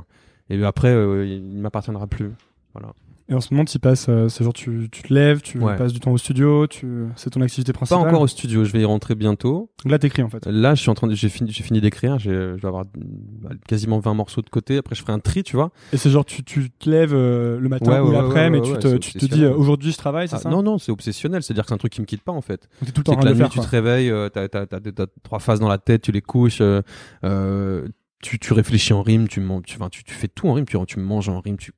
Et 0.49 0.63
après, 0.63 0.89
euh, 0.93 1.25
il 1.25 1.41
m'appartiendra 1.59 2.05
plus. 2.07 2.29
Voilà. 2.73 2.93
Et 3.29 3.33
en 3.33 3.41
ce 3.41 3.53
moment, 3.53 3.65
tu 3.65 3.77
passes, 3.77 4.05
euh, 4.07 4.29
c'est 4.29 4.45
genre 4.45 4.53
tu, 4.53 4.87
tu 4.89 5.01
te 5.01 5.13
lèves, 5.13 5.41
tu 5.41 5.59
Ouais. 5.59 5.75
passes 5.75 5.91
du 5.91 5.99
temps 5.99 6.11
au 6.11 6.17
studio, 6.17 6.65
tu, 6.65 6.87
c'est 7.17 7.29
ton 7.29 7.41
activité 7.41 7.73
Pas 7.73 7.79
principale. 7.79 8.07
encore 8.07 8.21
au 8.21 8.27
studio, 8.27 8.63
je 8.63 8.71
vais 8.71 8.79
y 8.79 8.85
rentrer 8.85 9.15
bientôt. 9.15 9.69
Là, 9.83 9.99
t'écris 9.99 10.23
en 10.23 10.29
fait. 10.29 10.45
Là, 10.45 10.75
je 10.75 10.81
suis 10.81 10.89
en 10.89 10.93
train 10.93 11.07
de, 11.07 11.13
j'ai 11.13 11.27
fini, 11.27 11.51
j'ai 11.51 11.61
fini 11.63 11.81
d'écrire, 11.81 12.19
j'ai, 12.19 12.31
je 12.31 12.55
vais 12.61 12.67
avoir 12.67 12.85
bah, 12.95 13.49
quasiment 13.67 13.99
20 13.99 14.13
morceaux 14.13 14.41
de 14.41 14.49
côté. 14.49 14.77
Après, 14.77 14.95
je 14.95 15.01
ferai 15.01 15.11
un 15.11 15.19
tri, 15.19 15.43
tu 15.43 15.57
vois. 15.57 15.71
Et 15.91 15.97
c'est 15.97 16.09
genre 16.09 16.23
tu, 16.23 16.41
tu 16.45 16.69
te 16.69 16.89
lèves 16.89 17.13
euh, 17.13 17.59
le 17.59 17.67
matin 17.67 17.91
Ouais, 17.91 17.99
ou 17.99 18.07
ouais, 18.11 18.13
l'après, 18.13 18.49
mais 18.49 18.61
tu, 18.61 18.71
te, 18.77 18.95
tu 18.95 19.11
te 19.17 19.25
dis 19.25 19.43
euh, 19.43 19.53
aujourd'hui 19.53 19.91
je 19.91 19.97
travaille, 19.97 20.29
c'est 20.29 20.35
Ah, 20.35 20.39
ça 20.39 20.49
non, 20.49 20.63
non, 20.63 20.77
c'est 20.77 20.93
obsessionnel. 20.93 21.43
C'est-à-dire 21.43 21.63
que 21.63 21.67
c'est 21.67 21.75
un 21.75 21.79
truc 21.79 21.91
qui 21.91 21.99
me 22.01 22.05
quitte 22.05 22.23
pas, 22.23 22.31
en 22.31 22.41
fait. 22.41 22.69
Donc, 22.79 22.87
T'es 22.87 22.91
tout 22.93 23.01
le 23.01 23.03
temps 23.03 23.11
C'est 23.11 23.17
en 23.17 23.21
que 23.21 23.25
la 23.25 23.31
nuit, 23.33 23.39
faire. 23.39 23.49
tu 23.49 23.59
te 23.59 23.67
réveilles, 23.67 24.09
euh, 24.09 24.29
t'as, 24.29 24.47
t'as, 24.47 24.65
t'as, 24.65 24.79
t'as 24.79 25.05
trois 25.23 25.39
phases 25.39 25.59
dans 25.59 25.67
la 25.67 25.77
tête, 25.79 26.01
tu 26.03 26.13
les 26.13 26.21
couches, 26.21 26.59
euh, 26.61 26.81
euh, 27.25 27.85
tu, 28.21 28.39
tu 28.39 28.53
réfléchis 28.53 28.93
en 28.93 29.01
rime, 29.01 29.27
tu, 29.27 29.41
tu, 29.65 29.77
tu, 29.91 30.03
tu 30.03 30.13
fais 30.13 30.27
tout 30.27 30.47
en 30.47 30.53
rime, 30.53 30.65
tu, 30.65 30.77
tu 30.87 30.99
manges 30.99 31.29
en 31.29 31.39
rime, 31.39 31.57
tu, 31.57 31.71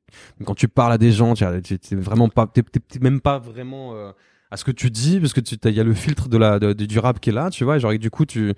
quand 0.46 0.56
tu 0.56 0.68
parles 0.68 0.94
à 0.94 0.98
des 0.98 1.12
gens, 1.12 1.34
tu 1.34 1.80
t'es 1.80 1.96
vraiment 1.96 2.30
pas, 2.30 2.48
t'es, 2.48 2.64
même 3.02 3.20
pas 3.20 3.40
vraiment 3.40 3.94
euh, 3.94 4.12
à 4.50 4.58
ce 4.58 4.64
que 4.64 4.72
tu 4.72 4.90
dis, 4.90 5.20
parce 5.20 5.34
que 5.34 5.42
tu, 5.42 5.58
il 5.66 5.72
y 5.72 5.80
a 5.80 5.84
le 5.84 5.94
filtre 5.94 6.30
de 6.30 6.38
la, 6.38 6.60
du 6.60 7.00
rap 7.00 7.20
qui 7.20 7.30
est 7.30 7.34
là, 7.34 7.50
tu 7.50 7.64
vois, 7.66 7.78
genre, 7.78 7.92
et 7.92 7.98
du 7.98 8.10
coup, 8.10 8.26
tu, 8.26 8.54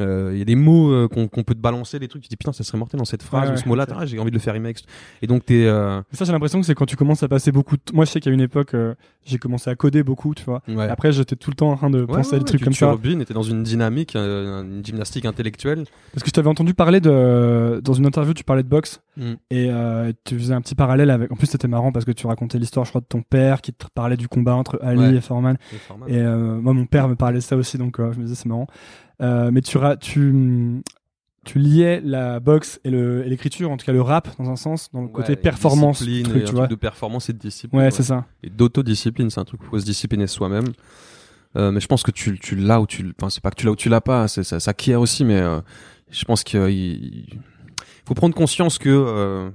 euh, 0.00 0.30
il 0.32 0.38
y 0.38 0.42
a 0.42 0.44
des 0.44 0.56
mots 0.56 0.90
euh, 0.92 1.08
qu'on, 1.08 1.26
peut 1.28 1.54
te 1.54 1.60
balancer, 1.60 1.98
des 1.98 2.08
trucs, 2.08 2.22
tu 2.22 2.28
te 2.28 2.32
dis 2.32 2.36
putain, 2.36 2.52
ça 2.52 2.64
serait 2.64 2.78
mortel 2.78 2.98
dans 2.98 3.04
cette 3.04 3.22
phrase, 3.22 3.48
Ouais, 3.50 3.54
ou 3.54 3.58
ce 3.58 3.68
mot-là, 3.68 3.86
j'ai 4.04 4.18
envie 4.18 4.30
de 4.30 4.36
le 4.36 4.40
faire 4.40 4.54
avec- 4.54 4.84
Et 5.20 5.26
donc, 5.26 5.44
t'es, 5.44 5.66
euh, 5.66 6.00
Ça, 6.12 6.24
j'ai 6.24 6.32
l'impression 6.32 6.60
que 6.60 6.66
c'est 6.66 6.74
quand 6.74 6.86
tu 6.86 6.96
commences 6.96 7.22
à 7.22 7.28
passer 7.28 7.52
beaucoup 7.52 7.76
de... 7.76 7.82
Moi, 7.92 8.04
je 8.04 8.10
sais 8.10 8.20
qu'à 8.20 8.30
une 8.30 8.40
époque, 8.40 8.74
euh, 8.74 8.94
j'ai 9.24 9.38
commencé 9.38 9.70
à 9.70 9.74
coder 9.74 10.02
beaucoup, 10.02 10.34
tu 10.34 10.44
vois. 10.44 10.62
ouais. 10.68 10.88
Après, 10.88 11.12
j'étais 11.12 11.36
tout 11.36 11.50
le 11.50 11.56
temps 11.56 11.70
en 11.70 11.76
train 11.76 11.90
de 11.90 12.04
penser 12.04 12.36
à 12.36 12.38
des 12.38 12.44
trucs 12.44 12.60
tu, 12.60 12.64
comme 12.64 12.72
tu 12.72 12.80
ça. 12.80 12.96
et 13.20 13.24
t'es 13.24 13.34
dans 13.34 13.42
une 13.42 13.62
dynamique, 13.62 14.14
une 14.16 14.82
gymnastique 14.84 15.24
intellectuelle. 15.26 15.84
Parce 16.12 16.22
que 16.22 16.28
je 16.28 16.32
t'avais 16.32 16.48
entendu 16.48 16.74
parler 16.74 17.00
de... 17.00 17.80
Dans 17.82 17.92
une 17.92 18.06
interview, 18.06 18.34
tu 18.34 18.44
parlais 18.44 18.62
de 18.62 18.68
boxe. 18.68 19.00
Mm. 19.16 19.32
Et 19.50 19.70
tu 20.24 20.38
faisais 20.38 20.54
un 20.54 20.60
petit 20.60 20.74
parallèle 20.74 21.10
avec. 21.10 21.30
En 21.30 21.36
plus, 21.36 21.46
c'était 21.46 21.68
marrant 21.68 21.92
parce 21.92 22.04
que 22.04 22.12
tu 22.12 22.26
racontais 22.26 22.58
l'histoire, 22.58 22.84
je 22.84 22.90
crois, 22.90 23.00
de 23.00 23.06
ton 23.06 23.22
père 23.22 23.60
qui 23.60 23.72
te 23.72 23.84
parlait 23.94 24.16
du 24.16 24.28
combat 24.28 24.54
entre 24.54 24.78
Ali 24.82 25.00
Ouais. 25.02 25.14
et 25.16 25.20
Foreman. 25.20 25.56
Le 25.72 25.78
format. 25.78 26.06
Et 26.08 26.22
moi, 26.22 26.72
mon 26.72 26.86
père 26.86 27.08
me 27.08 27.14
parlait 27.14 27.38
de 27.38 27.42
ça 27.42 27.56
aussi, 27.56 27.78
donc 27.78 27.96
je 27.98 28.18
me 28.18 28.24
disais 28.24 28.34
c'est 28.34 28.48
marrant. 28.48 28.66
Euh, 29.22 29.50
mais 29.52 29.60
tu, 29.62 29.78
tu, 30.00 30.82
tu 31.44 31.58
liais 31.58 32.00
la 32.04 32.40
boxe 32.40 32.80
et 32.84 32.90
l'écriture, 32.90 33.70
en 33.70 33.76
tout 33.76 33.86
cas 33.86 33.92
le 33.92 34.02
rap, 34.02 34.28
dans 34.38 34.50
un 34.50 34.56
sens, 34.56 34.90
dans 34.92 35.00
le 35.00 35.06
Ouais, 35.06 35.12
côté 35.12 35.36
performance 35.36 36.02
discipline, 36.02 36.24
truc, 36.24 36.36
et 36.42 36.44
tu 36.44 36.50
un 36.50 36.52
vois. 36.52 36.60
truc 36.66 36.70
de 36.70 36.80
performance 36.80 37.28
et 37.30 37.32
de 37.32 37.38
discipline. 37.38 37.80
Ouais, 37.80 37.90
c'est 37.90 38.02
ça. 38.02 38.26
Et 38.42 38.50
d'autodiscipline, 38.50 39.30
c'est 39.30 39.40
un 39.40 39.44
truc 39.44 39.60
où 39.62 39.64
il 39.66 39.70
faut 39.70 39.78
se 39.80 39.84
discipliner 39.84 40.26
soi-même. 40.26 40.66
Euh, 41.56 41.70
mais 41.70 41.80
je 41.80 41.86
pense 41.86 42.02
que 42.02 42.10
tu, 42.10 42.38
tu 42.38 42.56
l'as 42.56 42.80
ou 42.80 42.86
tu, 42.86 43.12
enfin, 43.20 43.28
c'est 43.28 43.42
pas 43.42 43.50
que 43.50 43.56
tu 43.56 43.66
l'as 43.66 43.72
ou 43.72 43.76
tu 43.76 43.88
l'as 43.90 44.00
pas, 44.00 44.26
c'est, 44.26 44.42
ça 44.42 44.58
s'acquiert 44.58 45.00
aussi, 45.00 45.22
mais 45.24 45.38
euh, 45.38 45.60
je 46.10 46.24
pense 46.24 46.44
qu'il 46.44 46.60
il 46.70 47.28
faut 48.06 48.14
prendre 48.14 48.34
conscience 48.34 48.78
que, 48.78 48.88
euh, 48.88 49.50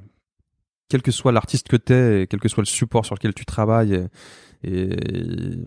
quel 0.90 1.02
que 1.02 1.12
soit 1.12 1.32
l'artiste 1.32 1.68
que 1.68 1.76
t'es, 1.76 2.22
et 2.22 2.28
quel 2.28 2.40
que 2.40 2.48
soit 2.50 2.62
le 2.62 2.68
support 2.68 3.04
sur 3.06 3.16
lequel 3.16 3.34
tu 3.34 3.46
travailles, 3.46 4.08
et, 4.64 4.72
et, 4.84 5.58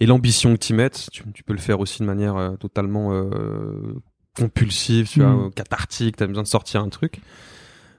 et 0.00 0.06
l'ambition 0.06 0.54
que 0.54 0.58
tu 0.58 0.74
mettes, 0.74 1.08
tu, 1.12 1.22
tu 1.32 1.44
peux 1.44 1.52
le 1.52 1.58
faire 1.60 1.80
aussi 1.80 2.00
de 2.00 2.06
manière 2.06 2.36
euh, 2.36 2.56
totalement 2.56 3.12
euh, 3.12 3.94
compulsive, 4.36 5.08
tu 5.08 5.20
Mm. 5.20 5.34
vois, 5.34 5.50
cathartique, 5.50 6.16
t'as 6.16 6.26
besoin 6.26 6.42
de 6.42 6.48
sortir 6.48 6.80
un 6.80 6.88
truc. 6.88 7.20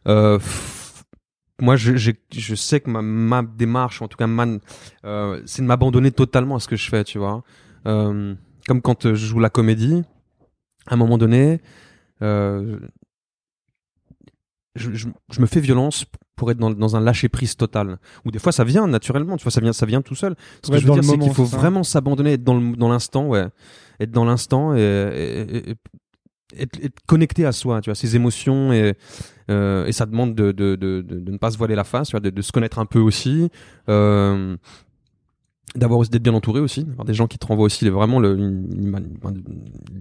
Euh, 0.08 0.38
pff, 0.39 1.04
moi, 1.62 1.76
je, 1.76 2.16
sais 2.56 2.80
que 2.80 2.89
ma, 2.89 3.04
ma 3.04 3.43
démarche, 3.43 4.02
en 4.02 4.08
tout 4.08 4.18
cas, 4.18 4.28
euh, 5.06 5.41
c'est 5.45 5.62
de 5.62 5.68
m'abandonner 5.68 6.12
totalement 6.12 6.56
à 6.56 6.60
ce 6.60 6.68
que 6.68 6.76
je 6.76 6.89
fais, 6.89 7.04
tu 7.04 7.20
vois. 7.20 7.43
Euh, 7.86 8.34
comme 8.68 8.82
quand 8.82 9.06
euh, 9.06 9.14
je 9.14 9.28
joue 9.28 9.39
la 9.39 9.52
comédie, 9.52 10.02
à 10.88 10.95
un 10.95 10.97
moment 10.97 11.20
donné, 11.20 11.62
euh, 12.24 12.80
je, 14.76 14.92
je, 14.94 15.08
je 15.32 15.42
me 15.42 15.46
fais 15.46 15.60
violence 15.60 16.06
pour 16.36 16.50
être 16.52 16.58
dans, 16.58 16.72
dans 16.72 16.96
un 16.96 17.00
lâcher 17.02 17.30
prise 17.30 17.56
total. 17.56 18.00
Ou 18.26 18.32
des 18.32 18.40
fois, 18.40 18.52
ça 18.52 18.64
vient 18.64 18.88
naturellement, 18.88 19.38
tu 19.38 19.44
vois, 19.44 19.52
ça 19.52 19.62
vient, 19.62 19.74
ça 19.74 19.86
vient 19.86 20.02
tout 20.02 20.16
seul. 20.16 20.36
Ce 20.64 20.72
Ouais, 20.72 20.78
que 20.78 20.82
je 20.82 20.88
veux 20.88 20.94
dire, 20.94 21.04
c'est 21.04 21.18
qu'il 21.18 21.34
faut 21.34 21.46
ça. 21.46 21.58
vraiment 21.58 21.84
s'abandonner, 21.84 22.34
être 22.34 22.44
dans 22.44 22.90
l'instant, 22.90 23.28
ouais, 23.28 23.48
être 24.00 24.12
dans 24.12 24.26
l'instant 24.26 24.74
et, 24.76 24.80
et- 24.82 25.58
et- 25.58 25.70
et 25.72 25.76
être, 26.64 26.80
être 26.84 27.00
connecté 27.08 27.46
à 27.46 27.52
soi, 27.54 27.80
tu 27.82 27.90
vois, 27.90 27.96
ses 27.96 28.16
émotions 28.16 28.74
et 28.74 28.94
euh, 29.50 29.86
et 29.86 29.92
ça 29.92 30.06
demande 30.06 30.36
de, 30.36 30.52
de, 30.52 30.76
de, 30.76 31.02
de, 31.02 31.32
ne 31.32 31.38
pas 31.38 31.52
se 31.52 31.58
voiler 31.58 31.76
la 31.76 31.84
face, 31.84 32.10
tu 32.10 32.12
vois, 32.12 32.20
de, 32.20 32.30
de 32.30 32.42
se 32.42 32.52
connaître 32.52 32.80
un 32.80 32.86
peu 32.86 33.00
aussi, 33.00 33.50
euh, 33.90 34.56
d'avoir 35.76 35.99
aussi 35.99 36.09
d'être 36.12 36.24
bien 36.24 36.34
entouré 36.34 36.59
aussi, 36.59 36.84
d'avoir 36.84 37.05
des 37.05 37.14
gens 37.14 37.28
qui 37.28 37.38
te 37.38 37.45
renvoient 37.45 37.66
aussi 37.66 37.88
vraiment 37.89 38.20
le, 38.20 38.38
une, 38.38 38.68
une 38.74 38.88
ima- 38.89 39.01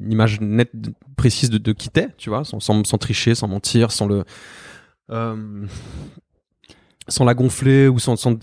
une 0.03 0.13
image 0.13 0.41
nette, 0.41 0.73
précise 1.17 1.49
de, 1.51 1.59
de 1.59 1.73
qui 1.73 1.91
t'es, 1.91 2.09
tu 2.19 2.29
vois, 2.29 2.45
sans, 2.45 2.59
sans, 2.61 2.83
sans 2.85 2.99
tricher, 2.99 3.35
sans 3.35 3.47
mentir, 3.49 3.93
sans 3.93 4.07
le 4.07 4.25
euh, 5.11 5.67
sans 7.09 7.25
la 7.25 7.35
gonfler 7.35 7.89
ou 7.89 7.99
sans, 7.99 8.17
sans 8.17 8.37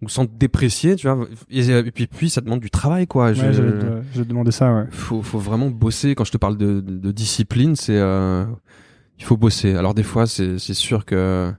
ou 0.00 0.08
sans 0.08 0.26
te 0.26 0.32
déprécier, 0.36 0.96
tu 0.96 1.08
vois. 1.08 1.26
Et, 1.50 1.66
et 1.68 1.90
puis 1.92 2.06
puis 2.06 2.28
ça 2.28 2.40
demande 2.40 2.60
du 2.60 2.70
travail, 2.70 3.06
quoi. 3.06 3.32
Je- 3.34 3.42
Ouais, 3.46 3.52
te- 3.52 4.02
je 4.18 4.22
demandais 4.22 4.50
ça, 4.50 4.74
ouais. 4.74 4.84
faut, 4.90 5.22
faut 5.22 5.38
vraiment 5.38 5.70
bosser. 5.70 6.14
Quand 6.14 6.24
je 6.24 6.32
te 6.32 6.38
parle 6.38 6.56
de, 6.56 6.80
de, 6.80 6.98
de 6.98 7.12
discipline, 7.12 7.76
c'est 7.76 7.96
euh, 7.98 8.44
il 9.18 9.24
faut 9.24 9.36
bosser. 9.36 9.74
Alors 9.74 9.94
des 9.94 10.02
fois, 10.02 10.26
c'est 10.26 10.58
c'est 10.58 10.74
sûr 10.74 11.04
que 11.04 11.52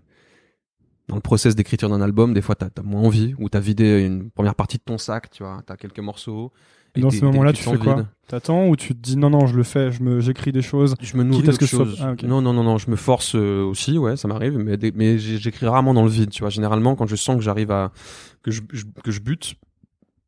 dans 1.10 1.16
le 1.16 1.22
process 1.22 1.56
d'écriture 1.56 1.90
d'un 1.90 2.02
album, 2.02 2.34
des 2.34 2.42
fois 2.42 2.56
t'as 2.56 2.68
as 2.78 2.82
moins 2.84 3.02
envie 3.02 3.36
ou 3.38 3.50
t'as 3.50 3.60
vidé 3.60 4.02
une 4.06 4.30
première 4.32 4.56
partie 4.56 4.78
de 4.78 4.84
ton 4.84 4.98
sac, 4.98 5.30
tu 5.32 5.44
vois. 5.44 5.62
T'as 5.66 5.76
quelques 5.76 6.00
morceaux. 6.00 6.52
Et 6.96 7.02
dans 7.02 7.10
ce 7.10 7.26
moment-là, 7.26 7.54
tu 7.54 7.64
fais 7.64 7.78
quoi? 7.78 8.06
T'attends 8.28 8.68
ou 8.68 8.76
tu 8.76 8.90
te 8.96 9.00
dis 9.02 9.18
non, 9.18 9.32
non, 9.32 9.48
je 9.48 9.56
le 9.58 9.64
fais, 9.64 9.90
j'écris 10.20 10.52
des 10.52 10.62
choses. 10.62 10.94
Je 11.02 11.18
me 11.18 11.24
nourris 11.24 11.44
que 11.58 11.66
soit- 11.66 11.86
choses. 11.86 11.98
Ah. 12.02 12.14
Non, 12.24 12.42
non, 12.42 12.54
non, 12.54 12.64
non. 12.64 12.78
Je 12.78 12.90
me 12.92 12.96
force 12.96 13.34
euh, 13.36 13.64
aussi, 13.64 13.98
ouais, 13.98 14.16
ça 14.16 14.28
m'arrive, 14.28 14.58
mais 14.58 14.78
des- 14.78 14.92
mais 14.92 15.18
j'ai- 15.18 15.38
j'écris 15.40 15.66
rarement 15.66 15.94
dans 15.96 16.04
le 16.04 16.10
vide, 16.10 16.30
tu 16.30 16.42
vois. 16.44 16.50
Généralement, 16.52 16.96
quand 16.96 17.08
je 17.08 17.16
sens 17.16 17.36
que 17.36 17.42
j'arrive 17.42 17.72
à 17.72 17.92
que 18.44 18.52
je, 18.52 18.62
je- 18.72 18.84
que 19.04 19.12
je 19.12 19.20
bute, 19.22 19.56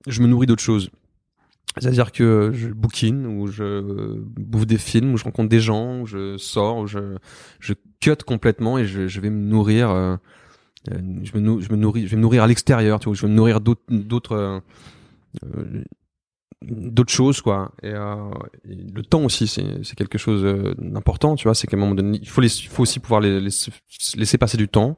je 0.07 0.21
me 0.21 0.27
nourris 0.27 0.47
d'autres 0.47 0.63
choses. 0.63 0.89
C'est-à-dire 1.77 2.11
que 2.11 2.51
je 2.53 2.69
bouquine, 2.69 3.25
ou 3.27 3.47
je 3.47 4.17
bouffe 4.37 4.65
des 4.65 4.77
films, 4.77 5.13
ou 5.13 5.17
je 5.17 5.23
rencontre 5.25 5.49
des 5.49 5.59
gens, 5.59 6.01
ou 6.01 6.05
je 6.07 6.37
sors, 6.37 6.77
ou 6.79 6.87
je, 6.87 7.17
je 7.59 7.73
cut 7.99 8.15
complètement 8.25 8.77
et 8.79 8.85
je, 8.85 9.07
je 9.07 9.19
vais 9.21 9.29
me 9.29 9.39
nourrir. 9.45 9.89
euh, 9.91 10.15
je, 10.91 11.37
me 11.37 11.61
je 11.61 11.71
me 11.71 11.75
nourris, 11.77 12.03
je 12.05 12.11
vais 12.11 12.17
me 12.17 12.21
nourrir 12.21 12.43
à 12.43 12.47
l'extérieur, 12.47 12.99
tu 12.99 13.05
vois. 13.05 13.15
Je 13.15 13.21
vais 13.23 13.27
me 13.31 13.35
nourrir 13.35 13.61
d'autres, 13.61 13.81
d'autres, 13.89 14.35
euh, 14.35 14.59
euh, 15.45 15.83
d'autres 16.61 17.11
choses, 17.13 17.41
quoi. 17.41 17.71
Et, 17.83 17.89
euh, 17.91 18.15
et 18.69 18.75
le 18.75 19.01
temps 19.03 19.23
aussi, 19.23 19.47
c'est, 19.47 19.83
c'est 19.83 19.95
quelque 19.95 20.17
chose 20.17 20.43
euh, 20.43 20.73
d'important, 20.77 21.35
tu 21.35 21.43
vois. 21.47 21.55
C'est 21.55 21.67
qu'à 21.67 21.77
un 21.77 21.79
moment 21.79 21.95
donné, 21.95 22.19
il 22.21 22.29
faut, 22.29 22.41
les, 22.41 22.55
il 22.63 22.67
faut 22.69 22.83
aussi 22.83 22.99
pouvoir 22.99 23.21
les, 23.21 23.39
laisser, 23.39 23.71
laisser 24.15 24.37
passer 24.37 24.57
du 24.57 24.67
temps 24.67 24.97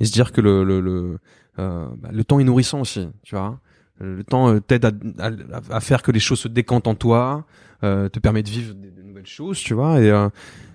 et 0.00 0.04
se 0.04 0.12
dire 0.12 0.32
que 0.32 0.40
le, 0.40 0.64
le, 0.64 0.80
le, 0.80 1.18
euh, 1.58 1.88
bah, 1.98 2.10
le 2.12 2.24
temps 2.24 2.38
est 2.40 2.44
nourrissant 2.44 2.80
aussi, 2.80 3.08
tu 3.22 3.34
vois. 3.34 3.60
Le 3.98 4.22
temps 4.24 4.50
euh, 4.52 4.60
t'aide 4.60 4.84
à, 4.84 4.90
à, 5.18 5.30
à 5.70 5.80
faire 5.80 6.02
que 6.02 6.12
les 6.12 6.20
choses 6.20 6.40
se 6.40 6.48
décantent 6.48 6.86
en 6.86 6.94
toi, 6.94 7.46
te 7.80 8.18
permet 8.18 8.42
de 8.42 8.50
vivre 8.50 8.74
des, 8.74 8.90
de 8.90 9.02
nouvelles 9.02 9.26
choses, 9.26 9.58
tu 9.58 9.72
vois. 9.74 10.00
Et, 10.00 10.08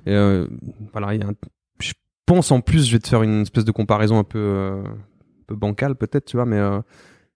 et 0.07 0.45
voilà, 0.91 1.13
il 1.13 1.21
y 1.21 1.23
a 1.23 1.27
un- 1.27 1.33
en 2.39 2.61
plus, 2.61 2.87
je 2.87 2.93
vais 2.93 2.99
te 2.99 3.07
faire 3.07 3.23
une 3.23 3.41
espèce 3.41 3.65
de 3.65 3.71
comparaison 3.71 4.19
un 4.19 4.23
peu, 4.23 4.39
euh, 4.39 4.83
bancale 5.49 5.95
peut-être, 5.95 6.25
tu 6.25 6.37
vois, 6.37 6.45
mais 6.45 6.57
euh, 6.57 6.79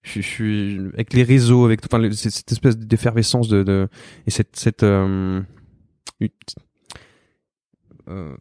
je, 0.01 0.21
suis 0.21 0.79
avec 0.93 1.13
les 1.13 1.23
réseaux, 1.23 1.65
avec 1.65 1.81
enfin 1.85 2.01
cette, 2.13 2.51
espèce 2.51 2.77
d'effervescence 2.77 3.47
de, 3.47 3.87
et 4.25 4.31
cette 4.31 4.55
cette 4.55 4.83
euh, 4.83 5.41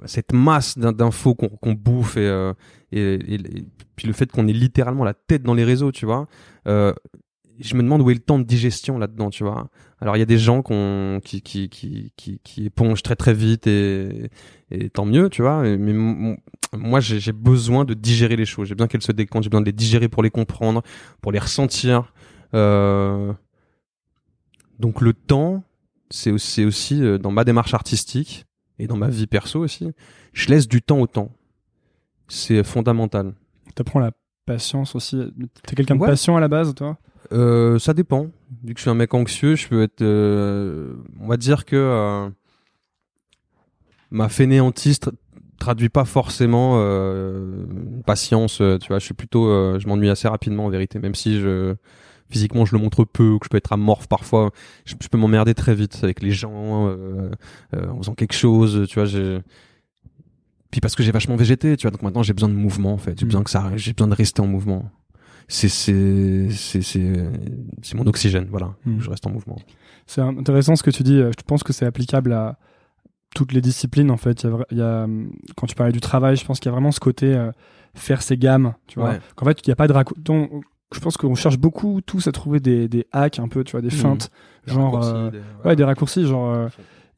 cette 0.04 0.32
masse 0.32 0.76
d'in- 0.76 0.92
d'infos 0.92 1.34
qu'on 1.34 1.72
bouffe 1.72 2.16
et, 2.16 2.56
puis 3.96 4.06
le 4.06 4.12
fait 4.12 4.30
qu'on 4.30 4.46
ait 4.46 4.52
littéralement 4.52 5.04
la 5.04 5.14
tête 5.14 5.42
dans 5.42 5.54
les 5.54 5.64
réseaux, 5.64 5.90
tu 5.90 6.06
vois. 6.06 6.28
Je 7.60 7.76
me 7.76 7.82
demande 7.82 8.02
où 8.02 8.10
est 8.10 8.14
le 8.14 8.20
temps 8.20 8.38
de 8.38 8.44
digestion 8.44 8.98
là-dedans, 8.98 9.30
tu 9.30 9.44
vois. 9.44 9.68
Alors 10.00 10.16
il 10.16 10.18
y 10.18 10.22
a 10.22 10.26
des 10.26 10.38
gens 10.38 10.60
qu'on- 10.62 11.20
qui, 11.24 11.40
qui, 11.40 11.68
qui, 11.68 12.12
qui, 12.16 12.40
qui 12.42 12.66
épongent 12.66 13.02
très 13.02 13.14
très 13.16 13.32
vite 13.32 13.66
et, 13.66 14.30
et 14.70 14.90
tant 14.90 15.04
mieux, 15.06 15.28
tu 15.30 15.42
vois. 15.42 15.62
Mais 15.62 15.92
moi 16.72 17.00
j'ai 17.00 17.32
besoin 17.32 17.84
de 17.84 17.94
digérer 17.94 18.36
les 18.36 18.44
choses. 18.46 18.68
J'ai 18.68 18.74
besoin 18.74 18.88
qu'elles 18.88 19.02
se 19.02 19.12
décantent. 19.12 19.44
J'ai 19.44 19.50
besoin 19.50 19.60
de 19.60 19.66
les 19.66 19.72
digérer 19.72 20.08
pour 20.08 20.22
les 20.22 20.30
comprendre, 20.30 20.82
pour 21.20 21.30
les 21.32 21.38
ressentir. 21.38 22.12
Euh... 22.54 23.32
Donc 24.78 25.00
le 25.00 25.12
temps, 25.12 25.62
c'est 26.10 26.30
aussi, 26.32 26.64
aussi 26.64 27.02
euh, 27.02 27.18
dans 27.18 27.30
ma 27.30 27.44
démarche 27.44 27.74
artistique 27.74 28.46
et 28.78 28.86
dans 28.88 28.96
ma 28.96 29.08
vie 29.08 29.26
perso 29.28 29.60
aussi, 29.60 29.90
je 30.32 30.48
laisse 30.48 30.66
du 30.66 30.82
temps 30.82 30.98
au 31.00 31.06
temps. 31.06 31.30
C'est 32.26 32.64
fondamental. 32.64 33.34
T'apprends 33.76 34.00
la 34.00 34.10
patience 34.46 34.94
aussi. 34.96 35.20
T'es 35.66 35.76
quelqu'un 35.76 35.94
de 35.94 36.00
Ouais. 36.00 36.08
patient 36.08 36.36
à 36.36 36.40
la 36.40 36.48
base, 36.48 36.74
toi? 36.74 36.98
Euh, 37.32 37.78
ça 37.78 37.94
dépend. 37.94 38.28
Vu 38.64 38.74
que 38.74 38.78
je 38.78 38.82
suis 38.82 38.90
un 38.90 38.94
mec 38.94 39.14
anxieux, 39.14 39.56
je 39.56 39.68
peux 39.68 39.82
être. 39.82 40.02
euh, 40.02 40.94
on 41.20 41.26
va 41.26 41.36
dire 41.36 41.64
que 41.64 41.76
euh, 41.76 42.28
ma 44.10 44.28
fainéantise 44.28 44.98
tra- 44.98 45.12
traduit 45.58 45.88
pas 45.88 46.04
forcément 46.04 46.74
euh, 46.78 47.64
patience. 48.06 48.60
euh, 48.60 48.78
tu 48.78 48.88
vois, 48.88 48.98
je 48.98 49.04
suis 49.04 49.14
plutôt. 49.14 49.46
je 49.78 49.86
m'ennuie 49.88 50.10
assez 50.10 50.28
rapidement 50.28 50.66
en 50.66 50.70
vérité, 50.70 50.98
même 50.98 51.14
si 51.14 51.40
je 51.40 51.74
physiquement 52.30 52.64
je 52.64 52.74
le 52.74 52.82
montre 52.82 53.04
peu 53.04 53.30
ou 53.30 53.38
que 53.38 53.46
je 53.46 53.50
peux 53.50 53.56
être 53.58 53.72
amorphe 53.72 54.08
parfois. 54.08 54.50
Je, 54.84 54.94
peux 54.96 55.18
m'emmerder 55.18 55.54
très 55.54 55.74
vite 55.74 56.00
avec 56.02 56.22
les 56.22 56.30
gens 56.32 56.88
euh, 56.88 57.30
euh, 57.74 57.88
en 57.90 57.98
faisant 57.98 58.14
quelque 58.14 58.34
chose. 58.34 58.86
Tu 58.88 59.00
vois, 59.00 59.08
Puis 60.70 60.80
parce 60.80 60.94
que 60.96 61.02
j'ai 61.02 61.12
vachement 61.12 61.36
végété, 61.36 61.76
tu 61.76 61.82
vois. 61.82 61.90
Donc 61.90 62.02
maintenant 62.02 62.22
j'ai 62.22 62.32
besoin 62.32 62.48
de 62.48 62.54
mouvement 62.54 62.92
en 62.94 62.98
fait. 62.98 63.18
J'ai 63.18 63.26
besoin 63.26 63.42
que 63.44 63.50
ça, 63.50 63.70
j'ai 63.76 63.92
besoin 63.92 64.08
de 64.08 64.14
rester 64.14 64.40
en 64.42 64.46
mouvement. 64.46 64.90
C'est 65.48 65.68
c'est 65.68 66.48
c'est 66.50 66.80
c'est 67.82 67.94
mon 67.96 68.06
oxygène, 68.06 68.46
voilà. 68.50 68.74
Mm. 68.86 69.00
Je 69.00 69.10
reste 69.10 69.26
en 69.26 69.30
mouvement. 69.30 69.56
C'est 70.06 70.20
intéressant 70.20 70.76
ce 70.76 70.82
que 70.82 70.90
tu 70.90 71.02
dis. 71.02 71.18
Je 71.18 71.42
pense 71.46 71.62
que 71.62 71.72
c'est 71.72 71.86
applicable 71.86 72.32
à 72.32 72.58
toutes 73.34 73.52
les 73.52 73.60
disciplines 73.60 74.10
en 74.10 74.16
fait. 74.16 74.42
Il 74.42 74.46
y 74.50 74.52
a, 74.52 74.56
vra- 74.56 74.64
il 74.70 74.78
y 74.78 74.82
a, 74.82 75.04
hum, 75.04 75.30
quand 75.56 75.66
tu 75.66 75.74
parlais 75.74 75.92
du 75.92 76.00
travail, 76.00 76.36
je 76.36 76.44
pense 76.44 76.60
qu'il 76.60 76.68
y 76.68 76.72
a 76.72 76.72
vraiment 76.72 76.92
ce 76.92 77.00
côté 77.00 77.34
euh, 77.34 77.50
faire 77.94 78.22
ses 78.22 78.36
gammes. 78.36 78.74
Tu 78.86 78.98
vois. 78.98 79.10
Ouais. 79.10 79.20
Qu'en 79.36 79.44
fait, 79.46 79.60
il 79.66 79.68
n'y 79.68 79.72
a 79.72 79.76
pas 79.76 79.88
de 79.88 79.92
raccourci. 79.92 80.20
Je 80.94 81.00
pense 81.00 81.16
qu'on 81.16 81.34
cherche 81.34 81.58
beaucoup 81.58 82.00
tous 82.02 82.28
à 82.28 82.32
trouver 82.32 82.60
des, 82.60 82.86
des 82.88 83.06
hacks 83.10 83.40
un 83.40 83.48
peu, 83.48 83.64
tu 83.64 83.72
vois, 83.72 83.80
des 83.80 83.88
Mhm. 83.88 83.92
feintes. 84.02 84.30
Genre, 84.66 85.04
euh, 85.04 85.30
Ouais, 85.64 85.74
des 85.74 85.82
raccourcis. 85.84 86.24
Genre, 86.26 86.48
euh, 86.52 86.68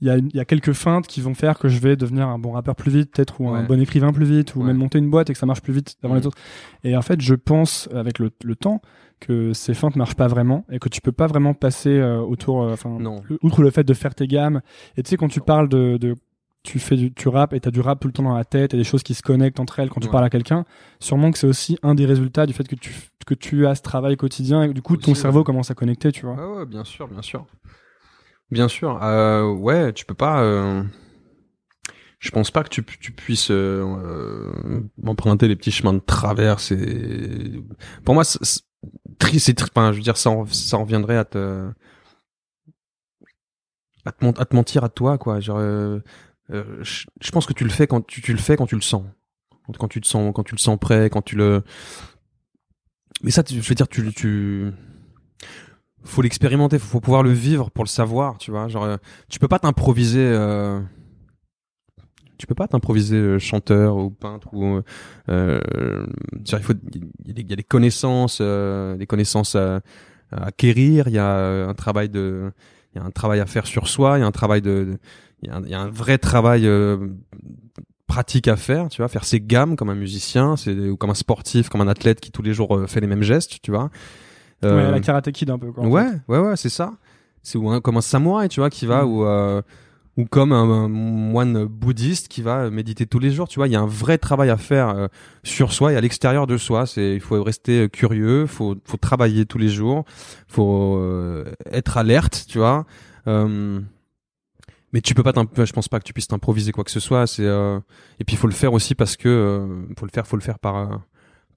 il 0.01 0.09
y, 0.09 0.11
a, 0.11 0.18
il 0.18 0.34
y 0.34 0.40
a 0.40 0.44
quelques 0.44 0.72
feintes 0.72 1.07
qui 1.07 1.20
vont 1.20 1.34
faire 1.34 1.59
que 1.59 1.68
je 1.68 1.78
vais 1.78 1.97
devenir 1.97 2.28
un 2.28 2.38
bon 2.38 2.53
rappeur 2.53 2.76
plus 2.76 2.90
vite, 2.90 3.11
peut-être, 3.14 3.40
ou 3.40 3.49
un 3.49 3.62
bon 3.62 3.80
écrivain 3.80 4.12
plus 4.12 4.26
vite, 4.26 4.55
ou 4.55 4.61
Ouais. 4.61 4.66
même 4.66 4.76
monter 4.76 4.99
une 4.99 5.09
boîte 5.11 5.30
et 5.30 5.32
que 5.32 5.38
ça 5.38 5.47
marche 5.47 5.62
plus 5.62 5.72
vite 5.72 5.97
avant 6.03 6.14
les 6.16 6.26
autres. 6.26 6.36
Et 6.84 6.97
en 6.97 7.03
fait, 7.03 7.20
je 7.20 7.34
pense, 7.34 7.88
avec 7.94 8.18
le, 8.18 8.30
le 8.44 8.57
temps, 8.57 8.82
que 9.20 9.55
ces 9.55 9.72
feintes 9.72 9.97
marchent 9.97 10.14
pas 10.16 10.26
vraiment 10.28 10.66
et 10.70 10.78
que 10.78 10.90
tu 10.90 11.01
peux 11.01 11.12
pas 11.12 11.26
vraiment 11.26 11.55
passer 11.55 11.99
euh, 11.99 12.18
autour, 12.20 12.62
euh, 12.62 12.72
enfin, 12.74 12.99
outre 13.42 13.62
le 13.62 13.70
fait 13.70 13.84
de 13.84 13.94
faire 13.94 14.14
tes 14.14 14.26
gammes. 14.26 14.61
Et 14.99 15.03
tu 15.03 15.09
sais, 15.09 15.16
quand 15.16 15.28
tu 15.28 15.40
parles 15.40 15.70
de, 15.70 15.97
de 15.97 16.14
tu 16.62 16.78
fais 16.78 16.97
du, 16.97 17.14
tu 17.14 17.28
rappes 17.28 17.53
et 17.55 17.61
t'as 17.61 17.70
du 17.70 17.80
rap 17.80 18.01
tout 18.01 18.09
le 18.09 18.12
temps 18.12 18.24
dans 18.24 18.34
la 18.36 18.44
tête 18.44 18.74
et 18.74 18.76
des 18.76 18.84
choses 18.84 19.03
qui 19.05 19.14
se 19.14 19.22
connectent 19.22 19.61
entre 19.61 19.78
elles 19.78 19.88
quand 19.88 20.01
tu 20.01 20.09
Ouais. 20.09 20.12
parles 20.12 20.24
à 20.24 20.30
quelqu'un. 20.30 20.64
Sûrement 21.01 21.30
que 21.30 21.38
c'est 21.38 21.47
aussi 21.47 21.78
un 21.82 21.94
des 21.94 22.05
résultats 22.05 22.44
du 22.44 22.53
fait 22.53 22.66
que 22.68 22.74
tu, 22.74 22.92
que 23.24 23.34
tu 23.34 23.66
as 23.66 23.76
ce 23.76 23.82
travail 23.82 24.16
quotidien 24.16 24.64
et 24.64 24.68
que 24.68 24.72
du 24.74 24.82
coup 24.82 24.97
ton 24.99 25.14
cerveau 25.14 25.38
ouais. 25.38 25.44
commence 25.44 25.70
à 25.70 25.74
connecter, 25.74 26.11
tu 26.12 26.26
vois. 26.26 26.34
Ouais, 26.34 26.59
ouais, 26.59 26.66
bien 26.66 26.84
sûr, 26.84 27.09
bien 27.09 27.22
sûr. 27.22 27.47
Bien 28.51 28.68
sûr. 28.68 29.03
Euh, 29.03 29.51
ouais, 29.53 29.92
tu 29.92 30.05
peux 30.05 30.14
pas. 30.14 30.42
Euh... 30.42 30.82
Je 32.18 32.30
pense 32.30 32.51
pas 32.51 32.62
que 32.64 32.70
tu, 32.70 32.82
tu 32.84 33.12
puisses 33.12 33.51
euh, 33.51 33.84
euh, 33.84 34.80
emprunter 35.07 35.49
les 35.49 35.57
petits 35.57 35.70
chemins 35.70 35.92
de 35.92 35.99
travers. 36.01 36.59
Et... 36.72 37.62
Pour 38.05 38.14
moi, 38.14 38.24
c'est 38.24 38.38
c'est 38.42 38.61
tri- 39.18 39.40
c'est 39.40 39.62
enfin, 39.62 39.92
je 39.92 39.99
veux 39.99 40.03
dire, 40.03 40.16
ça, 40.16 40.30
en- 40.30 40.47
ça 40.47 40.78
en 40.78 40.82
reviendrait 40.84 41.16
à 41.16 41.24
te 41.24 41.70
à 44.05 44.12
te, 44.12 44.24
à 44.40 44.44
te 44.44 44.55
mentir 44.57 44.84
à 44.84 44.88
toi, 44.88 45.18
quoi. 45.18 45.40
Genre, 45.40 45.59
euh, 45.59 46.01
euh, 46.51 46.78
je, 46.82 47.05
je 47.20 47.30
pense 47.30 47.47
que 47.47 47.53
tu 47.53 47.64
le 47.64 47.70
fais 47.70 47.86
quand 47.86 48.07
tu, 48.07 48.22
tu 48.22 48.32
le 48.32 48.38
fais 48.38 48.57
quand 48.57 48.66
tu 48.66 48.76
le 48.76 48.80
sens, 48.80 49.05
quand, 49.66 49.76
quand 49.76 49.88
tu 49.88 50.01
te 50.01 50.07
sens, 50.07 50.32
quand 50.34 50.44
tu 50.44 50.55
le 50.55 50.61
sens 50.61 50.78
prêt, 50.78 51.11
quand 51.11 51.22
tu 51.22 51.36
le. 51.36 51.62
Mais 53.22 53.30
ça, 53.30 53.42
tu- 53.42 53.61
je 53.61 53.68
veux 53.68 53.74
dire, 53.74 53.88
tu, 53.88 54.12
tu 54.14 54.72
faut 56.07 56.22
l'expérimenter, 56.22 56.78
faut, 56.78 57.00
pouvoir 57.00 57.22
le 57.22 57.30
vivre 57.30 57.70
pour 57.70 57.84
le 57.84 57.88
savoir, 57.88 58.38
tu 58.38 58.50
vois. 58.50 58.68
Genre, 58.68 58.84
euh, 58.84 58.96
tu 59.28 59.38
peux 59.38 59.48
pas 59.48 59.59
t'improviser. 59.59 60.24
Euh... 60.24 60.80
Tu 62.38 62.46
peux 62.46 62.54
pas 62.54 62.68
t'improviser 62.68 63.16
euh, 63.16 63.38
chanteur 63.38 63.96
ou 63.96 64.11
peintre 64.11 64.48
ou. 64.52 64.80
Euh... 65.28 65.61
genre, 66.44 66.61
il 66.61 66.64
faut, 66.64 66.74
il 67.24 67.38
y, 67.38 67.52
a 67.52 67.57
des- 67.57 67.64
connaissances, 67.64 68.38
euh, 68.40 68.96
des 68.96 69.07
connaissances 69.07 69.54
à, 69.54 69.80
acquérir. 70.30 71.09
Il 71.09 71.14
y 71.14 71.18
a 71.18 71.36
euh, 71.36 71.68
un 71.68 71.74
travail 71.74 72.09
de, 72.09 72.52
il 72.94 72.98
y 72.98 73.00
a 73.02 73.04
un 73.04 73.11
travail 73.11 73.40
à 73.40 73.46
faire 73.46 73.66
sur 73.66 73.88
soi. 73.88 74.18
Il 74.18 74.20
y 74.20 74.24
a 74.24 74.26
un 74.26 74.32
travail 74.32 74.61
de, 74.61 74.98
il 75.42 75.50
y 75.68 75.74
a 75.74 75.80
un, 75.80 75.90
vrai 75.90 76.18
travail 76.18 76.66
euh, 76.66 76.96
pratique 78.07 78.48
à 78.48 78.57
faire, 78.57 78.88
tu 78.88 78.98
vois, 78.98 79.09
faire 79.09 79.24
ses 79.24 79.40
gammes 79.40 79.76
comme 79.76 79.90
un 79.90 79.94
musicien, 79.94 80.57
c'est 80.57 80.74
ou 80.74 80.96
comme 80.96 81.11
un 81.11 81.14
sportif, 81.14 81.68
comme 81.68 81.80
un 81.80 81.88
athlète 81.88 82.20
qui 82.20 82.30
tous 82.30 82.42
les 82.42 82.54
jours 82.54 82.76
euh, 82.76 82.86
fait 82.86 83.00
les 83.00 83.07
mêmes 83.07 83.22
gestes, 83.22 83.61
tu 83.62 83.70
vois. 83.70 83.90
Ouais, 84.62 84.68
Euh, 84.68 84.90
la 84.90 85.00
Karate 85.00 85.30
Kid 85.32 85.50
un 85.50 85.59
peu, 85.59 85.70
quoi. 85.72 85.84
Ouais, 85.86 86.07
ouais, 86.28 86.38
ouais, 86.38 86.57
c'est 86.57 86.68
ça. 86.70 86.92
C'est 87.42 87.59
comme 87.82 87.96
un 87.96 88.00
samouraï, 88.00 88.48
tu 88.48 88.61
vois, 88.61 88.70
qui 88.70 88.86
va 88.86 89.04
Mm. 89.04 89.09
ou 89.09 89.24
euh, 89.24 89.62
ou 90.16 90.24
comme 90.24 90.52
un, 90.52 90.62
un 90.84 90.88
moine 90.88 91.66
bouddhiste 91.66 92.28
qui 92.28 92.40
va 92.40 92.70
méditer 92.70 93.04
tous 93.04 93.18
les 93.18 93.30
jours. 93.30 93.48
Tu 93.48 93.59
vois, 93.59 93.68
il 93.68 93.72
y 93.74 93.76
a 93.76 93.80
un 93.80 93.86
vrai 93.86 94.16
travail 94.16 94.48
à 94.48 94.57
faire 94.57 94.88
euh, 94.88 95.09
sur 95.44 95.72
soi 95.74 95.92
et 95.92 95.96
à 95.96 96.00
l'extérieur 96.00 96.46
de 96.46 96.57
soi. 96.57 96.86
C'est 96.86 97.14
il 97.14 97.20
faut 97.20 97.42
rester 97.44 97.88
curieux, 97.90 98.46
faut 98.46 98.76
faut 98.86 98.96
travailler 98.96 99.44
tous 99.44 99.59
les 99.59 99.68
jours, 99.68 100.04
faut 100.48 100.96
euh, 100.96 101.44
être 101.70 101.98
alerte, 101.98 102.46
tu 102.48 102.59
vois. 102.59 102.86
Euh, 103.28 103.78
mais 104.94 105.02
tu 105.02 105.14
peux 105.14 105.22
pas, 105.22 105.32
je 105.64 105.72
pense 105.72 105.88
pas 105.88 105.98
que 105.98 106.04
tu 106.04 106.14
puisses 106.14 106.28
t'improviser 106.28 106.72
quoi 106.72 106.82
que 106.82 106.90
ce 106.90 107.00
soit. 107.00 107.26
C'est 107.26 107.44
et 107.44 108.24
puis 108.24 108.34
il 108.34 108.38
faut 108.38 108.46
le 108.46 108.54
faire 108.54 108.72
aussi 108.72 108.94
parce 108.94 109.16
que 109.18 109.66
faut 109.98 110.07
le 110.07 110.11
faire, 110.12 110.26
faut 110.26 110.36
le 110.36 110.42
faire 110.42 110.59
par 110.59 111.02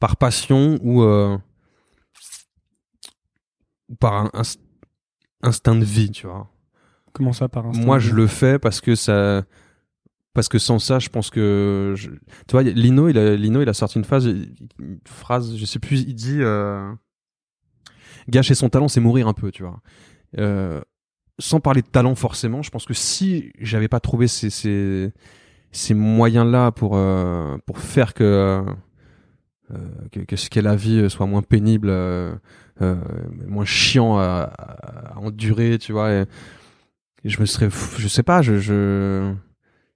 par 0.02 0.18
passion 0.18 0.78
ou 0.84 1.04
par 4.00 4.14
un 4.14 4.30
inst- 4.34 4.60
instinct 5.42 5.76
de 5.76 5.86
vie, 5.86 6.12
tu 6.12 6.28
vois. 6.28 6.50
Comment 7.14 7.34
ça 7.34 7.50
par 7.50 7.66
instinct 7.66 7.86
Moi, 7.86 8.00
je 8.00 8.14
le 8.14 8.28
fais 8.28 8.60
parce 8.60 8.82
que 8.82 8.96
ça, 8.96 9.44
parce 10.34 10.48
que 10.48 10.60
sans 10.60 10.80
ça, 10.80 11.00
je 11.00 11.10
pense 11.10 11.30
que, 11.30 11.94
je... 11.96 12.10
tu 12.10 12.52
vois, 12.52 12.64
Lino, 12.64 13.10
il 13.10 13.18
a, 13.18 13.36
Lino, 13.36 13.62
il 13.62 13.70
a 13.70 13.74
sorti 13.74 13.98
une 13.98 14.06
phrase, 14.06 14.28
une 14.28 15.00
phrase, 15.08 15.56
je 15.56 15.66
sais 15.66 15.80
plus, 15.80 16.02
il 16.02 16.14
dit, 16.14 16.38
euh... 16.40 16.92
gâcher 18.28 18.56
son 18.56 18.70
talent, 18.70 18.88
c'est 18.88 19.02
mourir 19.02 19.28
un 19.28 19.34
peu, 19.34 19.52
tu 19.52 19.64
vois. 19.64 19.82
Euh, 20.38 20.82
sans 21.40 21.60
parler 21.60 21.82
de 21.82 21.88
talent 21.88 22.16
forcément, 22.16 22.62
je 22.62 22.70
pense 22.70 22.86
que 22.86 22.94
si 22.94 23.52
j'avais 23.60 23.88
pas 23.88 24.00
trouvé 24.00 24.28
ces, 24.28 24.50
ces, 24.50 25.12
ces 25.72 25.94
moyens-là 25.94 26.72
pour, 26.72 26.96
euh, 26.96 27.58
pour 27.66 27.80
faire 27.80 28.14
que, 28.14 28.64
euh, 29.72 29.78
que, 30.12 30.20
que 30.20 30.36
ce 30.36 30.50
qu'est 30.50 30.62
la 30.62 30.76
vie 30.76 31.10
soit 31.10 31.26
moins 31.26 31.42
pénible, 31.42 31.90
euh, 32.82 32.96
moins 33.48 33.66
chiant 33.66 34.18
à, 34.18 34.52
à 35.16 35.18
endurer, 35.20 35.78
tu 35.80 35.92
vois. 35.94 36.12
Et, 36.12 36.26
et 37.24 37.30
je 37.30 37.40
me 37.42 37.46
serais, 37.46 37.70
je 37.98 38.08
sais 38.08 38.24
pas, 38.24 38.42
je, 38.42 38.60
je, 38.60 39.34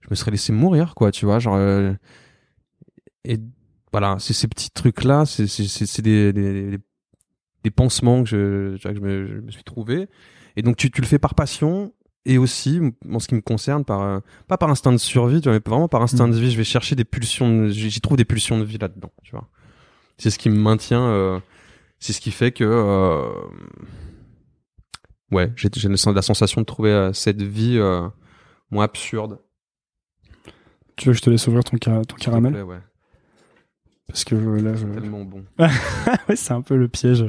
je 0.02 0.08
me 0.10 0.16
serais 0.16 0.32
laissé 0.32 0.54
mourir, 0.54 0.96
quoi, 0.96 1.12
tu 1.12 1.26
vois, 1.26 1.40
genre. 1.40 1.56
euh, 1.56 1.94
et 3.26 3.40
voilà, 3.92 4.18
c'est 4.20 4.34
ces 4.34 4.48
petits 4.48 4.72
trucs-là, 4.72 5.26
c'est 5.26 6.02
des, 6.02 6.34
des 6.34 6.72
des 6.72 6.78
des 7.64 7.72
pansements 7.72 8.24
que 8.24 8.30
je, 8.30 8.78
que 8.82 8.96
je, 8.96 9.00
me, 9.02 9.28
je 9.28 9.34
me 9.42 9.52
suis 9.52 9.64
trouvé. 9.64 10.08
Et 10.58 10.62
donc 10.64 10.78
tu 10.78 10.92
tu 10.92 11.02
le 11.02 11.08
fais 11.08 11.20
par 11.20 11.36
passion 11.36 11.94
et 12.26 12.38
aussi, 12.38 12.80
en 13.12 13.20
ce 13.20 13.28
qui 13.28 13.36
me 13.36 13.42
concerne, 13.42 13.86
par 13.86 14.02
euh, 14.02 14.20
pas 14.48 14.58
par 14.58 14.70
instinct 14.70 14.92
de 14.94 14.98
survie, 14.98 15.42
tu 15.42 15.50
vois, 15.50 15.54
mais 15.58 15.62
vraiment 15.66 15.88
par 15.90 16.02
instinct 16.02 16.28
de 16.28 16.36
vie. 16.38 16.52
Je 16.52 16.58
vais 16.58 16.64
chercher 16.66 16.96
des 16.96 17.06
pulsions, 17.06 17.64
de- 17.66 17.70
j'y 17.70 18.02
trouve 18.02 18.18
des 18.18 18.26
pulsions 18.26 18.60
de 18.60 18.66
vie 18.66 18.78
là-dedans, 18.78 19.12
tu 19.24 19.32
vois. 19.32 19.48
C'est 20.18 20.30
ce 20.32 20.40
qui 20.40 20.50
me 20.50 20.58
maintient. 20.58 21.04
euh, 21.04 21.40
c'est 22.04 22.12
ce 22.12 22.20
qui 22.20 22.32
fait 22.32 22.51
que 22.51 22.66
euh, 22.66 23.30
ouais, 25.32 25.54
j'ai 25.56 25.70
la 25.88 26.22
sensation 26.22 26.60
de 26.60 26.66
trouver 26.66 26.91
euh, 26.91 27.14
cette 27.14 27.41
vie 27.41 27.78
euh, 27.78 28.10
moins 28.72 28.84
absurde. 28.84 29.39
Tu 30.97 31.06
veux 31.08 31.14
que 31.14 31.18
je 31.20 31.22
te 31.22 31.30
laisse 31.30 31.47
ouvrir 31.47 31.64
ton, 31.64 31.78
caramel 31.78 32.51
plaît, 32.51 32.62
ouais. 32.62 32.82
Parce 34.08 34.26
que 34.26 34.36
euh, 34.36 34.62
là, 34.62 34.76
je... 34.76 34.86
Tellement 34.86 35.24
bon. 35.24 35.45
ouais, 36.28 36.36
c'est 36.36 36.51
un 36.51 36.62
peu 36.62 36.76
le 36.76 36.89
piège. 36.89 37.24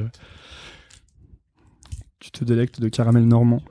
Tu 2.19 2.31
te 2.31 2.43
délectes 2.43 2.81
de 2.81 2.89
caramel 2.89 3.25
normand. 3.25 3.63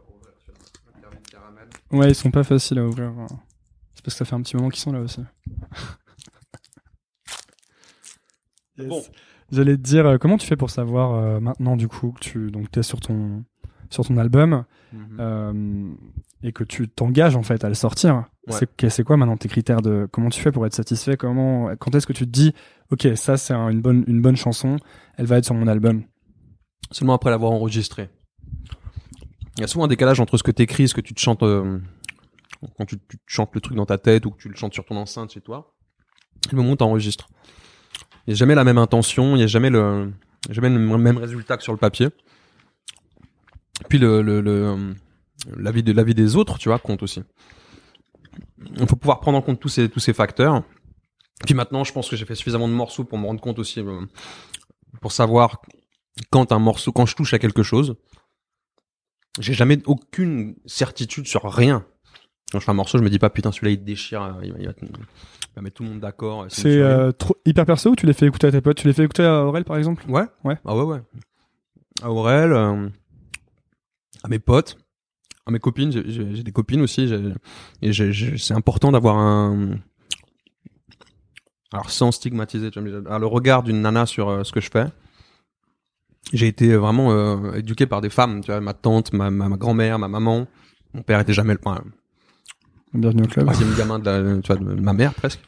Ouais, 1.91 2.09
ils 2.09 2.15
sont 2.15 2.31
pas 2.31 2.45
faciles 2.45 2.79
à 2.79 2.87
ouvrir. 2.87 3.09
hein. 3.09 3.27
C'est 3.95 4.03
parce 4.03 4.15
que 4.15 4.19
ça 4.19 4.25
fait 4.25 4.37
un 4.37 4.41
petit 4.41 4.57
moment 4.57 4.71
qu'ils 4.71 4.81
sont 4.81 4.93
là 4.93 5.01
aussi. 5.01 5.21
Yes. 8.77 8.89
Bon. 8.89 9.05
J'allais 9.55 9.77
te 9.77 9.83
dire, 9.83 10.07
euh, 10.07 10.19
comment 10.19 10.37
tu 10.37 10.47
fais 10.47 10.57
pour 10.57 10.71
savoir 10.71 11.13
euh, 11.15 11.41
maintenant 11.41 11.77
du 11.77 11.89
coup 11.89 12.13
que 12.13 12.21
tu 12.21 12.51
donc 12.51 12.77
es 12.77 12.83
sur 12.83 13.01
ton 13.01 13.45
sur 13.91 14.05
ton 14.05 14.17
album 14.17 14.65
Mhm. 14.93 15.17
euh, 15.21 15.93
et 16.43 16.53
que 16.53 16.63
tu 16.65 16.89
t'engages 16.89 17.37
en 17.37 17.43
fait 17.43 17.65
à 17.65 17.69
le 17.69 17.75
sortir? 17.75 18.25
Ouais. 18.47 18.91
C'est 18.91 19.05
quoi 19.05 19.17
maintenant 19.17 19.37
tes 19.37 19.49
critères 19.49 19.83
de 19.83 20.09
comment 20.13 20.29
tu 20.31 20.41
fais 20.41 20.53
pour 20.53 20.65
être 20.67 20.75
satisfait? 20.75 21.17
Comment 21.17 21.75
quand 21.77 21.95
est-ce 21.95 22.07
que 22.07 22.13
tu 22.13 22.25
te 22.27 22.31
dis 22.31 22.53
ok 22.91 23.09
ça 23.17 23.37
c'est 23.37 23.55
un- 23.55 23.69
une 23.71 23.81
bonne 23.81 24.05
une 24.07 24.21
bonne 24.23 24.37
chanson, 24.37 24.77
elle 25.17 25.27
va 25.27 25.39
être 25.39 25.45
sur 25.45 25.55
mon 25.55 25.67
album? 25.67 26.03
Seulement 26.91 27.15
après 27.15 27.31
l'avoir 27.31 27.53
enregistré. 27.53 28.09
Il 29.57 29.61
y 29.61 29.65
a 29.65 29.67
souvent 29.69 29.85
un 29.85 29.89
décalage 29.89 30.21
entre 30.21 30.37
ce 30.37 30.43
que 30.43 30.51
t'écris, 30.51 30.89
ce 30.89 30.95
que 30.95 31.01
tu 31.01 31.15
te 31.15 31.21
chantes 31.21 31.43
euh, 31.43 31.79
quand 32.77 32.87
tu, 32.87 32.97
tu 32.99 33.19
te 33.19 33.23
chantes 33.27 33.55
le 33.55 33.61
truc 33.61 33.77
dans 33.77 33.87
ta 33.87 33.99
tête 33.99 34.27
ou 34.27 34.31
que 34.31 34.39
tu 34.39 34.49
le 34.49 34.57
chantes 34.57 34.75
sur 34.75 34.85
ton 34.85 34.97
enceinte 34.97 35.33
chez 35.33 35.41
toi. 35.41 35.75
Et 36.47 36.51
le 36.53 36.57
moment 36.59 36.73
où 36.73 36.77
t'enregistres. 36.77 37.29
Il 38.27 38.31
n'y 38.31 38.35
a 38.35 38.37
jamais 38.37 38.55
la 38.55 38.65
même 38.65 38.79
intention, 38.79 39.35
il 39.35 39.39
n'y 39.39 39.45
a 39.45 39.47
jamais 39.47 39.71
le, 39.71 40.13
jamais 40.51 40.71
le 40.71 40.79
même 40.79 41.19
résultat 41.19 41.57
que 41.57 41.63
sur 41.63 41.73
le 41.73 41.79
papier. 41.79 42.09
Puis 43.89 43.99
le, 43.99 44.23
le, 44.23 44.41
le 44.41 44.93
de 45.83 46.13
des 46.13 46.37
autres, 46.37 46.59
tu 46.59 46.69
vois, 46.69 46.79
compte 46.79 47.03
aussi. 47.03 47.23
Il 48.77 48.87
faut 48.87 48.97
pouvoir 48.97 49.21
prendre 49.21 49.37
en 49.39 49.43
compte 49.43 49.61
tous 49.61 49.69
ces 49.69 49.89
tous 49.89 50.01
ces 50.01 50.13
facteurs. 50.13 50.63
Puis 51.45 51.55
maintenant, 51.55 51.85
je 51.85 51.93
pense 51.93 52.09
que 52.09 52.17
j'ai 52.17 52.25
fait 52.25 52.35
suffisamment 52.35 52.69
de 52.69 52.73
morceaux 52.73 53.05
pour 53.05 53.19
me 53.19 53.27
rendre 53.27 53.41
compte 53.41 53.59
aussi, 53.59 53.81
euh, 53.81 54.01
pour 55.01 55.13
savoir 55.13 55.61
quand 56.31 56.53
un 56.53 56.59
morceau, 56.59 56.93
quand 56.93 57.07
je 57.07 57.17
touche 57.17 57.35
à 57.35 57.39
quelque 57.39 57.63
chose, 57.63 57.97
j'ai 59.41 59.53
jamais 59.53 59.79
aucune 59.87 60.57
certitude 60.65 61.27
sur 61.27 61.45
rien. 61.45 61.85
Quand 62.53 62.61
je 62.61 62.65
fais 62.65 62.71
un 62.71 62.75
morceau, 62.75 62.99
je 62.99 63.03
me 63.03 63.11
dis 63.11 63.19
pas 63.19 63.31
putain 63.31 63.51
celui-là 63.53 63.73
il 63.73 63.79
te 63.79 63.85
déchire, 63.85 64.23
euh, 64.23 64.33
il 64.45 64.53
va, 64.53 64.59
il 64.61 64.67
va, 64.67 64.73
il 64.81 64.89
va 65.57 65.63
mettre 65.63 65.77
tout 65.77 65.83
le 65.83 65.89
monde 65.91 66.01
d'accord. 66.01 66.47
C'est 66.49 66.79
euh, 66.79 67.11
trop 67.13 67.37
hyper 67.45 67.67
perso 67.67 67.91
ou 67.91 67.97
tu 67.97 68.07
les 68.07 68.13
fais 68.13 68.27
écouter 68.27 68.47
à 68.47 68.53
tes 68.53 68.61
potes? 68.61 68.77
Tu 68.77 68.87
les 68.87 68.93
fais 68.93 69.05
écouter 69.05 69.25
à 69.25 69.45
Aurel 69.45 69.65
par 69.65 69.77
exemple? 69.77 70.05
Ouais. 70.09 70.25
Ouais. 70.45 70.57
Ah 70.65 70.77
ouais, 70.77 70.83
ouais. 70.85 71.01
À 72.03 72.11
Aurel, 72.11 72.53
euh, 72.53 72.89
à 74.23 74.29
mes 74.29 74.39
potes, 74.39 74.79
à 75.47 75.51
mes 75.51 75.59
copines. 75.59 75.91
J'ai- 75.93 76.09
J'ai 76.11 76.35
j'ai 76.37 76.43
des 76.43 76.53
copines 76.53 76.81
aussi. 76.83 77.09
j'ai- 77.09 77.33
Et 77.83 77.93
j'ai- 77.93 78.13
j'ai- 78.13 78.39
c'est 78.39 78.55
important 78.55 78.93
d'avoir 78.93 79.17
un, 79.19 79.79
alors 81.73 81.91
sans 81.91 82.13
stigmatiser, 82.13 82.71
tu 82.71 82.81
vois, 82.81 82.89
mais 83.03 83.11
à 83.11 83.19
le 83.19 83.27
regard 83.27 83.63
d'une 83.63 83.81
nana 83.81 84.07
sur 84.07 84.29
euh, 84.29 84.45
ce 84.45 84.53
que 84.53 84.61
je 84.61 84.71
fais. 84.71 84.87
J'ai 86.33 86.47
été 86.47 86.75
vraiment 86.77 87.13
euh, 87.13 87.53
éduqué 87.55 87.87
par 87.87 88.01
des 88.01 88.11
femmes, 88.11 88.41
tu 88.41 88.51
vois, 88.51 88.61
ma 88.61 88.73
tante, 88.75 89.13
ma, 89.13 89.31
ma, 89.31 89.49
ma 89.49 89.57
grand-mère, 89.57 89.99
ma 89.99 90.09
maman. 90.09 90.47
Mon 90.95 91.03
père 91.03 91.21
était 91.21 91.33
jamais 91.35 91.53
le 91.55 91.61
enfin, 91.65 91.83
Bienvenue 92.95 93.23
au 93.25 93.27
troisième 93.27 93.75
gamin 93.77 93.99
de, 93.99 94.05
la, 94.05 94.41
tu 94.41 94.47
vois, 94.53 94.57
de 94.57 94.81
ma 94.81 94.93
mère 94.93 95.15
presque. 95.15 95.41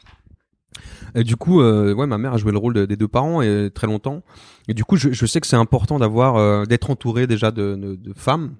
Et 1.14 1.22
du 1.24 1.36
coup, 1.36 1.60
euh, 1.60 1.94
ouais, 1.94 2.06
ma 2.06 2.18
mère 2.18 2.32
a 2.34 2.38
joué 2.38 2.52
le 2.52 2.58
rôle 2.58 2.74
de- 2.74 2.84
des 2.86 2.96
deux 2.96 3.08
parents 3.08 3.40
et 3.40 3.70
très 3.72 3.86
longtemps. 3.86 4.22
Et 4.68 4.74
du 4.74 4.84
coup, 4.84 4.96
je, 4.96 5.12
je 5.12 5.26
sais 5.26 5.40
que 5.40 5.46
c'est 5.46 5.56
important 5.56 5.98
d'avoir, 5.98 6.36
euh, 6.36 6.64
d'être 6.64 6.90
entouré 6.90 7.26
déjà 7.26 7.50
de, 7.52 7.74
de, 7.76 7.94
de 7.94 8.12
femmes. 8.14 8.56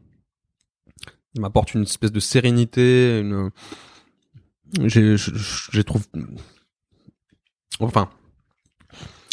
Il 1.35 1.41
m'apporte 1.41 1.75
une 1.75 1.83
espèce 1.83 2.13
de 2.13 2.21
sérénité, 2.21 3.21
une. 3.21 3.51
J'ai, 4.85 5.17
je, 5.17 5.31
je- 5.35 5.83
trouve. 5.83 6.07
Enfin, 7.81 8.09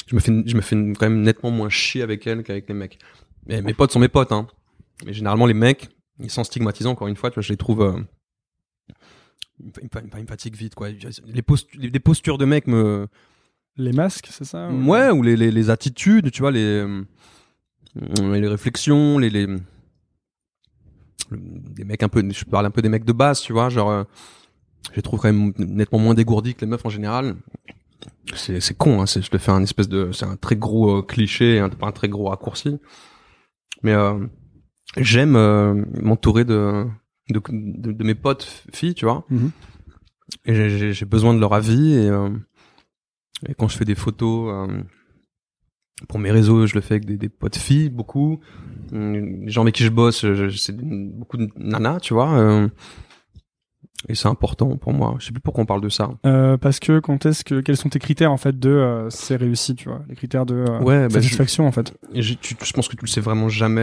je 0.08 0.16
me 0.16 0.20
fais, 0.20 0.43
je 0.45 0.56
me 0.56 0.62
fais 0.62 0.76
quand 0.76 1.10
même 1.10 1.22
nettement 1.22 1.49
moins 1.51 1.70
chier 1.70 2.01
avec 2.01 2.28
elles 2.28 2.43
qu'avec 2.43 2.68
les 2.68 2.74
mecs. 2.76 2.99
Mais 3.45 3.62
mes 3.62 3.74
potes 3.74 3.91
sont 3.91 3.99
mes 3.99 4.10
potes, 4.10 4.32
hein. 4.32 4.47
Mais 5.06 5.14
généralement, 5.14 5.45
les 5.45 5.54
mecs, 5.54 5.89
ils 6.20 6.30
sont 6.30 6.43
stigmatisants. 6.43 6.91
Encore 6.91 7.08
une 7.08 7.16
fois, 7.16 7.30
tu 7.30 7.36
vois, 7.36 7.43
je 7.43 7.54
les 7.54 7.58
trouve. 7.58 7.82
euh, 7.84 7.93
ils 7.99 8.01
me 8.01 8.01
fa- 8.04 8.89
ils 8.89 8.89
me 8.89 8.89
fa- 8.89 8.89
ils 8.89 8.89
me 8.89 8.89
fa- 8.89 9.53
ils 9.82 10.22
me 10.22 10.28
fatiguent 10.28 10.55
vite, 10.55 10.76
quoi. 10.76 10.89
Les 11.26 11.41
postures, 11.41 11.80
les, 11.82 11.89
des 11.89 11.99
postures 11.99 12.38
de 12.38 12.45
mecs 12.45 12.68
me. 12.68 13.07
Les 13.78 13.91
masques, 13.91 14.28
c'est 14.30 14.45
ça 14.45 14.70
ou- 14.70 14.86
Ouais, 14.88 15.09
ou 15.09 15.24
les, 15.24 15.36
les, 15.36 15.49
les 15.51 15.70
attitudes, 15.70 16.30
tu 16.32 16.41
vois, 16.41 16.51
les, 16.51 16.59
euh, 16.86 17.03
les 18.20 18.47
réflexions, 18.47 19.18
les, 19.18 19.30
les, 19.32 19.47
le- 19.47 19.61
des 21.32 21.84
mecs 21.84 22.03
un 22.03 22.09
peu, 22.09 22.24
je 22.30 22.45
parle 22.45 22.66
un 22.66 22.72
peu 22.72 22.82
des 22.82 22.89
mecs 22.89 23.05
de 23.05 23.14
base, 23.14 23.41
tu 23.41 23.53
vois, 23.53 23.70
genre, 23.70 23.89
euh, 23.89 24.03
je 24.91 24.95
les 24.97 25.01
trouve 25.01 25.20
quand 25.20 25.32
même 25.32 25.53
nettement 25.57 25.99
moins 25.99 26.14
dégourdis 26.14 26.53
que 26.55 26.61
les 26.61 26.68
meufs 26.68 26.86
en 26.86 26.89
général. 26.89 27.36
C'est, 28.36 28.59
c'est 28.59 28.76
con, 28.78 29.01
hein, 29.01 29.05
c'est, 29.05 29.22
je 29.22 29.30
te 29.30 29.38
fais 29.38 29.51
un 29.51 29.64
espèce 29.64 29.89
de, 29.89 30.11
c'est 30.11 30.26
un 30.26 30.36
très 30.36 30.55
gros 30.55 30.99
euh, 30.99 31.01
cliché, 31.01 31.59
un, 31.59 31.70
pas 31.70 31.88
un 31.88 31.91
très 31.91 32.09
gros 32.09 32.26
raccourci. 32.30 32.78
Mais, 33.82 33.93
euh, 33.93 34.20
j'aime 34.97 35.36
euh, 35.36 35.74
m'entourer 36.01 36.45
de, 36.45 36.86
de, 37.30 37.41
de, 37.49 37.91
de 37.91 38.03
mes 38.03 38.15
potes 38.15 38.63
filles, 38.74 38.93
tu 38.95 39.05
vois. 39.05 39.26
Mhm. 39.30 39.51
Et 40.45 40.93
j'ai- 40.93 41.05
besoin 41.05 41.34
de 41.34 41.39
leur 41.39 41.53
avis 41.53 41.93
et, 41.93 42.09
euh, 42.09 42.30
et 43.47 43.53
quand 43.53 43.67
je 43.67 43.78
fais 43.78 43.86
des 43.86 43.95
photos 43.95 44.51
euh, 44.69 44.82
pour 46.07 46.19
mes 46.19 46.32
réseaux, 46.32 46.65
je 46.65 46.76
le 46.76 46.82
fais 46.82 46.95
avec 46.95 47.05
des, 47.05 47.17
des 47.17 47.30
potes 47.30 47.57
filles, 47.57 47.89
beaucoup. 47.89 48.39
Les 48.91 49.49
gens 49.49 49.61
avec 49.61 49.76
qui 49.76 49.84
je 49.84 49.89
bosse, 49.89 50.21
je- 50.21 50.49
je- 50.49 50.57
c'est 50.57 50.76
beaucoup 50.76 51.38
de 51.38 51.49
nanas, 51.57 51.99
tu 51.99 52.13
vois. 52.13 52.34
euh, 52.38 52.67
et 54.09 54.15
c'est 54.15 54.28
important 54.28 54.76
pour 54.78 54.91
moi. 54.93 55.15
Je 55.19 55.28
sais 55.28 55.32
plus 55.32 55.39
pourquoi 55.39 55.63
on 55.63 55.65
parle 55.65 55.80
de 55.82 55.88
ça. 55.89 56.09
Parce 56.59 56.80
que 56.80 56.99
quand 56.99 57.26
est-ce 57.26 57.43
que 57.45 57.61
quels 57.61 57.78
sont 57.78 57.88
tes 57.89 57.99
critères 57.99 58.32
en 58.34 58.38
fait 58.38 58.57
de 58.59 59.07
c'est 59.09 59.36
réussi, 59.38 59.76
tu 59.76 59.88
vois, 59.88 60.03
les 60.09 60.15
critères 60.15 60.45
de 60.45 60.65
bah, 61.07 61.09
satisfaction 61.09 61.67
en 61.67 61.71
fait. 61.71 61.93
Et 62.13 62.21
tu- 62.21 62.55
je 62.61 62.74
pense 62.74 62.88
que 62.89 62.95
tu 62.97 63.05
le 63.05 63.09
sais 63.09 63.21
vraiment 63.21 63.47
jamais 63.49 63.82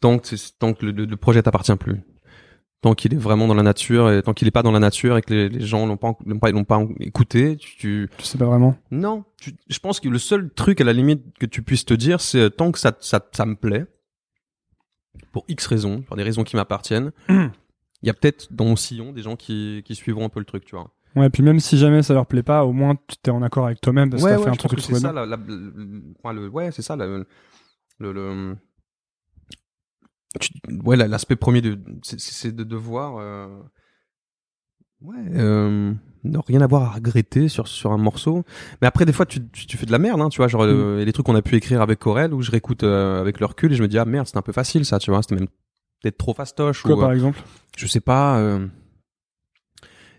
tant 0.00 0.18
que, 0.18 0.26
c'est- 0.36 0.58
tant 0.58 0.72
que 0.74 0.86
le, 0.86 1.16
projet 1.16 1.42
t'appartient 1.42 1.76
plus. 1.76 2.02
Tant 2.82 2.94
qu'il 2.94 3.12
est 3.12 3.18
vraiment 3.18 3.46
dans 3.46 3.54
la 3.54 3.62
nature 3.62 4.10
et 4.10 4.22
tant 4.22 4.32
qu'il 4.32 4.48
est 4.48 4.50
pas 4.52 4.62
dans 4.62 4.72
la 4.72 4.78
nature 4.78 5.18
et 5.18 5.22
que 5.22 5.34
les, 5.34 5.48
les 5.50 5.60
gens 5.60 5.84
l'ont 5.86 5.98
pas, 5.98 6.14
l'ont 6.24 6.38
pas, 6.38 6.50
l'ont 6.50 6.64
pas 6.64 6.82
écouté, 7.00 7.56
tu, 7.58 7.76
tu, 7.76 8.10
Tu 8.16 8.24
sais 8.24 8.38
pas 8.38 8.46
vraiment. 8.46 8.74
Non, 8.90 9.24
tu- 9.38 9.54
je 9.68 9.78
pense 9.78 10.00
que 10.00 10.08
le 10.08 10.18
seul 10.18 10.50
truc 10.50 10.80
à 10.80 10.84
la 10.84 10.94
limite 10.94 11.22
que 11.38 11.44
tu 11.44 11.62
puisses 11.62 11.84
te 11.84 11.92
dire, 11.92 12.22
c'est 12.22 12.40
euh, 12.40 12.48
tant 12.48 12.72
que 12.72 12.78
ça, 12.78 12.96
ça, 13.00 13.20
ça 13.32 13.44
me 13.44 13.54
plaît, 13.54 13.84
pour 15.32 15.44
X 15.48 15.66
raisons, 15.66 16.00
pour 16.02 16.16
des 16.16 16.22
raisons 16.22 16.42
qui 16.42 16.56
m'appartiennent, 16.56 17.12
il 17.28 18.06
y 18.06 18.08
a 18.10 18.14
peut-être 18.14 18.50
dans 18.52 18.64
mon 18.64 18.76
sillon 18.76 19.12
des 19.12 19.20
gens 19.22 19.36
qui, 19.36 19.82
qui 19.84 19.94
suiveront 19.94 20.24
un 20.24 20.28
peu 20.30 20.40
le 20.40 20.46
truc, 20.46 20.64
tu 20.64 20.74
vois. 20.74 20.90
Ouais, 21.16 21.28
puis 21.28 21.42
même 21.42 21.60
si 21.60 21.76
jamais 21.76 22.02
ça 22.02 22.14
leur 22.14 22.24
plaît 22.26 22.42
pas, 22.44 22.64
au 22.64 22.72
moins 22.72 22.94
tu 23.08 23.16
t'es 23.22 23.30
en 23.30 23.42
accord 23.42 23.66
avec 23.66 23.80
toi-même 23.80 24.08
parce 24.10 24.22
que 24.22 24.28
t'as 24.28 24.38
fait 24.38 24.48
un 24.48 24.52
truc 24.52 24.70
que 24.70 24.76
que 24.76 24.80
tu 24.80 24.86
c'est 24.94 25.00
ça, 25.00 25.12
bien. 25.12 25.26
la, 25.26 25.36
la- 25.36 26.32
le- 26.32 26.48
ouais, 26.48 26.70
c'est 26.70 26.82
ça, 26.82 26.96
le, 26.96 27.26
tu- 30.38 30.52
ouais, 30.84 30.96
la- 30.96 31.08
l'aspect 31.08 31.36
premier 31.36 31.60
de, 31.60 31.78
c'est- 32.02 32.52
de 32.54 32.62
devoir, 32.64 33.16
euh, 33.18 33.48
ouais, 35.02 35.16
euh, 35.34 35.92
rien 36.46 36.60
avoir 36.60 36.82
à 36.82 36.90
regretter 36.94 37.48
sur 37.48 37.66
sur 37.66 37.92
un 37.92 37.96
morceau. 37.98 38.44
Mais 38.80 38.86
après, 38.86 39.04
des 39.06 39.12
fois, 39.12 39.26
tu, 39.26 39.40
tu, 39.50 39.66
tu 39.66 39.76
fais 39.76 39.86
de 39.86 39.92
la 39.92 39.98
merde, 39.98 40.20
hein, 40.20 40.28
tu 40.28 40.36
vois, 40.38 40.48
genre 40.48 40.64
euh, 40.64 40.96
y 40.98 41.02
a 41.02 41.04
des 41.04 41.12
trucs 41.12 41.26
qu'on 41.26 41.34
a 41.34 41.42
pu 41.42 41.56
écrire 41.56 41.80
avec 41.82 41.98
Corel 41.98 42.32
où 42.34 42.42
je 42.42 42.50
réécoute 42.50 42.82
euh, 42.84 43.20
avec 43.20 43.40
le 43.40 43.46
recul 43.46 43.72
et 43.72 43.76
je 43.76 43.82
me 43.82 43.88
dis 43.88 43.98
ah 43.98 44.04
merde, 44.04 44.26
c'était 44.26 44.38
un 44.38 44.42
peu 44.42 44.52
facile 44.52 44.84
ça, 44.84 44.98
tu 44.98 45.10
vois, 45.10 45.22
c'était 45.22 45.36
même 45.36 45.48
peut-être 46.02 46.16
trop 46.18 46.34
fastoche 46.34 46.82
Quoi 46.82 46.96
ou, 46.96 47.00
par 47.00 47.10
euh, 47.10 47.14
exemple? 47.14 47.42
je 47.76 47.86
sais 47.86 48.00
pas. 48.00 48.38
euh, 48.38 48.66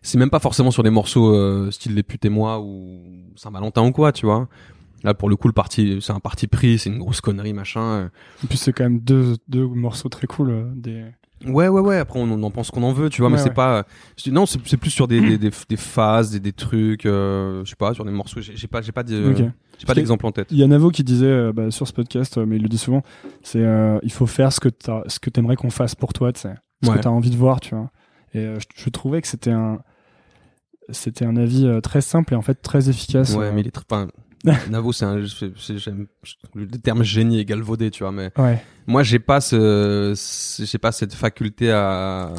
c'est 0.03 0.17
même 0.17 0.31
pas 0.31 0.39
forcément 0.39 0.71
sur 0.71 0.81
des 0.83 0.89
morceaux 0.89 1.33
euh, 1.35 1.69
style 1.69 1.93
Les 1.93 2.01
Putes 2.03 2.25
et 2.25 2.29
moi 2.29 2.59
ou 2.59 3.31
Saint-Valentin 3.35 3.85
ou 3.85 3.91
quoi, 3.91 4.11
tu 4.11 4.25
vois. 4.25 4.49
Là, 5.03 5.13
pour 5.13 5.29
le 5.29 5.35
coup, 5.35 5.47
le 5.47 5.53
parti, 5.53 5.97
c'est 6.01 6.13
un 6.13 6.19
parti 6.19 6.47
pris, 6.47 6.77
c'est 6.77 6.89
une 6.89 6.99
grosse 6.99 7.21
connerie, 7.21 7.53
machin. 7.53 7.81
euh. 7.81 8.09
Et 8.43 8.47
puis 8.47 8.57
c'est 8.57 8.71
quand 8.73 8.83
même 8.83 8.99
deux 8.99 9.35
deux 9.47 9.65
morceaux 9.67 10.09
très 10.09 10.27
cool 10.27 10.49
euh, 10.51 10.63
des 10.75 11.05
Ouais, 11.47 11.67
ouais, 11.67 11.81
ouais. 11.81 11.97
Après, 11.97 12.19
on, 12.19 12.29
on 12.31 12.43
en 12.43 12.51
pense 12.51 12.69
qu'on 12.69 12.83
en 12.83 12.93
veut, 12.93 13.09
tu 13.09 13.21
vois, 13.23 13.31
mais 13.31 13.37
Ouais, 13.37 13.41
c'est 13.41 13.53
pas. 13.53 13.83
dis- 14.15 14.31
Non, 14.31 14.45
c'est 14.45 14.59
c'est 14.67 14.77
plus 14.77 14.91
sur 14.91 15.07
des, 15.07 15.19
des, 15.21 15.37
des, 15.39 15.49
des 15.69 15.75
phases, 15.77 16.29
des, 16.29 16.39
des 16.39 16.53
trucs, 16.53 17.07
euh, 17.07 17.63
je 17.65 17.71
sais 17.71 17.75
pas, 17.75 17.95
sur 17.95 18.05
des 18.05 18.11
morceaux. 18.11 18.41
J'ai 18.41 18.55
j'ai 18.55 18.67
pas, 18.67 18.81
j'ai 18.83 18.91
pas, 18.91 19.01
de- 19.01 19.31
Ok. 19.31 19.37
j'ai 19.79 19.85
pas 19.87 19.95
d'exemple 19.95 20.23
en 20.27 20.31
tête. 20.31 20.47
Il 20.51 20.57
y 20.59 20.63
a 20.63 20.67
Navo 20.67 20.91
qui 20.91 21.03
disait 21.03 21.25
euh, 21.25 21.51
bah, 21.51 21.71
sur 21.71 21.87
ce 21.87 21.93
podcast, 21.93 22.37
euh, 22.37 22.45
mais 22.45 22.57
il 22.57 22.61
le 22.61 22.69
dit 22.69 22.77
souvent, 22.77 23.01
c'est 23.41 23.63
euh, 23.65 23.97
il 24.03 24.11
faut 24.11 24.27
faire 24.27 24.53
ce 24.53 24.59
que 24.59 24.69
t'as, 24.69 25.01
ce 25.07 25.19
que 25.19 25.31
t'aimerais 25.31 25.55
qu'on 25.55 25.71
fasse 25.71 25.95
pour 25.95 26.13
toi, 26.13 26.31
tu 26.31 26.41
sais, 26.41 26.53
ce 26.83 26.91
Ouais. 26.91 26.97
que 26.97 27.01
t'as 27.01 27.09
envie 27.09 27.31
de 27.31 27.37
voir, 27.37 27.59
tu 27.59 27.73
vois. 27.73 27.89
Et 28.35 28.39
euh, 28.45 28.59
je, 28.59 28.67
je 28.83 28.89
trouvais 28.91 29.19
que 29.23 29.27
c'était 29.27 29.49
un 29.51 29.79
c'était 30.89 31.25
un 31.25 31.37
avis 31.37 31.65
euh, 31.65 31.79
très 31.81 32.01
simple 32.01 32.33
et 32.33 32.35
en 32.37 32.41
fait 32.41 32.61
très 32.61 32.89
efficace. 32.89 33.35
Ouais, 33.35 33.45
euh. 33.45 33.51
mais 33.53 33.61
il 33.61 33.67
est 33.67 33.71
très. 33.71 33.83
Enfin, 33.89 34.07
Navo, 34.69 34.91
c'est 34.91 35.05
un. 35.05 35.25
c'est- 35.27 35.51
c'est- 35.57 35.77
j'aime- 35.77 36.07
Le 36.55 36.67
terme 36.67 37.03
génie 37.03 37.39
est 37.39 37.45
galvaudé, 37.45 37.91
tu 37.91 38.03
vois, 38.03 38.11
mais. 38.11 38.31
Ouais. 38.37 38.63
Moi, 38.87 39.03
j'ai 39.03 39.19
pas 39.19 39.39
ce, 39.41 40.13
j'ai 40.65 40.77
pas 40.79 40.91
cette 40.91 41.13
faculté 41.13 41.71
à, 41.71 42.33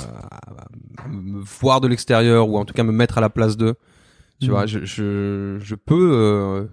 à 1.00 1.08
me 1.08 1.40
voir 1.40 1.80
de 1.80 1.88
l'extérieur 1.88 2.48
ou 2.48 2.58
en 2.58 2.64
tout 2.64 2.74
cas 2.74 2.82
me 2.82 2.92
mettre 2.92 3.18
à 3.18 3.20
la 3.20 3.30
place 3.30 3.56
d'eux. 3.56 3.74
Tu 4.40 4.46
Mhm. 4.46 4.52
vois, 4.52 4.66
je, 4.66 4.84
je, 4.84 5.58
je 5.60 5.74
peux 5.76 6.10
euh, 6.14 6.64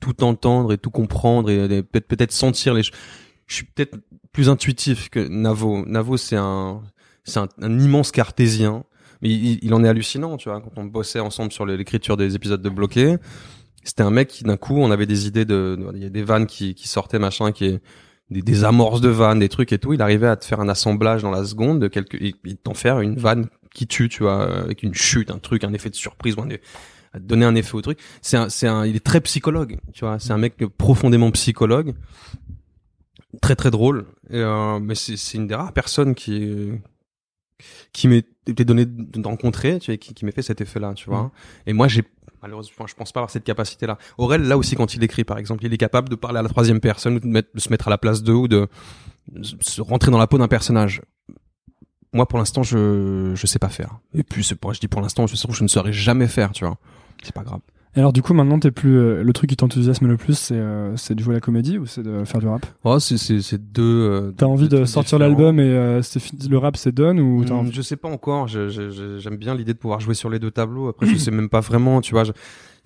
tout 0.00 0.24
entendre 0.24 0.72
et 0.72 0.78
tout 0.78 0.90
comprendre 0.90 1.48
et, 1.50 1.64
et 1.64 1.82
peut-être 1.84 2.08
peut-être 2.08 2.32
sentir 2.32 2.74
les. 2.74 2.82
ch- 2.82 2.92
Je 3.46 3.54
suis 3.54 3.64
peut-être 3.66 3.96
plus 4.32 4.48
intuitif 4.48 5.08
que 5.10 5.20
Navo. 5.20 5.84
Navo, 5.86 6.16
c'est 6.16 6.36
un, 6.36 6.82
c'est 7.22 7.38
un, 7.38 7.48
un 7.62 7.78
immense 7.78 8.10
cartésien, 8.10 8.82
mais 9.22 9.28
il, 9.30 9.60
il 9.62 9.72
en 9.72 9.84
est 9.84 9.88
hallucinant, 9.88 10.36
tu 10.36 10.48
vois. 10.48 10.60
Quand 10.60 10.72
on 10.76 10.84
bossait 10.84 11.20
ensemble 11.20 11.52
sur 11.52 11.64
l'écriture 11.64 12.16
des 12.16 12.34
épisodes 12.34 12.60
de 12.60 12.68
Bloqué, 12.68 13.16
c'était 13.86 14.02
un 14.02 14.10
mec 14.10 14.28
qui 14.28 14.42
d'un 14.42 14.56
coup, 14.56 14.76
on 14.76 14.90
avait 14.90 15.06
des 15.06 15.26
idées 15.28 15.44
de, 15.44 15.78
il 15.94 16.02
y 16.02 16.06
a 16.06 16.10
des 16.10 16.24
vannes 16.24 16.46
qui, 16.46 16.74
qui 16.74 16.88
sortaient 16.88 17.20
machin, 17.20 17.52
qui 17.52 17.66
est 17.66 17.80
des, 18.30 18.42
des 18.42 18.64
amorces 18.64 19.00
de 19.00 19.08
vannes, 19.08 19.38
des 19.38 19.48
trucs 19.48 19.72
et 19.72 19.78
tout. 19.78 19.92
Il 19.92 20.02
arrivait 20.02 20.26
à 20.26 20.36
te 20.36 20.44
faire 20.44 20.60
un 20.60 20.68
assemblage 20.68 21.22
dans 21.22 21.30
la 21.30 21.44
seconde 21.44 21.80
de 21.80 21.86
quelques, 21.86 22.14
et, 22.14 22.34
et 22.44 22.56
t'en 22.56 22.74
faire 22.74 23.00
une 23.00 23.16
vanne 23.16 23.46
qui 23.72 23.86
tue, 23.86 24.08
tu 24.08 24.24
vois, 24.24 24.62
avec 24.64 24.82
une 24.82 24.94
chute, 24.94 25.30
un 25.30 25.38
truc, 25.38 25.62
un 25.62 25.72
effet 25.72 25.88
de 25.88 25.94
surprise 25.94 26.34
ou 26.36 26.40
un, 26.40 26.48
à 27.12 27.20
te 27.20 27.24
donner 27.24 27.44
un 27.44 27.54
effet 27.54 27.76
au 27.76 27.82
truc. 27.82 28.00
C'est 28.22 28.36
un, 28.36 28.48
c'est 28.48 28.66
un, 28.66 28.84
il 28.84 28.96
est 28.96 29.04
très 29.04 29.20
psychologue, 29.20 29.78
tu 29.92 30.04
vois. 30.04 30.18
C'est 30.18 30.32
un 30.32 30.38
mec 30.38 30.56
profondément 30.78 31.30
psychologue, 31.30 31.94
très 33.40 33.54
très 33.54 33.70
drôle. 33.70 34.06
Et, 34.30 34.40
euh, 34.40 34.80
mais 34.80 34.96
c'est, 34.96 35.16
c'est 35.16 35.38
une 35.38 35.46
des 35.46 35.54
rares 35.54 35.72
personnes 35.72 36.16
qui, 36.16 36.72
qui 37.92 38.08
m'est 38.08 38.26
été 38.48 38.64
donné 38.64 38.84
de 38.86 39.26
rencontrer, 39.26 39.78
tu 39.78 39.92
vois, 39.92 39.96
qui, 39.98 40.12
qui 40.12 40.24
m'ait 40.24 40.32
fait 40.32 40.42
cet 40.42 40.60
effet-là, 40.60 40.94
tu 40.94 41.08
vois. 41.08 41.22
Mhm. 41.22 41.30
Et 41.66 41.72
moi, 41.72 41.86
j'ai 41.86 42.02
malheureusement, 42.46 42.86
je 42.86 42.94
pense 42.94 43.12
pas 43.12 43.20
avoir 43.20 43.30
cette 43.30 43.44
capacité-là. 43.44 43.98
Aurel, 44.18 44.42
là 44.42 44.56
aussi, 44.56 44.76
quand 44.76 44.94
il 44.94 45.02
écrit, 45.02 45.24
par 45.24 45.38
exemple, 45.38 45.64
il 45.64 45.72
est 45.74 45.78
capable 45.78 46.08
de 46.08 46.14
parler 46.14 46.38
à 46.38 46.42
la 46.42 46.48
troisième 46.48 46.80
personne, 46.80 47.16
ou 47.16 47.20
de, 47.20 47.44
se 47.56 47.70
mettre 47.70 47.88
à 47.88 47.90
la 47.90 47.98
place 47.98 48.22
d'eux, 48.22 48.34
ou 48.34 48.48
de 48.48 48.68
se 49.60 49.80
rentrer 49.80 50.10
dans 50.10 50.18
la 50.18 50.26
peau 50.26 50.38
d'un 50.38 50.48
personnage. 50.48 51.02
Moi, 52.12 52.26
pour 52.26 52.38
l'instant, 52.38 52.62
je 52.62 53.32
je 53.34 53.46
sais 53.46 53.58
pas 53.58 53.68
faire. 53.68 53.98
Et 54.14 54.22
puis, 54.22 54.44
c'est 54.44 54.54
pour, 54.54 54.72
je 54.72 54.80
dis 54.80 54.88
pour 54.88 55.00
l'instant, 55.00 55.26
je 55.26 55.34
sais 55.34 55.48
je 55.50 55.62
ne 55.62 55.68
saurais 55.68 55.92
jamais 55.92 56.28
faire, 56.28 56.52
tu 56.52 56.64
vois. 56.64 56.78
C'est 57.22 57.34
pas 57.34 57.42
grave. 57.42 57.60
Alors 57.96 58.12
du 58.12 58.20
coup 58.22 58.34
maintenant 58.34 58.58
t'es 58.58 58.70
plus 58.70 58.98
euh, 58.98 59.22
le 59.22 59.32
truc 59.32 59.48
qui 59.50 59.56
t'enthousiasme 59.56 60.06
le 60.06 60.18
plus 60.18 60.38
c'est 60.38 60.54
euh, 60.54 60.94
c'est 60.96 61.14
de 61.14 61.20
jouer 61.20 61.32
à 61.32 61.36
la 61.36 61.40
comédie 61.40 61.78
ou 61.78 61.86
c'est 61.86 62.02
de 62.02 62.24
faire 62.24 62.40
du 62.40 62.46
rap? 62.46 62.66
Oh, 62.84 62.98
c'est 62.98 63.16
c'est 63.16 63.40
c'est 63.40 63.72
deux. 63.72 63.82
euh, 63.82 64.32
T'as 64.36 64.44
envie 64.46 64.68
de 64.68 64.84
sortir 64.84 65.18
l'album 65.18 65.58
et 65.58 66.00
c'est 66.02 66.20
fini- 66.20 66.46
le 66.48 66.58
rap 66.58 66.76
c'est 66.76 66.92
done 66.94 67.18
ou 67.20 67.42
t'as 67.44 67.54
Hmm, 67.54 67.58
envie? 67.58 67.72
Je 67.72 67.80
sais 67.82 67.96
pas 67.96 68.08
encore. 68.08 68.48
Je- 68.48 68.68
je- 68.68 68.90
je- 68.90 69.18
J'aime 69.18 69.36
bien 69.36 69.54
l'idée 69.54 69.72
de 69.72 69.78
pouvoir 69.78 70.00
jouer 70.00 70.14
sur 70.14 70.28
les 70.28 70.38
deux 70.38 70.50
tableaux. 70.50 70.88
Après, 70.88 71.06
je 71.06 71.16
sais 71.16 71.30
même 71.30 71.48
pas 71.48 71.60
vraiment. 71.60 72.00
Tu 72.02 72.12
vois, 72.12 72.24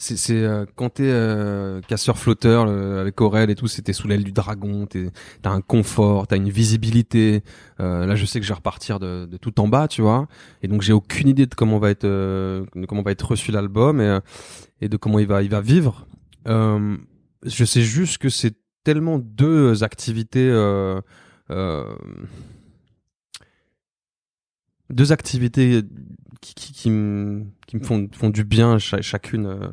c'est 0.03 0.33
euh, 0.43 0.65
quand 0.77 0.89
t'es 0.95 1.03
euh, 1.05 1.81
casseur 1.83 2.17
flotteur 2.19 2.65
le- 2.65 2.99
avec 3.01 3.21
Aurel 3.21 3.51
et 3.51 3.55
tout, 3.55 3.69
c'était 3.69 3.93
sous 3.93 4.09
l'aile 4.09 4.25
du 4.25 4.33
dragon. 4.33 4.89
T'as 5.43 5.51
un 5.51 5.61
confort, 5.61 6.27
t'as 6.27 6.37
une 6.37 6.49
visibilité. 6.49 7.45
Euh, 7.81 8.07
là, 8.07 8.15
je 8.17 8.25
sais 8.25 8.41
que 8.41 8.45
je 8.47 8.51
vais 8.51 8.57
repartir 8.57 8.99
de, 8.99 9.27
de 9.27 9.37
tout 9.37 9.61
en 9.61 9.69
bas, 9.69 9.89
tu 9.89 10.01
vois. 10.01 10.27
Et 10.63 10.69
donc, 10.69 10.81
j'ai 10.83 10.95
aucune 10.95 11.29
idée 11.29 11.47
de 11.47 11.55
comment 11.55 11.79
va 11.79 11.91
être 11.91 12.05
euh, 12.05 12.65
de 12.75 12.87
comment 12.87 13.03
va 13.03 13.11
être 13.13 13.29
reçu 13.29 13.53
l'album 13.53 14.01
et 14.01 14.05
euh, 14.05 14.21
et 14.81 14.89
de 14.89 14.97
comment 14.97 15.19
il 15.19 15.27
va 15.27 15.43
il 15.43 15.51
va 15.51 15.61
vivre. 15.61 16.07
Euh, 16.49 16.97
je 17.45 17.65
sais 17.67 17.83
juste 17.83 18.17
que 18.19 18.31
c'est 18.31 18.55
tellement 18.85 19.19
deux 19.19 19.85
activités. 19.85 20.49
Euh, 20.51 21.01
euh, 21.51 21.85
deux 24.89 25.13
activités 25.13 25.83
qui, 26.41 26.55
qui, 26.55 26.73
qui 26.73 26.91
me, 26.91 27.45
qui 27.67 27.77
me 27.77 27.83
font, 27.85 28.09
font 28.13 28.31
du 28.31 28.45
bien 28.45 28.79
cha- 28.79 29.03
chacune, 29.03 29.47
euh, 29.47 29.69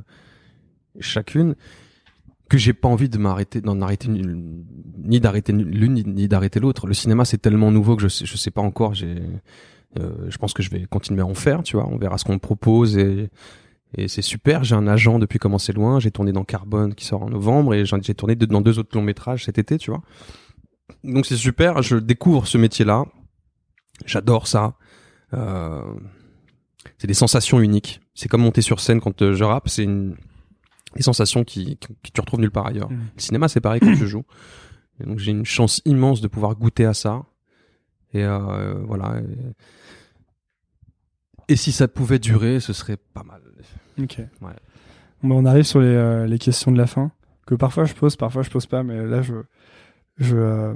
chacune, 1.00 1.56
que 2.50 2.58
j'ai 2.58 2.74
pas 2.74 2.88
envie 2.88 3.10
de 3.10 3.18
m'arrêter, 3.18 3.62
d'en 3.62 3.82
arrêter 3.82 4.08
ni, 4.10 5.20
d'arrêter 5.20 5.52
l'une 5.54 5.94
ni, 5.94 6.28
d'arrêter 6.28 6.60
l'autre. 6.60 6.88
Le 6.88 6.94
cinéma 6.94 7.26
c'est 7.26 7.38
tellement 7.40 7.72
nouveau 7.72 7.96
que 7.96 8.02
je 8.02 8.08
sais, 8.08 8.26
je 8.26 8.38
sais 8.38 8.52
pas 8.52 8.62
encore. 8.62 8.94
J'ai, 8.94 9.22
euh, 10.00 10.30
je 10.30 10.38
pense 10.38 10.54
que 10.54 10.64
je 10.64 10.70
vais 10.70 10.86
continuer 10.86 11.22
à 11.22 11.26
en 11.26 11.34
faire, 11.34 11.64
tu 11.64 11.76
vois. 11.76 11.88
On 11.88 11.98
verra 11.98 12.18
ce 12.18 12.24
qu'on 12.26 12.34
me 12.34 12.40
propose 12.40 12.98
et 12.98 13.30
et 13.96 14.10
c'est 14.10 14.22
super. 14.22 14.66
J'ai 14.66 14.76
un 14.76 14.86
agent 14.86 15.18
depuis 15.18 15.40
comment 15.40 15.58
c'est 15.58 15.72
loin. 15.72 16.02
J'ai 16.02 16.12
tourné 16.12 16.34
dans 16.34 16.44
Carbone 16.44 16.94
qui 16.94 17.06
sort 17.06 17.24
en 17.24 17.30
novembre 17.30 17.74
et 17.74 17.86
j'ai 17.86 18.14
tourné 18.14 18.36
dans 18.36 18.60
deux 18.60 18.80
autres 18.80 18.98
longs 18.98 19.04
métrages 19.04 19.46
cet 19.46 19.58
été, 19.58 19.78
tu 19.78 19.92
vois. 19.92 20.02
Donc 21.06 21.26
c'est 21.26 21.38
super. 21.38 21.82
Je 21.82 21.96
découvre 21.96 22.48
ce 22.48 22.58
métier-là. 22.58 23.06
J'adore 24.06 24.48
ça. 24.48 24.76
Euh, 25.34 25.82
c'est 26.98 27.08
des 27.08 27.14
sensations 27.14 27.60
uniques. 27.60 28.02
C'est 28.14 28.30
comme 28.30 28.42
monter 28.42 28.62
sur 28.62 28.80
scène 28.80 29.02
quand 29.02 29.22
euh, 29.22 29.34
je 29.34 29.44
rappe. 29.44 29.70
C'est 29.70 29.84
une 29.84 30.16
des 30.96 31.04
sensations 31.04 31.44
qui, 31.44 31.78
qui, 31.78 31.88
qui 32.04 32.12
tu 32.12 32.22
retrouves 32.22 32.40
nulle 32.40 32.52
part 32.52 32.68
ailleurs. 32.68 32.90
Mhm. 32.90 33.08
Le 33.16 33.22
cinéma, 33.22 33.48
c'est 33.48 33.62
pareil 33.62 33.80
quand 33.80 33.94
joues. 33.94 34.24
Et 35.00 35.06
donc 35.06 35.20
j'ai 35.20 35.32
une 35.32 35.46
chance 35.46 35.82
immense 35.86 36.22
de 36.22 36.28
pouvoir 36.28 36.56
goûter 36.56 36.86
à 36.86 36.94
ça. 36.94 37.24
Et 38.14 38.24
euh, 38.24 38.74
voilà. 38.86 39.20
Et, 39.20 39.54
et 41.54 41.56
si 41.56 41.72
ça 41.72 41.88
pouvait 41.88 42.20
durer, 42.20 42.60
ce 42.60 42.74
serait 42.74 42.98
pas 42.98 43.24
mal. 43.24 43.42
Ok. 44.02 44.18
Ouais. 44.42 44.54
Bon, 45.24 45.42
on 45.42 45.46
arrive 45.46 45.64
sur 45.64 45.80
les, 45.80 45.88
euh, 45.88 46.28
les 46.28 46.40
questions 46.40 46.72
de 46.72 46.78
la 46.78 46.88
fin 46.88 47.12
que 47.46 47.56
parfois 47.56 47.86
je 47.86 47.94
pose, 47.94 48.16
parfois 48.16 48.44
je 48.44 48.50
pose 48.50 48.66
pas, 48.66 48.84
mais 48.84 49.06
là 49.06 49.22
je 49.22 49.34
je. 50.18 50.36
euh, 50.36 50.74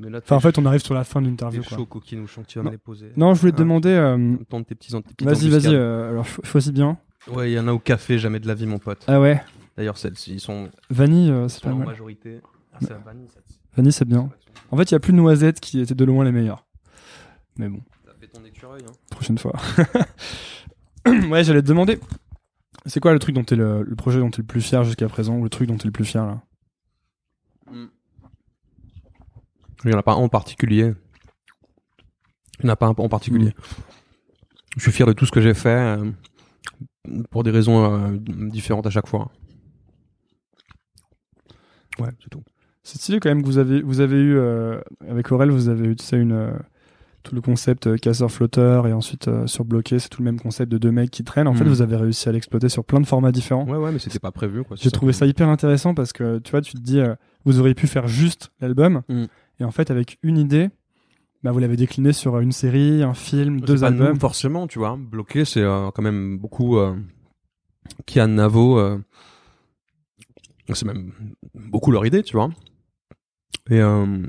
Mais 0.00 0.08
là, 0.10 0.18
Enfin, 0.22 0.36
en 0.36 0.40
fait, 0.40 0.56
on 0.58 0.64
arrive 0.64 0.80
sur 0.82 0.94
la 0.94 1.02
fin 1.04 1.20
de 1.20 1.26
l'interview. 1.26 1.62
chaud, 1.62 1.86
tu 2.46 2.58
vas 2.58 2.64
me 2.64 2.70
les 2.70 2.78
poser. 2.78 3.10
Non, 3.16 3.34
je 3.34 3.40
voulais 3.40 3.52
te 3.52 3.56
Ah. 3.56 3.60
demander. 3.64 3.88
euh, 3.90 4.36
Tente 4.48 4.66
tes 4.66 4.74
petits, 4.76 4.92
Vas-y, 5.22 5.48
vas-y. 5.48 5.74
euh, 5.74 6.10
alors, 6.10 6.24
cho- 6.26 6.42
choisis 6.44 6.72
bien. 6.72 6.98
Ouais, 7.32 7.50
il 7.50 7.54
y 7.54 7.58
en 7.58 7.66
a 7.68 7.72
au 7.72 7.78
café, 7.80 8.18
jamais 8.18 8.38
de 8.40 8.46
la 8.46 8.54
vie, 8.54 8.66
mon 8.66 8.78
pote. 8.78 9.02
Ah 9.08 9.20
ouais. 9.20 9.42
D'ailleurs, 9.76 9.98
celles-ci, 9.98 10.34
ils 10.34 10.40
sont, 10.40 10.68
Vanille, 10.90 11.30
euh, 11.30 11.48
c'est 11.48 11.62
pas 11.62 11.72
mal. 11.74 11.86
majorité. 11.86 12.40
Ah, 12.72 12.78
c'est 12.80 12.94
vanille, 13.76 13.92
c'est 13.92 14.04
bien. 14.08 14.30
En 14.70 14.76
fait, 14.76 14.90
il 14.90 14.92
y 14.92 14.96
a 14.96 15.00
plus 15.00 15.12
de 15.12 15.18
noisettes 15.18 15.60
qui 15.60 15.80
étaient 15.80 15.94
de 15.94 16.04
loin 16.04 16.24
les 16.24 16.32
meilleures. 16.32 16.64
Mais 17.58 17.68
bon, 17.68 17.80
Ça 18.06 18.12
fait 18.20 18.28
ton 18.28 18.44
écureuil, 18.44 18.82
hein. 18.88 18.92
prochaine 19.10 19.38
fois. 19.38 19.52
ouais, 21.06 21.42
j'allais 21.44 21.62
te 21.62 21.66
demander. 21.66 21.98
C'est 22.86 23.00
quoi 23.00 23.12
le 23.12 23.18
truc 23.18 23.34
dont 23.34 23.44
t'es 23.44 23.56
le, 23.56 23.82
le 23.82 23.96
projet 23.96 24.20
dont 24.20 24.30
t'es 24.30 24.42
le 24.42 24.46
plus 24.46 24.60
fier 24.62 24.84
jusqu'à 24.84 25.08
présent 25.08 25.36
ou 25.36 25.42
le 25.44 25.50
truc 25.50 25.68
dont 25.68 25.76
t'es 25.76 25.86
le 25.86 25.92
plus 25.92 26.04
fier 26.04 26.24
là? 26.24 26.40
Il 29.84 29.90
n'y 29.90 29.94
en 29.96 29.98
a 29.98 30.02
pas 30.02 30.12
un 30.12 30.16
en 30.16 30.28
particulier. 30.28 30.92
Il 32.60 32.64
n'y 32.64 32.70
en 32.70 32.72
a 32.72 32.76
pas 32.76 32.86
un 32.86 32.94
en 32.96 33.08
particulier. 33.08 33.54
Je 34.76 34.82
suis 34.82 34.92
fier 34.92 35.06
de 35.06 35.12
tout 35.12 35.26
ce 35.26 35.30
que 35.32 35.40
j'ai 35.40 35.54
fait 35.54 35.68
euh, 35.68 36.10
pour 37.30 37.42
des 37.44 37.50
raisons 37.50 37.84
euh, 37.84 38.16
différentes 38.18 38.86
à 38.86 38.90
chaque 38.90 39.06
fois. 39.06 39.30
Ouais, 41.98 42.10
c'est 42.22 42.30
tout. 42.30 42.42
C'est 42.82 42.98
stylé 42.98 43.20
quand 43.20 43.28
même 43.28 43.42
que 43.42 43.46
vous 43.46 43.58
avez, 43.58 43.82
vous 43.82 44.00
avez 44.00 44.16
eu, 44.16 44.36
euh, 44.38 44.80
avec 45.08 45.30
Aurel, 45.32 45.50
vous 45.50 45.68
avez 45.68 45.88
eu 45.88 45.96
tu 45.96 46.04
sais, 46.04 46.16
une, 46.16 46.52
tout 47.22 47.34
le 47.34 47.40
concept 47.40 47.98
casseur-flotteur 48.00 48.86
et 48.86 48.92
ensuite 48.92 49.28
euh, 49.28 49.46
surbloqué, 49.46 49.98
c'est 49.98 50.08
tout 50.08 50.22
le 50.22 50.24
même 50.24 50.40
concept 50.40 50.70
de 50.72 50.78
deux 50.78 50.90
mecs 50.92 51.10
qui 51.10 51.22
traînent. 51.24 51.48
En 51.48 51.54
fait, 51.54 51.64
Mhm. 51.64 51.70
vous 51.70 51.82
avez 51.82 51.96
réussi 51.96 52.28
à 52.28 52.32
l'exploiter 52.32 52.68
sur 52.68 52.84
plein 52.84 53.00
de 53.00 53.06
formats 53.06 53.32
différents. 53.32 53.66
Ouais, 53.66 53.76
ouais, 53.76 53.92
mais 53.92 53.98
c'était 53.98 54.18
pas 54.20 54.32
prévu. 54.32 54.62
J'ai 54.76 54.90
trouvé 54.90 55.12
ça 55.12 55.26
hyper 55.26 55.48
intéressant 55.48 55.94
parce 55.94 56.12
que 56.12 56.38
tu 56.38 56.50
vois, 56.52 56.60
tu 56.62 56.72
te 56.74 56.80
dis, 56.80 57.00
vous 57.44 57.60
auriez 57.60 57.74
pu 57.74 57.86
faire 57.86 58.08
juste 58.08 58.50
l'album 58.60 59.02
Mm. 59.08 59.24
Et 59.60 59.64
en 59.64 59.70
fait, 59.70 59.90
avec 59.90 60.18
une 60.22 60.38
idée, 60.38 60.70
bah, 61.42 61.52
vous 61.52 61.58
l'avez 61.58 61.76
décliné 61.76 62.12
sur 62.12 62.38
une 62.40 62.52
série, 62.52 63.02
un 63.02 63.14
film, 63.14 63.60
deux 63.60 63.80
pas 63.80 63.86
albums. 63.88 64.14
nous, 64.14 64.20
forcément, 64.20 64.66
tu 64.66 64.78
vois. 64.78 64.96
Bloqué, 64.98 65.44
c'est 65.44 65.62
euh, 65.62 65.90
quand 65.92 66.02
même 66.02 66.38
beaucoup. 66.38 66.78
Euh, 66.78 66.96
Kian 68.06 68.28
Navo, 68.28 68.78
euh, 68.78 68.98
c'est 70.74 70.84
même 70.84 71.12
beaucoup 71.54 71.90
leur 71.90 72.04
idée, 72.06 72.22
tu 72.22 72.34
vois. 72.36 72.50
Et 73.70 73.80
euh, 73.80 74.26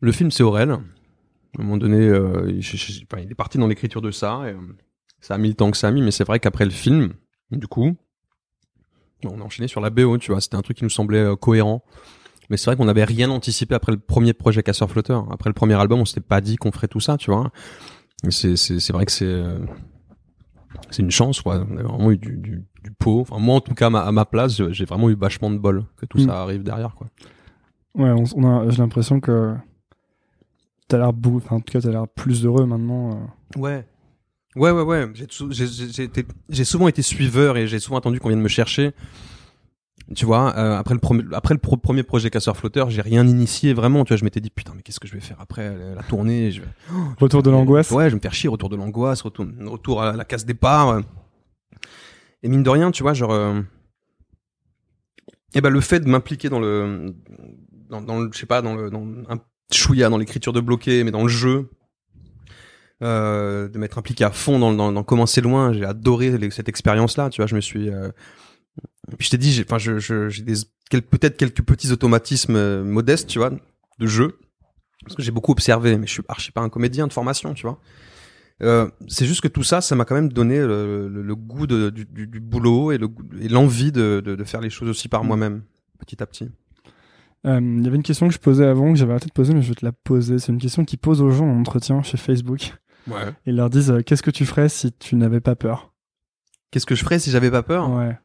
le 0.00 0.12
film, 0.12 0.30
c'est 0.30 0.42
Aurel. 0.42 0.70
À 0.70 0.74
un 0.74 1.62
moment 1.62 1.76
donné, 1.76 1.98
euh, 2.00 2.50
il, 2.50 2.62
je- 2.62 2.76
je- 2.76 3.02
enfin, 3.10 3.22
il 3.22 3.30
est 3.30 3.34
parti 3.34 3.58
dans 3.58 3.66
l'écriture 3.66 4.02
de 4.02 4.10
ça. 4.10 4.42
Et, 4.46 4.52
euh, 4.52 4.60
ça 5.20 5.34
a 5.34 5.38
mis 5.38 5.48
le 5.48 5.54
temps 5.54 5.70
que 5.70 5.76
ça 5.76 5.88
a 5.88 5.90
mis, 5.90 6.02
mais 6.02 6.10
c'est 6.10 6.24
vrai 6.24 6.38
qu'après 6.38 6.64
le 6.66 6.70
film, 6.70 7.14
du 7.50 7.66
coup, 7.66 7.96
on 9.24 9.40
a 9.40 9.44
enchaîné 9.44 9.66
sur 9.66 9.80
la 9.80 9.90
BO, 9.90 10.18
tu 10.18 10.30
vois. 10.30 10.40
C'était 10.40 10.56
un 10.56 10.62
truc 10.62 10.76
qui 10.76 10.84
nous 10.84 10.90
semblait 10.90 11.18
euh, 11.18 11.36
cohérent. 11.36 11.82
Mais 12.50 12.56
c'est 12.56 12.66
vrai 12.66 12.76
qu'on 12.76 12.84
n'avait 12.84 13.04
rien 13.04 13.30
anticipé 13.30 13.74
après 13.74 13.92
le 13.92 13.98
premier 13.98 14.32
projet 14.32 14.62
Casseur 14.62 14.90
Flotteur. 14.90 15.26
Après 15.32 15.50
le 15.50 15.54
premier 15.54 15.74
album, 15.74 16.00
on 16.00 16.04
s'était 16.04 16.20
pas 16.20 16.40
dit 16.40 16.56
qu'on 16.56 16.72
ferait 16.72 16.88
tout 16.88 17.00
ça, 17.00 17.16
tu 17.16 17.30
vois. 17.30 17.50
C'est, 18.30 18.90
vrai 18.92 19.04
que 19.06 19.12
c'est, 19.12 19.24
euh, 19.26 19.58
c'est 20.90 21.02
une 21.02 21.10
chance, 21.10 21.40
quoi. 21.40 21.64
On 21.70 21.76
a 21.76 21.82
vraiment 21.82 22.10
eu 22.10 22.16
du, 22.18 22.36
du, 22.36 22.64
du 22.84 22.90
pot. 22.98 23.20
Enfin, 23.20 23.38
moi, 23.38 23.56
en 23.56 23.60
tout 23.60 23.74
cas, 23.74 23.86
à 23.86 23.90
ma, 23.90 24.00
à 24.00 24.12
ma 24.12 24.24
place, 24.24 24.60
j'ai 24.72 24.84
vraiment 24.84 25.10
eu 25.10 25.16
vachement 25.16 25.50
de 25.50 25.58
bol 25.58 25.84
que 25.96 26.06
tout 26.06 26.18
Mm. 26.18 26.26
ça 26.26 26.40
arrive 26.42 26.62
derrière, 26.62 26.94
quoi. 26.94 27.08
Ouais, 27.94 28.10
on, 28.10 28.24
on 28.36 28.44
a, 28.66 28.70
j'ai 28.70 28.78
l'impression 28.78 29.20
que 29.20 29.54
t'as 30.88 30.98
l'air 30.98 31.12
beau, 31.12 31.36
enfin, 31.36 31.56
en 31.56 31.60
tout 31.60 31.72
cas, 31.72 31.80
t'as 31.80 31.90
l'air 31.90 32.06
plus 32.08 32.44
heureux 32.44 32.66
maintenant. 32.66 33.10
euh. 33.56 33.60
Ouais. 33.60 33.86
Ouais, 34.54 34.70
ouais, 34.70 34.82
ouais. 34.82 35.12
J'ai 36.48 36.64
souvent 36.64 36.88
été 36.88 37.02
suiveur 37.02 37.56
et 37.58 37.66
j'ai 37.66 37.78
souvent 37.78 37.98
attendu 37.98 38.20
qu'on 38.20 38.28
vienne 38.28 38.40
me 38.40 38.48
chercher. 38.48 38.92
Tu 40.14 40.24
vois, 40.24 40.56
euh, 40.56 40.76
après 40.78 40.94
le, 40.94 41.00
premier 41.00 41.24
après 41.32 41.52
le 41.54 41.58
pro- 41.58 41.76
premier 41.76 42.04
projet 42.04 42.30
Casseur 42.30 42.56
Flotteur, 42.56 42.90
j'ai 42.90 43.02
rien 43.02 43.26
initié 43.26 43.74
vraiment. 43.74 44.04
Tu 44.04 44.10
vois, 44.12 44.16
je 44.16 44.24
m'étais 44.24 44.40
dit, 44.40 44.50
putain, 44.50 44.72
mais 44.76 44.82
qu'est-ce 44.82 45.00
que 45.00 45.08
je 45.08 45.14
vais 45.14 45.20
faire 45.20 45.40
après 45.40 45.62
euh, 45.66 45.96
la 45.96 46.02
tournée 46.04 46.52
je. 46.52 46.62
Retour 47.18 47.42
de 47.42 47.50
l'angoisse. 47.50 47.90
Ouais, 47.90 48.04
je 48.04 48.10
vais 48.10 48.16
me 48.16 48.20
faire 48.20 48.32
chier, 48.34 48.48
retour 48.48 48.68
de 48.68 48.76
l'angoisse, 48.76 49.22
retour, 49.22 49.46
retour 49.64 50.02
à 50.02 50.12
la 50.14 50.24
case 50.24 50.44
départ. 50.44 51.00
Et 52.44 52.48
mine 52.48 52.62
de 52.62 52.70
rien, 52.70 52.92
tu 52.92 53.02
vois, 53.02 53.14
genre, 53.14 53.32
euh, 53.32 53.60
eh 55.54 55.60
ben 55.60 55.70
le 55.70 55.80
fait 55.80 55.98
de 56.00 56.08
m'impliquer 56.08 56.48
dans 56.50 56.60
le, 56.60 57.12
dans, 57.90 58.00
dans 58.00 58.20
le, 58.20 58.30
je 58.32 58.38
sais 58.38 58.46
pas, 58.46 58.62
dans 58.62 58.74
le, 58.76 58.90
dans 58.90 59.04
un 59.28 59.38
chouïa, 59.72 60.08
dans 60.08 60.18
l'écriture 60.18 60.52
de 60.52 60.60
bloqué, 60.60 61.02
mais 61.02 61.10
dans 61.10 61.22
le 61.22 61.28
jeu, 61.28 61.70
euh, 63.02 63.68
de 63.68 63.78
m'être 63.78 63.98
impliqué 63.98 64.22
à 64.22 64.30
fond 64.30 64.58
dans, 64.60 64.72
dans, 64.72 64.92
dans 64.92 65.02
comment 65.02 65.26
c'est 65.26 65.40
loin, 65.40 65.72
j'ai 65.72 65.84
adoré 65.84 66.38
cette 66.50 66.68
expérience-là, 66.68 67.30
tu 67.30 67.40
vois, 67.40 67.46
je 67.46 67.56
me 67.56 67.60
suis, 67.60 67.90
euh, 67.90 68.10
puis 69.18 69.26
je 69.26 69.30
t'ai 69.30 69.38
dit, 69.38 69.52
j'ai, 69.52 69.62
enfin, 69.64 69.78
je, 69.78 69.98
je, 69.98 70.28
j'ai 70.28 70.42
des, 70.42 70.54
quel- 70.90 71.02
peut-être 71.02 71.36
quelques 71.36 71.62
petits 71.62 71.92
automatismes 71.92 72.56
euh, 72.56 72.84
modestes, 72.84 73.28
tu 73.28 73.38
vois, 73.38 73.50
de 73.50 74.06
jeu, 74.06 74.38
parce 75.04 75.14
que 75.14 75.22
j'ai 75.22 75.30
beaucoup 75.30 75.52
observé, 75.52 75.96
mais 75.96 76.06
je 76.06 76.12
suis 76.12 76.22
archi 76.28 76.50
pas 76.52 76.60
un 76.62 76.68
comédien 76.68 77.06
de 77.06 77.12
formation, 77.12 77.54
tu 77.54 77.62
vois. 77.62 77.80
Euh, 78.62 78.88
c'est 79.06 79.26
juste 79.26 79.42
que 79.42 79.48
tout 79.48 79.62
ça, 79.62 79.80
ça 79.80 79.94
m'a 79.96 80.04
quand 80.06 80.14
même 80.14 80.32
donné 80.32 80.58
le, 80.58 81.08
le- 81.08 81.22
le 81.22 81.34
goût 81.36 81.66
de, 81.66 81.90
du, 81.90 82.06
du, 82.06 82.26
du 82.26 82.40
boulot 82.40 82.90
et 82.90 82.98
le 82.98 83.06
goût- 83.08 83.24
et 83.38 83.48
l'envie 83.48 83.92
de, 83.92 84.22
de, 84.24 84.34
de 84.34 84.44
faire 84.44 84.60
les 84.62 84.70
choses 84.70 84.88
aussi 84.88 85.08
par 85.08 85.24
Mm. 85.24 85.26
moi-même, 85.26 85.62
petit 85.98 86.22
à 86.22 86.26
petit. 86.26 86.50
Euh, 87.46 87.60
Il 87.60 87.84
y 87.84 87.86
avait 87.86 87.96
une 87.96 88.02
question 88.02 88.26
que 88.28 88.34
je 88.34 88.38
posais 88.38 88.64
avant, 88.66 88.92
que 88.92 88.98
j'avais 88.98 89.12
arrêté 89.12 89.26
de 89.26 89.32
poser, 89.32 89.52
mais 89.54 89.60
je 89.62 89.68
vais 89.68 89.74
te 89.74 89.84
la 89.84 89.92
poser. 89.92 90.38
C'est 90.38 90.50
une 90.52 90.58
question 90.58 90.84
qu'ils 90.86 90.98
posent 90.98 91.20
aux 91.22 91.30
gens 91.30 91.46
en 91.46 91.60
entretien 91.60 92.02
chez 92.02 92.16
Facebook. 92.16 92.74
Ouais. 93.08 93.32
Ils 93.44 93.54
leur 93.56 93.68
disent 93.70 93.90
euh, 93.90 94.00
Qu'est-ce 94.02 94.22
que 94.22 94.30
tu 94.32 94.44
ferais 94.46 94.68
si 94.70 94.90
tu 94.92 95.14
n'avais 95.16 95.40
pas 95.40 95.54
peur? 95.54 95.92
Qu'est-ce 96.70 96.86
que 96.86 96.94
je 96.96 97.04
ferais 97.04 97.18
si 97.18 97.30
j'avais 97.30 97.50
pas 97.50 97.62
peur? 97.62 97.90
Ouais. 97.90 98.18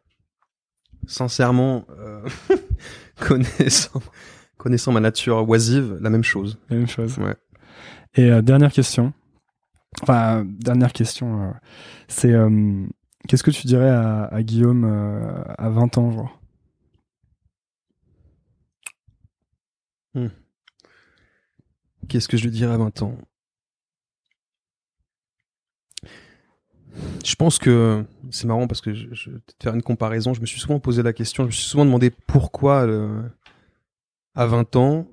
Sincèrement, 1.08 1.86
euh, 2.00 2.26
connaissant, 3.20 4.02
connaissant 4.58 4.92
ma 4.92 5.00
nature 5.00 5.48
oisive, 5.48 5.98
la 6.02 6.10
même 6.10 6.24
chose. 6.24 6.60
La 6.70 6.78
même 6.78 6.88
chose. 6.88 7.18
Ouais. 7.18 7.36
Et 8.16 8.32
euh, 8.32 8.42
dernière 8.42 8.72
question. 8.72 9.14
Enfin, 10.02 10.46
dernière 10.46 10.94
question. 10.94 11.44
euh, 11.44 11.52
c'est 12.08 12.34
Qu'est-ce 13.28 13.44
que 13.44 13.52
tu 13.52 13.68
dirais 13.68 13.90
à, 13.90 14.24
à 14.26 14.42
Guillaume 14.42 14.86
à 15.58 15.70
20 15.70 15.98
ans, 16.00 16.12
genre? 16.12 16.40
Qu'est-ce 22.08 22.28
que 22.28 22.36
je 22.38 22.44
lui 22.44 22.52
dirais 22.52 22.74
à 22.74 22.78
20 22.78 23.04
ans? 23.04 23.18
Je 27.24 27.36
pense 27.36 27.58
que 27.58 28.04
c'est 28.30 28.48
marrant 28.48 28.68
parce 28.68 28.82
que 28.82 28.94
je, 28.94 29.08
vais 29.08 29.38
peut-être 29.38 29.64
faire 29.64 29.76
une 29.76 29.82
comparaison. 29.82 30.34
Je 30.34 30.42
me 30.42 30.46
suis 30.46 30.60
souvent 30.60 30.80
posé 30.80 31.04
la 31.04 31.14
question, 31.14 31.44
je 31.44 31.48
me 31.48 31.52
suis 31.52 31.66
souvent 31.68 31.86
demandé 31.86 32.10
pourquoi 32.10 32.82
euh, 32.86 33.22
à 34.36 34.46
20 34.46 34.76
ans, 34.76 35.08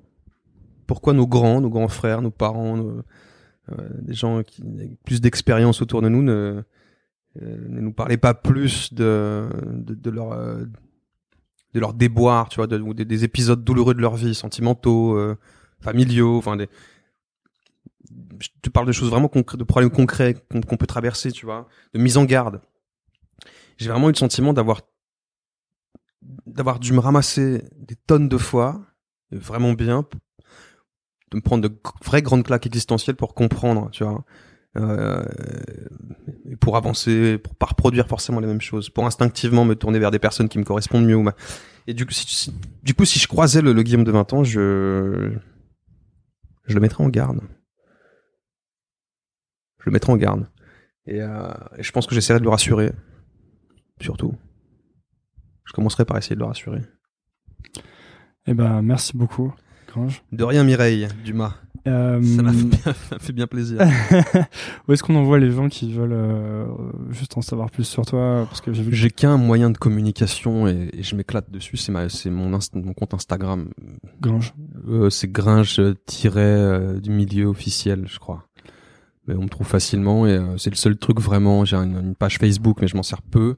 pourquoi 0.87 1.13
nos 1.13 1.27
grands, 1.27 1.61
nos 1.61 1.69
grands 1.69 1.87
frères, 1.87 2.21
nos 2.21 2.31
parents, 2.31 2.77
nos- 2.77 3.01
euh, 3.71 3.75
des 4.01 4.13
gens 4.13 4.41
qui 4.43 4.63
avec 4.63 5.01
plus 5.03 5.21
d'expérience 5.21 5.81
autour 5.81 6.01
de 6.01 6.09
nous 6.09 6.23
ne, 6.23 6.63
euh, 7.41 7.57
ne 7.69 7.81
nous 7.81 7.93
parlaient 7.93 8.17
pas 8.17 8.33
plus 8.33 8.93
de, 8.93 9.47
de, 9.71 9.93
de 9.93 10.09
leur 10.09 10.29
de 11.75 11.97
déboire, 11.97 12.49
tu 12.49 12.61
vois, 12.61 12.73
ou 12.79 12.93
des, 12.95 13.05
des 13.05 13.23
épisodes 13.23 13.63
douloureux 13.63 13.93
de 13.93 14.01
leur 14.01 14.15
vie, 14.15 14.33
sentimentaux, 14.33 15.17
familiaux, 15.79 16.37
enfin 16.37 16.57
des 16.57 16.67
je 18.39 18.49
te 18.61 18.69
parle 18.69 18.87
de 18.87 18.91
choses 18.91 19.09
vraiment 19.09 19.27
concrètes, 19.27 19.59
de 19.59 19.63
problèmes 19.63 19.91
concrets 19.91 20.35
qu'on 20.49 20.77
peut 20.77 20.87
traverser, 20.87 21.31
tu 21.31 21.45
vois, 21.45 21.67
de 21.93 21.99
mise 21.99 22.17
en 22.17 22.25
garde. 22.25 22.61
J'ai 23.77 23.89
vraiment 23.89 24.09
eu 24.09 24.11
le 24.11 24.17
sentiment 24.17 24.53
d'avoir 24.53 24.81
d'avoir 26.45 26.79
dû 26.79 26.91
me 26.93 26.99
ramasser 26.99 27.63
des 27.77 27.95
tonnes 27.95 28.27
de 28.27 28.37
fois, 28.37 28.81
vraiment 29.31 29.73
bien, 29.73 30.05
de 31.31 31.37
me 31.37 31.41
prendre 31.41 31.67
de 31.67 31.79
vraies 32.03 32.21
grandes 32.21 32.43
claques 32.43 32.65
existentielles 32.65 33.15
pour 33.15 33.33
comprendre, 33.33 33.89
tu 33.91 34.03
vois, 34.03 34.25
euh, 34.77 35.23
pour 36.59 36.75
avancer, 36.75 37.37
pour 37.37 37.55
pas 37.55 37.67
reproduire 37.67 38.07
forcément 38.07 38.39
les 38.39 38.47
mêmes 38.47 38.61
choses, 38.61 38.89
pour 38.89 39.05
instinctivement 39.05 39.65
me 39.65 39.75
tourner 39.75 39.99
vers 39.99 40.11
des 40.11 40.19
personnes 40.19 40.49
qui 40.49 40.59
me 40.59 40.63
correspondent 40.63 41.05
mieux. 41.05 41.23
Et 41.87 41.93
du 41.93 42.05
coup, 42.05 42.13
si, 42.13 42.53
du 42.83 42.93
coup, 42.93 43.05
si 43.05 43.19
je 43.19 43.27
croisais 43.27 43.61
le, 43.61 43.73
le 43.73 43.83
Guillaume 43.83 44.03
de 44.03 44.11
20 44.11 44.33
ans, 44.33 44.43
je, 44.43 45.31
je 46.65 46.73
le 46.73 46.79
mettrais 46.79 47.03
en 47.03 47.09
garde. 47.09 47.41
Le 49.89 49.93
mettrais 49.93 50.13
en 50.13 50.17
garde. 50.17 50.47
Et, 51.07 51.19
euh, 51.19 51.49
et 51.75 51.81
je 51.81 51.91
pense 51.91 52.05
que 52.05 52.13
j'essaierai 52.13 52.37
de 52.37 52.43
le 52.43 52.51
rassurer, 52.51 52.91
surtout. 53.99 54.35
Je 55.65 55.73
commencerai 55.73 56.05
par 56.05 56.15
essayer 56.15 56.35
de 56.35 56.41
le 56.41 56.45
rassurer. 56.45 56.81
Eh 58.45 58.53
ben, 58.53 58.83
merci 58.83 59.17
beaucoup, 59.17 59.51
Grange. 59.87 60.21
De 60.31 60.43
rien, 60.43 60.63
Mireille 60.63 61.07
Dumas. 61.25 61.55
Euh, 61.87 62.21
Ça 62.21 62.43
m'a 62.43 62.53
fait, 62.53 63.33
bien- 63.33 63.47
fait 63.47 63.47
plaisir. 63.47 63.79
Où 64.87 64.91
est-ce 64.93 65.01
qu'on 65.01 65.15
envoie 65.15 65.39
les 65.39 65.49
gens 65.49 65.69
qui 65.69 65.91
veulent 65.91 66.13
euh, 66.13 66.67
juste 67.09 67.35
en 67.35 67.41
savoir 67.41 67.71
plus 67.71 67.85
sur 67.85 68.05
toi? 68.05 68.45
Parce 68.47 68.61
que 68.61 68.71
j'ai 68.71 68.83
vu 68.83 68.91
que 68.91 68.95
J'ai 68.95 69.09
qu'un 69.09 69.37
moyen 69.37 69.71
de 69.71 69.77
communication 69.79 70.67
et, 70.67 70.89
et 70.93 71.01
je 71.01 71.15
m'éclate 71.15 71.49
dessus, 71.49 71.77
c'est 71.77 71.91
ma, 71.91 72.09
c'est 72.09 72.29
mon, 72.29 72.51
compte 72.93 73.15
Instagram. 73.15 73.69
Grange. 74.21 74.53
Euh, 74.87 75.09
c'est 75.09 75.31
Gringe 75.31 75.81
tiré 76.05 76.99
du 77.01 77.09
milieu 77.09 77.45
officiel, 77.47 78.03
je 78.07 78.19
crois. 78.19 78.48
Mais 79.29 79.35
on 79.35 79.43
me 79.43 79.47
trouve 79.47 79.67
facilement 79.67 80.25
et 80.25 80.31
euh, 80.31 80.57
c'est 80.57 80.71
le 80.71 80.75
seul 80.75 80.97
truc 80.97 81.19
vraiment. 81.19 81.63
J'ai 81.65 81.75
une, 81.75 81.97
une 81.99 82.15
page 82.15 82.39
Facebook, 82.39 82.79
mais 82.81 82.87
je 82.87 82.95
m'en 82.95 83.03
sers 83.03 83.21
peu. 83.21 83.57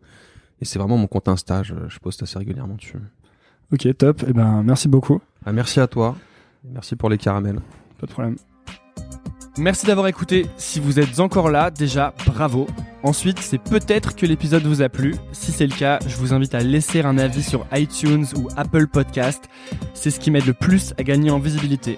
Et 0.60 0.65
c'est 0.65 0.77
vraiment 0.77 0.98
mon 0.98 1.07
compte 1.07 1.30
Insta. 1.30 1.64
Je, 1.64 1.73
je 1.88 1.98
poste 1.99 2.22
assez 2.23 2.38
régulièrement 2.38 2.76
dessus. 2.76 2.98
Ok, 3.72 3.88
top. 3.98 4.26
Eh 4.27 4.34
ben, 4.34 4.64
merci 4.64 4.89
beaucoup. 4.89 5.22
Ah, 5.45 5.53
merci 5.53 5.80
à 5.80 5.88
toi. 5.88 6.18
Merci 6.73 6.98
pour 6.98 7.10
les 7.10 7.18
caramels. 7.18 7.61
Pas 7.99 8.06
de 8.06 8.11
problème. 8.11 8.35
Merci 9.57 9.85
d'avoir 9.85 10.07
écouté. 10.07 10.45
Si 10.57 10.81
vous 10.81 10.99
êtes 10.99 11.22
encore 11.22 11.49
là, 11.49 11.72
déjà, 11.72 12.14
bravo. 12.26 12.68
Ensuite, 13.03 13.39
c'est 13.39 13.57
peut-être 13.57 14.15
que 14.15 14.26
l'épisode 14.26 14.64
vous 14.64 14.81
a 14.81 14.89
plu. 14.89 15.15
Si 15.31 15.53
c'est 15.53 15.68
le 15.68 15.76
cas, 15.76 15.99
je 16.06 16.18
vous 16.18 16.34
invite 16.34 16.53
à 16.53 16.60
laisser 16.60 17.02
un 17.02 17.18
avis 17.18 17.43
sur 17.43 17.65
iTunes 17.73 18.26
ou 18.35 18.49
Apple 18.57 18.88
Podcast. 18.88 19.45
C'est 19.93 20.11
ce 20.11 20.19
qui 20.19 20.31
m'aide 20.31 20.45
le 20.45 20.53
plus 20.53 20.93
à 20.98 21.03
gagner 21.03 21.31
en 21.31 21.39
visibilité. 21.39 21.98